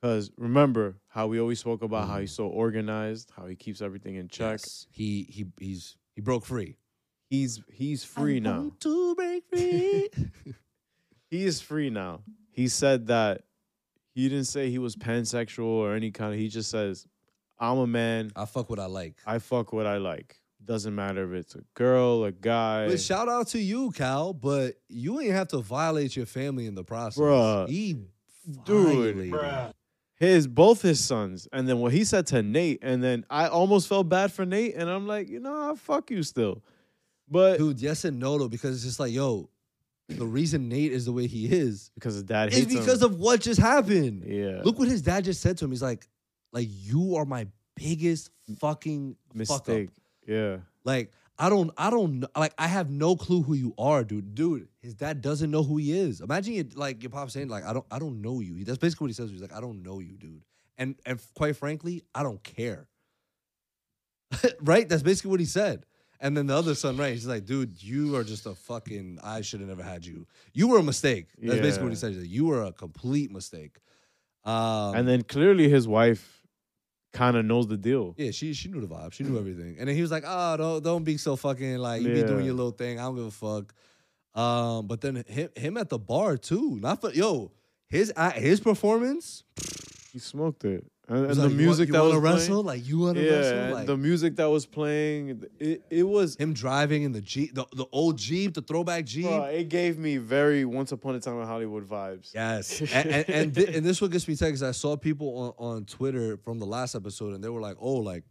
Cause 0.02 0.30
remember 0.36 0.96
how 1.08 1.26
we 1.28 1.40
always 1.40 1.58
spoke 1.60 1.82
about 1.82 2.06
how 2.08 2.18
he's 2.20 2.32
so 2.32 2.46
organized, 2.46 3.32
how 3.34 3.46
he 3.46 3.56
keeps 3.56 3.80
everything 3.80 4.16
in 4.16 4.28
check. 4.28 4.60
Yes. 4.60 4.86
He 4.90 5.22
he 5.30 5.46
he's 5.58 5.96
he 6.14 6.20
broke 6.20 6.44
free. 6.44 6.76
He's 7.30 7.62
he's 7.72 8.04
free 8.04 8.36
I 8.36 8.40
now. 8.40 8.72
to 8.80 9.14
break 9.14 9.44
free. 9.48 10.10
He 11.30 11.44
is 11.46 11.60
free 11.60 11.90
now. 11.90 12.20
He 12.52 12.68
said 12.68 13.08
that 13.08 13.42
he 14.14 14.28
didn't 14.28 14.44
say 14.46 14.70
he 14.70 14.78
was 14.78 14.96
pansexual 14.96 15.64
or 15.64 15.94
any 15.94 16.10
kind 16.10 16.32
of 16.32 16.38
he 16.38 16.48
just 16.48 16.70
says, 16.70 17.06
I'm 17.58 17.78
a 17.78 17.86
man, 17.86 18.30
I 18.36 18.44
fuck 18.46 18.70
what 18.70 18.78
I 18.78 18.86
like. 18.86 19.16
I 19.26 19.38
fuck 19.38 19.72
what 19.72 19.86
I 19.86 19.96
like. 19.98 20.36
Doesn't 20.64 20.94
matter 20.94 21.34
if 21.34 21.40
it's 21.40 21.54
a 21.56 21.60
girl, 21.74 22.24
a 22.24 22.32
guy. 22.32 22.88
But 22.88 23.00
shout 23.00 23.28
out 23.28 23.48
to 23.48 23.58
you, 23.58 23.90
Cal. 23.90 24.32
But 24.32 24.76
you 24.88 25.20
ain't 25.20 25.32
have 25.32 25.48
to 25.48 25.58
violate 25.58 26.16
your 26.16 26.24
family 26.26 26.66
in 26.66 26.74
the 26.74 26.84
process, 26.84 27.18
Bruh. 27.20 27.68
He 27.68 27.96
Dude. 28.64 29.14
violated. 29.14 29.74
his 30.16 30.46
both 30.46 30.80
his 30.82 31.02
sons 31.04 31.48
and 31.52 31.68
then 31.68 31.78
what 31.80 31.92
he 31.92 32.04
said 32.04 32.26
to 32.28 32.42
Nate 32.42 32.78
and 32.82 33.02
then 33.02 33.24
I 33.28 33.48
almost 33.48 33.88
felt 33.88 34.08
bad 34.08 34.32
for 34.32 34.44
Nate 34.46 34.74
and 34.74 34.88
I'm 34.88 35.06
like, 35.06 35.28
you 35.28 35.40
know, 35.40 35.70
I 35.72 35.74
fuck 35.76 36.10
you 36.10 36.22
still. 36.22 36.62
But 37.28 37.58
dude. 37.58 37.80
Yes 37.80 38.04
and 38.04 38.18
no 38.18 38.38
though, 38.38 38.48
because 38.48 38.74
it's 38.76 38.84
just 38.84 39.00
like, 39.00 39.12
yo, 39.12 39.48
the 40.08 40.26
reason 40.26 40.68
Nate 40.68 40.92
is 40.92 41.06
the 41.06 41.12
way 41.12 41.26
he 41.26 41.46
is 41.46 41.90
because 41.94 42.14
his 42.14 42.24
dad 42.24 42.52
is 42.52 42.58
hates 42.58 42.74
because 42.74 43.02
him. 43.02 43.12
of 43.12 43.18
what 43.18 43.40
just 43.40 43.60
happened. 43.60 44.24
yeah. 44.26 44.60
Look 44.62 44.78
what 44.78 44.88
his 44.88 45.02
dad 45.02 45.24
just 45.24 45.40
said 45.40 45.58
to 45.58 45.64
him. 45.64 45.70
He's 45.70 45.82
like, 45.82 46.06
like 46.52 46.68
you 46.70 47.16
are 47.16 47.24
my 47.24 47.46
biggest 47.76 48.30
fucking 48.58 49.16
fuck 49.46 49.60
up. 49.60 49.68
Mistake. 49.68 49.90
Yeah. 50.26 50.58
Like 50.84 51.12
I 51.38 51.48
don't, 51.48 51.72
I 51.76 51.90
don't 51.90 52.24
like. 52.36 52.54
I 52.58 52.68
have 52.68 52.90
no 52.90 53.16
clue 53.16 53.42
who 53.42 53.54
you 53.54 53.74
are, 53.76 54.04
dude. 54.04 54.34
Dude, 54.34 54.68
his 54.80 54.94
dad 54.94 55.20
doesn't 55.20 55.50
know 55.50 55.62
who 55.62 55.78
he 55.78 55.92
is. 55.92 56.20
Imagine 56.20 56.54
you 56.54 56.68
like 56.74 57.02
your 57.02 57.10
pop 57.10 57.30
saying 57.30 57.48
like, 57.48 57.64
I 57.64 57.72
don't, 57.72 57.86
I 57.90 57.98
don't 57.98 58.22
know 58.22 58.40
you. 58.40 58.62
That's 58.64 58.78
basically 58.78 59.06
what 59.06 59.10
he 59.10 59.14
says. 59.14 59.30
He's 59.30 59.42
like, 59.42 59.52
I 59.52 59.60
don't 59.60 59.82
know 59.82 59.98
you, 59.98 60.16
dude. 60.16 60.42
And 60.78 60.94
and 61.04 61.20
quite 61.34 61.56
frankly, 61.56 62.04
I 62.14 62.22
don't 62.22 62.42
care. 62.42 62.86
right? 64.60 64.88
That's 64.88 65.02
basically 65.02 65.32
what 65.32 65.40
he 65.40 65.46
said. 65.46 65.86
And 66.20 66.36
then 66.36 66.46
the 66.46 66.56
other 66.56 66.74
son, 66.74 66.96
right? 66.96 67.12
He's 67.12 67.26
like, 67.26 67.44
dude, 67.44 67.82
you 67.82 68.16
are 68.16 68.24
just 68.24 68.46
a 68.46 68.54
fucking. 68.54 69.18
I 69.22 69.40
should 69.42 69.60
have 69.60 69.68
never 69.68 69.82
had 69.82 70.06
you. 70.06 70.26
You 70.52 70.68
were 70.68 70.78
a 70.78 70.82
mistake. 70.82 71.26
That's 71.38 71.60
basically 71.60 71.88
what 71.88 71.96
he 71.98 72.06
Yeah. 72.08 72.14
said. 72.20 72.26
You 72.26 72.46
were 72.46 72.62
a 72.62 72.72
complete 72.72 73.30
mistake. 73.30 73.78
Um, 74.44 74.94
and 74.94 75.08
then 75.08 75.22
clearly 75.22 75.68
his 75.68 75.88
wife 75.88 76.42
kind 77.12 77.36
of 77.36 77.44
knows 77.44 77.66
the 77.66 77.76
deal. 77.76 78.14
Yeah, 78.18 78.30
she 78.30 78.52
she 78.54 78.68
knew 78.68 78.80
the 78.80 78.86
vibe. 78.88 79.12
She 79.12 79.24
knew 79.24 79.38
everything. 79.38 79.76
And 79.78 79.88
then 79.88 79.94
he 79.96 80.02
was 80.02 80.10
like, 80.10 80.24
"Oh, 80.26 80.56
don't 80.56 80.82
don't 80.84 81.04
be 81.04 81.16
so 81.16 81.36
fucking 81.36 81.78
like 81.78 82.02
you 82.02 82.08
be 82.12 82.22
doing 82.24 82.44
your 82.44 82.54
little 82.54 82.72
thing. 82.72 82.98
I 82.98 83.02
don't 83.04 83.16
give 83.16 83.24
a 83.26 83.30
fuck." 83.30 83.74
Um, 84.34 84.86
but 84.86 85.00
then 85.00 85.24
him 85.28 85.48
him 85.56 85.76
at 85.76 85.88
the 85.88 85.98
bar 85.98 86.36
too. 86.36 86.76
Not 86.80 87.00
for 87.00 87.10
yo 87.12 87.52
his 87.88 88.12
his 88.34 88.60
performance. 88.60 89.44
He 90.12 90.18
smoked 90.18 90.64
it. 90.64 90.84
And, 91.06 91.26
and 91.26 91.34
the 91.34 91.50
"You 91.50 91.54
music 91.56 91.92
want- 91.92 92.04
you 92.06 92.10
that 92.12 92.14
was 92.14 92.16
wrestle? 92.16 92.62
playing, 92.62 92.80
Like, 92.80 92.88
you 92.88 92.98
wanna 92.98 93.20
yeah, 93.20 93.30
wrestle? 93.30 93.74
Like- 93.74 93.86
the 93.86 93.96
music 93.96 94.36
that 94.36 94.46
was 94.46 94.64
playing, 94.64 95.44
it, 95.58 95.82
it 95.90 96.02
was 96.04 96.34
him 96.36 96.54
driving 96.54 97.02
in 97.02 97.12
the 97.12 97.20
jeep, 97.20 97.54
the, 97.54 97.66
the 97.74 97.84
old 97.92 98.16
jeep, 98.16 98.54
the 98.54 98.62
throwback 98.62 99.04
jeep. 99.04 99.24
Bro, 99.26 99.44
it 99.44 99.68
gave 99.68 99.98
me 99.98 100.16
very 100.16 100.64
Once 100.64 100.92
Upon 100.92 101.14
a 101.14 101.20
Time 101.20 101.38
in 101.40 101.46
Hollywood 101.46 101.86
vibes. 101.88 102.32
Yes, 102.32 102.80
and 102.94 103.10
and, 103.10 103.28
and, 103.30 103.54
thi- 103.54 103.76
and 103.76 103.84
this 103.84 104.00
what 104.00 104.12
gets 104.12 104.26
me 104.26 104.34
tight 104.34 104.46
because 104.46 104.62
I 104.62 104.70
saw 104.70 104.96
people 104.96 105.54
on, 105.58 105.72
on 105.76 105.84
Twitter 105.84 106.38
from 106.38 106.58
the 106.58 106.66
last 106.66 106.94
episode, 106.94 107.34
and 107.34 107.44
they 107.44 107.50
were 107.50 107.60
like, 107.60 107.76
"Oh, 107.80 107.96
like, 107.96 108.24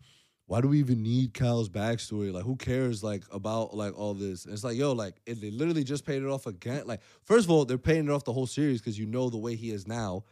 why 0.48 0.60
do 0.60 0.68
we 0.68 0.80
even 0.80 1.04
need 1.04 1.36
Cal's 1.36 1.70
backstory? 1.70 2.34
Like, 2.34 2.44
who 2.44 2.56
cares 2.56 3.04
like 3.04 3.24
about 3.32 3.76
like 3.76 3.96
all 3.96 4.16
this?" 4.16 4.46
And 4.46 4.54
it's 4.56 4.64
like, 4.64 4.78
yo, 4.78 4.94
like, 4.94 5.14
it, 5.28 5.40
they 5.40 5.52
literally 5.52 5.84
just 5.84 6.06
paid 6.06 6.24
it 6.24 6.28
off 6.28 6.48
again. 6.48 6.88
Like, 6.88 7.02
first 7.24 7.46
of 7.46 7.52
all, 7.52 7.66
they're 7.66 7.78
paying 7.78 8.06
it 8.06 8.10
off 8.10 8.24
the 8.24 8.34
whole 8.34 8.48
series 8.48 8.82
because 8.82 8.98
you 8.98 9.06
know 9.06 9.30
the 9.30 9.38
way 9.38 9.56
he 9.56 9.70
is 9.70 9.88
now 9.88 10.24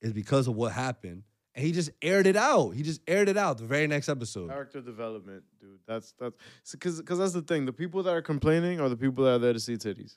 is 0.00 0.14
because 0.14 0.48
of 0.48 0.54
what 0.56 0.72
happened, 0.72 1.22
and 1.54 1.64
he 1.64 1.72
just 1.72 1.90
aired 2.00 2.26
it 2.26 2.36
out. 2.36 2.70
He 2.70 2.82
just 2.82 3.00
aired 3.06 3.28
it 3.28 3.36
out 3.36 3.58
the 3.58 3.64
very 3.64 3.86
next 3.86 4.08
episode. 4.08 4.48
Character 4.48 4.80
development, 4.80 5.42
dude. 5.60 5.78
That's 5.86 6.14
that's 6.18 6.34
because 6.72 7.00
because 7.00 7.18
that's 7.18 7.32
the 7.32 7.42
thing. 7.42 7.66
The 7.66 7.72
people 7.72 8.02
that 8.04 8.12
are 8.12 8.22
complaining 8.22 8.80
are 8.80 8.88
the 8.88 8.96
people 8.96 9.24
that 9.24 9.30
are 9.32 9.38
there 9.38 9.52
to 9.52 9.60
see 9.60 9.74
titties. 9.74 10.16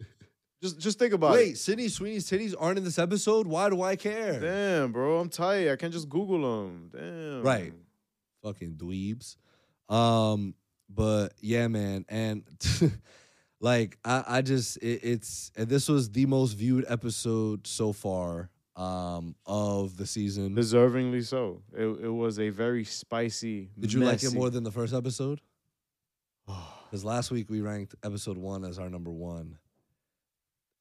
just 0.62 0.80
just 0.80 0.98
think 0.98 1.12
about 1.12 1.32
Wait, 1.32 1.40
it. 1.40 1.44
Wait, 1.44 1.58
Sydney 1.58 1.88
Sweeney's 1.88 2.28
titties 2.28 2.54
aren't 2.58 2.78
in 2.78 2.84
this 2.84 2.98
episode. 2.98 3.46
Why 3.46 3.70
do 3.70 3.82
I 3.82 3.94
care? 3.94 4.40
Damn, 4.40 4.92
bro, 4.92 5.18
I'm 5.18 5.28
tired. 5.28 5.72
I 5.72 5.76
can't 5.76 5.92
just 5.92 6.08
Google 6.08 6.66
them. 6.66 6.90
Damn. 6.92 7.42
Right. 7.42 7.72
fucking 8.42 8.74
dweebs. 8.74 9.36
Um, 9.88 10.54
but 10.88 11.34
yeah, 11.40 11.68
man, 11.68 12.04
and 12.08 12.42
like 13.60 13.96
I, 14.04 14.24
I 14.26 14.42
just 14.42 14.78
it, 14.78 15.00
it's 15.04 15.52
and 15.56 15.68
this 15.68 15.88
was 15.88 16.10
the 16.10 16.26
most 16.26 16.54
viewed 16.54 16.84
episode 16.88 17.66
so 17.68 17.92
far 17.92 18.50
um 18.76 19.34
of 19.46 19.96
the 19.96 20.06
season. 20.06 20.54
Deservingly 20.54 21.24
so. 21.24 21.62
It 21.72 21.86
it 22.04 22.10
was 22.10 22.38
a 22.38 22.50
very 22.50 22.84
spicy. 22.84 23.70
Did 23.78 23.92
you 23.92 24.00
like 24.00 24.22
it 24.22 24.34
more 24.34 24.50
than 24.50 24.64
the 24.64 24.72
first 24.72 24.94
episode? 24.94 25.40
Because 26.86 27.04
last 27.04 27.32
week 27.32 27.50
we 27.50 27.60
ranked 27.62 27.96
episode 28.04 28.38
one 28.38 28.64
as 28.64 28.78
our 28.78 28.88
number 28.88 29.10
one. 29.10 29.58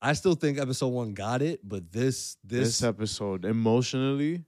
I 0.03 0.13
still 0.13 0.35
think 0.35 0.59
episode 0.59 0.89
one 0.89 1.15
got 1.15 1.41
it, 1.41 1.61
but 1.67 1.91
this 1.91 2.37
this 2.43 2.79
this, 2.79 2.83
episode 2.83 3.43
emotionally 3.43 4.45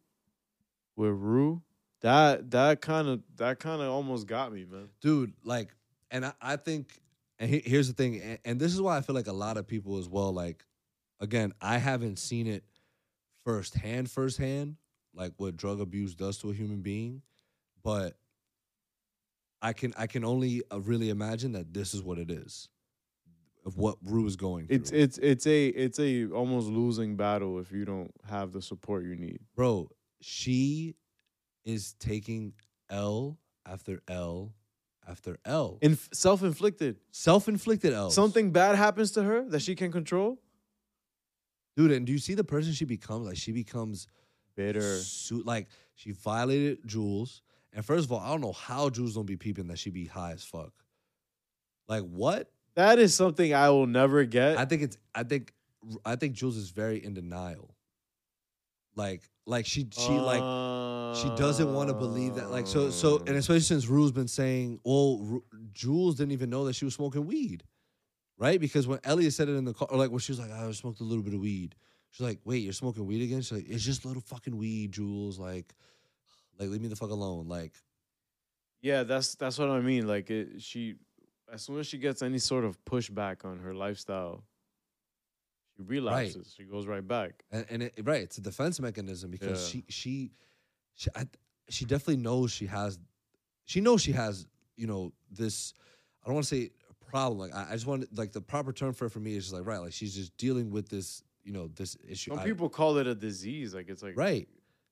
with 0.96 1.14
Rue? 1.14 1.64
That 2.02 2.52
that 2.52 2.82
kind 2.82 3.08
of 3.08 3.24
that 3.38 3.60
kind 3.60 3.82
of 3.82 3.90
almost 3.90 4.28
got 4.28 4.54
me, 4.54 4.66
man. 4.70 4.90
dude 5.02 5.34
like 5.44 5.74
and 6.12 6.26
i, 6.28 6.34
I 6.40 6.56
think 6.58 7.02
and 7.40 7.50
he- 7.50 7.64
here's 7.66 7.88
the 7.88 7.94
thing 7.94 8.22
and, 8.22 8.40
and 8.46 8.60
this 8.60 8.74
is 8.74 8.82
why 8.82 8.98
i 8.98 9.02
feel 9.02 9.16
like 9.16 9.28
a 9.28 9.34
lot 9.34 9.58
of 9.58 9.68
people 9.68 9.98
as 9.98 10.08
well 10.08 10.32
like 10.32 10.64
again 11.20 11.54
i 11.60 11.78
haven't 11.78 12.20
seen 12.20 12.48
it 12.48 12.64
firsthand 13.48 14.12
firsthand 14.12 14.76
like 15.14 15.32
what 15.38 15.56
drug 15.56 15.80
abuse 15.80 16.14
does 16.16 16.38
to 16.38 16.50
a 16.50 16.54
human 16.54 16.82
being 16.82 17.22
but 17.82 18.18
i 19.62 19.72
can 19.72 19.94
i 19.98 20.06
can 20.06 20.26
only 20.26 20.62
uh, 20.70 20.82
really 20.82 21.10
imagine 21.10 21.54
that 21.54 21.74
this 21.74 21.94
is 21.94 22.04
what 22.04 22.18
it 22.18 22.30
is 22.30 22.68
of 23.66 23.78
what 23.78 23.96
rue 24.04 24.26
is 24.28 24.36
going 24.36 24.68
through 24.68 24.76
It's 24.76 24.92
it's 24.92 25.18
it's 25.20 25.48
a 25.48 25.68
it's 25.68 25.98
a 26.00 26.26
almost 26.28 26.68
losing 26.68 27.16
battle 27.16 27.60
if 27.60 27.72
you 27.72 27.86
don't 27.86 28.12
have 28.30 28.52
the 28.52 28.62
support 28.62 29.06
you 29.06 29.16
need. 29.16 29.40
bro 29.56 29.90
she 30.20 30.96
is 31.64 31.94
taking 32.00 32.52
l 32.90 33.38
after 33.66 34.02
l 34.10 34.54
after 35.08 35.38
l 35.46 35.78
In 35.82 35.98
self-inflicted. 36.12 36.98
self-inflicted 37.12 37.94
l 37.94 38.10
Something 38.12 38.52
bad 38.52 38.76
happens 38.76 39.12
to 39.12 39.24
her 39.24 39.46
that 39.52 39.62
she 39.62 39.74
can 39.76 39.90
control. 39.90 40.38
Dude, 41.78 41.92
and 41.92 42.06
do 42.08 42.12
you 42.12 42.18
see 42.18 42.34
the 42.34 42.44
person 42.44 42.74
she 42.74 42.86
becomes? 42.86 43.28
Like 43.28 43.38
she 43.38 43.52
becomes 43.52 44.08
Bitter. 44.56 44.98
su- 44.98 45.44
like 45.46 45.68
she 45.96 46.12
violated 46.12 46.80
Jules. 46.86 47.44
And 47.72 47.86
first 47.86 48.06
of 48.06 48.12
all, 48.12 48.20
I 48.20 48.30
don't 48.30 48.42
know 48.42 48.52
how 48.52 48.90
Jules 48.90 49.14
don't 49.14 49.28
be 49.28 49.38
peeping 49.38 49.68
that 49.68 49.78
she 49.78 49.92
be 49.92 50.06
high 50.06 50.32
as 50.32 50.44
fuck. 50.44 50.74
Like 51.88 52.02
what? 52.02 52.50
That 52.76 52.98
is 52.98 53.14
something 53.14 53.54
I 53.54 53.70
will 53.70 53.86
never 53.86 54.26
get. 54.26 54.58
I 54.58 54.66
think 54.66 54.82
it's 54.82 54.98
I 55.14 55.24
think 55.24 55.54
I 56.04 56.16
think 56.16 56.34
Jules 56.34 56.58
is 56.58 56.72
very 56.72 57.04
in 57.04 57.14
denial. 57.14 57.76
Like 58.96 59.22
like 59.46 59.68
she 59.68 59.88
she 59.92 60.14
like 60.14 61.16
she 61.16 61.30
doesn't 61.36 61.72
want 61.72 61.90
to 61.90 61.94
believe 61.94 62.36
that 62.36 62.50
like 62.50 62.66
so 62.66 62.90
so 62.90 63.20
and 63.20 63.30
especially 63.38 63.60
since 63.60 63.86
Rue's 63.88 64.12
been 64.12 64.28
saying, 64.28 64.80
well, 64.84 65.20
Ru- 65.20 65.44
Jules 65.74 66.16
didn't 66.16 66.32
even 66.32 66.50
know 66.50 66.66
that 66.66 66.74
she 66.74 66.86
was 66.86 66.96
smoking 66.96 67.28
weed, 67.28 67.64
right? 68.38 68.60
Because 68.60 68.88
when 68.88 69.00
Elliot 69.04 69.34
said 69.34 69.50
it 69.50 69.54
in 69.56 69.66
the 69.66 69.74
car, 69.74 69.88
or 69.92 69.98
like 69.98 70.10
when 70.12 70.20
she 70.20 70.32
was 70.32 70.40
like, 70.40 70.52
I 70.52 70.72
smoked 70.72 71.00
a 71.02 71.04
little 71.04 71.24
bit 71.24 71.34
of 71.34 71.40
weed. 71.40 71.76
She's 72.12 72.26
like, 72.26 72.40
wait, 72.46 72.60
you're 72.64 72.74
smoking 72.74 73.06
weed 73.06 73.22
again? 73.24 73.42
She's 73.42 73.52
like, 73.52 73.70
it's 73.70 73.84
just 73.84 74.06
little 74.06 74.22
fucking 74.22 74.56
weed, 74.58 74.94
Jules. 74.94 75.38
Like, 75.38 75.74
like 76.60 76.70
leave 76.70 76.82
me 76.82 76.88
the 76.88 76.96
fuck 76.96 77.10
alone. 77.12 77.48
Like, 77.48 77.74
Yeah, 78.82 79.04
that's 79.04 79.36
that's 79.36 79.58
what 79.60 79.70
I 79.70 79.82
mean. 79.82 80.08
Like 80.08 80.30
it, 80.30 80.62
she, 80.62 80.96
as 81.52 81.62
soon 81.64 81.80
as 81.80 81.88
she 81.88 81.98
gets 81.98 82.22
any 82.22 82.40
sort 82.40 82.64
of 82.64 82.84
pushback 82.86 83.44
on 83.46 83.60
her 83.60 83.74
lifestyle, 83.74 84.44
she 85.76 85.84
relapses. 85.84 86.54
She 86.56 86.64
goes 86.64 86.88
right 86.88 87.06
back. 87.08 87.44
and, 87.52 87.66
and 87.70 87.84
it, 87.84 87.94
right, 88.04 88.22
it's 88.22 88.38
a 88.38 88.42
defense 88.42 88.80
mechanism 88.80 89.30
because 89.32 89.62
Yeah. 89.76 89.82
she 89.82 89.86
she 89.90 90.32
she 90.96 91.10
I, 91.16 91.28
she 91.70 91.86
definitely 91.86 92.18
knows 92.24 92.52
she 92.52 92.66
has 92.68 92.98
she 93.66 93.82
knows 93.82 94.02
she 94.02 94.14
has 94.14 94.48
you 94.76 94.88
know 94.88 95.12
this 95.30 95.74
I 96.24 96.28
don't 96.28 96.36
want 96.36 96.48
to 96.48 96.56
say 96.56 96.72
problem 97.10 97.40
like 97.40 97.54
I, 97.56 97.70
I 97.72 97.74
just 97.74 97.86
want 97.88 98.06
like 98.18 98.32
the 98.32 98.42
proper 98.42 98.72
term 98.74 98.94
for 98.94 99.06
it 99.06 99.12
for 99.12 99.20
me 99.20 99.36
is 99.36 99.44
just 99.46 99.54
like 99.56 99.66
right 99.66 99.80
like 99.80 99.94
she's 99.94 100.16
just 100.16 100.36
dealing 100.38 100.70
with 100.72 100.90
this 100.90 101.24
you 101.44 101.54
know 101.54 101.68
this 101.76 101.98
issue 102.08 102.32
Some 102.32 102.40
I- 102.40 102.44
people 102.46 102.70
call 102.70 102.98
it 102.98 103.08
a 103.08 103.16
disease. 103.16 103.74
Like 103.74 103.90
it's 103.90 104.04
like 104.04 104.18
right 104.18 104.48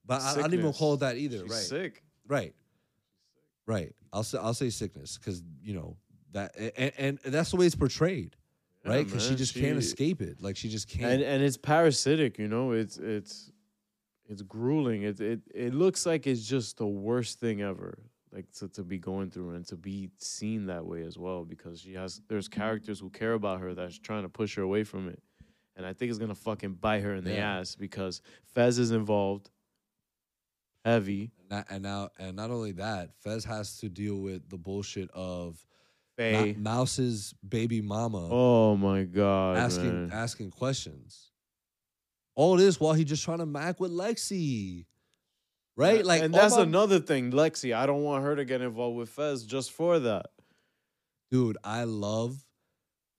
but 0.06 0.22
I, 0.22 0.32
I 0.34 0.36
don't 0.42 0.54
even 0.54 0.72
call 0.74 0.94
it 0.96 1.00
that 1.02 1.18
either 1.18 1.40
She's 1.40 1.50
right 1.52 1.60
sick. 1.62 2.04
right 2.28 2.54
right 3.66 3.94
I'll 4.14 4.24
say 4.24 4.38
I'll 4.42 4.54
say 4.54 4.70
sickness 4.70 5.18
because 5.18 5.44
you 5.64 5.74
know 5.74 5.98
that 6.32 6.56
and, 6.78 7.20
and 7.26 7.34
that's 7.34 7.52
the 7.52 7.58
way 7.58 7.66
it's 7.66 7.76
portrayed 7.76 8.36
Yeah, 8.86 8.92
right 8.92 9.06
because 9.06 9.26
she 9.28 9.36
just 9.36 9.56
can't 9.56 9.78
escape 9.78 10.22
it 10.22 10.42
like 10.42 10.56
she 10.58 10.70
just 10.70 10.88
can't 10.88 11.06
and 11.14 11.22
and 11.24 11.44
it's 11.44 11.58
parasitic. 11.58 12.38
You 12.38 12.48
know, 12.48 12.72
it's 12.72 12.98
it's 12.98 13.52
it's 14.28 14.42
grueling. 14.42 15.04
It 15.04 15.20
it 15.20 15.40
it 15.54 15.74
looks 15.74 16.06
like 16.06 16.26
it's 16.28 16.46
just 16.48 16.78
the 16.78 16.86
worst 16.88 17.40
thing 17.40 17.62
ever. 17.62 17.98
Like 18.36 18.52
to, 18.60 18.68
to 18.68 18.84
be 18.84 18.98
going 19.00 19.32
through 19.32 19.52
and 19.52 19.66
to 19.68 19.78
be 19.78 20.10
seen 20.20 20.66
that 20.66 20.86
way 20.86 21.04
as 21.04 21.18
well 21.18 21.46
because 21.46 21.80
she 21.80 21.94
has 21.94 22.22
there's 22.28 22.50
characters 22.50 23.00
who 23.00 23.10
care 23.10 23.32
about 23.34 23.62
her 23.62 23.74
that's 23.74 23.98
trying 23.98 24.24
to 24.24 24.30
push 24.30 24.56
her 24.58 24.62
away 24.62 24.84
from 24.84 25.08
it. 25.08 25.24
And 25.78 25.86
I 25.86 25.94
think 25.94 26.10
it's 26.10 26.20
gonna 26.20 26.36
fucking 26.36 26.74
bite 26.74 27.02
her 27.04 27.16
in 27.16 27.24
the 27.24 27.32
Yeah. 27.32 27.60
ass 27.60 27.76
because 27.76 28.22
Fez 28.54 28.78
is 28.78 28.92
involved. 28.92 29.50
Heavy. 30.84 31.32
And 31.70 31.84
now, 31.84 32.10
and 32.20 32.36
not 32.36 32.52
only 32.52 32.74
that, 32.74 33.12
Fez 33.22 33.46
has 33.46 33.78
to 33.78 33.90
deal 33.90 34.18
with 34.18 34.50
the 34.50 34.58
bullshit 34.58 35.10
of. 35.12 35.66
Ma- 36.18 36.54
Mouse's 36.58 37.34
baby 37.48 37.82
mama 37.82 38.30
Oh 38.32 38.78
my 38.78 39.04
god. 39.04 39.58
asking 39.58 40.08
man. 40.08 40.12
asking 40.14 40.52
questions. 40.52 41.32
All 42.36 42.56
this 42.56 42.80
while 42.80 42.94
he 42.94 43.04
just 43.04 43.24
trying 43.24 43.40
to 43.40 43.46
mac 43.46 43.80
with 43.82 43.92
Lexi, 43.92 44.86
right? 45.76 46.06
Like, 46.06 46.22
and 46.24 46.34
that's 46.34 46.56
another 46.56 47.00
thing, 47.00 47.32
Lexi. 47.32 47.76
I 47.76 47.86
don't 47.86 48.04
want 48.04 48.24
her 48.24 48.36
to 48.36 48.46
get 48.46 48.62
involved 48.62 48.98
with 48.98 49.10
Fez 49.10 49.44
just 49.46 49.72
for 49.72 50.00
that. 50.00 50.28
dude. 51.32 51.58
I 51.64 51.84
love 51.84 52.38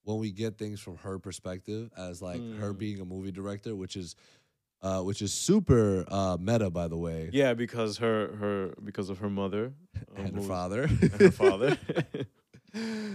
when 0.05 0.19
we 0.19 0.31
get 0.31 0.57
things 0.57 0.81
from 0.81 0.97
her 0.99 1.19
perspective 1.19 1.91
as 1.97 2.23
like 2.23 2.41
her 2.59 2.73
Mm. 2.73 2.79
being 2.79 3.01
a 3.01 3.05
movie 3.05 3.33
director, 3.33 3.75
which 3.75 3.97
is, 3.97 4.15
uh, 4.83 5.03
which 5.03 5.21
is 5.21 5.33
super 5.35 6.05
uh, 6.09 6.37
meta, 6.41 6.71
by 6.71 6.87
the 6.89 6.97
way, 6.97 7.29
Yeah, 7.33 7.55
because 7.55 7.99
her 7.99 8.35
her 8.37 8.75
because 8.85 9.11
of 9.11 9.19
her 9.19 9.29
mother 9.31 9.73
um, 10.17 10.27
and 10.27 10.37
her 10.37 10.43
father. 10.43 10.83
and 10.85 11.13
her 11.13 11.31
father. 11.33 11.77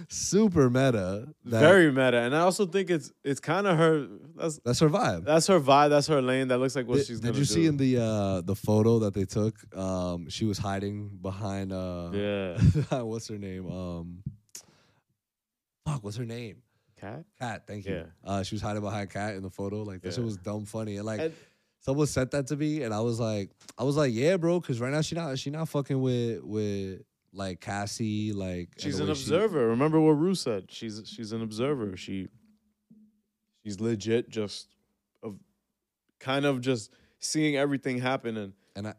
Super 0.09 0.69
meta. 0.69 1.27
That, 1.45 1.59
Very 1.59 1.91
meta, 1.91 2.17
and 2.19 2.35
I 2.35 2.39
also 2.39 2.65
think 2.65 2.89
it's 2.89 3.11
it's 3.23 3.39
kind 3.39 3.67
of 3.67 3.77
her. 3.77 4.07
That's 4.35 4.59
That's 4.65 4.79
her 4.79 4.89
vibe. 4.89 5.25
that's 5.25 5.47
her 5.47 5.59
vibe. 5.59 5.89
That's 5.89 6.07
her 6.07 6.21
lane. 6.21 6.47
That 6.47 6.57
looks 6.57 6.75
like 6.75 6.87
what 6.87 6.97
did, 6.97 7.07
she's 7.07 7.19
did 7.19 7.35
you 7.35 7.41
do. 7.41 7.45
see 7.45 7.65
in 7.67 7.77
the 7.77 7.97
uh 8.01 8.41
the 8.41 8.55
photo 8.55 8.99
that 8.99 9.13
they 9.13 9.25
took? 9.25 9.55
Um, 9.77 10.29
she 10.29 10.45
was 10.45 10.57
hiding 10.57 11.19
behind 11.21 11.71
uh, 11.73 12.09
yeah, 12.13 12.57
what's 13.01 13.27
her 13.27 13.37
name? 13.37 13.69
Um, 13.71 14.23
fuck, 15.85 16.03
what's 16.03 16.17
her 16.17 16.25
name? 16.25 16.57
Kat. 16.99 17.23
Kat. 17.39 17.63
Thank 17.67 17.85
you. 17.85 17.95
Yeah. 17.95 18.03
Uh, 18.23 18.43
she 18.43 18.55
was 18.55 18.61
hiding 18.61 18.81
behind 18.81 19.09
Kat 19.09 19.35
in 19.35 19.41
the 19.43 19.49
photo. 19.49 19.83
Like 19.83 20.03
shit 20.03 20.17
Yeah. 20.17 20.23
was 20.23 20.37
dumb 20.37 20.65
funny. 20.65 20.97
And 20.97 21.05
like 21.05 21.19
And- 21.19 21.33
someone 21.79 22.07
sent 22.07 22.31
that 22.31 22.47
to 22.47 22.55
me, 22.55 22.83
and 22.83 22.93
I 22.93 22.99
was 23.01 23.19
like, 23.19 23.49
I 23.77 23.83
was 23.83 23.97
like, 23.97 24.13
yeah, 24.13 24.37
bro, 24.37 24.59
because 24.59 24.79
right 24.79 24.91
now 24.91 25.01
she 25.01 25.15
not 25.15 25.37
she 25.39 25.49
not 25.49 25.67
fucking 25.69 25.99
with 25.99 26.43
with 26.43 27.01
like 27.33 27.59
Cassie. 27.61 28.33
Like 28.33 28.69
She's 28.77 28.99
an 28.99 29.07
way 29.07 29.13
she- 29.13 29.21
observer. 29.23 29.67
Remember 29.67 29.99
what 29.99 30.11
Rue 30.11 30.35
said? 30.35 30.65
She's 30.71 31.01
she's 31.05 31.31
an 31.31 31.41
observer. 31.41 31.95
She 31.97 32.27
she's 33.63 33.79
legit 33.79 34.29
just 34.29 34.67
of 35.23 35.37
kind 36.19 36.45
of 36.45 36.61
just 36.61 36.91
seeing 37.19 37.55
everything 37.55 37.99
happen 37.99 38.37
and 38.37 38.53
and 38.75 38.87
I 38.87 38.93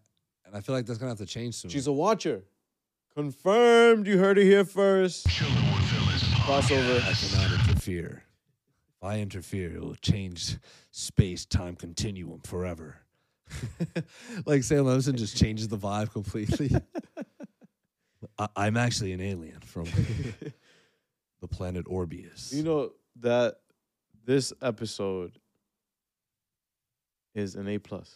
and 0.46 0.54
I 0.56 0.60
feel 0.60 0.74
like 0.74 0.86
that's 0.86 0.98
gonna 0.98 1.10
have 1.10 1.18
to 1.18 1.26
change 1.26 1.56
soon. 1.56 1.70
she's 1.70 1.86
a 1.86 1.92
watcher. 1.92 2.42
Confirmed. 3.14 4.06
You 4.06 4.18
heard 4.18 4.38
it 4.38 4.44
here 4.44 4.64
first. 4.64 5.26
Crossover. 5.26 6.96
I 7.00 7.12
cannot 7.12 7.68
interfere. 7.68 8.22
If 8.96 9.04
I 9.04 9.18
interfere, 9.18 9.74
it 9.74 9.80
will 9.82 9.94
change 9.96 10.56
space 10.90 11.44
time 11.44 11.76
continuum 11.76 12.40
forever. 12.40 12.96
like 14.46 14.62
Sam 14.62 14.84
Levinson 14.84 15.14
just 15.16 15.36
changes 15.36 15.68
the 15.68 15.76
vibe 15.76 16.10
completely. 16.12 16.70
I, 18.38 18.48
I'm 18.56 18.76
actually 18.76 19.12
an 19.12 19.20
alien 19.20 19.60
from 19.60 19.84
the 21.40 21.48
planet 21.48 21.86
Orbius. 21.86 22.52
You 22.52 22.62
know 22.62 22.92
that 23.20 23.56
this 24.24 24.52
episode 24.62 25.38
is 27.34 27.54
an 27.54 27.68
A 27.68 27.78
plus. 27.78 28.14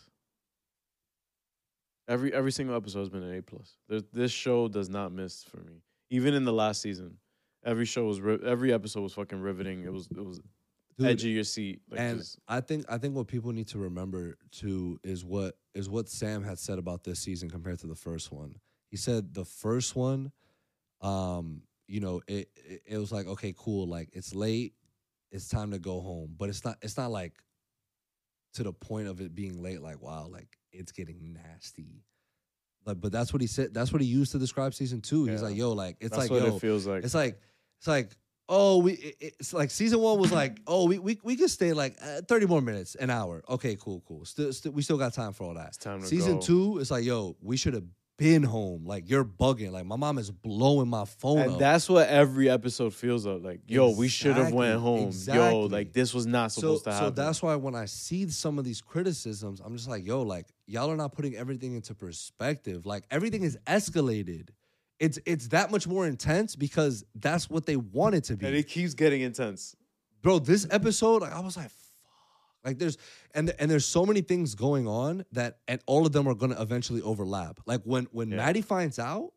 Every 2.09 2.33
every 2.33 2.53
single 2.53 2.77
episode 2.77 3.01
has 3.01 3.09
been 3.09 3.23
an 3.23 3.37
A 3.37 3.43
plus. 3.43 3.77
This 4.13 4.31
show 4.31 4.69
does 4.69 4.89
not 4.89 5.13
miss 5.13 5.43
for 5.43 5.59
me. 5.59 5.83
Even 6.11 6.35
in 6.35 6.45
the 6.45 6.53
last 6.53 6.81
season, 6.81 7.17
every 7.65 7.85
show 7.85 8.05
was 8.05 8.21
every 8.45 8.73
episode 8.73 9.01
was 9.01 9.13
fucking 9.13 9.41
riveting. 9.41 9.83
It 9.83 9.93
was 9.93 10.09
it 10.17 10.25
was 10.25 10.41
Dude, 10.99 11.09
edge 11.09 11.25
of 11.25 11.31
your 11.31 11.45
seat. 11.45 11.81
Like 11.91 12.01
and 12.01 12.19
just- 12.19 12.39
I 12.47 12.61
think 12.61 12.85
I 12.89 12.99
think 12.99 13.17
what 13.17 13.27
people 13.27 13.53
need 13.53 13.67
to 13.69 13.79
remember 13.79 14.37
too 14.53 15.01
is 15.03 15.25
what 15.25 15.57
is 15.75 15.91
what 15.91 16.09
Sam 16.09 16.45
had 16.45 16.59
said 16.61 16.79
about 16.79 17.03
this 17.03 17.19
season 17.19 17.51
compared 17.51 17.81
to 17.81 17.89
the 17.89 17.97
first 17.97 18.31
one. 18.31 18.55
He 18.91 18.97
said 18.97 19.35
the 19.35 19.45
first 19.45 19.97
one, 19.97 20.33
um, 21.01 21.63
you 21.87 22.01
know, 22.01 22.21
it, 22.27 22.49
it 22.57 22.83
it 22.87 22.99
was 22.99 23.13
like 23.13 23.27
okay, 23.27 23.55
cool, 23.57 23.87
like 23.87 24.11
it's 24.13 24.35
late, 24.35 24.75
it's 25.31 25.49
time 25.49 25.73
to 25.73 25.79
go 25.79 26.01
home, 26.01 26.35
but 26.37 26.49
it's 26.49 26.65
not 26.65 26.79
it's 26.83 26.97
not 26.97 27.11
like 27.11 27.35
to 28.55 28.63
the 28.63 28.73
point 28.73 29.09
of 29.09 29.21
it 29.21 29.35
being 29.35 29.63
late. 29.63 29.83
Like 29.83 30.01
wow, 30.01 30.29
like 30.31 30.49
it's 30.73 30.93
getting 30.93 31.35
nasty. 31.35 32.03
Like, 32.85 33.01
but 33.01 33.11
that's 33.11 33.33
what 33.33 33.41
he 33.41 33.49
said. 33.49 33.75
That's 33.75 33.93
what 33.93 34.01
he 34.01 34.07
used 34.07 34.33
to 34.33 34.39
describe 34.39 34.73
season 34.73 35.01
two. 35.01 35.25
He's 35.25 35.43
like, 35.43 35.57
yo, 35.57 35.73
like 35.73 35.97
it's 36.01 36.17
that's 36.17 36.31
like 36.31 36.31
what 36.31 36.49
yo, 36.49 36.57
it 36.57 36.61
feels 36.61 36.87
like. 36.87 37.05
it's 37.05 37.15
like 37.15 37.41
it's 37.79 37.89
like 37.89 38.17
oh 38.49 38.79
we 38.79 38.93
it's 39.21 39.53
like 39.53 39.73
season 39.73 39.99
one 40.01 40.21
was 40.21 40.31
like 40.31 40.61
oh 40.69 40.87
we 40.87 41.01
we 41.01 41.19
we 41.25 41.35
could 41.35 41.51
stay 41.51 41.73
like 41.73 41.97
uh, 42.01 42.21
thirty 42.29 42.47
more 42.47 42.61
minutes 42.61 42.95
an 42.95 43.11
hour 43.11 43.43
okay 43.49 43.77
cool 43.77 44.05
cool 44.07 44.25
still, 44.25 44.53
still 44.53 44.71
we 44.71 44.83
still 44.83 44.97
got 44.97 45.13
time 45.13 45.33
for 45.33 45.45
all 45.45 45.55
that. 45.55 45.69
It's 45.69 45.79
time 45.79 46.01
to 46.01 46.07
season 46.07 46.37
go. 46.37 46.43
two 46.43 46.79
it's 46.79 46.91
like 46.91 47.05
yo 47.05 47.37
we 47.43 47.57
should 47.57 47.75
have 47.75 47.85
been 48.19 48.43
home 48.43 48.87
like 48.87 49.11
you're 49.11 49.25
bugging 49.25 49.71
like 49.73 49.85
my 49.85 49.97
mom 49.97 50.17
is 50.17 50.31
blowing 50.31 50.89
my 50.89 51.05
phone 51.05 51.39
and 51.39 51.53
up. 51.53 51.59
that's 51.59 51.87
what 51.89 52.09
every 52.09 52.49
episode 52.49 52.95
feels 52.95 53.27
like. 53.27 53.43
Like, 53.43 53.61
yo, 53.67 53.91
we 53.91 54.09
should 54.09 54.37
have 54.37 54.53
went 54.53 54.75
Exactly, 55.07 55.43
home. 55.43 55.63
Yo, 55.63 55.67
like 55.67 55.93
this 55.93 56.15
was 56.15 56.27
not 56.27 56.51
so 56.51 56.61
supposed 56.61 56.85
to 56.85 56.93
happen. 56.93 57.07
so 57.09 57.11
that's 57.11 57.43
why 57.43 57.55
when 57.57 57.75
I 57.75 57.85
see 57.85 58.27
some 58.31 58.59
of 58.59 58.65
these 58.65 58.81
criticisms 58.81 59.61
I'm 59.65 59.77
just 59.77 59.89
like 59.89 60.07
yo 60.07 60.23
like 60.23 60.47
y'all 60.67 60.91
are 60.91 60.97
not 60.97 61.13
putting 61.13 61.37
everything 61.37 61.75
into 61.75 61.95
perspective 61.95 62.87
like 62.87 63.05
everything 63.11 63.43
is 63.43 63.59
escalated. 63.67 64.49
It's 64.99 65.19
it's 65.27 65.49
that 65.49 65.71
much 65.71 65.87
more 65.87 66.07
intense 66.07 66.57
because 66.57 67.05
that's 67.15 67.51
what 67.51 67.67
they 67.67 67.77
want 67.77 68.15
it 68.15 68.25
to 68.25 68.37
be. 68.37 68.47
and 68.47 68.57
it 68.57 68.67
keeps 68.67 68.95
getting 68.95 69.21
intense. 69.21 69.77
bro 70.23 70.39
this 70.39 70.67
episode 70.71 71.21
like 71.21 71.33
i 71.35 71.41
was 71.41 71.57
like 71.59 71.71
like 72.67 72.79
there's 72.79 72.99
and 73.35 73.55
and 73.59 73.71
there's 73.71 73.87
so 73.87 74.05
many 74.05 74.21
things 74.21 74.55
going 74.55 74.87
on 74.87 75.25
that 75.33 75.59
and 75.69 75.81
all 75.87 76.05
of 76.05 76.13
them 76.13 76.27
are 76.29 76.35
gonna 76.35 76.61
eventually 76.61 77.01
overlap 77.01 77.61
like 77.65 77.81
when 77.85 78.07
when 78.11 78.29
Yeah. 78.31 78.37
maddie 78.37 78.61
finds 78.63 78.99
out 78.99 79.33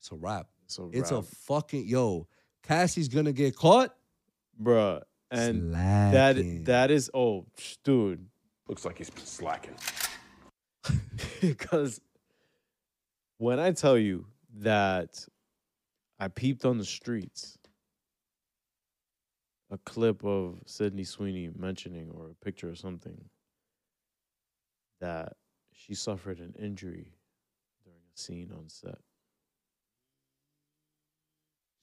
it's 0.00 0.10
a 0.10 0.16
wrap 0.16 0.48
So 0.66 0.90
it's 0.92 1.10
a 1.12 1.22
fucking 1.22 1.86
yo 1.86 2.26
cassie's 2.62 3.08
gonna 3.08 3.32
get 3.32 3.54
caught 3.54 3.94
bruh. 4.60 5.02
And 5.30 5.72
Slacking. 5.72 6.64
that 6.64 6.64
that 6.66 6.90
is 6.90 7.10
oh 7.14 7.46
dude 7.84 8.26
Looks 8.68 8.84
like 8.86 8.96
he's 8.96 9.10
slacking. 9.22 9.74
because 11.42 12.00
when 13.38 13.58
I 13.60 13.72
tell 13.72 13.98
you 13.98 14.26
that 14.60 15.26
I 16.18 16.28
peeped 16.28 16.64
on 16.64 16.78
the 16.78 16.84
streets 16.84 17.58
a 19.70 19.78
clip 19.78 20.24
of 20.24 20.58
Sydney 20.66 21.04
Sweeney 21.04 21.50
mentioning 21.56 22.10
or 22.14 22.30
a 22.30 22.44
picture 22.44 22.70
or 22.70 22.74
something 22.74 23.24
that 25.00 25.34
she 25.72 25.94
suffered 25.94 26.38
an 26.38 26.54
injury 26.58 27.12
during 27.84 27.98
a 28.14 28.18
scene 28.18 28.50
on 28.56 28.68
set. 28.68 28.98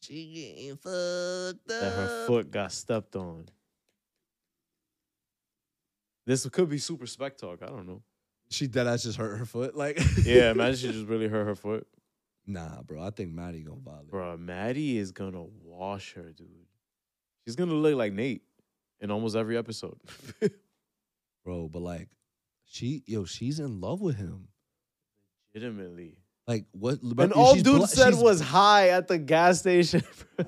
she 0.02 0.34
getting 0.56 0.76
fucked 0.78 1.70
up. 1.72 1.82
That 1.82 1.94
her 1.94 2.26
foot 2.28 2.50
got 2.52 2.72
stepped 2.72 3.16
on. 3.16 3.50
This 6.26 6.48
could 6.50 6.70
be 6.70 6.78
super 6.78 7.08
spec 7.08 7.38
talk. 7.38 7.62
I 7.62 7.68
don't 7.68 7.88
know. 7.88 8.02
she 8.50 8.68
dead 8.68 8.88
ass 8.88 9.04
just 9.04 9.18
hurt 9.18 9.38
her 9.38 9.46
foot 9.46 9.76
like 9.76 10.00
Yeah, 10.26 10.52
imagine 10.56 10.76
she 10.76 10.92
just 10.98 11.08
really 11.08 11.28
hurt 11.28 11.46
her 11.46 11.56
foot. 11.56 11.88
nah 12.48 12.82
bro 12.84 13.02
i 13.02 13.10
think 13.12 13.32
maddie 13.32 13.62
gonna 13.62 13.80
violate 13.80 14.10
Bro, 14.10 14.38
Maddie 14.38 14.98
is 14.98 15.12
gonna 15.12 15.44
wash 15.64 16.14
her, 16.14 16.32
dude. 16.32 16.48
She's 17.46 17.56
gonna 17.56 17.74
look 17.74 17.96
like 17.96 18.14
Nate 18.14 18.44
in 19.00 19.12
almost 19.12 19.36
every 19.36 19.58
episode. 19.58 19.98
bro 21.44 21.68
but 21.68 21.82
like 21.82 22.08
she 22.66 23.04
yo 23.08 23.26
she's 23.26 23.60
in 23.60 23.82
love 23.82 24.00
with 24.00 24.16
him 24.16 24.48
Legitimately. 25.56 26.18
like 26.48 26.66
what 26.72 27.02
And 27.02 27.34
all 27.34 27.56
dude 27.56 27.66
bla- 27.80 27.88
said 27.88 28.14
was 28.14 28.40
high 28.40 28.90
at 28.90 29.08
the 29.08 29.18
gas 29.18 29.60
station. 29.60 30.04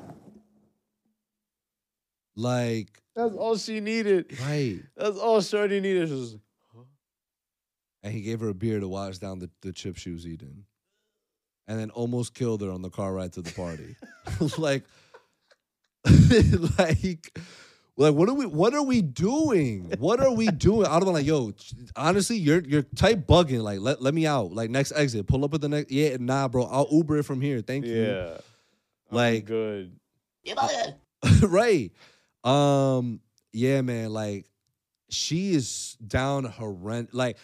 like 2.36 3.02
That's 3.16 3.34
all 3.36 3.58
she 3.58 3.80
needed. 3.80 4.38
right 4.42 4.80
That's 4.96 5.18
all 5.18 5.42
Shorty 5.42 5.80
needed. 5.80 6.10
She 6.10 6.14
was 6.16 6.34
like, 6.74 6.86
and 8.04 8.14
he 8.14 8.22
gave 8.22 8.40
her 8.42 8.50
a 8.50 8.54
beer 8.54 8.80
to 8.80 8.88
wash 8.88 9.18
down 9.18 9.40
the, 9.40 9.50
the 9.62 9.72
chip 9.72 9.98
she 9.98 10.12
was 10.12 10.28
eating, 10.28 10.66
and 11.68 11.80
then 11.80 11.90
almost 11.92 12.34
killed 12.34 12.62
her 12.62 12.70
on 12.72 12.82
the 12.82 12.90
car 12.90 13.14
ride 13.14 13.34
to 13.34 13.42
the 13.42 13.52
party. 13.52 13.96
like, 14.58 14.84
like, 16.78 17.40
like, 17.96 18.14
what 18.14 18.28
are 18.30 18.34
we? 18.34 18.46
What 18.46 18.74
are 18.74 18.84
we 18.84 19.02
doing? 19.02 19.92
What 20.00 20.20
are 20.20 20.34
we 20.34 20.48
doing? 20.48 20.86
I'd 20.88 20.94
have 20.94 21.04
been 21.04 21.14
like, 21.14 21.26
yo, 21.26 21.54
honestly, 21.96 22.38
you're 22.38 22.62
you're 22.62 22.82
type 22.82 23.26
bugging. 23.28 23.62
Like, 23.62 23.80
let 23.80 24.02
let 24.02 24.14
me 24.14 24.26
out. 24.26 24.52
Like, 24.52 24.70
next 24.70 24.92
exit, 24.94 25.28
pull 25.28 25.46
up 25.46 25.54
at 25.54 25.62
the 25.62 25.70
next. 25.70 25.92
Yeah, 25.92 26.18
nah, 26.20 26.48
bro, 26.48 26.64
I'll 26.64 26.88
Uber 26.92 27.18
it 27.20 27.24
from 27.24 27.40
here. 27.42 27.62
Thank 27.62 27.86
you. 27.86 28.02
Yeah. 28.04 28.38
I'm 29.12 29.16
Like- 29.16 29.46
good. 29.46 29.92
right. 31.44 31.92
Um, 32.44 33.22
yeah, 33.54 33.82
man, 33.82 34.12
like 34.12 34.46
she 35.10 35.54
is 35.54 35.96
down 36.06 36.44
horrendous. 36.44 37.14
Like 37.14 37.38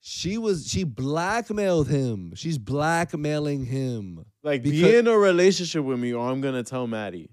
she 0.00 0.38
was 0.38 0.66
she 0.68 0.84
blackmailed 0.84 1.88
him. 1.88 2.32
She's 2.34 2.56
blackmailing 2.56 3.66
him. 3.66 4.24
Like 4.42 4.62
Because- 4.62 4.80
be 4.80 4.96
in 4.96 5.06
a 5.06 5.18
relationship 5.18 5.84
with 5.84 5.98
me 5.98 6.14
or 6.14 6.30
I'm 6.30 6.40
gonna 6.40 6.62
tell 6.62 6.86
Maddie. 6.86 7.28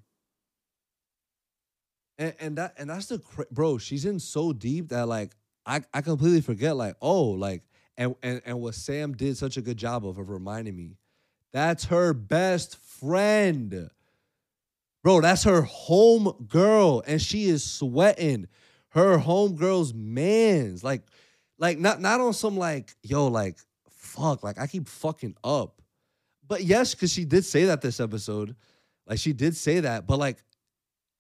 And 2.18 2.34
and 2.40 2.57
that 2.57 2.76
and 2.77 2.90
that's 2.90 3.07
the 3.07 3.19
cra- 3.19 3.48
bro, 3.52 3.77
she's 3.77 4.06
in 4.06 4.19
so 4.19 4.53
deep 4.53 4.90
that 4.90 5.07
like 5.07 5.35
I 5.65 5.81
I 5.94 6.02
completely 6.02 6.41
forget 6.41 6.76
like, 6.76 6.95
oh, 7.02 7.23
like 7.31 7.64
and 7.98 8.15
and 8.22 8.41
and 8.45 8.60
what 8.61 8.76
Sam 8.76 9.14
did 9.14 9.38
such 9.38 9.57
a 9.57 9.61
good 9.61 9.77
job 9.77 10.06
of 10.06 10.18
of 10.18 10.30
reminding 10.30 10.76
me. 10.76 10.98
That's 11.52 11.85
her 11.85 12.14
best 12.14 12.77
friend. 12.77 13.90
Bro, 15.03 15.22
that's 15.22 15.44
her 15.44 15.64
home 15.64 16.45
girl 16.48 17.03
and 17.06 17.22
she 17.22 17.45
is 17.45 17.64
sweating 17.64 18.48
her 18.90 19.18
home 19.18 19.56
girl's 19.56 19.94
man's 19.94 20.84
like 20.84 21.02
like 21.57 21.80
not 21.80 21.99
not 21.99 22.22
on 22.22 22.34
some 22.34 22.57
like 22.57 22.95
yo 23.02 23.27
like 23.27 23.57
fuck 23.90 24.44
like 24.44 24.60
I 24.60 24.68
keep 24.68 24.88
fucking 24.88 25.35
up. 25.44 25.81
But 26.48 26.64
yes, 26.64 26.94
cuz 26.94 27.11
she 27.11 27.26
did 27.26 27.44
say 27.44 27.65
that 27.65 27.81
this 27.81 27.99
episode. 27.99 28.56
Like 29.07 29.19
she 29.19 29.34
did 29.34 29.57
say 29.57 29.81
that, 29.81 30.07
but 30.07 30.19
like 30.19 30.44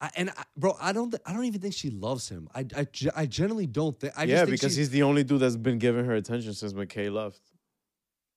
I, 0.03 0.09
and 0.17 0.29
I, 0.31 0.43
bro, 0.57 0.75
I 0.81 0.91
don't, 0.91 1.15
I 1.25 1.31
don't 1.33 1.45
even 1.45 1.61
think 1.61 1.73
she 1.73 1.89
loves 1.89 2.27
him. 2.27 2.49
I, 2.53 2.65
I, 2.75 2.85
I 3.15 3.25
generally 3.25 3.67
don't 3.67 3.97
think. 3.97 4.11
I 4.17 4.25
just 4.25 4.37
yeah, 4.37 4.45
because 4.45 4.75
he's 4.75 4.89
the 4.89 5.03
only 5.03 5.23
dude 5.23 5.39
that's 5.39 5.55
been 5.55 5.77
giving 5.79 6.03
her 6.05 6.13
attention 6.13 6.53
since 6.53 6.73
McKay 6.73 7.11
left. 7.11 7.39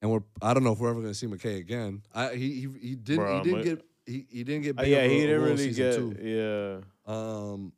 and 0.00 0.10
we're. 0.12 0.20
I 0.40 0.54
don't 0.54 0.62
know 0.62 0.72
if 0.72 0.78
we're 0.78 0.90
ever 0.90 1.00
gonna 1.00 1.14
see 1.14 1.26
McKay 1.26 1.58
again. 1.58 2.02
I, 2.14 2.34
he, 2.34 2.48
he, 2.60 2.68
he 2.90 2.94
did, 2.94 3.16
Bro, 3.16 3.38
he 3.38 3.42
did 3.42 3.54
I'm 3.54 3.60
a- 3.60 3.64
get. 3.64 3.84
he, 4.06 4.26
he 4.30 4.44
didn't 4.44 4.62
get 4.62 4.78
Uh, 4.78 4.82
yeah, 4.84 5.06
he 5.08 5.20
didn't 5.26 5.42
really 5.42 5.72
get. 5.72 5.94
two. 5.96 6.14
Yeah, 6.22 7.12
Um, 7.12 7.72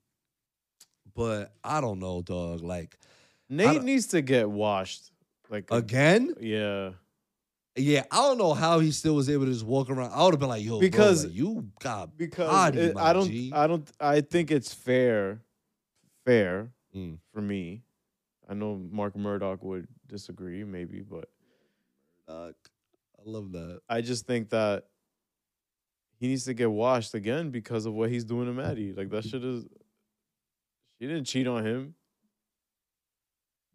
but 1.15 1.53
I 1.65 1.81
don't 1.81 1.99
know, 1.99 2.21
dog. 2.23 2.61
Like 2.61 2.99
Nate 3.49 3.83
needs 3.83 4.09
to 4.09 4.21
get 4.23 4.51
washed. 4.51 5.11
Like 5.51 5.71
again, 5.71 6.35
yeah, 6.41 6.91
yeah. 7.79 8.05
I 8.11 8.17
don't 8.17 8.39
know 8.39 8.55
how 8.55 8.79
he 8.81 8.91
still 8.93 9.15
was 9.15 9.29
able 9.31 9.47
to 9.47 9.53
just 9.53 9.65
walk 9.65 9.91
around. 9.91 10.13
I 10.13 10.23
would 10.25 10.35
have 10.35 10.41
been 10.41 10.49
like, 10.49 10.65
yo, 10.65 10.81
Because- 10.81 11.23
bro, 11.25 11.29
like, 11.31 11.39
you 11.39 11.71
got 11.81 12.17
because 12.19 12.49
body, 12.51 12.79
it- 12.81 12.97
I 12.97 13.13
don't. 13.13 13.27
G. 13.29 13.53
I 13.53 13.67
don't. 13.67 13.91
I 14.01 14.21
think 14.21 14.51
it's 14.51 14.73
fair. 14.75 15.43
Fair 16.25 16.73
Mm. 16.95 17.19
for 17.33 17.41
me. 17.41 17.83
I 18.49 18.55
know 18.55 18.77
Mark 18.77 19.15
Murdoch 19.17 19.63
would 19.63 19.87
disagree, 20.07 20.65
maybe, 20.65 21.01
but 21.03 21.31
Dog, 22.27 22.55
I 23.19 23.23
love 23.25 23.53
that. 23.53 23.81
I 23.89 24.01
just 24.03 24.27
think 24.27 24.51
that 24.51 24.87
he 26.19 26.29
needs 26.29 26.45
to 26.45 26.55
get 26.55 26.71
washed 26.71 27.15
again 27.15 27.51
because 27.51 27.87
of 27.87 27.95
what 27.95 28.11
he's 28.11 28.25
doing 28.25 28.47
to 28.47 28.53
Maddie. 28.53 28.93
Like 28.93 29.09
that 29.11 29.25
shit 29.25 29.43
is. 29.45 29.65
She 31.01 31.07
didn't 31.07 31.25
cheat 31.25 31.47
on 31.47 31.65
him. 31.65 31.95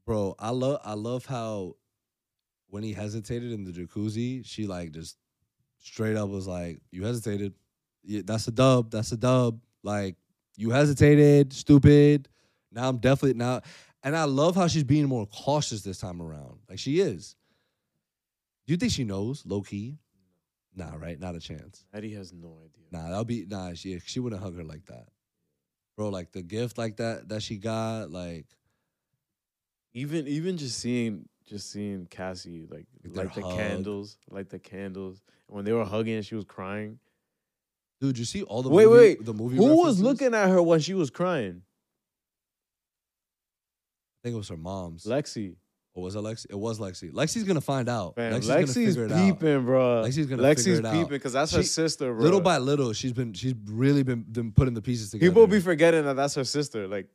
bro. 0.06 0.36
I 0.38 0.50
love 0.50 0.80
I 0.84 0.94
love 0.94 1.26
how 1.26 1.76
when 2.74 2.82
he 2.82 2.92
hesitated 2.92 3.52
in 3.52 3.64
the 3.64 3.72
jacuzzi, 3.72 4.44
she 4.44 4.66
like 4.66 4.92
just 4.94 5.16
straight 5.78 6.16
up 6.16 6.28
was 6.28 6.48
like, 6.48 6.82
"You 6.90 7.04
hesitated. 7.04 7.54
Yeah, 8.04 8.22
that's 8.26 8.48
a 8.48 8.52
dub. 8.52 8.90
That's 8.90 9.12
a 9.12 9.18
dub. 9.18 9.62
Like 9.84 10.16
you 10.58 10.72
hesitated, 10.72 11.54
stupid. 11.54 12.30
Now 12.72 12.90
I'm 12.90 12.98
definitely 12.98 13.38
now." 13.38 13.62
And 14.02 14.18
I 14.18 14.24
love 14.24 14.56
how 14.56 14.66
she's 14.66 14.84
being 14.84 15.06
more 15.06 15.28
cautious 15.28 15.84
this 15.84 16.00
time 16.00 16.20
around. 16.20 16.62
Like 16.68 16.80
she 16.80 17.00
is. 17.00 17.36
Do 18.66 18.74
you 18.74 18.78
think 18.78 18.92
she 18.92 19.04
knows, 19.04 19.46
low 19.46 19.62
key? 19.62 20.00
Nah, 20.76 20.96
right? 20.96 21.20
Not 21.20 21.36
a 21.36 21.40
chance. 21.40 21.86
Eddie 21.94 22.16
has 22.16 22.34
no 22.34 22.58
idea. 22.66 22.88
Nah, 22.92 23.10
that'll 23.10 23.24
be 23.24 23.46
nah. 23.48 23.76
She 23.76 24.00
she 24.00 24.20
wouldn't 24.20 24.42
hug 24.42 24.58
her 24.58 24.64
like 24.64 24.86
that, 24.88 25.10
bro. 25.96 26.10
Like 26.10 26.32
the 26.32 26.42
gift 26.42 26.80
like 26.80 26.98
that 26.98 27.30
that 27.30 27.44
she 27.44 27.58
got, 27.58 28.10
like 28.10 28.48
Even 29.94 30.28
even 30.28 30.58
just 30.58 30.80
seeing 30.80 31.30
just 31.46 31.72
seeing 31.72 32.06
Cassie 32.08 32.66
like 32.70 32.86
Like 33.04 33.14
their 33.14 33.24
light 33.26 33.36
the 33.36 33.42
hug. 33.42 33.58
candles, 33.58 34.18
light 34.30 34.50
the 34.50 34.60
candles. 34.60 35.22
And 35.48 35.56
when 35.58 35.66
they 35.66 35.74
were 35.74 35.86
hugging, 35.86 36.22
she 36.22 36.36
was 36.36 36.46
crying. 36.46 37.00
dude. 38.00 38.18
You 38.18 38.26
see 38.26 38.44
all 38.44 38.62
the 38.64 38.70
wait, 38.70 38.86
movie, 38.86 38.98
wait. 38.98 39.26
the 39.26 39.34
movie. 39.34 39.58
Who 39.58 39.78
was 39.84 40.00
looking 40.02 40.34
at 40.34 40.50
her 40.50 40.62
when 40.62 40.80
she 40.80 40.94
was 40.94 41.10
crying? 41.10 41.62
I 44.20 44.28
think 44.28 44.36
it 44.36 44.38
was 44.38 44.50
her 44.50 44.58
mom's. 44.58 45.04
Lexi. 45.06 45.56
or 45.94 46.04
was 46.04 46.16
it 46.16 46.20
Lexi? 46.20 46.46
It 46.50 46.58
was 46.58 46.80
Lexi. 46.80 47.12
Lexi's 47.12 47.44
gonna 47.44 47.60
find 47.62 47.90
out. 47.90 48.16
Man, 48.18 48.34
Lexi's, 48.34 48.48
Lexi's, 48.50 48.74
gonna 48.76 48.86
figure 48.86 49.06
it 49.06 49.12
out. 49.12 49.40
peeping, 49.40 49.66
bro. 49.66 50.04
Lexi's 50.04 50.26
gonna 50.28 50.44
Lexi's 50.44 50.64
figure 50.66 50.80
it 50.80 50.86
out. 50.86 50.94
peeping 50.94 51.08
because 51.10 51.34
that's 51.34 51.52
her 51.54 51.64
sister, 51.64 52.14
bro. 52.14 52.24
Little 52.24 52.42
by 52.42 52.58
little, 52.58 52.94
she's 52.94 53.14
been 53.14 53.34
she's 53.34 53.54
really 53.66 54.04
been, 54.04 54.24
been 54.24 54.52
putting 54.54 54.74
the 54.74 54.82
pieces 54.82 55.12
together. 55.12 55.30
people 55.30 55.46
be 55.48 55.60
forgetting 55.60 56.06
that 56.06 56.16
that's 56.16 56.36
her 56.36 56.46
sister. 56.46 56.88
Like 56.88 57.10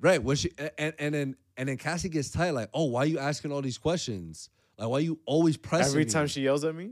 right 0.00 0.22
when 0.22 0.36
she 0.36 0.50
and 0.76 0.92
and 0.98 1.14
then 1.14 1.36
and 1.56 1.68
then 1.68 1.76
Cassie 1.76 2.08
gets 2.08 2.30
tight. 2.30 2.50
Like, 2.50 2.70
oh, 2.74 2.84
why 2.84 3.00
are 3.02 3.06
you 3.06 3.18
asking 3.18 3.52
all 3.52 3.62
these 3.62 3.78
questions? 3.78 4.50
Like, 4.78 4.88
why 4.88 4.98
are 4.98 5.00
you 5.00 5.18
always 5.24 5.56
pressing? 5.56 5.92
every 5.92 6.04
me? 6.04 6.10
time 6.10 6.26
she 6.26 6.42
yells 6.42 6.64
at 6.64 6.74
me, 6.74 6.90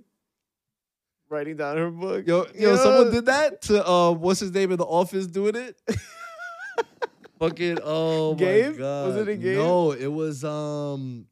writing 1.29 1.57
down 1.57 1.77
her 1.77 1.91
book. 1.91 2.27
Yo, 2.27 2.47
yo, 2.55 2.77
someone 2.77 3.13
did 3.13 3.27
that 3.27 3.63
to 3.63 3.87
uh, 3.87 4.13
what's 4.13 4.41
his 4.41 4.53
name 4.53 4.73
in 4.73 4.79
the 4.79 4.85
office 4.85 5.27
doing 5.27 5.55
it? 5.55 5.81
Fucking 7.39 7.79
oh 7.83 8.35
Gabe? 8.37 8.73
my 8.73 8.79
god! 8.79 9.07
Was 9.09 9.17
it 9.17 9.29
a 9.29 9.37
Gabe? 9.37 9.57
No, 9.59 9.93
it 9.93 10.07
was 10.07 10.45
um 10.45 11.27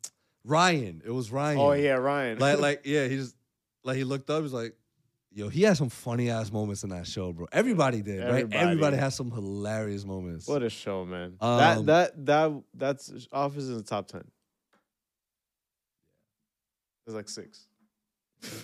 Ryan. 0.44 1.00
It 1.04 1.10
was 1.10 1.30
Ryan. 1.30 1.58
Oh 1.58 1.72
yeah, 1.72 1.92
Ryan. 1.92 2.38
like 2.38 2.58
like 2.60 2.82
yeah, 2.84 3.06
he 3.06 3.16
just 3.16 3.36
like 3.84 3.96
he 3.96 4.04
looked 4.04 4.28
up. 4.28 4.42
He's 4.42 4.52
like, 4.52 4.74
"Yo, 5.34 5.48
he 5.48 5.62
had 5.62 5.76
some 5.76 5.88
funny 5.88 6.30
ass 6.30 6.52
moments 6.52 6.84
in 6.84 6.90
that 6.90 7.06
show, 7.06 7.32
bro. 7.32 7.46
Everybody 7.52 8.02
did, 8.02 8.20
right? 8.20 8.28
Everybody. 8.28 8.56
Everybody 8.56 8.96
has 8.96 9.14
some 9.14 9.30
hilarious 9.30 10.04
moments. 10.04 10.46
what 10.46 10.62
a 10.62 10.70
show, 10.70 11.04
man. 11.04 11.36
Um, 11.40 11.58
that 11.58 11.86
that 11.86 12.26
that 12.26 12.62
that's 12.74 13.28
Office 13.32 13.68
in 13.68 13.76
the 13.76 13.82
top 13.82 14.08
ten. 14.08 14.24
There's 17.06 17.16
like 17.16 17.28
six. 17.28 17.66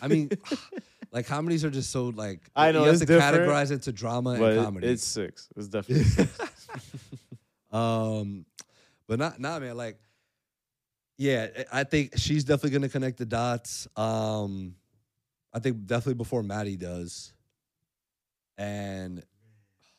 I 0.03 0.09
mean, 0.09 0.31
like 1.13 1.27
comedies 1.27 1.65
are 1.65 1.71
just 1.71 1.91
so 1.91 2.07
like 2.07 2.41
I 2.55 2.73
know, 2.73 2.85
you 2.85 2.91
have 2.91 2.99
to 3.01 3.07
categorize 3.07 3.71
it 3.71 3.83
to 3.83 3.93
drama 3.93 4.31
and 4.31 4.65
comedy. 4.65 4.89
it's 4.89 5.05
six. 5.05 5.49
It's 5.57 5.69
definitely 5.69 6.05
six. 6.05 6.39
um, 7.73 8.45
but 9.07 9.19
not 9.19 9.41
not 9.41 9.63
man. 9.63 9.77
Like, 9.77 9.99
yeah, 11.17 11.49
I 11.73 11.81
I 11.81 11.85
think 11.85 12.17
she's 12.17 12.45
definitely 12.45 12.71
gonna 12.71 12.89
connect 12.89 13.19
the 13.19 13.27
dots. 13.27 13.89
Um, 13.97 14.75
I 15.59 15.61
think 15.61 15.87
definitely 15.87 16.15
before 16.15 16.45
Maddie 16.45 16.77
does, 16.77 17.33
and 18.57 19.25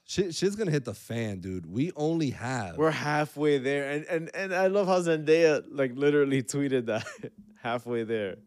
shit, 0.06 0.34
shit's 0.34 0.56
gonna 0.56 0.72
hit 0.72 0.86
the 0.86 0.94
fan, 0.94 1.42
dude. 1.42 1.66
We 1.66 1.92
only 1.98 2.30
have 2.30 2.78
We're 2.78 2.92
halfway 2.92 3.58
there, 3.58 3.92
and 3.92 4.06
and 4.06 4.32
and 4.34 4.56
I 4.56 4.68
love 4.68 4.88
how 4.88 5.02
Zendaya 5.02 5.66
like 5.70 5.92
literally 5.96 6.44
tweeted 6.44 6.86
that 6.86 7.06
halfway 7.62 8.06
there. 8.06 8.38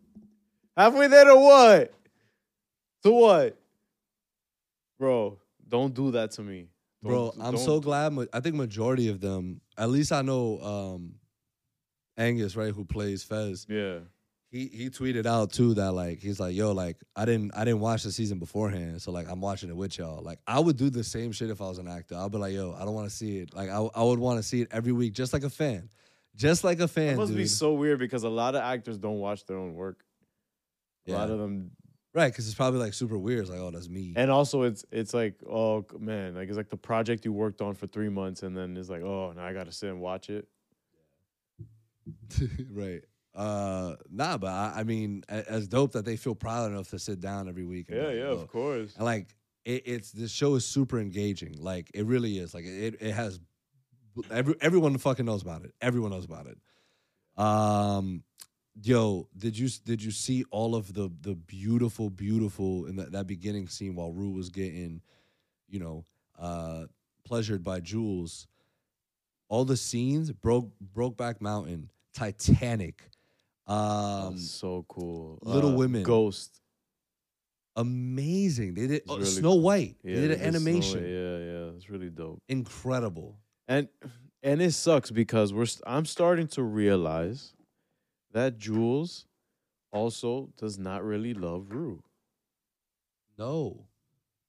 Halfway 0.75 1.09
there 1.09 1.27
to 1.27 1.37
what? 1.37 1.93
To 3.03 3.13
what? 3.13 3.59
Bro, 4.99 5.39
don't 5.69 5.93
do 5.93 6.13
that 6.13 6.31
to 6.31 6.43
me. 6.43 6.69
Bro, 7.03 7.33
Don't- 7.37 7.47
I'm 7.47 7.59
so 7.59 7.79
glad. 7.79 8.17
I 8.33 8.41
think 8.41 8.57
majority 8.57 9.09
of 9.09 9.21
them, 9.21 9.61
at 9.77 9.91
least 9.91 10.13
I 10.13 10.23
know 10.23 10.59
um, 10.63 11.17
Angus, 12.17 12.57
right, 12.57 12.73
who 12.73 12.87
plays 12.87 13.23
Fez. 13.23 13.67
Yeah. 13.69 13.99
He 14.53 14.67
he 14.67 14.91
tweeted 14.91 15.25
out 15.25 15.51
too 15.51 15.73
that 15.75 15.93
like 15.93 16.21
he's 16.21 16.39
like, 16.39 16.55
yo, 16.55 16.73
like 16.73 16.99
I 17.17 17.25
didn't 17.25 17.53
I 17.57 17.65
didn't 17.65 17.81
watch 17.81 18.03
the 18.03 18.13
season 18.13 18.39
beforehand, 18.39 19.01
so 19.01 19.11
like 19.11 19.27
I'm 19.27 19.41
watching 19.41 19.71
it 19.71 19.77
with 19.77 19.97
y'all. 19.97 20.23
Like 20.23 20.41
I 20.47 20.61
would 20.61 20.77
do 20.77 20.91
the 20.91 21.03
same 21.03 21.33
shit 21.33 21.49
if 21.49 21.63
I 21.63 21.69
was 21.69 21.79
an 21.79 21.89
actor. 21.89 22.17
I'd 22.17 22.31
be 22.31 22.37
like, 22.37 22.53
yo, 22.53 22.77
I 22.79 22.85
don't 22.85 22.93
want 22.93 23.09
to 23.09 23.17
see 23.17 23.39
it. 23.39 23.55
Like 23.55 23.71
I 23.71 23.79
I 23.79 24.03
would 24.03 24.19
want 24.19 24.39
to 24.39 24.43
see 24.43 24.61
it 24.61 24.69
every 24.71 24.93
week, 24.93 25.15
just 25.15 25.33
like 25.33 25.43
a 25.43 25.49
fan, 25.49 25.89
just 26.37 26.65
like 26.65 26.81
a 26.81 26.89
fan. 26.89 27.15
It 27.15 27.17
must 27.17 27.31
dude. 27.31 27.39
be 27.39 27.47
so 27.47 27.73
weird 27.73 27.99
because 27.99 28.25
a 28.25 28.29
lot 28.29 28.55
of 28.55 28.61
actors 28.61 28.99
don't 28.99 29.21
watch 29.21 29.47
their 29.47 29.57
own 29.57 29.73
work. 29.73 30.05
A 31.09 31.13
lot 31.13 31.31
of 31.31 31.39
them 31.39 31.71
right 32.13 32.31
because 32.31 32.47
it's 32.47 32.55
probably 32.55 32.79
like 32.79 32.93
super 32.93 33.17
weird. 33.17 33.41
It's 33.41 33.51
like, 33.51 33.59
oh, 33.59 33.71
that's 33.71 33.89
me. 33.89 34.13
and 34.17 34.31
also 34.31 34.65
it's 34.65 34.85
it's 34.93 35.15
like, 35.15 35.37
oh 35.49 35.87
man, 35.99 36.35
like 36.35 36.49
it's 36.49 36.59
like 36.59 36.69
the 36.69 36.77
project 36.77 37.25
you 37.25 37.33
worked 37.33 37.63
on 37.63 37.73
for 37.73 37.87
three 37.87 38.11
months 38.11 38.43
and 38.43 38.55
then 38.55 38.77
it's 38.77 38.91
like, 38.91 39.01
oh 39.01 39.33
now 39.35 39.47
I 39.47 39.55
gotta 39.55 39.73
sit 39.73 39.89
and 39.89 40.03
watch 40.03 40.29
it. 40.29 40.47
right. 42.71 43.03
Uh, 43.35 43.95
nah, 44.11 44.37
but 44.37 44.49
I, 44.49 44.73
I 44.77 44.83
mean, 44.85 45.25
as 45.29 45.67
dope 45.67 45.93
that 45.93 46.05
they 46.05 46.17
feel 46.17 46.35
proud 46.35 46.71
enough 46.71 46.91
to 46.91 46.99
sit 46.99 47.21
down 47.21 47.49
every 47.49 47.65
week. 47.65 47.89
and 47.89 47.99
Yeah, 47.99 48.07
like, 48.07 48.17
yeah, 48.17 48.25
of 48.25 48.49
course. 48.49 48.95
And 48.97 49.05
like 49.05 49.35
it, 49.65 49.83
it's 49.87 50.13
this 50.13 50.31
show 50.31 50.55
is 50.55 50.65
super 50.67 50.99
engaging. 51.01 51.55
Like 51.59 51.91
it 51.95 52.05
really 52.05 52.39
is. 52.39 52.55
Like 52.55 52.65
it, 52.65 52.97
it 53.01 53.13
has 53.13 53.41
every 54.31 54.55
everyone 54.61 54.97
fucking 54.99 55.25
knows 55.25 55.43
about 55.43 55.65
it. 55.65 55.73
Everyone 55.81 56.11
knows 56.11 56.25
about 56.25 56.47
it. 56.47 56.59
Um, 57.43 58.25
yo, 58.83 59.29
did 59.37 59.59
you 59.59 59.69
did 59.85 60.03
you 60.03 60.11
see 60.11 60.45
all 60.51 60.75
of 60.75 60.93
the 60.93 61.11
the 61.21 61.35
beautiful, 61.35 62.11
beautiful 62.11 62.87
in 62.87 62.97
that, 62.97 63.13
that 63.13 63.27
beginning 63.27 63.69
scene 63.69 63.95
while 63.95 64.13
Rue 64.13 64.33
was 64.33 64.51
getting, 64.51 65.01
you 65.69 65.81
know, 65.81 66.05
uh, 66.39 66.85
pleasured 67.25 67.65
by 67.65 67.81
Jules? 67.81 68.47
All 69.49 69.65
the 69.65 69.77
scenes 69.77 70.33
broke 70.33 70.71
Brokeback 70.95 71.41
Mountain, 71.43 71.91
Titanic, 72.15 73.03
um, 73.73 74.39
so 74.39 74.85
cool. 74.89 75.39
Little 75.43 75.71
Uh, 75.73 75.77
Women. 75.77 76.03
Ghost. 76.03 76.61
amazing. 77.77 78.75
They 78.75 78.87
did 78.87 79.03
oh, 79.09 79.17
really 79.17 79.27
Snow. 79.31 79.55
White. 79.55 79.97
Yeah, 80.03 80.15
they 80.17 80.21
did 80.29 80.31
an 80.33 80.47
animation. 80.47 81.03
yeah, 81.05 81.39
yeah, 81.39 81.77
it's 81.77 81.89
really 81.89 82.11
dope. 82.11 82.43
Incredible. 82.49 83.39
And 83.69 83.89
and 84.43 84.61
it 84.61 84.73
sucks 84.73 85.11
because 85.11 85.53
we're 85.55 85.67
st- 85.67 85.85
I'm 85.87 86.05
starting 86.05 86.49
to 86.49 86.63
realize 86.63 87.55
that 88.33 88.59
Jules 88.59 89.27
also 89.93 90.51
does 90.57 90.79
not 90.79 91.05
really 91.05 91.33
love 91.35 91.67
Rue. 91.71 92.03
No. 93.39 93.87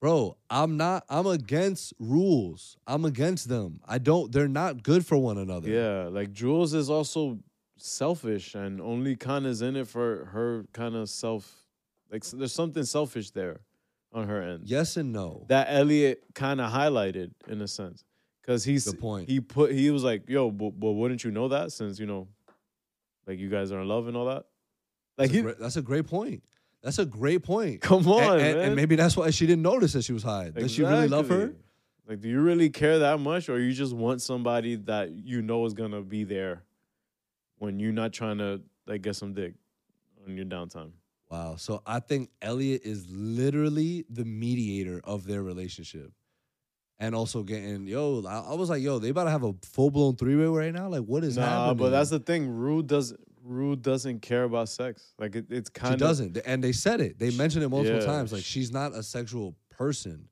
Bro, 0.02 0.36
I'm 0.50 0.76
not 0.76 1.06
I'm 1.08 1.28
against 1.28 1.94
rules. 1.98 2.76
I'm 2.86 3.06
against 3.06 3.48
them. 3.48 3.80
I 3.88 4.00
don't 4.00 4.32
they're 4.34 4.50
not 4.50 4.84
good 4.84 5.06
for 5.06 5.18
one 5.18 5.38
another. 5.38 5.70
Yeah, 5.70 6.10
like 6.12 6.34
Jules 6.34 6.74
is 6.74 6.90
also 6.90 7.40
selfish 7.84 8.56
and 8.56 8.80
only 8.80 9.16
kind 9.16 9.46
is 9.46 9.62
in 9.62 9.76
it 9.76 9.88
for 9.88 10.26
her 10.32 10.66
kind 10.72 10.96
of 10.96 11.10
self. 11.10 11.66
Like 12.10 12.24
there's 12.26 12.54
something 12.54 12.84
selfish 12.84 13.32
there 13.32 13.60
on 14.14 14.28
her 14.28 14.42
end. 14.42 14.62
Yes 14.66 14.96
and 14.98 15.12
no. 15.12 15.46
that 15.50 15.68
Elliot 15.70 16.24
kind 16.34 16.62
of 16.62 16.72
highlighted 16.72 17.32
in 17.48 17.62
a 17.62 17.68
sense 17.68 18.06
because 18.42 18.64
he's 18.64 18.86
the 18.86 18.96
point. 18.96 19.28
he 19.28 19.40
put 19.40 19.72
he 19.72 19.90
was 19.92 20.04
like 20.04 20.30
yo 20.30 20.52
but, 20.52 20.80
but 20.80 20.92
wouldn't 20.92 21.24
you 21.24 21.32
know 21.32 21.48
that 21.50 21.72
since 21.72 22.00
you 22.00 22.06
know 22.06 22.28
like 23.28 23.40
you 23.40 23.50
guys 23.50 23.72
are 23.72 23.82
in 23.82 23.88
love 23.88 24.08
and 24.08 24.16
all 24.16 24.26
that 24.26 24.46
like 25.18 25.30
That's, 25.30 25.32
he 25.32 25.40
a 25.40 25.44
great, 25.44 25.60
that's 25.60 25.76
a 25.78 25.82
great 25.82 26.08
point. 26.08 26.44
That's 26.84 27.00
a 27.00 27.06
great 27.06 27.44
point. 27.44 27.82
come 27.82 28.08
on 28.08 28.40
and, 28.40 28.42
and- 28.42 28.60
and 28.60 28.76
maybe 28.76 28.96
that's 28.96 29.18
why 29.18 29.30
she 29.32 29.46
didn't 29.46 29.64
notice 29.64 29.94
that 29.94 30.04
she 30.04 30.14
was 30.14 30.24
high. 30.24 30.52
Does 30.52 30.72
she 30.72 30.84
really 30.84 31.08
love 31.10 31.28
her? 31.30 31.54
Like 32.08 32.22
do 32.22 32.30
you 32.30 32.40
really 32.42 32.70
care 32.70 33.00
that 33.00 33.20
much 33.20 33.50
or 33.50 33.60
you 33.60 33.74
just 33.74 33.94
want 33.94 34.22
somebody 34.22 34.76
that 34.76 35.12
you 35.12 35.42
know 35.42 35.66
is 35.66 35.74
gonna 35.74 36.02
be 36.02 36.24
there 36.24 36.64
when 37.58 37.80
you're 37.80 37.94
not 37.94 38.14
trying 38.14 38.38
to 38.38 38.62
like 38.88 39.02
get 39.02 39.16
some 39.16 39.34
dick 39.34 39.54
on 40.28 40.36
your 40.36 40.46
downtime 40.46 40.92
Wow. 41.32 41.56
So 41.56 41.82
I 41.88 42.00
think 42.00 42.30
Elliot 42.44 42.82
is 42.84 43.10
literally 43.10 44.06
the 44.08 44.24
mediator 44.24 45.02
of 45.04 45.26
their 45.26 45.42
relationship. 45.42 46.12
And 47.00 47.16
also 47.16 47.42
getting, 47.42 47.88
yo, 47.88 48.24
I, 48.28 48.52
I 48.52 48.54
was 48.54 48.70
like, 48.70 48.84
yo, 48.84 49.00
they 49.00 49.10
about 49.10 49.24
to 49.24 49.32
have 49.32 49.44
a 49.44 49.54
full 49.64 49.90
blown 49.90 50.16
three 50.16 50.36
way 50.36 50.46
right 50.46 50.72
now. 50.72 50.90
Like, 50.90 51.02
what 51.02 51.24
is 51.24 51.36
Nah, 51.36 51.44
happening? 51.44 51.78
but 51.78 51.90
that's 51.90 52.12
the 52.12 52.20
thing. 52.20 52.48
Rue 52.50 52.84
doesn't 52.84 53.20
Rue 53.44 53.76
doesn't 53.76 54.22
care 54.22 54.44
about 54.44 54.70
sex. 54.70 55.14
Like 55.18 55.36
it, 55.36 55.48
it's 55.50 55.70
kind 55.70 55.96
of 55.96 56.00
she 56.00 56.06
doesn't. 56.06 56.38
And 56.46 56.64
they 56.64 56.72
said 56.72 57.02
it. 57.02 57.18
They 57.18 57.32
mentioned 57.32 57.64
it 57.64 57.70
multiple 57.70 58.00
Yeah. 58.00 58.06
times. 58.06 58.32
Like, 58.32 58.44
she's 58.44 58.72
not 58.72 58.94
a 58.94 59.02
sexual 59.02 59.56
person. 59.72 60.30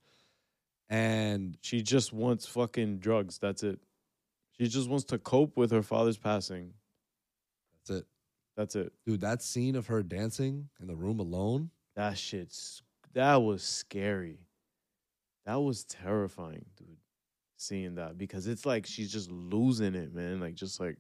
And 0.90 1.58
She 1.62 1.82
just 1.82 2.14
wants 2.14 2.46
fucking 2.46 3.00
drugs. 3.00 3.40
That's 3.40 3.64
it. 3.64 3.80
She 4.52 4.68
just 4.68 4.88
wants 4.90 5.06
to 5.06 5.18
cope 5.18 5.58
with 5.58 5.72
her 5.72 5.82
father's 5.82 6.18
passing. 6.18 6.74
That's 7.88 8.00
it. 8.00 8.06
That's 8.58 8.76
it. 8.76 8.94
Dude, 9.06 9.22
that 9.22 9.42
scene 9.42 9.76
of 9.76 9.88
her 9.88 10.04
dancing 10.04 10.70
in 10.82 10.88
the 10.88 10.96
room 10.96 11.20
alone. 11.20 11.70
That 11.96 12.18
shit's 12.18 12.82
that 13.14 13.42
was 13.42 13.64
scary. 13.64 14.40
That 15.46 15.56
was 15.62 15.84
terrifying, 15.86 16.66
dude. 16.78 16.98
Seeing 17.58 17.96
that 17.96 18.18
because 18.18 18.48
it's 18.48 18.66
like 18.66 18.86
she's 18.86 19.12
just 19.12 19.30
losing 19.32 19.96
it, 19.96 20.14
man. 20.14 20.40
Like 20.40 20.56
just 20.56 20.80
like 20.80 20.98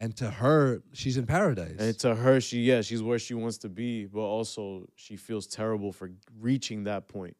And 0.00 0.16
to 0.18 0.30
her, 0.30 0.82
she's 0.92 1.16
in 1.16 1.26
paradise. 1.26 1.76
and 1.78 1.98
to 2.00 2.14
her, 2.14 2.40
she 2.40 2.60
yeah, 2.62 2.80
she's 2.82 3.02
where 3.02 3.18
she 3.18 3.34
wants 3.34 3.58
to 3.58 3.68
be, 3.68 4.06
but 4.06 4.20
also 4.20 4.88
she 4.96 5.16
feels 5.16 5.46
terrible 5.46 5.92
for 5.92 6.10
reaching 6.40 6.84
that 6.84 7.08
point. 7.08 7.36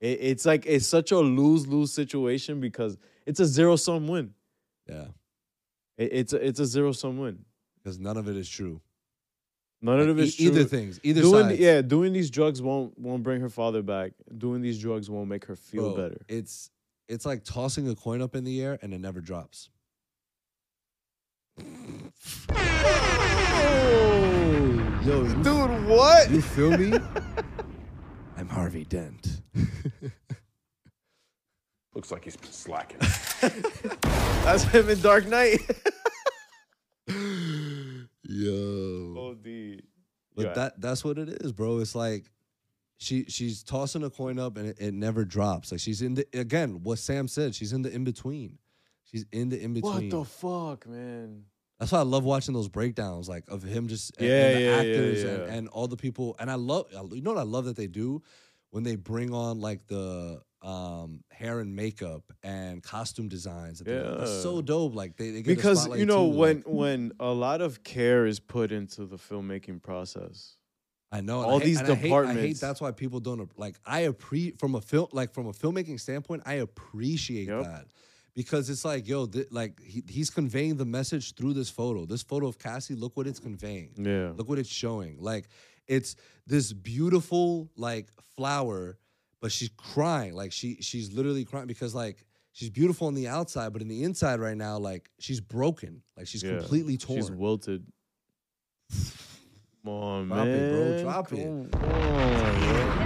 It, 0.00 0.18
it's 0.20 0.44
like 0.44 0.66
it's 0.66 0.86
such 0.86 1.10
a 1.12 1.18
lose 1.18 1.66
lose 1.66 1.92
situation 1.92 2.60
because 2.60 2.96
it's 3.26 3.40
a 3.40 3.46
zero 3.46 3.76
sum 3.76 4.08
win. 4.08 4.34
yeah. 4.88 5.06
It, 6.02 6.12
it's 6.12 6.32
a, 6.32 6.46
it's 6.46 6.60
a 6.60 6.66
zero 6.66 6.92
sum 6.92 7.18
win. 7.18 7.44
Because 7.82 7.98
none 7.98 8.16
of 8.16 8.28
it 8.28 8.36
is 8.36 8.48
true. 8.48 8.80
None 9.80 9.98
of 9.98 10.18
it's 10.18 10.40
e- 10.40 10.44
either 10.44 10.64
things. 10.64 11.00
Either 11.02 11.22
doing 11.22 11.48
side. 11.48 11.58
yeah, 11.58 11.82
doing 11.82 12.12
these 12.12 12.30
drugs 12.30 12.62
won't 12.62 12.96
won't 12.96 13.24
bring 13.24 13.40
her 13.40 13.48
father 13.48 13.82
back. 13.82 14.12
Doing 14.38 14.62
these 14.62 14.78
drugs 14.80 15.10
won't 15.10 15.28
make 15.28 15.44
her 15.46 15.56
feel 15.56 15.94
Bro, 15.94 16.02
better. 16.02 16.20
It's 16.28 16.70
it's 17.08 17.26
like 17.26 17.42
tossing 17.42 17.88
a 17.88 17.96
coin 17.96 18.22
up 18.22 18.36
in 18.36 18.44
the 18.44 18.62
air 18.62 18.78
and 18.80 18.94
it 18.94 19.00
never 19.00 19.20
drops. 19.20 19.70
Yo, 25.04 25.26
Dude, 25.42 25.88
what? 25.88 26.30
you 26.30 26.40
feel 26.40 26.78
me? 26.78 26.96
I'm 28.36 28.48
Harvey 28.48 28.84
Dent. 28.84 29.40
Looks 31.94 32.10
like 32.10 32.24
he's 32.24 32.38
slacking. 32.50 32.98
That's 34.44 34.64
him 34.64 34.88
in 34.88 35.00
Dark 35.00 35.26
Knight. 35.28 35.60
Yo. 38.24 39.30
OD. 39.30 39.82
But 40.34 40.46
Yeah. 40.46 40.52
that 40.54 40.80
that's 40.80 41.04
what 41.04 41.18
it 41.18 41.28
is, 41.28 41.52
bro. 41.52 41.78
It's 41.78 41.94
like 41.94 42.30
she 42.96 43.24
she's 43.24 43.62
tossing 43.62 44.04
a 44.04 44.10
coin 44.10 44.38
up 44.38 44.56
and 44.56 44.68
it, 44.68 44.78
it 44.80 44.94
never 44.94 45.24
drops. 45.24 45.70
Like 45.72 45.80
she's 45.80 46.00
in 46.02 46.14
the 46.14 46.26
again, 46.32 46.82
what 46.82 46.98
Sam 46.98 47.28
said, 47.28 47.54
she's 47.54 47.72
in 47.72 47.82
the 47.82 47.92
in 47.92 48.04
between. 48.04 48.58
She's 49.04 49.26
in 49.32 49.50
the 49.50 49.60
in 49.62 49.74
between. 49.74 49.92
What 49.94 50.10
the 50.10 50.24
fuck, 50.24 50.86
man? 50.88 51.44
That's 51.78 51.92
why 51.92 51.98
I 51.98 52.02
love 52.02 52.24
watching 52.24 52.54
those 52.54 52.68
breakdowns, 52.68 53.28
like 53.28 53.44
of 53.48 53.62
him 53.62 53.88
just 53.88 54.16
and- 54.16 54.26
Yeah, 54.28 54.46
and 54.46 54.56
the 54.56 54.60
yeah, 54.62 54.70
yeah, 54.70 54.76
actors 54.80 55.22
And, 55.24 55.38
yeah. 55.48 55.52
and 55.54 55.68
all 55.68 55.88
the 55.88 55.96
people. 55.96 56.36
And 56.38 56.50
I 56.50 56.54
love, 56.54 56.86
you 57.12 57.20
know 57.20 57.32
what 57.32 57.40
I 57.40 57.44
love 57.44 57.64
that 57.66 57.76
they 57.76 57.88
do 57.88 58.22
when 58.70 58.84
they 58.84 58.94
bring 58.96 59.34
on 59.34 59.60
like 59.60 59.86
the 59.88 60.40
um 60.62 61.24
hair 61.30 61.58
and 61.60 61.74
makeup 61.74 62.22
and 62.42 62.82
costume 62.82 63.28
designs. 63.28 63.78
that 63.80 63.84
they. 63.84 64.16
That's 64.18 64.42
so 64.42 64.62
dope. 64.62 64.94
Like 64.94 65.16
they, 65.16 65.30
they 65.30 65.42
Because 65.42 65.88
you 65.98 66.06
know 66.06 66.30
too, 66.30 66.36
when 66.38 66.56
like- 66.58 66.64
when 66.66 67.12
a 67.18 67.32
lot 67.32 67.60
of 67.60 67.82
care 67.82 68.26
is 68.26 68.38
put 68.40 68.70
into 68.72 69.06
the 69.06 69.16
filmmaking 69.16 69.82
process. 69.82 70.56
I 71.10 71.20
know 71.20 71.42
all 71.42 71.56
I 71.56 71.58
hate- 71.58 71.64
these 71.66 71.80
and 71.80 71.88
I 71.88 71.94
hate- 71.94 71.96
I 71.96 71.96
hate, 71.96 72.04
departments- 72.08 72.60
that's 72.60 72.80
why 72.80 72.90
people 72.92 73.20
don't 73.20 73.50
like. 73.58 73.76
I 73.84 74.00
appreciate 74.00 74.58
from 74.58 74.74
a 74.76 74.80
film 74.80 75.08
like 75.12 75.32
from 75.34 75.46
a 75.46 75.52
filmmaking 75.52 76.00
standpoint. 76.00 76.42
I 76.46 76.54
appreciate 76.54 77.48
Yep. 77.48 77.64
that 77.64 77.86
because 78.34 78.70
it's 78.70 78.84
like 78.84 79.06
yo, 79.08 79.26
th- 79.26 79.48
like 79.50 79.78
he, 79.82 80.02
he's 80.08 80.30
conveying 80.30 80.76
the 80.76 80.86
message 80.86 81.34
through 81.34 81.52
this 81.54 81.68
photo. 81.68 82.06
This 82.06 82.22
photo 82.22 82.46
of 82.46 82.58
Cassie, 82.58 82.94
look 82.94 83.16
what 83.16 83.26
it's 83.26 83.40
conveying. 83.40 83.90
Yeah. 83.98 84.32
Look 84.36 84.48
what 84.48 84.58
it's 84.58 84.70
showing. 84.70 85.18
Like 85.20 85.48
it's 85.88 86.14
this 86.46 86.72
beautiful 86.72 87.68
like 87.76 88.08
flower, 88.36 88.96
but 89.42 89.52
she's 89.52 89.68
crying. 89.76 90.32
Like 90.34 90.52
she 90.52 90.76
she's 90.80 91.12
literally 91.12 91.44
crying 91.44 91.66
because 91.66 91.94
like 91.94 92.24
she's 92.52 92.70
beautiful 92.70 93.08
on 93.08 93.14
the 93.14 93.28
outside, 93.28 93.74
but 93.74 93.82
in 93.82 93.88
the 93.88 94.04
inside 94.04 94.40
right 94.40 94.56
now, 94.56 94.78
like 94.78 95.10
she's 95.18 95.40
broken. 95.40 96.00
Like 96.16 96.26
she's 96.28 96.42
Yeah. 96.42 96.56
completely 96.58 96.96
torn. 96.96 97.18
She's 97.18 97.30
wilted. 97.30 97.84
Come 99.84 99.92
on, 99.92 100.28
Drop 100.28 100.38
man. 100.46 100.48
it, 100.48 100.72
bro. 100.72 101.02
Drop 101.02 101.32
it. 101.32 101.46
On, 101.46 101.64
Hit 101.64 101.78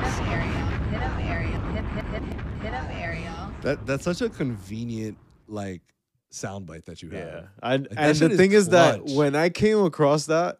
up 0.02 0.28
Ariel. 0.28 0.66
Hit 0.90 1.02
up 1.02 1.18
Ariel. 1.18 1.60
Hit, 1.72 1.84
hit, 1.84 2.04
hit, 2.04 2.22
hit 2.62 2.74
up 2.74 2.90
Ariel. 2.90 3.50
That 3.62 3.86
that's 3.86 4.04
such 4.04 4.20
a 4.20 4.28
convenient 4.28 5.16
like 5.48 5.80
soundbite 6.32 6.84
that 6.84 7.02
you 7.02 7.10
have. 7.10 7.26
Yeah. 7.26 7.42
I, 7.62 7.76
that 7.78 7.92
and 7.96 8.16
the 8.18 8.30
is 8.30 8.36
thing 8.36 8.52
is 8.52 8.68
that 8.68 9.04
when 9.06 9.34
I 9.34 9.48
came 9.48 9.78
across 9.78 10.26
that, 10.26 10.58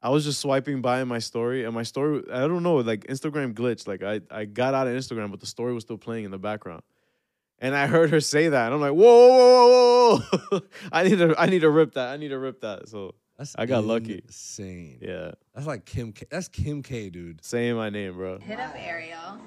I 0.00 0.10
was 0.10 0.24
just 0.24 0.40
swiping 0.40 0.80
by 0.80 1.00
in 1.00 1.08
my 1.08 1.18
story, 1.18 1.64
and 1.64 1.74
my 1.74 1.82
story, 1.82 2.22
I 2.32 2.40
don't 2.46 2.62
know, 2.62 2.76
like 2.76 3.06
Instagram 3.08 3.52
glitched. 3.54 3.88
Like 3.88 4.02
I, 4.02 4.20
I 4.30 4.44
got 4.44 4.74
out 4.74 4.86
of 4.86 4.94
Instagram, 4.94 5.30
but 5.30 5.40
the 5.40 5.46
story 5.46 5.74
was 5.74 5.82
still 5.82 5.98
playing 5.98 6.24
in 6.24 6.30
the 6.30 6.38
background. 6.38 6.82
And 7.60 7.74
I 7.74 7.88
heard 7.88 8.10
her 8.10 8.20
say 8.20 8.48
that, 8.50 8.66
and 8.66 8.74
I'm 8.74 8.80
like, 8.80 8.92
whoa, 8.92 9.28
whoa, 9.28 9.68
whoa, 9.68 10.18
whoa, 10.18 10.38
whoa. 10.50 10.60
I 10.92 11.02
need 11.02 11.18
to, 11.18 11.34
I 11.36 11.46
need 11.46 11.60
to 11.62 11.70
rip 11.70 11.94
that. 11.94 12.08
I 12.10 12.16
need 12.16 12.28
to 12.28 12.38
rip 12.38 12.60
that. 12.60 12.88
So 12.88 13.16
That's 13.36 13.56
I 13.58 13.66
got 13.66 13.84
lucky. 13.84 14.22
Insane. 14.24 14.98
yeah, 15.02 15.32
That's 15.54 15.66
like 15.66 15.84
Kim 15.84 16.12
K. 16.12 16.26
That's 16.30 16.46
Kim 16.46 16.82
K, 16.84 17.10
dude. 17.10 17.44
saying 17.44 17.74
my 17.74 17.90
name, 17.90 18.14
bro. 18.14 18.38
Hit 18.38 18.60
up 18.60 18.74
Ariel. 18.76 19.40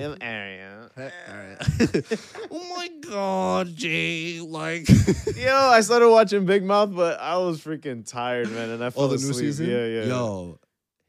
Him 0.00 0.16
area. 0.20 0.90
oh 2.50 2.74
my 2.76 2.88
god, 3.08 3.74
Jay! 3.76 4.40
Like 4.40 4.88
Yo, 5.36 5.54
I 5.54 5.80
started 5.82 6.10
watching 6.10 6.46
Big 6.46 6.64
Mouth, 6.64 6.94
but 6.94 7.20
I 7.20 7.36
was 7.36 7.60
freaking 7.60 8.08
tired, 8.08 8.50
man, 8.50 8.70
and 8.70 8.82
I 8.84 8.90
fell 8.90 9.04
oh, 9.04 9.08
the 9.08 9.16
new 9.16 9.32
season. 9.32 9.68
Yeah, 9.68 9.84
yeah. 9.86 10.04
Yo, 10.04 10.58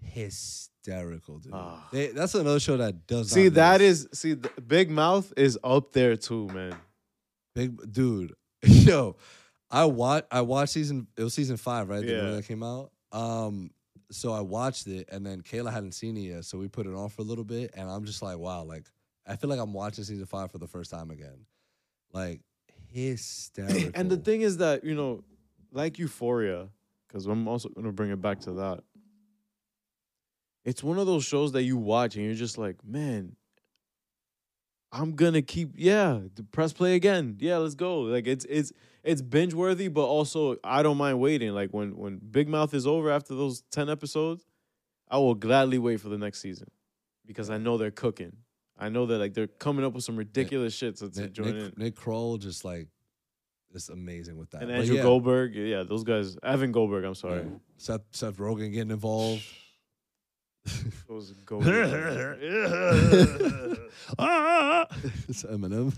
hysterical, 0.04 1.40
dude. 1.40 1.54
Ah. 1.54 1.88
They, 1.92 2.08
that's 2.08 2.36
another 2.36 2.60
show 2.60 2.78
that 2.78 3.08
does. 3.08 3.32
See, 3.32 3.46
not 3.46 3.54
that 3.56 3.82
miss. 3.82 4.02
is 4.02 4.20
see, 4.20 4.34
the 4.34 4.50
Big 4.62 4.90
Mouth 4.90 5.32
is 5.38 5.58
up 5.64 5.94
there 5.94 6.16
too, 6.16 6.48
man. 6.48 6.76
big, 7.56 7.92
dude. 7.92 8.34
Yo, 8.64 9.16
I 9.70 9.86
watch. 9.86 10.26
I 10.32 10.42
watched 10.42 10.74
season. 10.74 11.08
It 11.18 11.24
was 11.24 11.34
season 11.34 11.58
five, 11.58 11.90
right? 11.90 12.02
The 12.06 12.12
Yeah. 12.12 12.24
one 12.24 12.36
that 12.36 12.46
came 12.46 12.64
out. 12.64 12.92
Um, 13.12 13.72
so 14.12 14.34
I 14.34 14.42
watched 14.42 14.88
it, 14.88 15.10
and 15.12 15.26
then 15.26 15.42
Kayla 15.42 15.72
hadn't 15.72 15.94
seen 15.94 16.18
it 16.18 16.22
yet, 16.22 16.46
so 16.46 16.58
we 16.58 16.68
put 16.68 16.86
it 16.86 16.94
on 16.94 17.10
for 17.10 17.22
a 17.22 17.26
little 17.26 17.44
bit, 17.44 17.72
and 17.76 17.90
I'm 17.90 18.06
just 18.06 18.22
like, 18.22 18.38
wow, 18.38 18.64
like 18.64 18.86
I 19.26 19.36
feel 19.36 19.50
like 19.50 19.60
I'm 19.60 19.74
watching 19.74 20.04
season 20.04 20.26
five 20.26 20.52
for 20.52 20.58
the 20.58 20.68
first 20.68 20.92
time 20.92 21.12
again, 21.12 21.46
like 22.12 22.42
hysterical. 22.88 23.92
And 23.96 24.10
the 24.10 24.18
thing 24.18 24.42
is 24.42 24.58
that 24.58 24.84
you 24.84 24.96
know, 24.96 25.24
like 25.72 26.00
Euphoria, 26.00 26.70
because 27.08 27.26
I'm 27.26 27.48
also 27.48 27.70
gonna 27.70 27.92
bring 27.92 28.12
it 28.12 28.22
back 28.22 28.40
to 28.42 28.54
that. 28.54 28.84
It's 30.64 30.84
one 30.84 31.00
of 31.00 31.08
those 31.08 31.24
shows 31.24 31.54
that 31.54 31.64
you 31.64 31.78
watch 31.78 32.16
and 32.16 32.26
you're 32.26 32.36
just 32.36 32.58
like, 32.58 32.86
man, 32.86 33.36
I'm 34.92 35.16
gonna 35.16 35.42
keep, 35.42 35.72
yeah, 35.76 36.20
press 36.52 36.74
play 36.74 36.96
again. 36.96 37.38
Yeah, 37.40 37.58
let's 37.58 37.76
go. 37.76 38.02
Like 38.02 38.28
it's 38.28 38.46
it's 38.46 38.74
it's 39.04 39.22
binge 39.22 39.54
worthy, 39.54 39.88
but 39.88 40.06
also 40.06 40.58
I 40.64 40.84
don't 40.84 40.98
mind 40.98 41.20
waiting. 41.20 41.54
Like 41.54 41.72
when 41.72 41.96
when 41.98 42.18
Big 42.18 42.50
Mouth 42.50 42.74
is 42.74 42.86
over 42.86 43.10
after 43.10 43.34
those 43.34 43.64
ten 43.72 43.90
episodes, 43.90 44.46
I 45.10 45.18
will 45.18 45.36
gladly 45.36 45.78
wait 45.78 46.02
for 46.02 46.10
the 46.10 46.18
next 46.18 46.42
season 46.42 46.70
because 47.26 47.50
I 47.50 47.58
know 47.58 47.78
they're 47.78 47.92
cooking. 47.92 48.34
I 48.78 48.90
know 48.90 49.06
that 49.06 49.20
like 49.20 49.34
they're 49.34 49.48
coming 49.48 49.86
up 49.86 49.94
with 49.94 50.04
some 50.04 50.18
ridiculous 50.18 50.74
shit 50.74 50.98
to, 50.98 51.10
to 51.10 51.22
Nick, 51.22 51.34
join 51.34 51.48
in. 51.48 51.58
Nick, 51.58 51.78
Nick 51.78 51.96
Kroll 51.96 52.38
just 52.38 52.66
like 52.66 52.88
is 53.74 53.90
amazing 53.90 54.38
with 54.38 54.50
that. 54.52 54.64
And 54.64 54.72
Andrew 54.72 54.96
yeah, 54.96 55.04
Goldberg, 55.04 55.56
yeah, 55.56 55.84
those 55.84 56.04
guys. 56.04 56.38
Evan 56.44 56.72
Goldberg, 56.72 57.06
I'm 57.06 57.16
sorry. 57.16 57.46
Seth 57.78 58.02
Seth 58.12 58.38
Rogen 58.38 58.72
getting 58.74 58.92
involved. 58.92 59.44
Those 61.08 61.32
Goldberg. 61.46 62.38
it's 65.28 65.44
Eminem. 65.44 65.94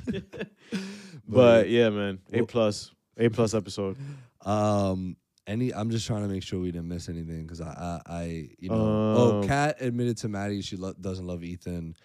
but 1.28 1.70
yeah, 1.70 1.90
man, 1.90 2.20
A 2.32 2.44
plus, 2.44 2.92
A 3.18 3.30
plus 3.30 3.54
episode. 3.54 3.98
Um, 4.46 5.16
any, 5.46 5.74
I'm 5.74 5.90
just 5.90 6.08
trying 6.08 6.24
to 6.24 6.30
make 6.30 6.44
sure 6.44 6.60
we 6.60 6.72
didn't 6.72 6.88
miss 6.88 7.10
anything 7.10 7.44
because 7.44 7.60
I, 7.62 7.66
I, 7.68 8.02
I, 8.14 8.50
you 8.60 8.70
know, 8.70 8.76
Um, 8.76 9.18
oh, 9.18 9.44
Kat 9.46 9.78
admitted 9.82 10.18
to 10.20 10.30
Maddie 10.30 10.62
she 10.62 10.78
lo- 10.78 10.94
doesn't 11.00 11.26
love 11.28 11.44
Ethan. 11.44 11.96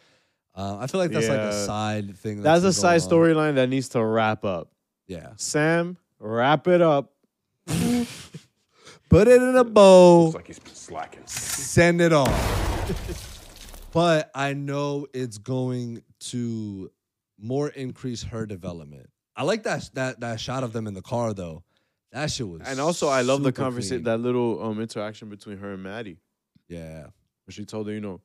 Uh, 0.55 0.79
I 0.81 0.89
feel 0.89 1.01
like 1.01 1.13
that's 1.13 1.29
like 1.29 1.39
a 1.39 1.53
side 1.53 2.17
thing. 2.17 2.43
That's 2.43 2.65
a 2.65 2.73
side 2.73 3.01
storyline 3.01 3.55
that 3.57 3.69
needs 3.69 3.91
to 3.91 4.03
wrap 4.05 4.45
up. 4.45 4.73
Yeah, 5.07 5.29
Sam, 5.37 5.97
wrap 6.19 6.67
it 6.67 6.83
up. 6.83 7.13
Put 9.09 9.29
it 9.29 9.43
in 9.43 9.57
a 9.57 9.65
bow. 9.65 10.25
Looks 10.25 10.35
like 10.35 10.47
he's 10.47 10.61
slacking. 10.73 11.23
send 11.27 12.01
it 12.01 12.13
off. 12.13 13.91
but 13.93 14.31
I 14.35 14.55
know 14.55 15.07
it's 15.13 15.39
going 15.39 16.03
to 16.21 16.91
more 17.39 17.69
increase 17.69 18.23
her 18.25 18.47
development. 18.47 19.09
I 19.37 19.45
like 19.45 19.63
that 19.65 19.91
that 19.95 20.21
that 20.21 20.41
shot 20.41 20.65
of 20.65 20.73
them 20.73 20.87
in 20.87 20.95
the 20.95 21.03
car 21.03 21.33
though. 21.33 21.63
That 22.13 22.31
shit 22.31 22.49
was. 22.49 22.63
And 22.65 22.81
also, 22.81 23.09
I 23.09 23.21
love 23.21 23.43
the 23.43 23.53
conversation, 23.53 24.05
that 24.05 24.19
little 24.19 24.63
um 24.63 24.81
interaction 24.81 25.29
between 25.29 25.59
her 25.59 25.75
and 25.75 25.83
Maddie. 25.83 26.19
Yeah. 26.69 27.03
Where 27.03 27.53
she 27.53 27.65
told 27.65 27.87
her, 27.87 27.93
you 27.93 28.01
know, 28.01 28.21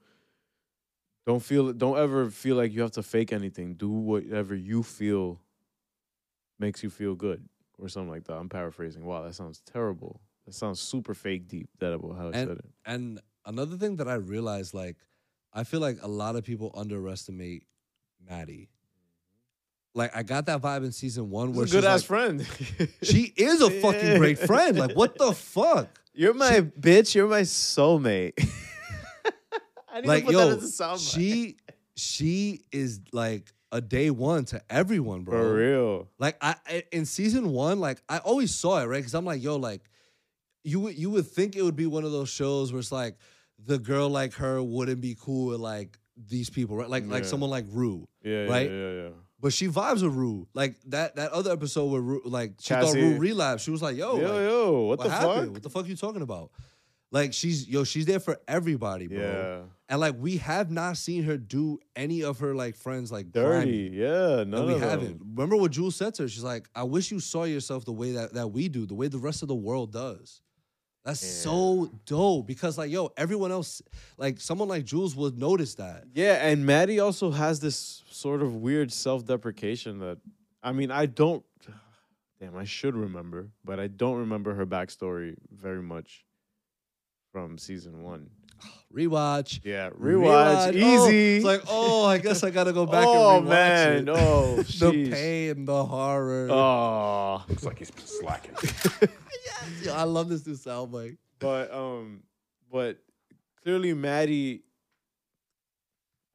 don't 1.25 1.41
feel, 1.41 1.71
don't 1.71 1.97
ever 1.97 2.29
feel 2.29 2.55
like 2.55 2.73
you 2.73 2.81
have 2.81 2.91
to 2.91 3.03
fake 3.03 3.31
anything. 3.31 3.75
Do 3.75 3.89
whatever 3.89 4.55
you 4.55 4.83
feel 4.83 5.39
makes 6.59 6.83
you 6.83 6.89
feel 6.89 7.15
good, 7.15 7.47
or 7.77 7.87
something 7.89 8.09
like 8.09 8.25
that. 8.25 8.33
I'm 8.33 8.49
paraphrasing. 8.49 9.05
Wow, 9.05 9.23
that 9.23 9.35
sounds 9.35 9.61
terrible. 9.71 10.19
That 10.45 10.53
sounds 10.53 10.79
super 10.81 11.13
fake 11.13 11.47
deep. 11.47 11.69
That 11.79 11.93
about 11.93 12.17
how 12.17 12.29
I 12.29 12.31
said 12.33 12.47
And 12.49 12.59
it. 12.59 12.65
and 12.85 13.21
another 13.45 13.77
thing 13.77 13.97
that 13.97 14.07
I 14.07 14.15
realized, 14.15 14.73
like, 14.73 14.97
I 15.53 15.63
feel 15.63 15.79
like 15.79 15.97
a 16.01 16.07
lot 16.07 16.35
of 16.35 16.43
people 16.43 16.71
underestimate 16.75 17.63
Maddie. 18.27 18.69
Like, 19.95 20.15
I 20.15 20.23
got 20.23 20.47
that 20.47 20.61
vibe 20.61 20.83
in 20.85 20.91
season 20.91 21.29
one 21.29 21.53
where 21.53 21.65
She's 21.67 21.75
a 21.75 21.77
good 21.77 21.85
ass 21.87 22.01
like, 22.01 22.07
friend. 22.07 22.47
She 23.03 23.31
is 23.37 23.61
a 23.61 23.69
fucking 23.69 24.17
great 24.17 24.39
friend. 24.49 24.77
Like, 24.77 24.95
what 24.95 25.17
the 25.17 25.33
fuck? 25.33 25.87
You're 26.13 26.33
my 26.33 26.61
bitch. 26.61 27.13
You're 27.15 27.27
my 27.27 27.41
soulmate. 27.41 28.33
I 29.87 30.01
need 30.01 30.07
like 30.07 30.21
to 30.21 30.25
put 30.25 30.33
yo, 30.33 30.49
that 30.49 30.57
as 30.57 30.79
a 30.79 30.83
soundbite. 30.83 31.13
she 31.13 31.57
she 31.95 32.61
is 32.71 32.99
like 33.11 33.53
a 33.71 33.79
day 33.81 34.09
one 34.09 34.45
to 34.45 34.61
everyone, 34.69 35.23
bro. 35.23 35.39
For 35.39 35.55
real. 35.55 36.07
Like 36.17 36.37
I, 36.41 36.55
I 36.67 36.83
in 36.91 37.05
season 37.05 37.49
one, 37.51 37.79
like 37.79 38.01
I 38.09 38.17
always 38.17 38.53
saw 38.53 38.81
it 38.81 38.85
right 38.85 38.97
because 38.97 39.13
I'm 39.13 39.25
like, 39.25 39.43
yo, 39.43 39.57
like 39.57 39.81
you 40.63 40.79
would 40.81 40.97
you 40.97 41.09
would 41.09 41.27
think 41.27 41.55
it 41.55 41.61
would 41.63 41.75
be 41.75 41.85
one 41.87 42.03
of 42.03 42.11
those 42.11 42.29
shows 42.29 42.71
where 42.71 42.79
it's 42.79 42.91
like 42.91 43.17
the 43.65 43.79
girl 43.79 44.09
like 44.09 44.33
her 44.33 44.61
wouldn't 44.61 45.01
be 45.01 45.15
cool 45.19 45.47
with 45.47 45.59
like 45.59 45.97
these 46.15 46.49
people, 46.49 46.75
right? 46.77 46.89
Like 46.89 47.05
like 47.07 47.23
Yeah. 47.23 47.29
someone 47.29 47.49
like 47.49 47.65
Rue, 47.69 48.07
Yeah, 48.23 48.45
right? 48.45 48.69
yeah, 48.69 48.75
yeah, 48.77 49.01
yeah. 49.03 49.09
But 49.39 49.51
she 49.51 49.67
vibes 49.67 50.01
with 50.03 50.13
Rue. 50.13 50.47
Like 50.53 50.75
that 50.87 51.15
that 51.17 51.31
other 51.31 51.51
episode 51.51 51.85
where 51.91 52.01
Rue, 52.01 52.21
like 52.25 52.53
she 52.61 52.73
thought 52.73 52.83
Cassie- 52.85 53.01
Rue 53.01 53.17
relapsed. 53.17 53.65
She 53.65 53.71
was 53.71 53.81
like, 53.81 53.97
yo, 53.97 54.17
Yo, 54.19 54.27
like, 54.27 54.49
yo, 54.49 54.81
what 54.83 54.99
the 55.01 55.09
happened? 55.09 55.45
fuck? 55.47 55.53
What 55.53 55.63
the 55.63 55.69
fuck 55.69 55.87
you 55.87 55.95
talking 55.95 56.21
about? 56.21 56.51
Like 57.11 57.33
she's 57.33 57.67
yo, 57.69 57.83
she's 57.83 58.05
there 58.05 58.19
for 58.19 58.39
everybody, 58.47 59.07
bro. 59.07 59.17
Yeah. 59.19 59.61
And 59.89 59.99
like 59.99 60.15
we 60.17 60.37
have 60.37 60.71
not 60.71 60.97
seen 60.97 61.23
her 61.23 61.37
do 61.37 61.77
any 61.95 62.23
of 62.23 62.39
her 62.39 62.55
like 62.55 62.75
friends 62.75 63.11
like 63.11 63.31
Dirty. 63.31 63.89
grimy. 63.89 63.97
Yeah, 63.97 64.43
No, 64.43 64.43
none 64.45 64.65
we 64.67 64.73
of 64.73 64.79
them. 64.79 64.89
haven't. 64.89 65.21
Remember 65.35 65.55
what 65.57 65.71
Jules 65.71 65.95
said 65.95 66.13
to 66.15 66.23
her? 66.23 66.29
She's 66.29 66.43
like, 66.43 66.67
I 66.73 66.83
wish 66.83 67.11
you 67.11 67.19
saw 67.19 67.43
yourself 67.43 67.85
the 67.85 67.91
way 67.91 68.13
that, 68.13 68.33
that 68.33 68.47
we 68.47 68.67
do, 68.69 68.85
the 68.87 68.95
way 68.95 69.09
the 69.09 69.19
rest 69.19 69.41
of 69.43 69.47
the 69.47 69.55
world 69.55 69.91
does. 69.91 70.41
That's 71.05 71.19
so 71.19 71.91
dope 72.05 72.47
because 72.47 72.77
like 72.77 72.89
yo, 72.89 73.11
everyone 73.17 73.51
else, 73.51 73.81
like 74.17 74.39
someone 74.39 74.69
like 74.69 74.85
Jules 74.85 75.15
would 75.17 75.37
notice 75.37 75.75
that. 75.75 76.05
Yeah, 76.13 76.35
and 76.47 76.65
Maddie 76.65 76.99
also 77.01 77.31
has 77.31 77.59
this 77.59 78.03
sort 78.09 78.41
of 78.41 78.55
weird 78.55 78.91
self-deprecation 78.91 79.99
that 79.99 80.19
I 80.63 80.71
mean, 80.71 80.91
I 80.91 81.05
don't 81.07 81.43
damn, 82.39 82.55
I 82.55 82.63
should 82.63 82.95
remember, 82.95 83.49
but 83.65 83.79
I 83.81 83.87
don't 83.87 84.19
remember 84.19 84.53
her 84.53 84.65
backstory 84.65 85.35
very 85.51 85.81
much 85.81 86.23
from 87.33 87.57
season 87.57 88.01
one. 88.01 88.29
Rewatch. 88.95 89.59
Yeah, 89.65 89.89
rewatch, 89.89 90.67
Oh, 90.81 91.05
easy. 91.07 91.35
it's 91.37 91.45
like, 91.45 91.63
oh, 91.67 92.05
I 92.05 92.17
guess 92.19 92.43
I 92.43 92.49
gotta 92.49 92.71
go 92.71 92.85
back 92.95 93.03
Oh, 93.05 93.39
and 93.39 93.47
rewatch 93.47 93.49
man. 93.49 93.97
it. 94.07 94.09
Oh, 94.09 94.55
the 94.57 94.63
sheesh. 94.63 95.11
pain, 95.11 95.65
the 95.65 95.83
horror. 95.83 96.47
Oh, 96.49 97.43
Looks 97.49 97.65
like 97.65 97.79
he's 97.79 97.91
slacking. 98.05 98.55
Yo, 99.83 99.93
I 99.93 100.03
love 100.03 100.29
this 100.29 100.45
new 100.45 100.53
soundbite. 100.53 101.17
but 101.39 101.73
um, 101.73 102.23
but 102.71 102.97
clearly 103.61 103.93
Maddie, 103.93 104.63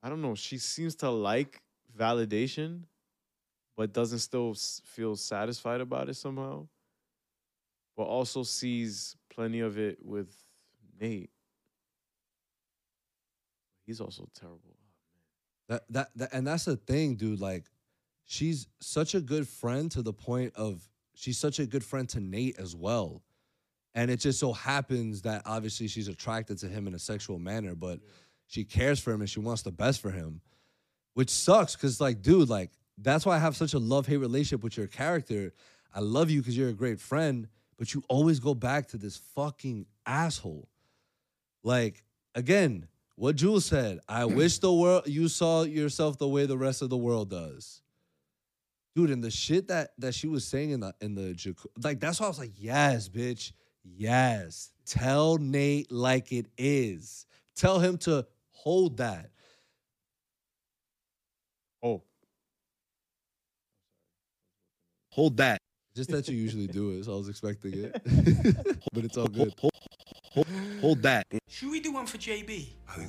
I 0.03 0.09
don't 0.09 0.23
know. 0.23 0.35
She 0.35 0.59
seems 0.59 0.95
to 0.97 1.11
like 1.11 1.61
validation, 1.97 2.83
but 3.77 3.93
doesn't 3.93 4.21
still 4.21 4.55
feel 4.85 5.17
satisfied 5.17 5.81
about 5.81 6.09
it 6.09 6.15
somehow. 6.15 6.67
But 7.97 8.05
also 8.05 8.43
sees 8.45 9.17
plenty 9.31 9.61
of 9.61 9.79
it 9.79 9.99
with 10.05 10.29
Nate. 11.01 11.31
He's 13.87 14.01
also 14.01 14.29
terrible. 14.39 14.77
That, 15.69 15.83
that 15.91 16.09
that 16.17 16.29
and 16.33 16.47
that's 16.47 16.65
the 16.67 16.77
thing, 16.77 17.17
dude. 17.17 17.41
Like, 17.41 17.65
she's 18.25 18.69
such 18.81 19.15
a 19.15 19.21
good 19.21 19.49
friend 19.49 19.91
to 19.93 20.03
the 20.03 20.13
point 20.13 20.55
of 20.55 20.89
she's 21.19 21.39
such 21.39 21.59
a 21.59 21.67
good 21.67 21.85
friend 21.85 22.09
to 22.11 22.21
Nate 22.21 22.59
as 22.59 22.77
well. 22.77 23.23
And 23.95 24.11
it 24.11 24.21
just 24.21 24.39
so 24.39 24.53
happens 24.53 25.23
that 25.23 25.43
obviously 25.45 25.89
she's 25.89 26.07
attracted 26.07 26.59
to 26.59 26.69
him 26.69 26.87
in 26.87 26.95
a 26.95 26.99
sexual 26.99 27.39
manner, 27.39 27.75
but 27.75 27.99
she 28.47 28.65
cares 28.65 29.01
for 29.01 29.13
him 29.13 29.21
and 29.21 29.29
she 29.29 29.41
wants 29.41 29.63
the 29.63 29.73
best 29.73 30.01
for 30.01 30.11
him. 30.11 30.41
Which 31.15 31.31
sucks 31.31 31.75
because, 31.75 32.01
like, 32.01 32.23
dude, 32.23 32.49
like, 32.49 32.71
that's 32.97 33.27
why 33.27 33.35
I 33.35 33.39
have 33.39 33.57
such 33.57 33.75
a 33.75 33.79
love-hate 33.79 34.19
relationship 34.19 34.63
with 34.63 34.77
your 34.77 34.87
character. 34.87 35.53
I 35.93 36.01
love 36.01 36.31
you 36.31 36.41
because 36.41 36.57
you're 36.57 36.69
a 36.69 36.75
great 36.75 37.01
friend, 37.01 37.49
but 37.77 37.93
you 37.93 38.05
always 38.09 38.39
go 38.39 38.55
back 38.55 38.87
to 38.89 38.97
this 38.97 39.17
fucking 39.35 39.87
asshole. 40.07 40.69
Like, 41.65 42.05
again, 42.37 42.87
what 43.17 43.35
Jules 43.35 43.65
said, 43.65 43.99
I 44.09 44.25
wish 44.27 44.59
the 44.59 44.73
world 44.73 45.09
you 45.09 45.27
saw 45.27 45.65
yourself 45.65 46.19
the 46.19 46.29
way 46.29 46.47
the 46.47 46.59
rest 46.59 46.83
of 46.83 46.91
the 46.91 46.97
world 46.97 47.31
does. 47.31 47.83
Dude, 48.99 49.11
and 49.11 49.23
the 49.23 49.31
shit 49.31 49.69
that 49.69 49.91
that 49.99 50.13
she 50.13 50.27
was 50.27 50.45
saying 50.45 50.71
in 50.71 50.81
the 50.81 50.93
in 51.01 51.15
the 51.15 51.33
jacu- 51.33 51.67
like 51.85 52.01
that's 52.01 52.19
why 52.19 52.27
I 52.27 52.29
was 52.29 52.41
like, 52.41 52.51
yes, 52.57 53.09
bitch, 53.09 53.53
yes. 53.85 54.73
Tell 54.87 55.39
Nate 55.39 55.93
like 55.93 56.33
it 56.33 56.47
is. 56.59 57.25
Tell 57.55 57.79
him 57.79 57.97
to 57.99 58.27
hold 58.51 58.97
that. 58.97 59.31
Oh, 61.81 62.03
Hold 65.13 65.37
that. 65.37 65.59
Just 65.95 66.11
that 66.11 66.27
you 66.27 66.37
usually 66.37 66.67
do 66.67 66.91
it, 66.91 67.05
so 67.05 67.15
I 67.15 67.19
was 67.19 67.29
expecting 67.29 67.75
it. 67.75 67.93
but 68.93 69.05
it's 69.05 69.17
all 69.17 69.29
good. 69.29 69.55
Hold 70.81 71.03
that. 71.03 71.25
Should 71.49 71.71
we 71.71 71.79
do 71.79 71.93
one 71.93 72.07
for 72.07 72.19
JB? 72.19 72.67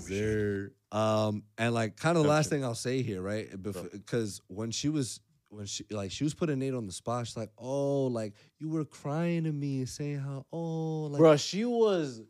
there. 0.07 0.71
Um, 0.91 1.41
and 1.57 1.73
like 1.73 1.97
kind 1.97 2.15
of 2.15 2.21
the 2.23 2.29
last 2.29 2.51
thing 2.51 2.63
I'll 2.63 2.75
say 2.75 3.01
here, 3.01 3.23
right? 3.23 3.49
Because 3.59 4.39
when 4.49 4.69
she 4.69 4.89
was 4.89 5.19
when 5.49 5.65
she 5.65 5.83
like 5.91 6.11
she 6.11 6.23
was 6.23 6.33
putting 6.33 6.59
Nate 6.59 6.73
on 6.73 6.85
the 6.85 6.91
spot, 6.93 7.27
she's 7.27 7.37
like, 7.37 7.49
"Oh, 7.57 8.05
like 8.05 8.33
you 8.59 8.69
were 8.69 8.85
crying 8.85 9.43
to 9.45 9.51
me, 9.51 9.79
and 9.79 9.89
saying 9.89 10.19
how 10.19 10.45
oh 10.53 11.07
like." 11.11 11.19
bro, 11.19 11.35
she 11.37 11.65
was 11.65 12.21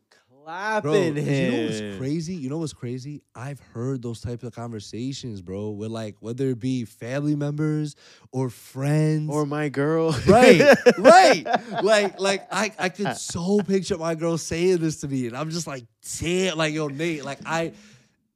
clapping 0.42 1.14
Bro, 1.14 1.22
him. 1.22 1.52
you 1.52 1.58
know 1.58 1.64
what's 1.66 1.98
crazy? 1.98 2.34
You 2.34 2.48
know 2.48 2.56
what's 2.58 2.72
crazy? 2.72 3.22
I've 3.34 3.60
heard 3.60 4.02
those 4.02 4.20
types 4.22 4.42
of 4.42 4.54
conversations, 4.54 5.42
bro. 5.42 5.70
With 5.70 5.90
like 5.90 6.16
whether 6.20 6.48
it 6.48 6.58
be 6.58 6.84
family 6.86 7.36
members 7.36 7.94
or 8.32 8.48
friends 8.48 9.30
Or 9.30 9.44
my 9.44 9.68
girl. 9.68 10.12
right, 10.26 10.74
right. 10.98 11.46
Like, 11.82 12.18
like 12.18 12.46
I, 12.50 12.72
I 12.78 12.88
could 12.88 13.16
so 13.16 13.60
picture 13.60 13.98
my 13.98 14.14
girl 14.14 14.38
saying 14.38 14.78
this 14.78 15.00
to 15.02 15.08
me, 15.08 15.26
and 15.26 15.36
I'm 15.36 15.50
just 15.50 15.66
like, 15.66 15.84
damn, 16.20 16.56
like 16.56 16.72
yo, 16.72 16.88
Nate, 16.88 17.22
like 17.24 17.40
I, 17.44 17.72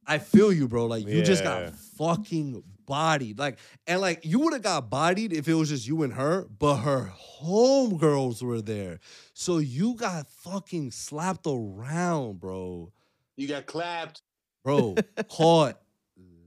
I 0.05 0.19
feel 0.19 0.53
you, 0.53 0.67
bro. 0.67 0.85
Like 0.85 1.07
you 1.07 1.23
just 1.23 1.43
got 1.43 1.73
fucking 1.97 2.61
bodied, 2.85 3.37
like, 3.39 3.57
and 3.87 4.01
like 4.01 4.25
you 4.25 4.39
would 4.39 4.53
have 4.53 4.61
got 4.61 4.89
bodied 4.89 5.33
if 5.33 5.47
it 5.47 5.53
was 5.53 5.69
just 5.69 5.87
you 5.87 6.03
and 6.03 6.13
her, 6.13 6.47
but 6.59 6.77
her 6.77 7.11
homegirls 7.41 8.41
were 8.41 8.61
there, 8.61 8.99
so 9.33 9.57
you 9.57 9.95
got 9.95 10.27
fucking 10.29 10.91
slapped 10.91 11.45
around, 11.47 12.39
bro, 12.39 12.91
You 13.37 13.47
got 13.47 13.65
clapped. 13.65 14.21
bro, 14.63 14.95
caught 15.29 15.79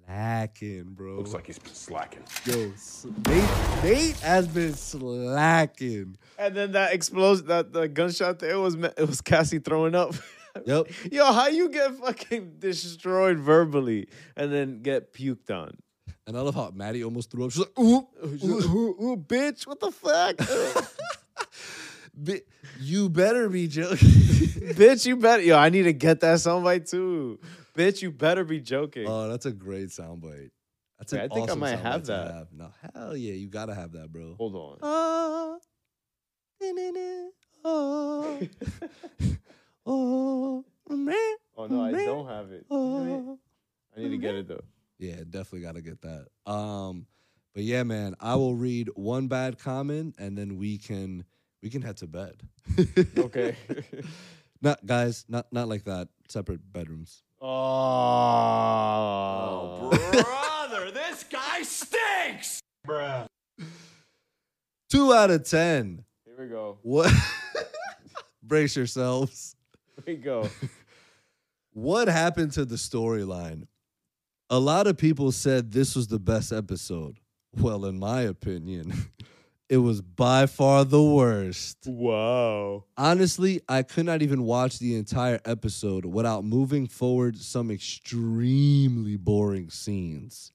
lacking, 0.09 0.85
bro. 0.95 1.17
Looks 1.17 1.35
like 1.35 1.47
he's 1.47 1.61
slacking. 1.73 2.23
yo, 2.47 2.71
s- 2.73 3.07
Nate, 3.27 3.85
Nate 3.85 4.17
has 4.21 4.47
been 4.49 4.75
slacking. 4.75 6.17
And 6.39 6.55
then 6.57 6.73
that 6.73 6.93
explosion, 6.95 7.47
that 7.49 7.73
the 7.73 7.89
gunshot 7.89 8.39
there 8.39 8.59
was 8.59 8.75
it 8.75 9.07
was 9.07 9.21
Cassie 9.21 9.59
throwing 9.59 9.95
up. 9.95 10.15
Yep. 10.65 10.87
Yo, 11.13 11.25
how 11.33 11.49
you 11.49 11.69
get 11.69 11.95
fucking 11.97 12.55
destroyed 12.59 13.39
verbally 13.39 14.09
and 14.37 14.51
then 14.53 14.81
get 14.83 15.13
puked 15.13 15.51
on? 15.51 15.77
And 16.27 16.37
I 16.37 16.41
love 16.41 16.55
how 16.55 16.71
Maddie 16.75 17.05
almost 17.05 17.31
threw 17.31 17.45
up. 17.45 17.53
She's 17.53 17.61
like, 17.61 17.79
ooh, 17.79 18.07
She's 18.33 18.45
like, 18.45 18.65
ooh, 18.67 18.97
ooh, 19.03 19.17
bitch, 19.17 19.67
what 19.67 19.81
the 19.81 19.91
fuck? 19.91 20.37
bi- 22.15 22.43
you 22.81 23.09
better 23.09 23.49
be 23.49 23.69
joking. 23.69 23.97
bitch, 24.09 25.07
you 25.07 25.17
better. 25.17 25.43
Yo, 25.43 25.57
I 25.57 25.71
need 25.71 25.85
to 25.85 25.93
get 25.93 26.21
that 26.21 26.37
soundbite 26.37 26.91
too. 26.91 27.39
Bitch, 27.77 28.03
you 28.03 28.11
better 28.11 28.45
be 28.45 28.61
joking. 28.61 29.07
oh, 29.09 29.29
that's 29.29 29.47
a 29.47 29.53
great 29.53 29.89
soundbite. 29.89 30.51
That's 30.99 31.13
Wait, 31.13 31.23
an 31.23 31.31
I 31.31 31.35
think 31.35 31.51
I 31.51 31.55
might 31.55 31.79
have 31.79 32.07
that. 32.07 32.35
Have. 32.35 32.49
No, 32.53 32.71
hell 32.95 33.17
yeah, 33.17 33.35
you 33.35 33.49
gotta 33.49 33.75
have 33.75 33.93
that, 33.93 34.13
bro. 34.13 34.35
Hold 34.37 34.55
on. 34.57 34.79
Oh, 34.83 35.59
oh, 37.65 38.41
oh. 39.87 40.65
Oh 41.57 41.67
no, 41.67 41.85
I 41.85 41.93
don't 41.93 42.27
have 42.29 42.51
it. 42.53 42.67
Oh. 42.71 43.39
I 43.97 44.01
need 44.01 44.11
to 44.11 44.17
get 44.17 44.35
it 44.35 44.49
though. 44.49 44.63
Yeah, 44.99 45.17
definitely 45.29 45.61
gotta 45.61 45.81
get 45.83 46.01
that. 46.03 46.27
Um, 46.51 47.07
but 47.55 47.63
yeah, 47.65 47.83
man, 47.85 48.15
I 48.21 48.35
will 48.37 48.55
read 48.55 48.89
one 48.95 49.29
bad 49.29 49.59
comment 49.59 50.17
and 50.19 50.37
then 50.37 50.57
we 50.57 50.79
can 50.79 51.25
we 51.63 51.71
can 51.71 51.83
head 51.83 51.97
to 51.99 52.07
bed. 52.07 52.43
Okay. 53.19 53.57
not 54.63 54.85
guys, 54.87 55.25
not 55.29 55.47
not 55.53 55.69
like 55.69 55.85
that. 55.85 56.09
Separate 56.29 56.61
bedrooms. 56.73 57.23
Oh, 58.61 59.91
Brother, 60.13 60.91
this 60.91 61.25
guy 61.25 61.63
stinks. 61.63 62.61
bruh. 62.87 63.27
Two 64.91 65.13
out 65.13 65.31
of 65.31 65.45
ten. 65.49 66.05
Here 66.25 66.35
Here 66.37 66.45
we 66.45 66.51
go. 66.51 66.79
What? 66.83 67.13
Brace 68.43 68.75
yourselves. 68.77 69.55
Here 70.05 70.17
we 70.17 70.23
go. 70.23 70.49
What 71.73 72.09
happened 72.09 72.53
to 72.53 72.65
the 72.65 72.77
storyline? 72.77 73.67
A 74.51 74.59
lot 74.59 74.87
of 74.87 74.97
people 74.97 75.31
said 75.31 75.73
this 75.73 75.95
was 75.95 76.07
the 76.09 76.19
best 76.19 76.53
episode. 76.53 77.19
Well, 77.57 77.85
in 77.85 77.99
my 77.99 78.23
opinion, 78.23 78.93
it 79.69 79.77
was 79.79 80.01
by 80.01 80.47
far 80.47 80.85
the 80.85 81.03
worst. 81.03 81.79
wow. 81.87 82.85
Honestly, 82.97 83.61
I 83.69 83.83
could 83.83 84.07
not 84.07 84.23
even 84.23 84.45
watch 84.45 84.79
the 84.79 84.95
entire 84.97 85.41
episode 85.45 86.07
without 86.07 86.45
moving 86.45 86.87
forward 86.87 87.37
some 87.37 87.71
extremely 87.71 89.17
boring 89.17 89.69
scenes. 89.71 90.53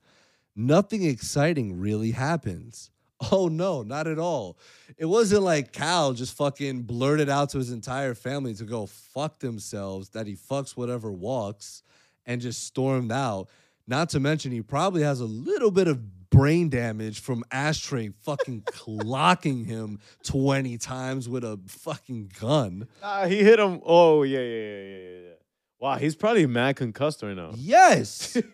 Nothing 0.56 1.04
exciting 1.04 1.80
really 1.80 2.12
happens. 2.12 2.90
Oh 3.32 3.48
no, 3.48 3.84
not 3.84 4.08
at 4.08 4.20
all. 4.20 4.58
It 4.98 5.06
wasn't 5.06 5.44
like 5.44 5.72
Cal 5.72 6.12
just 6.12 6.36
fucking 6.36 6.82
blurted 6.82 7.30
out 7.30 7.52
to 7.52 7.58
his 7.58 7.72
entire 7.72 8.16
family 8.16 8.54
to 8.56 8.66
go 8.66 8.86
fuck 8.86 9.40
themselves 9.40 10.10
that 10.10 10.28
he 10.28 10.36
fucks 10.36 10.76
whatever 10.76 11.10
walks 11.10 11.84
and 12.26 12.42
just 12.42 12.66
stormed 12.66 13.14
out. 13.14 13.48
Not 13.88 14.10
to 14.10 14.20
mention 14.20 14.52
he 14.52 14.62
probably 14.62 15.02
has 15.04 15.20
a 15.20 15.26
little 15.26 15.72
bit 15.72 15.88
of 15.88 16.30
brain 16.30 16.70
damage 16.70 17.20
from 17.20 17.44
Ashtray 17.52 18.10
fucking 18.10 18.62
clocking 18.66 19.66
him 19.66 20.00
20 20.24 20.78
times 20.78 21.30
with 21.30 21.44
a 21.44 21.60
fucking 21.68 22.32
gun. 22.40 22.88
Ah, 23.02 23.26
he 23.26 23.44
hit 23.44 23.60
him. 23.60 23.82
Oh 23.86 24.24
yeah, 24.24 24.40
yeah, 24.40 24.46
yeah, 24.46 24.68
yeah, 24.68 24.88
yeah, 24.88 25.20
yeah. 25.20 25.34
Wow, 25.80 25.96
he's 25.98 26.16
probably 26.16 26.46
mad 26.48 26.78
concussed 26.78 27.22
right 27.24 27.36
now. 27.36 27.52
Yes. 27.56 28.38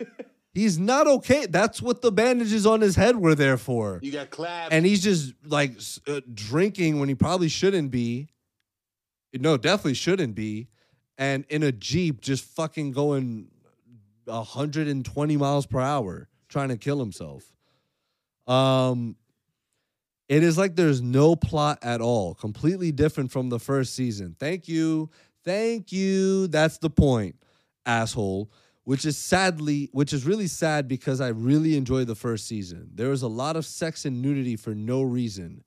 He's 0.51 0.79
not 0.79 1.05
okay. 1.05 1.45
That's 1.45 1.79
what 1.79 2.01
the 2.01 2.11
bandages 2.11 2.65
on 2.65 2.81
his 2.81 2.95
head 2.95 3.15
were 3.15 3.35
there 3.35 3.55
for. 3.55 3.99
You 4.01 4.11
got 4.11 4.31
clapped. 4.31 4.73
And 4.73 4.83
he's 4.83 5.03
just 5.03 5.33
like 5.45 5.79
uh, 6.07 6.21
drinking 6.33 6.99
when 6.99 7.07
he 7.07 7.13
probably 7.13 7.49
shouldn't 7.49 7.91
be. 7.91 8.29
No, 9.31 9.57
definitely 9.57 9.93
shouldn't 9.93 10.33
be. 10.33 10.69
And 11.19 11.45
in 11.49 11.61
a 11.61 11.71
Jeep, 11.71 12.19
just 12.19 12.43
fucking 12.43 12.91
going 12.91 13.49
120 14.29 15.37
miles 15.37 15.65
per 15.65 15.79
hour, 15.79 16.29
trying 16.47 16.69
to 16.69 16.77
kill 16.77 16.99
himself. 16.99 17.53
Um, 18.47 19.15
it 20.27 20.43
is 20.43 20.57
like 20.57 20.75
there's 20.75 21.01
no 21.01 21.35
plot 21.35 21.79
at 21.81 22.01
all, 22.01 22.35
completely 22.35 22.91
different 22.91 23.31
from 23.31 23.49
the 23.49 23.59
first 23.59 23.95
season. 23.95 24.35
Thank 24.39 24.67
you. 24.67 25.09
Thank 25.43 25.91
you. 25.91 26.47
That's 26.47 26.77
the 26.77 26.89
point, 26.89 27.35
asshole. 27.85 28.51
Which 28.83 29.05
is 29.05 29.17
sadly, 29.17 29.89
which 29.91 30.13
is 30.13 30.25
really 30.25 30.47
sad 30.47 30.87
because 30.87 31.21
I 31.21 31.27
really 31.27 31.77
enjoyed 31.77 32.07
the 32.07 32.15
first 32.15 32.47
season. 32.47 32.89
There 32.95 33.09
was 33.09 33.21
a 33.21 33.27
lot 33.27 33.55
of 33.55 33.65
sex 33.65 34.05
and 34.05 34.19
nudity 34.21 34.55
for 34.55 34.73
no 34.73 35.03
reason. 35.03 35.63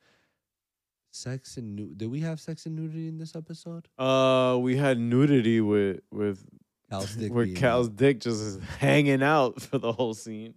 Sex 1.13 1.57
and 1.57 1.77
nu- 1.77 1.95
did 1.95 2.11
we 2.11 2.21
have 2.21 2.41
sex 2.41 2.67
and 2.67 2.75
nudity 2.75 3.07
in 3.07 3.19
this 3.19 3.37
episode? 3.37 3.87
Uh, 3.97 4.59
we 4.61 4.77
had 4.77 4.99
nudity 4.99 5.61
with 5.61 6.01
with 6.11 6.45
Cal's 6.93 7.17
dick 7.17 7.33
where 7.33 7.47
Cal's 7.47 7.89
dick 7.89 8.21
just 8.21 8.41
is 8.43 8.59
hanging 8.79 9.23
out 9.23 9.61
for 9.63 9.79
the 9.79 9.93
whole 9.93 10.15
scene. 10.15 10.55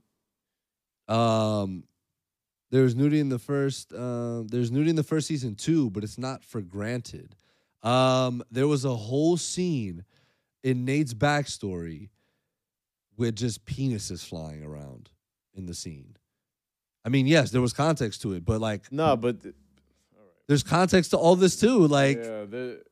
Um, 1.07 1.83
there's 2.71 2.95
nudity 2.95 3.19
in 3.19 3.29
the 3.29 3.39
first. 3.39 3.93
Um, 3.93 4.47
there's 4.47 4.71
nudity 4.71 4.89
in 4.89 4.95
the 4.95 5.03
first 5.03 5.27
season 5.27 5.55
too, 5.55 5.89
but 5.91 6.03
it's 6.03 6.17
not 6.17 6.43
for 6.43 6.61
granted. 6.61 7.35
Um, 7.83 8.43
there 8.51 8.67
was 8.67 8.83
a 8.83 8.95
whole 8.95 9.37
scene 9.37 10.03
in 10.63 10.83
Nate's 10.83 11.13
backstory 11.13 12.09
with 13.15 13.35
just 13.35 13.65
penises 13.65 14.25
flying 14.25 14.63
around 14.63 15.09
in 15.53 15.67
the 15.67 15.73
scene. 15.73 16.17
I 17.05 17.09
mean, 17.09 17.27
yes, 17.27 17.51
there 17.51 17.61
was 17.61 17.71
context 17.71 18.23
to 18.23 18.33
it, 18.33 18.43
but 18.43 18.59
like, 18.59 18.91
No, 18.91 19.15
but 19.15 19.43
th- 19.43 19.55
there's 20.47 20.63
context 20.63 21.11
to 21.11 21.17
all 21.17 21.35
this 21.35 21.57
too. 21.59 21.87
Like, 21.87 22.17
yeah, 22.17 22.45
the, 22.45 22.83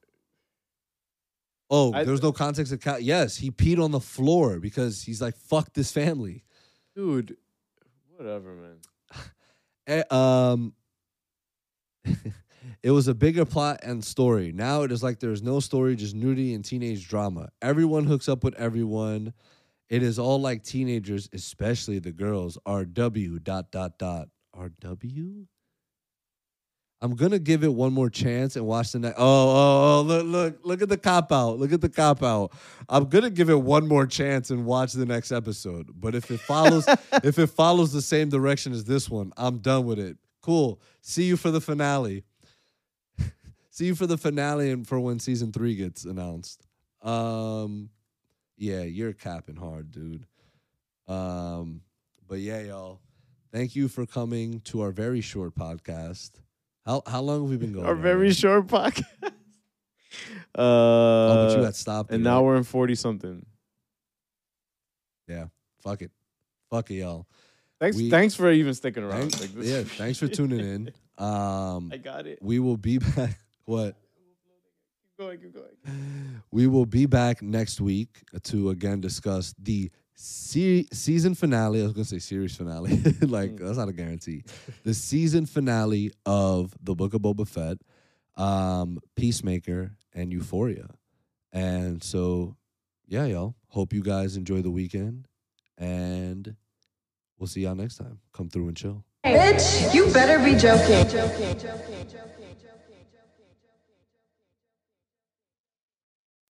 oh, 1.74 1.92
I- 1.94 2.04
there 2.04 2.12
was 2.14 2.22
no 2.24 2.32
context 2.32 2.72
to. 2.72 2.78
Cal- 2.78 3.00
yes, 3.00 3.36
he 3.36 3.52
peed 3.52 3.84
on 3.84 3.92
the 3.92 4.00
floor 4.00 4.60
because 4.60 5.02
he's 5.04 5.22
like, 5.22 5.36
"Fuck 5.36 5.74
this 5.74 5.92
family." 5.92 6.44
dude, 6.96 7.36
whatever, 8.16 8.54
man. 8.54 8.78
Eh, 9.86 10.04
um 10.12 10.74
it 12.84 12.92
was 12.92 13.10
a 13.10 13.14
bigger 13.14 13.44
plot 13.44 13.80
and 13.84 14.04
story 14.04 14.54
now 14.54 14.84
it 14.84 14.92
is 14.94 15.04
like 15.04 15.20
there's 15.20 15.42
no 15.44 15.60
story 15.60 15.96
just 15.96 16.16
nudity 16.16 16.54
and 16.54 16.64
teenage 16.64 17.06
drama 17.08 17.50
everyone 17.62 18.06
hooks 18.06 18.30
up 18.30 18.44
with 18.46 18.56
everyone 18.56 19.34
it 19.90 20.02
is 20.02 20.18
all 20.20 20.40
like 20.40 20.64
teenagers 20.64 21.28
especially 21.34 22.00
the 22.00 22.14
girls 22.14 22.58
rw 22.66 23.44
dot 23.44 23.72
dot 23.72 23.98
dot 23.98 24.30
rw 24.56 25.46
i'm 27.04 27.16
gonna 27.16 27.38
give 27.38 27.64
it 27.64 27.72
one 27.72 27.94
more 27.94 28.10
chance 28.10 28.56
and 28.56 28.66
watch 28.66 28.92
the 28.92 29.00
next 29.00 29.16
oh 29.20 29.24
oh 29.24 30.00
oh 30.00 30.02
look 30.02 30.26
look 30.26 30.60
look 30.64 30.82
at 30.82 30.90
the 30.90 30.98
cop 30.98 31.32
out 31.32 31.60
look 31.60 31.72
at 31.72 31.82
the 31.82 31.90
cop 31.90 32.24
out 32.24 32.52
i'm 32.90 33.06
gonna 33.06 33.30
give 33.30 33.50
it 33.50 33.62
one 33.62 33.88
more 33.88 34.08
chance 34.08 34.50
and 34.50 34.66
watch 34.66 34.94
the 34.94 35.06
next 35.06 35.32
episode 35.32 35.90
but 35.94 36.16
if 36.16 36.32
it 36.32 36.40
follows 36.40 36.88
if 37.24 37.38
it 37.40 37.48
follows 37.48 37.92
the 37.92 38.02
same 38.02 38.30
direction 38.30 38.74
as 38.74 38.84
this 38.84 39.10
one, 39.10 39.32
I'm 39.38 39.60
done 39.60 39.86
with 39.86 40.00
it. 40.00 40.18
Cool. 40.42 40.82
See 41.02 41.24
you 41.24 41.38
for 41.38 41.52
the 41.52 41.62
finale. 41.62 42.24
See 43.70 43.86
you 43.86 43.96
for 43.96 44.08
the 44.08 44.18
finale 44.18 44.72
and 44.72 44.88
for 44.88 45.00
when 45.00 45.20
season 45.20 45.52
three 45.52 45.76
gets 45.76 46.06
announced. 46.06 46.66
Um, 47.02 47.90
yeah, 48.58 48.84
you're 48.84 49.14
capping 49.14 49.56
hard, 49.56 49.92
dude. 49.92 50.26
Um, 51.08 51.82
but 52.28 52.40
yeah, 52.40 52.62
y'all. 52.62 53.00
Thank 53.52 53.76
you 53.76 53.88
for 53.88 54.06
coming 54.06 54.62
to 54.62 54.82
our 54.82 54.92
very 54.92 55.22
short 55.22 55.56
podcast. 55.56 56.32
How 56.86 57.02
how 57.08 57.22
long 57.22 57.42
have 57.42 57.50
we 57.50 57.58
been 57.58 57.74
going? 57.74 57.86
Our 57.86 57.96
very 57.96 58.16
already? 58.16 58.34
short 58.34 58.68
podcast. 58.68 59.04
uh, 59.24 59.30
Oh, 60.62 61.48
but 61.48 61.58
you 61.58 61.64
had 61.64 61.76
stopped. 61.76 62.12
and 62.12 62.24
now 62.24 62.38
right? 62.40 62.46
we're 62.46 62.56
in 62.58 62.64
forty 62.64 62.96
something. 62.96 63.46
yeah. 65.28 65.46
Fuck 65.82 66.02
it. 66.02 66.12
Fuck 66.70 66.92
it, 66.92 66.96
y'all. 66.96 67.28
Thanks, 67.80 67.98
We- 67.98 68.10
thanks 68.10 68.36
for 68.36 68.50
even 68.52 68.74
sticking 68.74 69.04
around. 69.04 69.34
Thanks, 69.34 69.56
Like, 69.56 69.66
yeah, 69.66 69.84
thanks 69.98 70.20
for 70.20 70.28
tuning 70.28 70.60
in. 70.60 70.92
Um, 71.16 71.92
I 71.94 71.98
got 71.98 72.26
it. 72.26 72.40
we 72.42 72.58
will 72.58 72.76
be 72.76 72.98
back. 72.98 73.38
What? 73.66 73.96
Keep 73.96 75.18
going, 75.20 75.40
keep 75.40 75.54
going. 75.54 76.42
We 76.52 76.66
will 76.66 76.88
be 76.88 77.06
back 77.06 77.44
next 77.44 77.80
week 77.80 78.24
to 78.46 78.72
again 78.72 79.00
discuss 79.00 79.54
the 79.62 79.92
se- 80.16 80.88
season 80.92 81.36
finale. 81.36 81.82
I 81.82 81.84
was 81.84 81.94
gonna 81.94 82.06
say 82.06 82.20
series 82.20 82.56
finale, 82.56 82.98
like 83.22 83.58
that's 83.58 83.78
not 83.78 83.90
a 83.90 83.94
guarantee. 83.94 84.44
The 84.84 84.94
season 84.94 85.46
finale 85.46 86.12
of 86.26 86.74
the 86.82 86.96
Book 86.96 87.14
of 87.14 87.22
Boba 87.22 87.48
Fett, 87.48 87.78
um, 88.42 89.00
Peacemaker, 89.16 89.92
and 90.14 90.32
Euphoria. 90.32 90.88
And 91.52 92.04
so, 92.04 92.56
yeah, 93.08 93.26
y'all. 93.26 93.56
Hope 93.68 93.94
you 93.94 94.02
guys 94.02 94.38
enjoy 94.38 94.62
the 94.62 94.72
weekend, 94.72 95.28
and 95.78 96.56
we'll 97.38 97.48
see 97.48 97.62
y'all 97.62 97.76
next 97.76 97.98
time. 97.98 98.20
Come 98.34 98.50
through 98.50 98.68
and 98.70 98.78
chill. 98.78 99.04
Bitch, 99.26 99.94
you 99.94 100.12
better 100.14 100.38
be 100.44 100.56
joking, 100.60 101.06
jokeing, 101.06 101.60
joking, 101.60 102.08
joking. 102.10 102.43